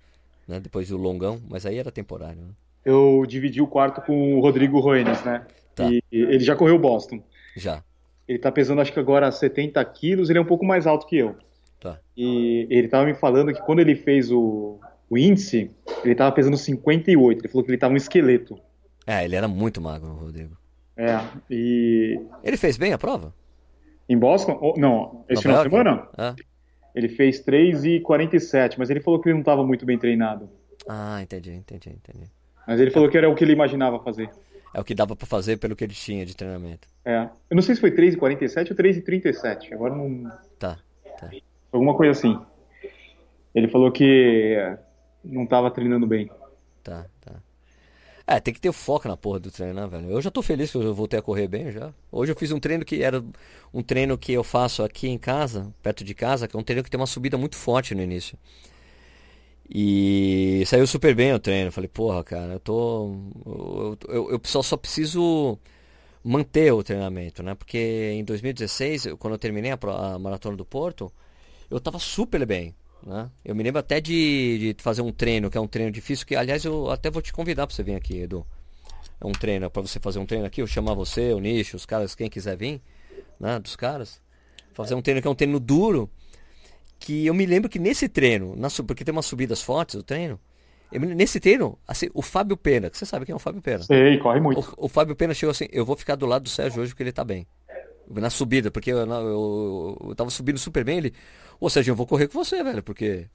né? 0.47 0.59
Depois 0.59 0.89
do 0.89 0.97
longão, 0.97 1.41
mas 1.49 1.65
aí 1.65 1.77
era 1.77 1.91
temporário. 1.91 2.41
Né? 2.41 2.49
Eu 2.85 3.25
dividi 3.27 3.61
o 3.61 3.67
quarto 3.67 4.01
com 4.01 4.37
o 4.37 4.41
Rodrigo 4.41 4.79
Roenes, 4.79 5.23
né? 5.23 5.45
Tá. 5.73 5.89
E 5.89 6.01
ele 6.11 6.39
já 6.39 6.55
correu 6.55 6.79
Boston. 6.79 7.21
Já. 7.55 7.83
Ele 8.27 8.37
está 8.37 8.51
pesando 8.51 8.81
acho 8.81 8.93
que 8.93 8.99
agora 8.99 9.31
70 9.31 9.83
quilos, 9.85 10.29
ele 10.29 10.39
é 10.39 10.41
um 10.41 10.45
pouco 10.45 10.65
mais 10.65 10.87
alto 10.87 11.05
que 11.05 11.17
eu. 11.17 11.35
Tá. 11.79 11.99
E 12.15 12.67
ele 12.69 12.85
estava 12.85 13.05
me 13.05 13.13
falando 13.13 13.53
que 13.53 13.61
quando 13.61 13.79
ele 13.79 13.95
fez 13.95 14.31
o, 14.31 14.79
o 15.09 15.17
índice, 15.17 15.71
ele 16.03 16.13
estava 16.13 16.31
pesando 16.31 16.57
58. 16.57 17.41
Ele 17.41 17.47
falou 17.47 17.63
que 17.63 17.69
ele 17.69 17.77
estava 17.77 17.93
um 17.93 17.97
esqueleto. 17.97 18.59
É, 19.05 19.23
ele 19.23 19.35
era 19.35 19.47
muito 19.47 19.81
magro, 19.81 20.13
Rodrigo. 20.13 20.57
É, 20.97 21.19
e. 21.49 22.19
Ele 22.43 22.57
fez 22.57 22.77
bem 22.77 22.93
a 22.93 22.97
prova? 22.97 23.33
Em 24.07 24.17
Boston? 24.17 24.57
Oh, 24.61 24.79
não, 24.79 25.25
esse 25.27 25.41
final 25.41 25.63
de 25.63 25.69
semana? 25.69 26.07
É. 26.17 26.33
Ele 26.95 27.09
fez 27.09 27.43
3,47, 27.43 28.75
mas 28.77 28.89
ele 28.89 29.01
falou 29.01 29.19
que 29.19 29.27
ele 29.27 29.33
não 29.33 29.41
estava 29.41 29.65
muito 29.65 29.85
bem 29.85 29.97
treinado. 29.97 30.49
Ah, 30.87 31.21
entendi, 31.21 31.51
entendi, 31.51 31.89
entendi. 31.89 32.29
Mas 32.65 32.79
ele 32.79 32.91
falou 32.91 33.09
que 33.09 33.17
era 33.17 33.29
o 33.29 33.35
que 33.35 33.43
ele 33.43 33.51
imaginava 33.51 33.99
fazer. 33.99 34.29
É 34.73 34.79
o 34.79 34.83
que 34.83 34.95
dava 34.95 35.15
para 35.15 35.25
fazer 35.25 35.57
pelo 35.57 35.75
que 35.75 35.83
ele 35.83 35.93
tinha 35.93 36.25
de 36.25 36.35
treinamento. 36.35 36.87
É. 37.03 37.29
Eu 37.49 37.55
não 37.55 37.61
sei 37.61 37.75
se 37.75 37.81
foi 37.81 37.91
3,47 37.91 38.71
ou 38.71 38.77
3,37. 38.77 39.73
Agora 39.73 39.95
não. 39.95 40.31
Alguma 41.75 41.93
coisa 41.93 42.11
assim. 42.11 42.39
Ele 43.53 43.67
falou 43.67 43.91
que 43.91 44.55
não 45.21 45.43
estava 45.43 45.69
treinando 45.69 46.07
bem. 46.07 46.31
Tá, 46.81 47.05
tá. 47.19 47.33
É, 48.25 48.39
tem 48.39 48.53
que 48.53 48.61
ter 48.61 48.71
foco 48.71 49.09
na 49.09 49.17
porra 49.17 49.39
do 49.39 49.51
treino, 49.51 49.73
né, 49.73 49.85
velho? 49.85 50.09
Eu 50.09 50.21
já 50.21 50.31
tô 50.31 50.41
feliz 50.41 50.71
que 50.71 50.77
eu 50.77 50.93
voltei 50.93 51.19
a 51.19 51.21
correr 51.21 51.49
bem 51.49 51.73
já. 51.73 51.93
Hoje 52.09 52.31
eu 52.31 52.35
fiz 52.35 52.51
um 52.53 52.59
treino 52.61 52.85
que 52.85 53.03
era 53.03 53.21
um 53.73 53.83
treino 53.83 54.17
que 54.17 54.31
eu 54.31 54.43
faço 54.43 54.83
aqui 54.83 55.09
em 55.09 55.17
casa, 55.17 55.71
perto 55.83 56.03
de 56.05 56.15
casa, 56.15 56.47
que 56.47 56.55
é 56.55 56.59
um 56.59 56.63
treino 56.63 56.81
que 56.81 56.89
tem 56.89 56.99
uma 56.99 57.05
subida 57.05 57.37
muito 57.37 57.57
forte 57.57 57.93
no 57.93 58.01
início. 58.01 58.37
E 59.69 60.63
saiu 60.65 60.87
super 60.87 61.13
bem 61.13 61.33
o 61.33 61.39
treino. 61.39 61.73
Falei, 61.73 61.89
porra, 61.89 62.23
cara, 62.23 62.53
eu 62.53 62.59
tô. 62.59 63.15
Eu, 63.45 63.97
eu, 64.07 64.31
eu 64.31 64.41
só, 64.45 64.63
só 64.63 64.77
preciso 64.77 65.59
manter 66.23 66.71
o 66.71 66.81
treinamento, 66.81 67.43
né? 67.43 67.53
Porque 67.53 68.11
em 68.13 68.23
2016, 68.23 69.09
quando 69.19 69.33
eu 69.33 69.39
terminei 69.39 69.71
a, 69.71 69.77
a 70.15 70.19
maratona 70.19 70.55
do 70.55 70.65
Porto, 70.65 71.11
eu 71.69 71.79
tava 71.79 71.99
super 71.99 72.45
bem. 72.45 72.75
Né? 73.05 73.29
Eu 73.43 73.55
me 73.55 73.63
lembro 73.63 73.79
até 73.79 74.01
de, 74.01 74.73
de, 74.73 74.83
fazer 74.83 75.01
um 75.01 75.11
treino, 75.11 75.49
que 75.49 75.57
é 75.57 75.61
um 75.61 75.67
treino 75.67 75.91
difícil, 75.91 76.25
que 76.25 76.35
aliás 76.35 76.65
eu 76.65 76.89
até 76.89 77.11
vou 77.11 77.21
te 77.21 77.31
convidar 77.31 77.67
para 77.67 77.75
você 77.75 77.83
vir 77.83 77.95
aqui, 77.95 78.21
Edu. 78.21 78.45
É 79.21 79.25
um 79.25 79.31
treino, 79.31 79.69
para 79.69 79.81
você 79.81 79.99
fazer 79.99 80.19
um 80.19 80.25
treino 80.25 80.45
aqui, 80.45 80.61
eu 80.61 80.67
chamar 80.67 80.93
você, 80.93 81.31
o 81.33 81.39
Nicho, 81.39 81.77
os 81.77 81.85
caras, 81.85 82.15
quem 82.15 82.29
quiser 82.29 82.57
vir, 82.57 82.81
né? 83.39 83.59
Dos 83.59 83.75
caras. 83.75 84.21
Fazer 84.73 84.95
um 84.95 85.01
treino 85.01 85.21
que 85.21 85.27
é 85.27 85.31
um 85.31 85.35
treino 85.35 85.59
duro. 85.59 86.09
Que 86.99 87.25
eu 87.25 87.33
me 87.33 87.45
lembro 87.45 87.69
que 87.69 87.77
nesse 87.77 88.09
treino, 88.09 88.55
na, 88.55 88.69
porque 88.85 89.05
tem 89.05 89.11
umas 89.11 89.25
subidas 89.25 89.61
fortes 89.61 89.95
o 89.95 90.03
treino. 90.03 90.39
Eu, 90.91 90.99
nesse 91.01 91.39
treino, 91.39 91.77
assim, 91.87 92.09
o 92.13 92.21
Fábio 92.21 92.57
Pena, 92.57 92.89
que 92.89 92.97
você 92.97 93.05
sabe 93.05 93.25
quem 93.25 93.33
é 93.33 93.35
o 93.35 93.39
Fábio 93.39 93.61
Pena? 93.61 93.83
Sei, 93.83 94.17
corre 94.17 94.39
muito. 94.39 94.59
O, 94.77 94.85
o 94.85 94.89
Fábio 94.89 95.15
Pena 95.15 95.33
chegou 95.33 95.51
assim, 95.51 95.67
eu 95.71 95.85
vou 95.85 95.95
ficar 95.95 96.15
do 96.15 96.25
lado 96.25 96.43
do 96.43 96.49
Sérgio 96.49 96.81
hoje 96.81 96.91
porque 96.91 97.03
ele 97.03 97.11
tá 97.11 97.23
bem 97.23 97.47
na 98.09 98.29
subida, 98.29 98.69
porque 98.69 98.91
eu, 98.91 98.99
eu, 98.99 99.97
eu, 100.09 100.15
tava 100.15 100.29
subindo 100.29 100.57
super 100.57 100.83
bem. 100.83 100.97
Ele, 100.97 101.13
ou 101.59 101.69
seja, 101.69 101.91
eu 101.91 101.95
vou 101.95 102.05
correr 102.05 102.27
com 102.27 102.43
você, 102.43 102.61
velho, 102.63 102.83
porque. 102.83 103.27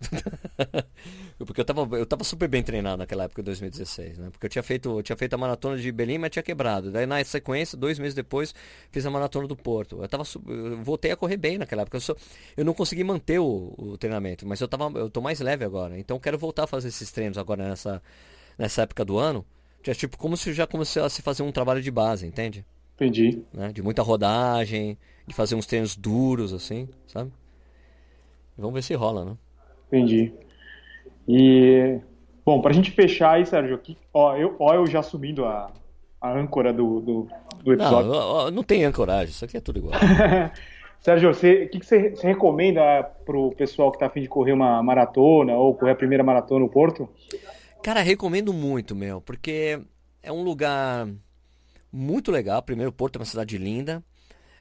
porque 1.39 1.61
eu 1.61 1.64
tava, 1.64 1.97
eu 1.97 2.05
tava 2.05 2.23
super 2.23 2.49
bem 2.49 2.62
treinado 2.62 2.99
naquela 2.99 3.25
época, 3.25 3.43
de 3.43 3.47
2016, 3.47 4.18
né? 4.18 4.29
Porque 4.31 4.47
eu 4.47 4.51
tinha 4.51 4.62
feito, 4.62 4.99
eu 4.99 5.03
tinha 5.03 5.16
feito 5.16 5.35
a 5.35 5.39
maratona 5.39 5.79
de 5.79 5.91
Belém, 5.91 6.18
mas 6.18 6.31
tinha 6.31 6.43
quebrado. 6.43 6.91
Daí 6.91 7.07
na 7.07 7.23
sequência, 7.25 7.79
dois 7.79 7.99
meses 7.99 8.14
depois, 8.14 8.55
fiz 8.91 9.07
a 9.07 9.11
maratona 9.11 9.49
do 9.49 9.57
Porto. 9.57 10.03
Eu, 10.03 10.09
tava, 10.09 10.25
eu 10.47 10.83
voltei 10.83 11.11
a 11.11 11.16
correr 11.16 11.37
bem 11.37 11.59
naquela 11.59 11.83
época. 11.83 11.97
Eu, 11.97 12.01
só, 12.01 12.14
eu 12.57 12.64
não 12.64 12.75
consegui 12.75 13.05
manter 13.05 13.39
o, 13.39 13.75
o, 13.77 13.97
treinamento, 13.97 14.47
mas 14.47 14.61
eu, 14.61 14.68
tava, 14.68 14.91
eu 14.99 15.09
tô 15.09 15.21
mais 15.21 15.41
leve 15.41 15.64
agora. 15.64 15.99
Então 15.99 16.16
eu 16.16 16.21
quero 16.21 16.39
voltar 16.39 16.64
a 16.64 16.66
fazer 16.66 16.89
esses 16.89 17.11
treinos 17.11 17.39
agora 17.39 17.68
nessa, 17.68 18.03
nessa 18.59 18.83
época 18.83 19.05
do 19.05 19.18
ano. 19.18 19.45
Já, 19.83 19.95
tipo, 19.95 20.18
como 20.18 20.37
se 20.37 20.53
já 20.53 20.66
começasse 20.66 21.21
a 21.21 21.25
fazer 21.25 21.43
um 21.43 21.51
trabalho 21.51 21.81
de 21.81 21.91
base, 21.91 22.27
entende? 22.27 22.66
Entendi. 22.97 23.43
Né? 23.51 23.73
De 23.73 23.83
muita 23.83 24.03
rodagem, 24.03 24.99
de 25.27 25.35
fazer 25.35 25.55
uns 25.55 25.64
treinos 25.64 25.97
duros, 25.97 26.53
assim, 26.53 26.87
sabe? 27.07 27.33
Vamos 28.61 28.74
ver 28.74 28.82
se 28.82 28.94
rola, 28.94 29.24
né? 29.24 29.36
Entendi. 29.88 30.32
E, 31.26 31.98
bom, 32.44 32.61
pra 32.61 32.72
gente 32.72 32.90
fechar 32.90 33.32
aí, 33.32 33.46
Sérgio, 33.46 33.74
aqui, 33.74 33.96
ó, 34.12 34.36
eu, 34.36 34.56
ó, 34.58 34.74
eu 34.74 34.86
já 34.86 35.02
subindo 35.02 35.44
a, 35.44 35.70
a 36.20 36.32
âncora 36.32 36.72
do, 36.72 37.00
do, 37.00 37.28
do 37.62 37.72
episódio. 37.72 38.11
Não, 38.11 38.50
não 38.50 38.62
tem 38.62 38.84
ancoragem, 38.84 39.30
isso 39.30 39.44
aqui 39.44 39.56
é 39.56 39.61
tudo 39.61 39.78
igual. 39.78 39.94
Sérgio, 41.00 41.30
o 41.30 41.34
que, 41.34 41.66
que 41.66 41.86
você, 41.86 42.11
você 42.11 42.26
recomenda 42.26 43.02
pro 43.24 43.52
pessoal 43.52 43.90
que 43.90 43.98
tá 43.98 44.06
afim 44.06 44.20
de 44.20 44.28
correr 44.28 44.52
uma 44.52 44.82
maratona 44.82 45.54
ou 45.54 45.74
correr 45.74 45.92
a 45.92 45.96
primeira 45.96 46.22
maratona 46.22 46.61
no 46.61 46.68
Porto? 46.68 47.08
Cara, 47.82 48.02
recomendo 48.02 48.52
muito, 48.52 48.94
meu, 48.94 49.20
porque 49.22 49.80
é 50.22 50.30
um 50.30 50.42
lugar 50.42 51.08
muito 51.90 52.30
legal. 52.30 52.62
Primeiro, 52.62 52.92
Porto 52.92 53.16
é 53.16 53.20
uma 53.20 53.24
cidade 53.24 53.56
linda. 53.56 54.04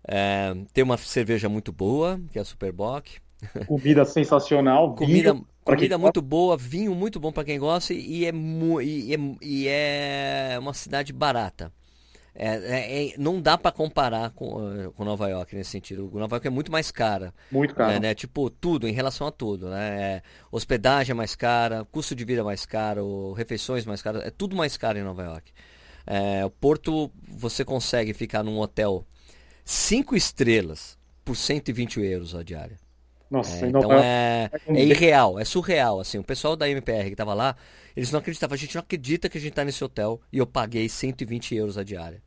É, 0.08 0.56
tem 0.74 0.84
uma 0.84 0.98
cerveja 0.98 1.50
muito 1.50 1.74
boa, 1.74 2.20
que 2.32 2.40
é 2.40 2.42
a 2.42 2.46
Superboc. 2.46 3.20
Comida 3.68 4.06
sensacional. 4.06 4.96
comida 4.96 5.36
comida 5.64 5.98
muito 5.98 6.22
boa, 6.22 6.58
vinho 6.58 6.96
muito 6.96 7.20
bom 7.20 7.32
para 7.32 7.44
quem 7.44 7.60
gosta 7.60 7.94
e 7.94 8.26
é, 8.26 8.32
e, 8.84 9.14
é, 9.14 9.20
e 9.42 9.68
é 9.68 10.58
uma 10.60 10.74
cidade 10.74 11.14
barata. 11.14 11.72
É, 12.36 12.56
é, 12.56 13.08
é 13.08 13.14
não 13.18 13.42
dá 13.42 13.58
para 13.58 13.72
comparar 13.72 14.30
com, 14.32 14.92
com 14.96 15.04
Nova 15.04 15.28
York 15.28 15.56
nesse 15.56 15.72
sentido. 15.72 16.10
Nova 16.14 16.36
York 16.36 16.48
é 16.48 16.50
muito 16.50 16.72
mais 16.72 16.90
cara. 16.92 17.34
Muito 17.52 17.76
cara. 17.76 17.94
É, 17.94 18.00
né? 18.00 18.16
Tipo, 18.16 18.50
tudo, 18.50 18.88
em 18.88 18.94
relação 18.94 19.28
a 19.28 19.32
tudo. 19.32 19.70
Né? 19.70 20.02
É, 20.02 20.22
hospedagem 20.52 21.12
é 21.12 21.16
mais 21.16 21.36
cara, 21.36 21.86
custo 21.92 22.16
de 22.16 22.24
vida 22.24 22.42
é 22.42 22.44
mais 22.44 22.66
caro, 22.66 23.34
refeições 23.34 23.86
mais 23.86 24.02
caras. 24.02 24.24
É 24.26 24.32
tudo 24.32 24.56
mais 24.56 24.78
caro 24.78 24.98
em 24.98 25.04
Nova 25.04 25.24
York. 25.24 25.52
É, 26.08 26.46
o 26.46 26.50
Porto, 26.50 27.12
você 27.28 27.66
consegue 27.66 28.14
ficar 28.14 28.44
num 28.44 28.60
hotel 28.60 29.06
5 29.66 30.16
estrelas 30.16 30.98
por 31.26 31.36
120 31.36 32.00
euros 32.00 32.34
a 32.34 32.42
diária. 32.42 32.78
Nossa, 33.30 33.66
é, 33.66 33.70
então 33.70 33.94
é, 33.94 34.50
é 34.68 34.84
irreal, 34.84 35.40
é 35.40 35.46
surreal, 35.46 36.00
assim, 36.00 36.18
o 36.18 36.24
pessoal 36.24 36.56
da 36.56 36.68
MPR 36.68 37.10
que 37.10 37.16
tava 37.16 37.34
lá, 37.36 37.56
eles 37.96 38.12
não 38.12 38.20
acreditavam, 38.20 38.56
a 38.56 38.58
gente 38.58 38.74
não 38.74 38.82
acredita 38.82 39.30
que 39.30 39.38
a 39.38 39.42
gente 39.42 39.54
tá 39.54 39.64
nesse 39.64 39.84
hotel 39.84 40.20
e 40.34 40.40
eu 40.40 40.48
paguei 40.48 40.90
120 40.90 41.54
euros 41.56 41.78
a 41.78 41.84
diária. 41.84 42.24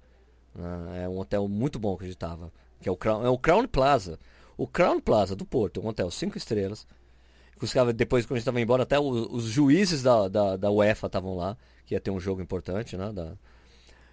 É 1.03 1.09
um 1.09 1.19
hotel 1.19 1.49
muito 1.49 1.79
bom 1.79 1.97
que 1.97 2.05
a 2.05 2.07
gente 2.07 2.19
tava, 2.19 2.53
que 2.81 2.89
é 2.89 2.93
o 2.93 2.97
Crown, 2.97 3.25
é 3.25 3.29
o 3.29 3.39
Crown 3.39 3.67
Plaza, 3.67 4.19
o 4.57 4.67
Crown 4.67 5.01
Plaza 5.01 5.35
do 5.35 5.45
Porto, 5.45 5.81
um 5.81 5.89
hotel 5.89 6.11
5 6.11 6.39
estrelas, 6.39 6.87
depois 7.95 8.25
quando 8.25 8.37
a 8.37 8.39
gente 8.39 8.45
tava 8.45 8.61
embora, 8.61 8.85
até 8.85 8.99
os, 9.01 9.27
os 9.31 9.45
juízes 9.45 10.03
da, 10.03 10.29
da, 10.29 10.57
da 10.57 10.71
UEFA 10.71 11.07
estavam 11.07 11.35
lá, 11.35 11.57
que 11.85 11.95
ia 11.95 12.01
ter 12.01 12.11
um 12.11 12.21
jogo 12.21 12.41
importante, 12.41 12.97
né, 12.97 13.11
da, 13.13 13.33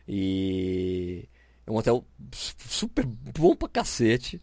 e 0.07 1.27
é 1.67 1.71
um 1.71 1.75
hotel 1.75 2.03
super 2.31 3.05
bom 3.05 3.55
pra 3.55 3.69
cacete, 3.69 4.41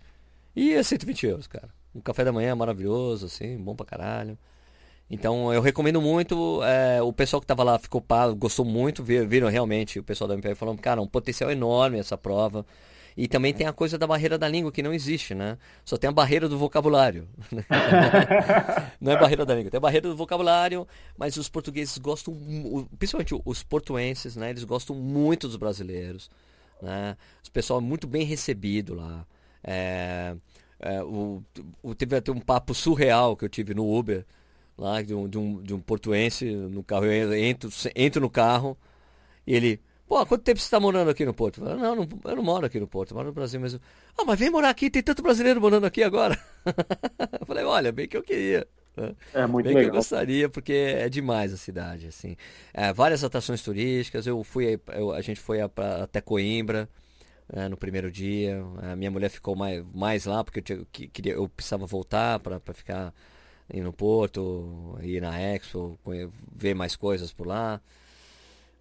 e 0.54 0.74
é 0.74 0.82
120 0.82 1.26
euros, 1.26 1.46
cara. 1.48 1.75
O 1.96 2.02
café 2.02 2.24
da 2.24 2.32
manhã 2.32 2.54
maravilhoso, 2.54 3.26
assim, 3.26 3.56
bom 3.56 3.74
pra 3.74 3.86
caralho. 3.86 4.38
Então 5.10 5.52
eu 5.52 5.60
recomendo 5.60 6.00
muito. 6.00 6.62
É, 6.64 7.00
o 7.02 7.12
pessoal 7.12 7.40
que 7.40 7.46
tava 7.46 7.62
lá 7.62 7.78
ficou 7.78 8.04
gostou 8.36 8.64
muito, 8.64 9.02
viram 9.02 9.48
realmente 9.48 9.98
o 9.98 10.02
pessoal 10.02 10.28
da 10.28 10.34
MPR 10.34 10.54
falando, 10.54 10.80
cara, 10.80 11.00
um 11.00 11.06
potencial 11.06 11.50
enorme 11.50 11.98
essa 11.98 12.18
prova. 12.18 12.66
E 13.16 13.26
também 13.26 13.54
tem 13.54 13.66
a 13.66 13.72
coisa 13.72 13.96
da 13.96 14.06
barreira 14.06 14.36
da 14.36 14.46
língua 14.46 14.70
que 14.70 14.82
não 14.82 14.92
existe, 14.92 15.34
né? 15.34 15.56
Só 15.86 15.96
tem 15.96 16.06
a 16.06 16.12
barreira 16.12 16.50
do 16.50 16.58
vocabulário. 16.58 17.26
não 19.00 19.12
é 19.12 19.18
barreira 19.18 19.46
da 19.46 19.54
língua, 19.54 19.70
tem 19.70 19.78
a 19.78 19.80
barreira 19.80 20.06
do 20.06 20.14
vocabulário, 20.16 20.86
mas 21.16 21.38
os 21.38 21.48
portugueses 21.48 21.96
gostam, 21.96 22.36
principalmente 22.98 23.34
os 23.42 23.62
portuenses, 23.62 24.36
né? 24.36 24.50
Eles 24.50 24.64
gostam 24.64 24.94
muito 24.94 25.48
dos 25.48 25.56
brasileiros, 25.56 26.30
né? 26.82 27.16
O 27.46 27.50
pessoal 27.50 27.80
é 27.80 27.82
muito 27.82 28.06
bem 28.06 28.26
recebido 28.26 28.94
lá. 28.94 29.26
É, 29.64 30.36
é, 30.80 31.02
o, 31.02 31.42
o, 31.82 31.94
teve 31.94 32.16
até 32.16 32.30
um 32.30 32.40
papo 32.40 32.74
surreal 32.74 33.36
que 33.36 33.44
eu 33.44 33.48
tive 33.48 33.74
no 33.74 33.96
Uber, 33.96 34.24
lá, 34.76 35.02
de 35.02 35.14
um, 35.14 35.28
de 35.28 35.38
um, 35.38 35.62
de 35.62 35.74
um 35.74 35.80
portuense 35.80 36.44
no 36.44 36.82
carro. 36.82 37.06
Eu 37.06 37.34
entro, 37.34 37.70
entro 37.94 38.20
no 38.20 38.30
carro 38.30 38.76
e 39.46 39.54
ele. 39.54 39.80
Pô, 40.06 40.18
há 40.18 40.26
quanto 40.26 40.44
tempo 40.44 40.60
você 40.60 40.66
está 40.66 40.78
morando 40.78 41.10
aqui 41.10 41.24
no 41.24 41.34
Porto? 41.34 41.64
Eu, 41.64 41.76
não, 41.76 41.96
não, 41.96 42.08
eu 42.24 42.36
não 42.36 42.42
moro 42.42 42.64
aqui 42.64 42.78
no 42.78 42.86
Porto, 42.86 43.10
eu 43.10 43.16
moro 43.16 43.28
no 43.28 43.34
Brasil 43.34 43.58
mesmo. 43.58 43.80
Ah, 44.16 44.24
mas 44.24 44.38
vem 44.38 44.50
morar 44.50 44.70
aqui, 44.70 44.88
tem 44.88 45.02
tanto 45.02 45.20
brasileiro 45.20 45.60
morando 45.60 45.84
aqui 45.84 46.00
agora. 46.00 46.38
eu 47.40 47.44
falei, 47.44 47.64
olha, 47.64 47.90
bem 47.90 48.06
que 48.06 48.16
eu 48.16 48.22
queria. 48.22 48.68
Né? 48.96 49.14
É 49.34 49.46
muito 49.46 49.66
bem 49.66 49.74
legal. 49.74 49.90
que 49.90 49.96
eu 49.96 49.98
gostaria, 49.98 50.48
porque 50.48 50.72
é 50.72 51.08
demais 51.08 51.52
a 51.52 51.56
cidade, 51.56 52.06
assim. 52.06 52.36
É, 52.72 52.92
várias 52.92 53.24
atrações 53.24 53.62
turísticas, 53.62 54.28
eu 54.28 54.44
fui, 54.44 54.80
eu, 54.94 55.10
a 55.10 55.20
gente 55.20 55.40
foi 55.40 55.60
a, 55.60 55.68
pra, 55.68 56.04
até 56.04 56.20
Coimbra, 56.20 56.88
é, 57.52 57.68
no 57.68 57.76
primeiro 57.76 58.10
dia. 58.10 58.62
A 58.82 58.96
minha 58.96 59.10
mulher 59.10 59.28
ficou 59.28 59.54
mais, 59.56 59.84
mais 59.94 60.24
lá 60.26 60.42
porque 60.42 60.60
eu, 60.60 60.62
tinha, 60.62 60.86
que, 60.92 61.08
queria, 61.08 61.34
eu 61.34 61.48
precisava 61.48 61.86
voltar 61.86 62.40
para 62.40 62.60
ficar 62.74 63.14
ir 63.72 63.82
no 63.82 63.92
Porto, 63.92 64.98
ir 65.02 65.20
na 65.20 65.40
Expo, 65.40 65.98
ver 66.54 66.74
mais 66.74 66.96
coisas 66.96 67.32
por 67.32 67.46
lá. 67.46 67.80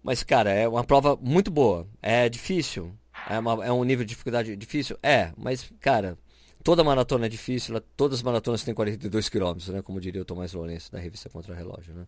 Mas, 0.02 0.22
cara, 0.22 0.50
é 0.52 0.68
uma 0.68 0.84
prova 0.84 1.16
muito 1.20 1.50
boa. 1.50 1.86
É 2.00 2.28
difícil. 2.28 2.92
É, 3.28 3.38
uma, 3.38 3.64
é 3.64 3.72
um 3.72 3.82
nível 3.82 4.04
de 4.04 4.10
dificuldade 4.10 4.54
difícil? 4.54 4.96
É, 5.02 5.32
mas, 5.36 5.72
cara, 5.80 6.16
toda 6.62 6.84
maratona 6.84 7.26
é 7.26 7.28
difícil. 7.28 7.80
Todas 7.96 8.18
as 8.18 8.22
maratonas 8.22 8.62
têm 8.62 8.74
42 8.74 9.28
quilômetros, 9.28 9.68
né? 9.68 9.82
Como 9.82 10.00
diria 10.00 10.22
o 10.22 10.24
Tomás 10.24 10.52
Lourenço, 10.52 10.92
da 10.92 10.98
revista 11.00 11.28
Contra 11.28 11.54
Relógio, 11.54 11.94
né? 11.94 12.06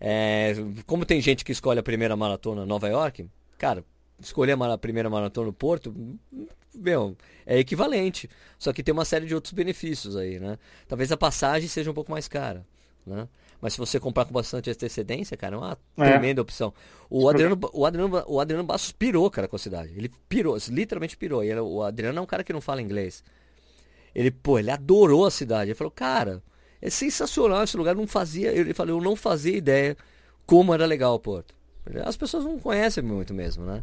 É, 0.00 0.54
como 0.86 1.04
tem 1.04 1.20
gente 1.20 1.44
que 1.44 1.52
escolhe 1.52 1.80
a 1.80 1.82
primeira 1.82 2.16
maratona 2.16 2.64
Nova 2.64 2.88
York, 2.88 3.28
cara, 3.58 3.84
escolher 4.20 4.60
a 4.60 4.78
primeira 4.78 5.08
maratona 5.08 5.46
no 5.46 5.52
Porto, 5.52 5.94
meu, 6.74 7.16
é 7.46 7.58
equivalente. 7.58 8.28
Só 8.58 8.72
que 8.72 8.82
tem 8.82 8.92
uma 8.92 9.04
série 9.04 9.26
de 9.26 9.34
outros 9.34 9.52
benefícios 9.52 10.16
aí, 10.16 10.38
né? 10.38 10.58
Talvez 10.86 11.10
a 11.12 11.16
passagem 11.16 11.68
seja 11.68 11.90
um 11.90 11.94
pouco 11.94 12.10
mais 12.10 12.28
cara, 12.28 12.66
né? 13.06 13.28
Mas 13.60 13.72
se 13.72 13.78
você 13.78 13.98
comprar 13.98 14.24
com 14.24 14.32
bastante 14.32 14.70
antecedência, 14.70 15.36
cara, 15.36 15.56
é 15.56 15.58
uma 15.58 15.78
é. 15.96 16.10
tremenda 16.10 16.40
opção. 16.40 16.72
O 17.10 17.28
Adriano, 17.28 17.58
o, 17.72 17.84
Adriano, 17.84 18.24
o 18.28 18.40
Adriano 18.40 18.62
Bastos 18.62 18.92
pirou, 18.92 19.28
cara, 19.30 19.48
com 19.48 19.56
a 19.56 19.58
cidade. 19.58 19.92
Ele 19.96 20.10
pirou, 20.28 20.56
literalmente 20.68 21.16
pirou. 21.16 21.42
E 21.42 21.50
ele, 21.50 21.60
o 21.60 21.82
Adriano 21.82 22.18
é 22.18 22.22
um 22.22 22.26
cara 22.26 22.44
que 22.44 22.52
não 22.52 22.60
fala 22.60 22.80
inglês. 22.80 23.24
Ele, 24.14 24.30
pô, 24.30 24.60
ele 24.60 24.70
adorou 24.70 25.26
a 25.26 25.30
cidade. 25.30 25.70
Ele 25.70 25.74
falou, 25.74 25.90
cara, 25.90 26.40
é 26.80 26.88
sensacional 26.88 27.64
esse 27.64 27.76
lugar. 27.76 27.96
Não 27.96 28.06
fazia, 28.06 28.52
ele 28.52 28.72
falou, 28.72 28.98
eu 28.98 29.04
não 29.04 29.16
fazia 29.16 29.56
ideia 29.56 29.96
como 30.46 30.72
era 30.72 30.86
legal 30.86 31.14
o 31.14 31.18
Porto. 31.18 31.52
As 32.04 32.16
pessoas 32.16 32.44
não 32.44 32.60
conhecem 32.60 33.02
muito 33.02 33.34
mesmo, 33.34 33.64
né? 33.64 33.82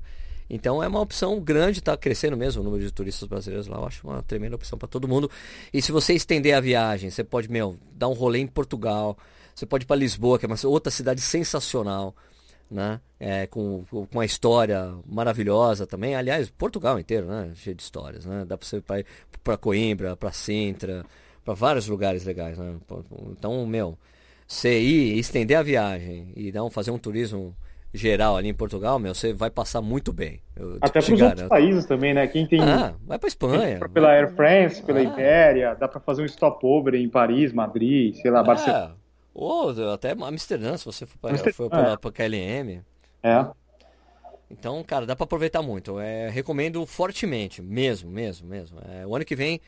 Então 0.49 0.81
é 0.81 0.87
uma 0.87 1.01
opção 1.01 1.39
grande, 1.39 1.79
está 1.79 1.97
crescendo 1.97 2.37
mesmo 2.37 2.61
o 2.61 2.65
número 2.65 2.83
de 2.83 2.91
turistas 2.91 3.27
brasileiros 3.27 3.67
lá. 3.67 3.77
Eu 3.77 3.85
acho 3.85 4.07
uma 4.07 4.21
tremenda 4.21 4.55
opção 4.55 4.77
para 4.77 4.87
todo 4.87 5.07
mundo. 5.07 5.29
E 5.73 5.81
se 5.81 5.91
você 5.91 6.13
estender 6.13 6.53
a 6.53 6.59
viagem, 6.59 7.09
você 7.09 7.23
pode, 7.23 7.49
meu, 7.49 7.77
dar 7.93 8.07
um 8.07 8.13
rolê 8.13 8.39
em 8.39 8.47
Portugal. 8.47 9.17
Você 9.53 9.65
pode 9.65 9.85
ir 9.85 9.87
para 9.87 9.95
Lisboa, 9.95 10.37
que 10.37 10.45
é 10.45 10.47
uma 10.47 10.57
outra 10.65 10.91
cidade 10.91 11.21
sensacional, 11.21 12.15
né? 12.69 12.99
É, 13.19 13.47
com, 13.47 13.85
com 13.89 14.07
uma 14.11 14.25
história 14.25 14.93
maravilhosa 15.07 15.87
também. 15.87 16.15
Aliás, 16.15 16.49
Portugal 16.49 16.99
inteiro, 16.99 17.25
né? 17.25 17.51
Cheio 17.55 17.75
de 17.75 17.81
histórias, 17.81 18.25
né? 18.25 18.45
Dá 18.45 18.57
para 18.57 18.67
você 18.67 18.77
ir 18.77 19.05
para 19.43 19.57
Coimbra, 19.57 20.15
para 20.15 20.31
Sintra, 20.31 21.05
para 21.43 21.53
vários 21.53 21.87
lugares 21.87 22.25
legais, 22.25 22.57
né? 22.57 22.75
Então, 23.31 23.65
meu, 23.65 23.97
você 24.47 24.79
ir, 24.79 25.17
estender 25.17 25.57
a 25.57 25.63
viagem 25.63 26.31
e 26.35 26.51
não 26.51 26.69
fazer 26.69 26.91
um 26.91 26.99
turismo 26.99 27.55
geral 27.95 28.37
ali 28.37 28.49
em 28.49 28.53
Portugal, 28.53 28.99
meu, 28.99 29.15
você 29.15 29.33
vai 29.33 29.49
passar 29.49 29.81
muito 29.81 30.11
bem. 30.11 30.41
Até 30.81 31.01
para 31.01 31.13
os 31.13 31.21
outros 31.21 31.47
países 31.47 31.85
também, 31.85 32.13
né? 32.13 32.27
Quem 32.27 32.45
tem. 32.45 32.61
Ah, 32.61 32.93
vai 33.05 33.17
para 33.17 33.27
Espanha. 33.27 33.79
Pela 33.93 34.09
Air 34.09 34.35
France, 34.35 34.81
pela 34.83 34.99
ah. 34.99 35.03
Ibéria, 35.03 35.75
dá 35.75 35.87
para 35.87 35.99
fazer 35.99 36.23
um 36.23 36.27
stopover 36.27 36.95
em 36.95 37.09
Paris, 37.09 37.53
Madrid, 37.53 38.15
sei 38.15 38.31
lá, 38.31 38.41
é. 38.41 38.43
Barcelona. 38.43 38.95
Ou 39.33 39.69
até 39.93 40.11
Amsterdã, 40.11 40.77
se 40.77 40.85
você 40.85 41.05
for 41.05 41.17
para 41.17 41.97
for 41.97 42.09
é. 42.09 42.11
KLM. 42.11 42.81
É. 43.21 43.45
Então, 44.49 44.83
cara, 44.83 45.05
dá 45.05 45.15
para 45.15 45.25
aproveitar 45.25 45.61
muito. 45.61 45.99
É, 45.99 46.29
recomendo 46.29 46.85
fortemente, 46.85 47.61
mesmo, 47.61 48.09
mesmo, 48.09 48.47
mesmo. 48.47 48.77
É, 48.89 49.05
o 49.05 49.15
ano 49.15 49.25
que 49.25 49.35
vem 49.35 49.59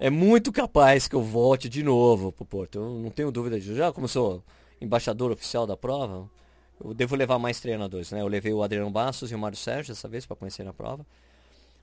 é 0.00 0.10
muito 0.10 0.50
capaz 0.50 1.06
que 1.06 1.14
eu 1.14 1.22
volte 1.22 1.68
de 1.68 1.82
novo 1.82 2.32
pro 2.32 2.44
Porto. 2.44 2.78
Eu 2.78 2.90
não 2.90 3.10
tenho 3.10 3.30
dúvida 3.30 3.60
disso. 3.60 3.76
Já 3.76 3.92
como 3.92 4.08
sou 4.08 4.42
embaixador 4.80 5.30
oficial 5.30 5.66
da 5.66 5.76
prova, 5.76 6.28
eu 6.84 6.94
devo 6.94 7.16
levar 7.16 7.38
mais 7.38 7.60
treinadores, 7.60 8.12
né? 8.12 8.20
Eu 8.20 8.28
levei 8.28 8.52
o 8.52 8.62
Adriano 8.62 8.90
Bastos 8.90 9.30
e 9.30 9.34
o 9.34 9.38
Mário 9.38 9.56
Sérgio 9.56 9.94
dessa 9.94 10.08
vez 10.08 10.26
para 10.26 10.36
conhecer 10.36 10.66
a 10.66 10.72
prova. 10.72 11.04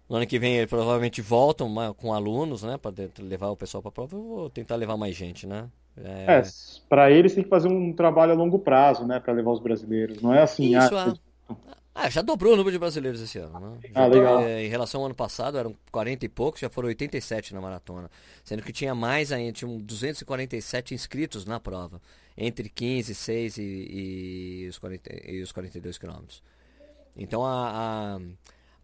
No 0.09 0.15
ano 0.15 0.25
que 0.25 0.39
vem 0.39 0.57
eles 0.57 0.69
provavelmente 0.69 1.21
voltam 1.21 1.71
com 1.93 2.13
alunos, 2.13 2.63
né? 2.63 2.77
Para 2.77 2.91
levar 3.19 3.49
o 3.49 3.55
pessoal 3.55 3.81
para 3.81 3.89
a 3.89 3.91
prova. 3.91 4.15
Eu 4.15 4.23
vou 4.23 4.49
tentar 4.49 4.75
levar 4.75 4.97
mais 4.97 5.15
gente, 5.15 5.45
né? 5.45 5.69
É, 6.03 6.39
é 6.39 6.43
para 6.87 7.11
eles 7.11 7.35
tem 7.35 7.43
que 7.43 7.49
fazer 7.49 7.67
um 7.67 7.93
trabalho 7.93 8.31
a 8.31 8.35
longo 8.35 8.57
prazo, 8.57 9.05
né? 9.05 9.19
Para 9.19 9.33
levar 9.33 9.51
os 9.51 9.59
brasileiros. 9.59 10.21
Não 10.21 10.33
é 10.33 10.41
assim. 10.41 10.75
Isso, 10.75 10.97
ah, 10.97 11.13
ah, 11.93 12.09
já 12.09 12.21
dobrou 12.21 12.53
o 12.53 12.55
número 12.55 12.71
de 12.71 12.79
brasileiros 12.79 13.19
esse 13.21 13.37
ano. 13.39 13.59
Né? 13.59 13.89
Ah, 13.93 14.05
legal. 14.05 14.39
Teve, 14.39 14.61
em 14.61 14.69
relação 14.69 15.01
ao 15.01 15.05
ano 15.07 15.15
passado, 15.15 15.57
eram 15.57 15.75
40 15.91 16.25
e 16.25 16.29
poucos, 16.29 16.61
já 16.61 16.69
foram 16.69 16.87
87 16.87 17.53
na 17.53 17.59
maratona. 17.59 18.09
Sendo 18.43 18.63
que 18.63 18.71
tinha 18.71 18.95
mais 18.95 19.31
ainda, 19.31 19.51
tinham 19.51 19.77
247 19.79 20.93
inscritos 20.93 21.45
na 21.45 21.59
prova 21.59 22.01
entre 22.37 22.69
15, 22.69 23.13
6 23.13 23.57
e, 23.57 23.61
e, 23.61 24.67
os, 24.69 24.77
40, 24.79 25.29
e 25.29 25.41
os 25.41 25.51
42 25.51 25.97
quilômetros. 25.97 26.41
Então 27.17 27.45
a, 27.45 28.15
a, 28.15 28.19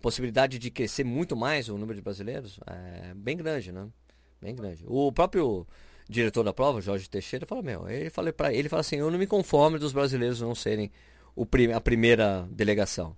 possibilidade 0.02 0.60
de 0.60 0.70
crescer 0.70 1.06
muito 1.06 1.38
mais 1.38 1.70
o 1.70 1.78
número 1.78 1.96
de 1.96 2.02
brasileiros 2.02 2.60
é 2.68 3.14
bem 3.16 3.38
grande, 3.38 3.72
né? 3.72 3.88
Bem 4.42 4.54
grande. 4.56 4.84
O 4.86 5.12
próprio 5.12 5.66
diretor 6.10 6.44
da 6.44 6.54
prova, 6.54 6.82
Jorge 6.82 7.10
Teixeira, 7.10 7.46
fala, 7.46 7.62
meu, 7.62 7.90
ele 7.90 8.10
fala 8.10 8.32
para 8.34 8.54
ele 8.54 8.68
fala 8.68 8.82
assim, 8.82 8.98
eu 8.98 9.10
não 9.10 9.18
me 9.18 9.26
conformo 9.26 9.80
dos 9.80 9.94
brasileiros 9.94 10.42
não 10.42 10.54
serem 10.54 10.92
o 11.36 11.48
a 11.76 11.82
primeira 11.82 12.48
delegação. 12.52 13.16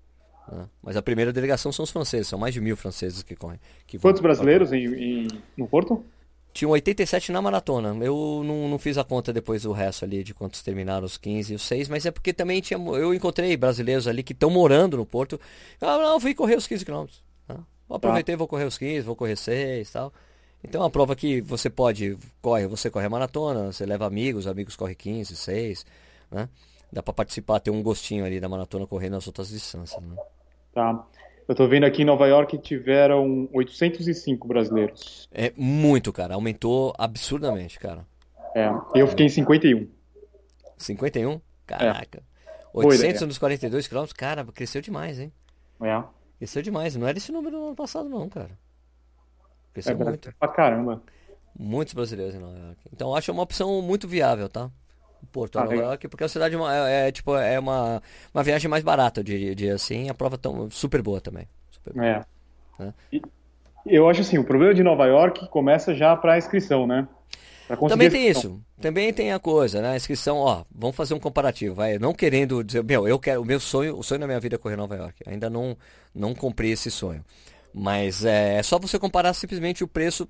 Né? 0.51 0.67
Mas 0.81 0.95
a 0.97 1.01
primeira 1.01 1.31
delegação 1.31 1.71
são 1.71 1.83
os 1.83 1.91
franceses, 1.91 2.27
são 2.27 2.39
mais 2.39 2.53
de 2.53 2.61
mil 2.61 2.75
franceses 2.75 3.21
que 3.21 3.35
correm. 3.35 3.59
Que 3.85 3.99
Quantos 3.99 4.21
brasileiros 4.21 4.71
em, 4.71 4.85
em, 4.85 5.27
no 5.55 5.67
Porto? 5.67 6.03
Tinha 6.53 6.69
87 6.69 7.31
na 7.31 7.41
maratona. 7.41 7.95
Eu 8.03 8.41
não, 8.43 8.67
não, 8.67 8.79
fiz 8.79 8.97
a 8.97 9.03
conta 9.03 9.31
depois 9.31 9.63
do 9.63 9.71
resto 9.71 10.05
ali 10.05 10.23
de 10.23 10.33
quantos 10.33 10.63
terminaram 10.63 11.05
os 11.05 11.17
15 11.17 11.53
e 11.53 11.55
os 11.55 11.61
6, 11.61 11.87
mas 11.89 12.05
é 12.05 12.11
porque 12.11 12.33
também 12.33 12.61
tinha, 12.61 12.79
eu 12.79 13.13
encontrei 13.13 13.55
brasileiros 13.55 14.07
ali 14.07 14.23
que 14.23 14.33
estão 14.33 14.49
morando 14.49 14.97
no 14.97 15.05
Porto. 15.05 15.39
Ah, 15.79 15.97
não, 15.97 16.19
fui 16.19 16.33
correr 16.33 16.55
os 16.55 16.65
15 16.65 16.83
quilômetros. 16.83 17.23
Tá? 17.47 17.59
Aproveitei, 17.89 18.35
vou 18.35 18.47
correr 18.47 18.65
os 18.65 18.77
15, 18.77 19.01
vou 19.01 19.15
correr 19.15 19.35
6 19.35 19.91
tal. 19.91 20.11
Então 20.63 20.81
é 20.81 20.83
uma 20.83 20.89
prova 20.89 21.15
que 21.15 21.41
você 21.41 21.69
pode, 21.69 22.17
corre, 22.41 22.65
você 22.65 22.89
corre 22.89 23.05
a 23.05 23.09
maratona, 23.09 23.71
você 23.71 23.85
leva 23.85 24.07
amigos, 24.07 24.47
amigos 24.47 24.75
correm 24.75 24.95
15, 24.95 25.35
6, 25.35 25.85
né? 26.31 26.49
Dá 26.91 27.03
para 27.03 27.13
participar, 27.13 27.59
ter 27.59 27.71
um 27.71 27.83
gostinho 27.83 28.25
ali 28.25 28.39
da 28.39 28.47
maratona 28.47 28.87
correndo 28.87 29.13
nas 29.13 29.27
outras 29.27 29.49
distâncias, 29.49 30.01
né? 30.01 30.15
Tá. 30.73 31.05
Eu 31.47 31.55
tô 31.55 31.67
vendo 31.67 31.85
aqui 31.85 32.01
em 32.01 32.05
Nova 32.05 32.27
York 32.27 32.57
tiveram 32.57 33.47
805 33.53 34.47
brasileiros. 34.47 35.29
É 35.31 35.53
muito, 35.55 36.11
cara. 36.11 36.35
Aumentou 36.35 36.93
absurdamente, 36.97 37.79
cara. 37.79 38.05
É. 38.53 38.69
Eu 38.93 39.07
fiquei 39.07 39.25
em 39.25 39.29
51. 39.29 39.87
51? 40.77 41.39
Caraca. 41.65 42.19
É. 42.19 42.37
800 42.73 43.21
nos 43.23 43.37
42 43.37 43.87
quilômetros, 43.87 44.13
cara, 44.13 44.43
cresceu 44.45 44.81
demais, 44.81 45.19
hein? 45.19 45.31
É. 45.81 46.03
Cresceu 46.37 46.61
demais. 46.61 46.95
Não 46.95 47.07
era 47.07 47.17
esse 47.17 47.31
número 47.31 47.57
no 47.57 47.67
ano 47.67 47.75
passado, 47.75 48.09
não, 48.09 48.27
cara. 48.29 48.51
Cresceu 49.73 49.93
é, 49.93 50.03
muito. 50.03 50.33
Pra 50.37 50.47
caramba. 50.49 51.01
Muitos 51.57 51.93
brasileiros 51.93 52.35
em 52.35 52.39
Nova 52.39 52.57
York. 52.57 52.81
Então 52.91 53.15
acho 53.15 53.31
uma 53.31 53.43
opção 53.43 53.81
muito 53.81 54.07
viável, 54.07 54.49
tá? 54.49 54.69
Porto 55.31 55.57
ah, 55.57 55.63
Nova 55.63 55.75
York, 55.75 56.07
porque 56.07 56.23
a 56.23 56.29
cidade 56.29 56.55
é, 56.55 56.59
é, 56.59 57.07
é, 57.07 57.11
tipo, 57.11 57.35
é 57.35 57.59
uma, 57.59 58.01
uma 58.33 58.43
viagem 58.43 58.69
mais 58.69 58.83
barata, 58.83 59.19
eu 59.19 59.23
diria, 59.23 59.55
diria 59.55 59.75
assim, 59.75 60.09
a 60.09 60.13
prova 60.13 60.37
tão 60.37 60.69
super 60.69 61.01
boa 61.01 61.21
também. 61.21 61.47
Super 61.71 61.93
boa, 61.93 62.05
é. 62.05 62.25
Né? 62.79 62.93
eu 63.85 64.09
acho 64.09 64.21
assim, 64.21 64.37
o 64.37 64.43
problema 64.43 64.73
de 64.73 64.83
Nova 64.83 65.05
York 65.05 65.47
começa 65.49 65.95
já 65.95 66.15
para 66.15 66.33
a 66.33 66.37
inscrição, 66.37 66.85
né? 66.85 67.07
Também 67.89 68.09
tem 68.09 68.27
isso. 68.29 68.61
Também 68.79 69.11
tem 69.11 69.33
a 69.33 69.39
coisa, 69.39 69.81
né? 69.81 69.91
A 69.91 69.95
inscrição, 69.95 70.37
ó, 70.37 70.63
vamos 70.73 70.95
fazer 70.95 71.13
um 71.13 71.19
comparativo, 71.19 71.75
vai. 71.75 71.97
Não 71.97 72.13
querendo 72.13 72.63
dizer, 72.63 72.83
meu, 72.83 73.07
eu 73.07 73.19
quero, 73.19 73.41
o 73.41 73.45
meu 73.45 73.59
sonho, 73.59 73.97
o 73.97 74.03
sonho 74.03 74.21
da 74.21 74.27
minha 74.27 74.39
vida 74.39 74.55
é 74.55 74.57
correr 74.57 74.77
Nova 74.77 74.95
York. 74.95 75.21
Ainda 75.25 75.49
não, 75.49 75.75
não 76.15 76.33
cumpri 76.33 76.71
esse 76.71 76.89
sonho. 76.89 77.23
Mas 77.73 78.23
é, 78.23 78.57
é 78.57 78.63
só 78.63 78.79
você 78.79 78.97
comparar 78.97 79.33
simplesmente 79.33 79.83
o 79.83 79.87
preço. 79.87 80.29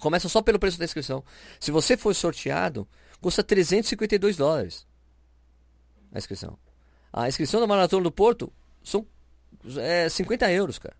Começa 0.00 0.28
só 0.28 0.42
pelo 0.42 0.58
preço 0.58 0.78
da 0.78 0.84
inscrição. 0.84 1.24
Se 1.58 1.70
você 1.70 1.96
for 1.96 2.14
sorteado, 2.14 2.86
custa 3.24 3.42
352 3.42 4.36
dólares 4.36 4.86
a 6.12 6.18
inscrição. 6.18 6.58
A 7.10 7.26
inscrição 7.26 7.58
da 7.58 7.66
Maratona 7.66 8.04
do 8.04 8.12
Porto 8.12 8.52
são 8.82 9.06
é, 9.78 10.10
50 10.10 10.52
euros, 10.52 10.78
cara. 10.78 10.94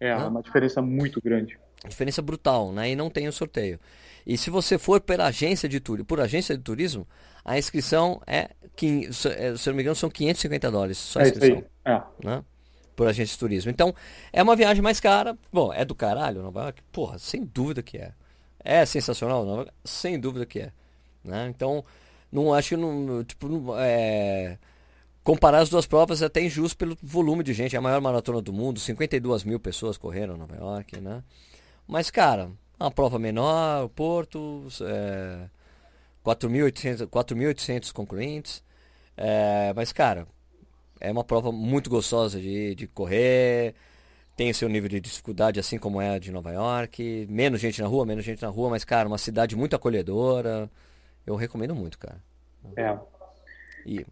É, 0.00 0.16
né? 0.16 0.24
uma 0.24 0.42
diferença 0.42 0.82
muito 0.82 1.22
grande. 1.22 1.56
Diferença 1.88 2.20
brutal, 2.20 2.72
né? 2.72 2.90
E 2.90 2.96
não 2.96 3.08
tem 3.08 3.28
o 3.28 3.32
sorteio. 3.32 3.78
E 4.26 4.36
se 4.36 4.50
você 4.50 4.78
for 4.78 5.00
pela 5.00 5.26
agência 5.26 5.68
de 5.68 5.78
turismo, 5.78 6.04
por 6.04 6.20
agência 6.20 6.56
de 6.56 6.62
turismo, 6.62 7.06
a 7.44 7.56
inscrição 7.56 8.20
é, 8.26 8.50
é, 8.50 9.56
se 9.56 9.68
não 9.68 9.76
me 9.76 9.82
engano, 9.82 9.94
são 9.94 10.10
550 10.10 10.70
dólares 10.72 10.98
só 10.98 11.20
a 11.20 11.22
é 11.22 11.26
inscrição. 11.28 11.64
É, 11.84 11.92
é. 11.92 12.02
Né? 12.24 12.44
Por 12.96 13.06
agência 13.06 13.32
de 13.32 13.38
turismo. 13.38 13.70
Então, 13.70 13.94
é 14.32 14.42
uma 14.42 14.56
viagem 14.56 14.82
mais 14.82 14.98
cara. 14.98 15.38
Bom, 15.52 15.72
é 15.72 15.84
do 15.84 15.94
caralho 15.94 16.42
Nova 16.42 16.62
York? 16.62 16.82
Porra, 16.90 17.16
sem 17.16 17.44
dúvida 17.44 17.80
que 17.80 17.96
é. 17.96 18.12
É 18.58 18.84
sensacional? 18.84 19.44
Nova 19.44 19.60
York? 19.60 19.72
Sem 19.84 20.18
dúvida 20.18 20.44
que 20.44 20.58
é. 20.58 20.72
Né? 21.24 21.48
Então, 21.48 21.84
não 22.30 22.52
acho 22.52 22.70
que 22.70 22.76
não, 22.76 23.24
tipo, 23.24 23.74
é... 23.78 24.58
comparar 25.22 25.60
as 25.60 25.68
duas 25.68 25.86
provas 25.86 26.22
é 26.22 26.26
até 26.26 26.42
injusto 26.42 26.76
pelo 26.76 26.96
volume 27.02 27.42
de 27.42 27.52
gente. 27.54 27.74
É 27.76 27.78
a 27.78 27.82
maior 27.82 28.00
maratona 28.00 28.42
do 28.42 28.52
mundo, 28.52 28.80
52 28.80 29.44
mil 29.44 29.60
pessoas 29.60 29.96
correram 29.96 30.34
em 30.34 30.38
Nova 30.38 30.56
York, 30.56 31.00
né? 31.00 31.22
Mas, 31.86 32.10
cara, 32.10 32.50
uma 32.78 32.90
prova 32.90 33.18
menor, 33.18 33.88
Porto, 33.90 34.66
é, 34.82 35.48
4.800 36.24 37.92
concluintes. 37.92 38.62
É, 39.16 39.72
mas, 39.74 39.92
cara, 39.92 40.26
é 41.00 41.10
uma 41.12 41.24
prova 41.24 41.52
muito 41.52 41.90
gostosa 41.90 42.40
de, 42.40 42.74
de 42.74 42.86
correr. 42.86 43.74
Tem 44.36 44.52
seu 44.52 44.68
nível 44.68 44.88
de 44.88 45.00
dificuldade, 45.00 45.60
assim 45.60 45.78
como 45.78 46.00
é 46.00 46.16
a 46.16 46.18
de 46.18 46.32
Nova 46.32 46.52
York. 46.52 47.26
Menos 47.30 47.60
gente 47.60 47.80
na 47.80 47.86
rua, 47.86 48.04
menos 48.04 48.24
gente 48.24 48.42
na 48.42 48.48
rua, 48.48 48.70
mas, 48.70 48.84
cara, 48.84 49.06
uma 49.06 49.18
cidade 49.18 49.54
muito 49.54 49.76
acolhedora. 49.76 50.70
Eu 51.26 51.36
recomendo 51.36 51.74
muito, 51.74 51.98
cara. 51.98 52.22
É. 52.76 52.98
E 53.86 54.06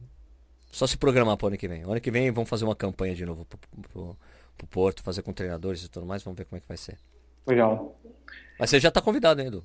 só 0.71 0.87
se 0.87 0.97
programar 0.97 1.37
para 1.37 1.47
o 1.47 1.49
ano 1.49 1.57
que 1.57 1.69
vem. 1.69 1.85
O 1.85 1.91
ano 1.91 2.01
que 2.01 2.11
vem 2.11 2.31
vamos 2.31 2.49
fazer 2.49 2.65
uma 2.65 2.77
campanha 2.77 3.15
de 3.15 3.25
novo 3.25 3.45
pro, 3.45 3.59
pro, 3.83 4.17
pro 4.57 4.67
Porto, 4.67 5.03
fazer 5.03 5.23
com 5.23 5.33
treinadores 5.33 5.85
e 5.85 5.89
tudo 5.89 6.07
mais. 6.07 6.23
Vamos 6.23 6.39
ver 6.39 6.45
como 6.45 6.57
é 6.57 6.61
que 6.61 6.69
vai 6.69 6.77
ser. 6.77 6.99
Legal. 7.47 7.97
Mas 8.59 8.71
você 8.71 8.81
já 8.81 8.89
está 8.89 9.01
convidado, 9.01 9.41
hein, 9.41 9.49
Edu? 9.49 9.65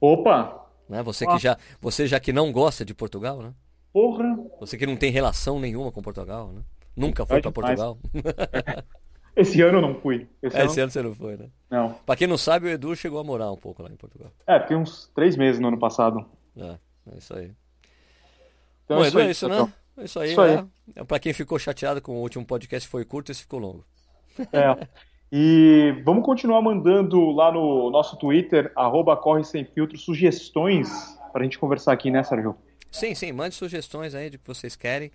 Opa! 0.00 0.66
Né? 0.88 1.02
Você, 1.02 1.26
que 1.26 1.38
já, 1.38 1.56
você 1.80 2.06
já 2.06 2.18
que 2.18 2.32
não 2.32 2.50
gosta 2.50 2.84
de 2.84 2.94
Portugal, 2.94 3.40
né? 3.42 3.52
Porra! 3.92 4.36
Você 4.58 4.76
que 4.76 4.86
não 4.86 4.96
tem 4.96 5.12
relação 5.12 5.60
nenhuma 5.60 5.92
com 5.92 6.02
Portugal, 6.02 6.48
né? 6.52 6.62
Nunca 6.96 7.24
foi 7.24 7.40
para 7.40 7.52
Portugal. 7.52 7.98
Esse 9.36 9.62
ano 9.62 9.78
eu 9.78 9.82
não 9.82 9.94
fui. 9.94 10.26
Esse, 10.42 10.56
é, 10.56 10.60
ano... 10.60 10.70
esse 10.70 10.80
ano 10.80 10.90
você 10.90 11.02
não 11.02 11.14
foi, 11.14 11.36
né? 11.36 11.48
Não. 11.70 11.94
Pra 12.04 12.16
quem 12.16 12.26
não 12.26 12.36
sabe, 12.36 12.66
o 12.66 12.68
Edu 12.68 12.96
chegou 12.96 13.20
a 13.20 13.24
morar 13.24 13.50
um 13.52 13.56
pouco 13.56 13.82
lá 13.82 13.88
em 13.88 13.96
Portugal. 13.96 14.30
É, 14.46 14.58
tem 14.58 14.76
uns 14.76 15.08
três 15.14 15.36
meses 15.36 15.60
no 15.60 15.68
ano 15.68 15.78
passado. 15.78 16.26
É, 16.60 16.78
é 17.14 17.18
isso 17.18 17.34
aí. 17.34 17.52
Então, 18.84 18.98
Bom, 18.98 19.04
é 19.04 19.08
Edu, 19.08 19.20
é 19.20 19.30
isso, 19.30 19.48
né? 19.48 19.72
É 19.96 20.04
isso 20.04 20.20
aí, 20.20 20.30
isso 20.30 20.40
aí. 20.40 20.64
É. 20.96 21.04
Pra 21.04 21.18
quem 21.18 21.32
ficou 21.32 21.58
chateado 21.58 22.00
com 22.00 22.12
o 22.12 22.20
último 22.20 22.44
podcast 22.44 22.88
foi 22.88 23.04
curto, 23.04 23.32
esse 23.32 23.42
ficou 23.42 23.60
longo. 23.60 23.84
É. 24.52 24.88
E 25.32 26.02
vamos 26.04 26.24
continuar 26.24 26.60
mandando 26.60 27.30
lá 27.30 27.52
no 27.52 27.88
nosso 27.90 28.16
Twitter, 28.16 28.72
arroba 28.74 29.16
Corre 29.16 29.44
Sem 29.44 29.64
Filtro, 29.64 29.96
sugestões 29.96 30.88
para 31.32 31.42
a 31.42 31.44
gente 31.44 31.56
conversar 31.58 31.92
aqui, 31.92 32.10
né, 32.10 32.22
Sérgio? 32.24 32.56
Sim, 32.90 33.14
sim, 33.14 33.30
mande 33.30 33.54
sugestões 33.54 34.14
aí 34.14 34.28
de 34.28 34.38
que 34.38 34.46
vocês 34.46 34.74
querem 34.74 35.12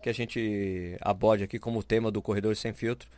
que 0.00 0.08
a 0.08 0.12
gente 0.12 0.96
aborde 1.00 1.42
aqui 1.42 1.58
como 1.58 1.82
tema 1.82 2.10
do 2.10 2.22
Corredor 2.22 2.54
Sem 2.54 2.72
Filtro. 2.72 3.08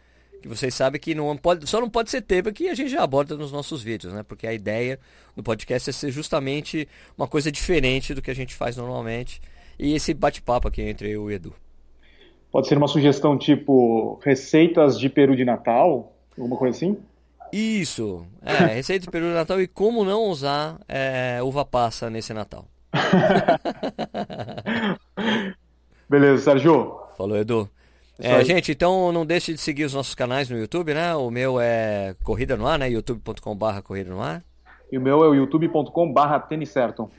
Que 0.41 0.49
vocês 0.49 0.75
sabem 0.75 1.01
que 1.01 1.15
não 1.15 1.37
pode, 1.37 1.69
só 1.69 1.81
não 1.81 1.91
pode 1.91 2.11
ser 2.11 2.23
tema 2.23 2.51
que 2.51 2.69
a 2.69 2.75
gente 2.75 2.91
já 2.91 3.03
aborda 3.03 3.37
nos 3.37 3.53
nossos 3.53 3.83
vídeos, 3.83 4.13
né? 4.13 4.23
Porque 4.23 4.47
a 4.47 4.55
ideia 4.55 4.99
do 5.37 5.43
podcast 5.43 5.91
é 5.91 5.93
ser 5.93 6.11
justamente 6.11 6.89
uma 7.17 7.29
coisa 7.29 7.53
diferente 7.53 8.15
do 8.15 8.23
que 8.23 8.31
a 8.31 8.35
gente 8.35 8.55
faz 8.55 8.77
normalmente. 8.77 9.41
E 9.79 9.95
esse 9.95 10.15
bate-papo 10.15 10.69
aqui 10.69 10.83
entre 10.83 11.09
eu 11.09 11.13
e 11.13 11.19
o 11.19 11.31
Edu. 11.31 11.55
Pode 12.51 12.69
ser 12.69 12.79
uma 12.79 12.89
sugestão 12.89 13.39
tipo 13.39 14.19
receitas 14.25 14.99
de 14.99 15.09
peru 15.09 15.37
de 15.37 15.45
Natal, 15.45 16.13
Alguma 16.41 16.57
coisa 16.57 16.77
assim? 16.77 16.97
Isso. 17.53 18.27
É, 18.43 18.65
receita 18.75 19.05
de 19.05 19.11
peru 19.11 19.27
de 19.27 19.35
Natal 19.35 19.61
e 19.61 19.69
como 19.69 20.05
não 20.05 20.25
usar 20.25 20.81
é, 20.89 21.41
uva 21.43 21.65
passa 21.65 22.09
nesse 22.09 22.33
Natal. 22.33 22.67
Beleza, 26.09 26.43
Sérgio. 26.43 26.99
Falou, 27.17 27.37
Edu. 27.37 27.69
É, 28.21 28.45
gente, 28.45 28.73
então 28.73 29.11
não 29.13 29.25
deixe 29.25 29.53
de 29.55 29.61
seguir 29.61 29.85
os 29.85 29.95
nossos 29.95 30.15
canais 30.15 30.49
no 30.49 30.59
YouTube, 30.59 30.93
né? 30.95 31.15
O 31.15 31.31
meu 31.31 31.61
é 31.61 32.15
Corrida 32.23 32.57
no 32.57 32.67
Ar, 32.67 32.79
né? 32.79 32.91
youtube.com.br 32.91 33.81
Corrida 33.83 34.11
no 34.11 34.21
Ar. 34.21 34.45
E 34.93 34.99
o 34.99 35.01
meu 35.01 35.25
é 35.25 35.29
o 35.29 35.35
youtube.com.br 35.35 36.39
Tênis 36.49 36.71
Certo. 36.71 37.11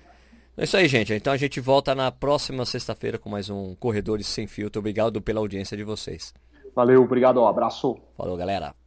É 0.58 0.64
isso 0.64 0.78
aí, 0.78 0.88
gente. 0.88 1.14
Então 1.14 1.32
a 1.34 1.38
gente 1.38 1.60
volta 1.60 1.96
na 1.96 2.12
próxima 2.12 2.66
sexta-feira 2.66 3.18
com 3.18 3.30
mais 3.30 3.50
um 3.50 3.74
Corredores 3.76 4.28
Sem 4.28 4.48
Filtro. 4.48 4.80
Obrigado 4.80 5.22
pela 5.22 5.40
audiência 5.40 5.76
de 5.78 5.84
vocês. 5.84 6.34
Valeu, 6.76 7.02
obrigado, 7.02 7.42
um 7.42 7.48
abraço. 7.48 7.98
Falou, 8.18 8.38
galera. 8.38 8.81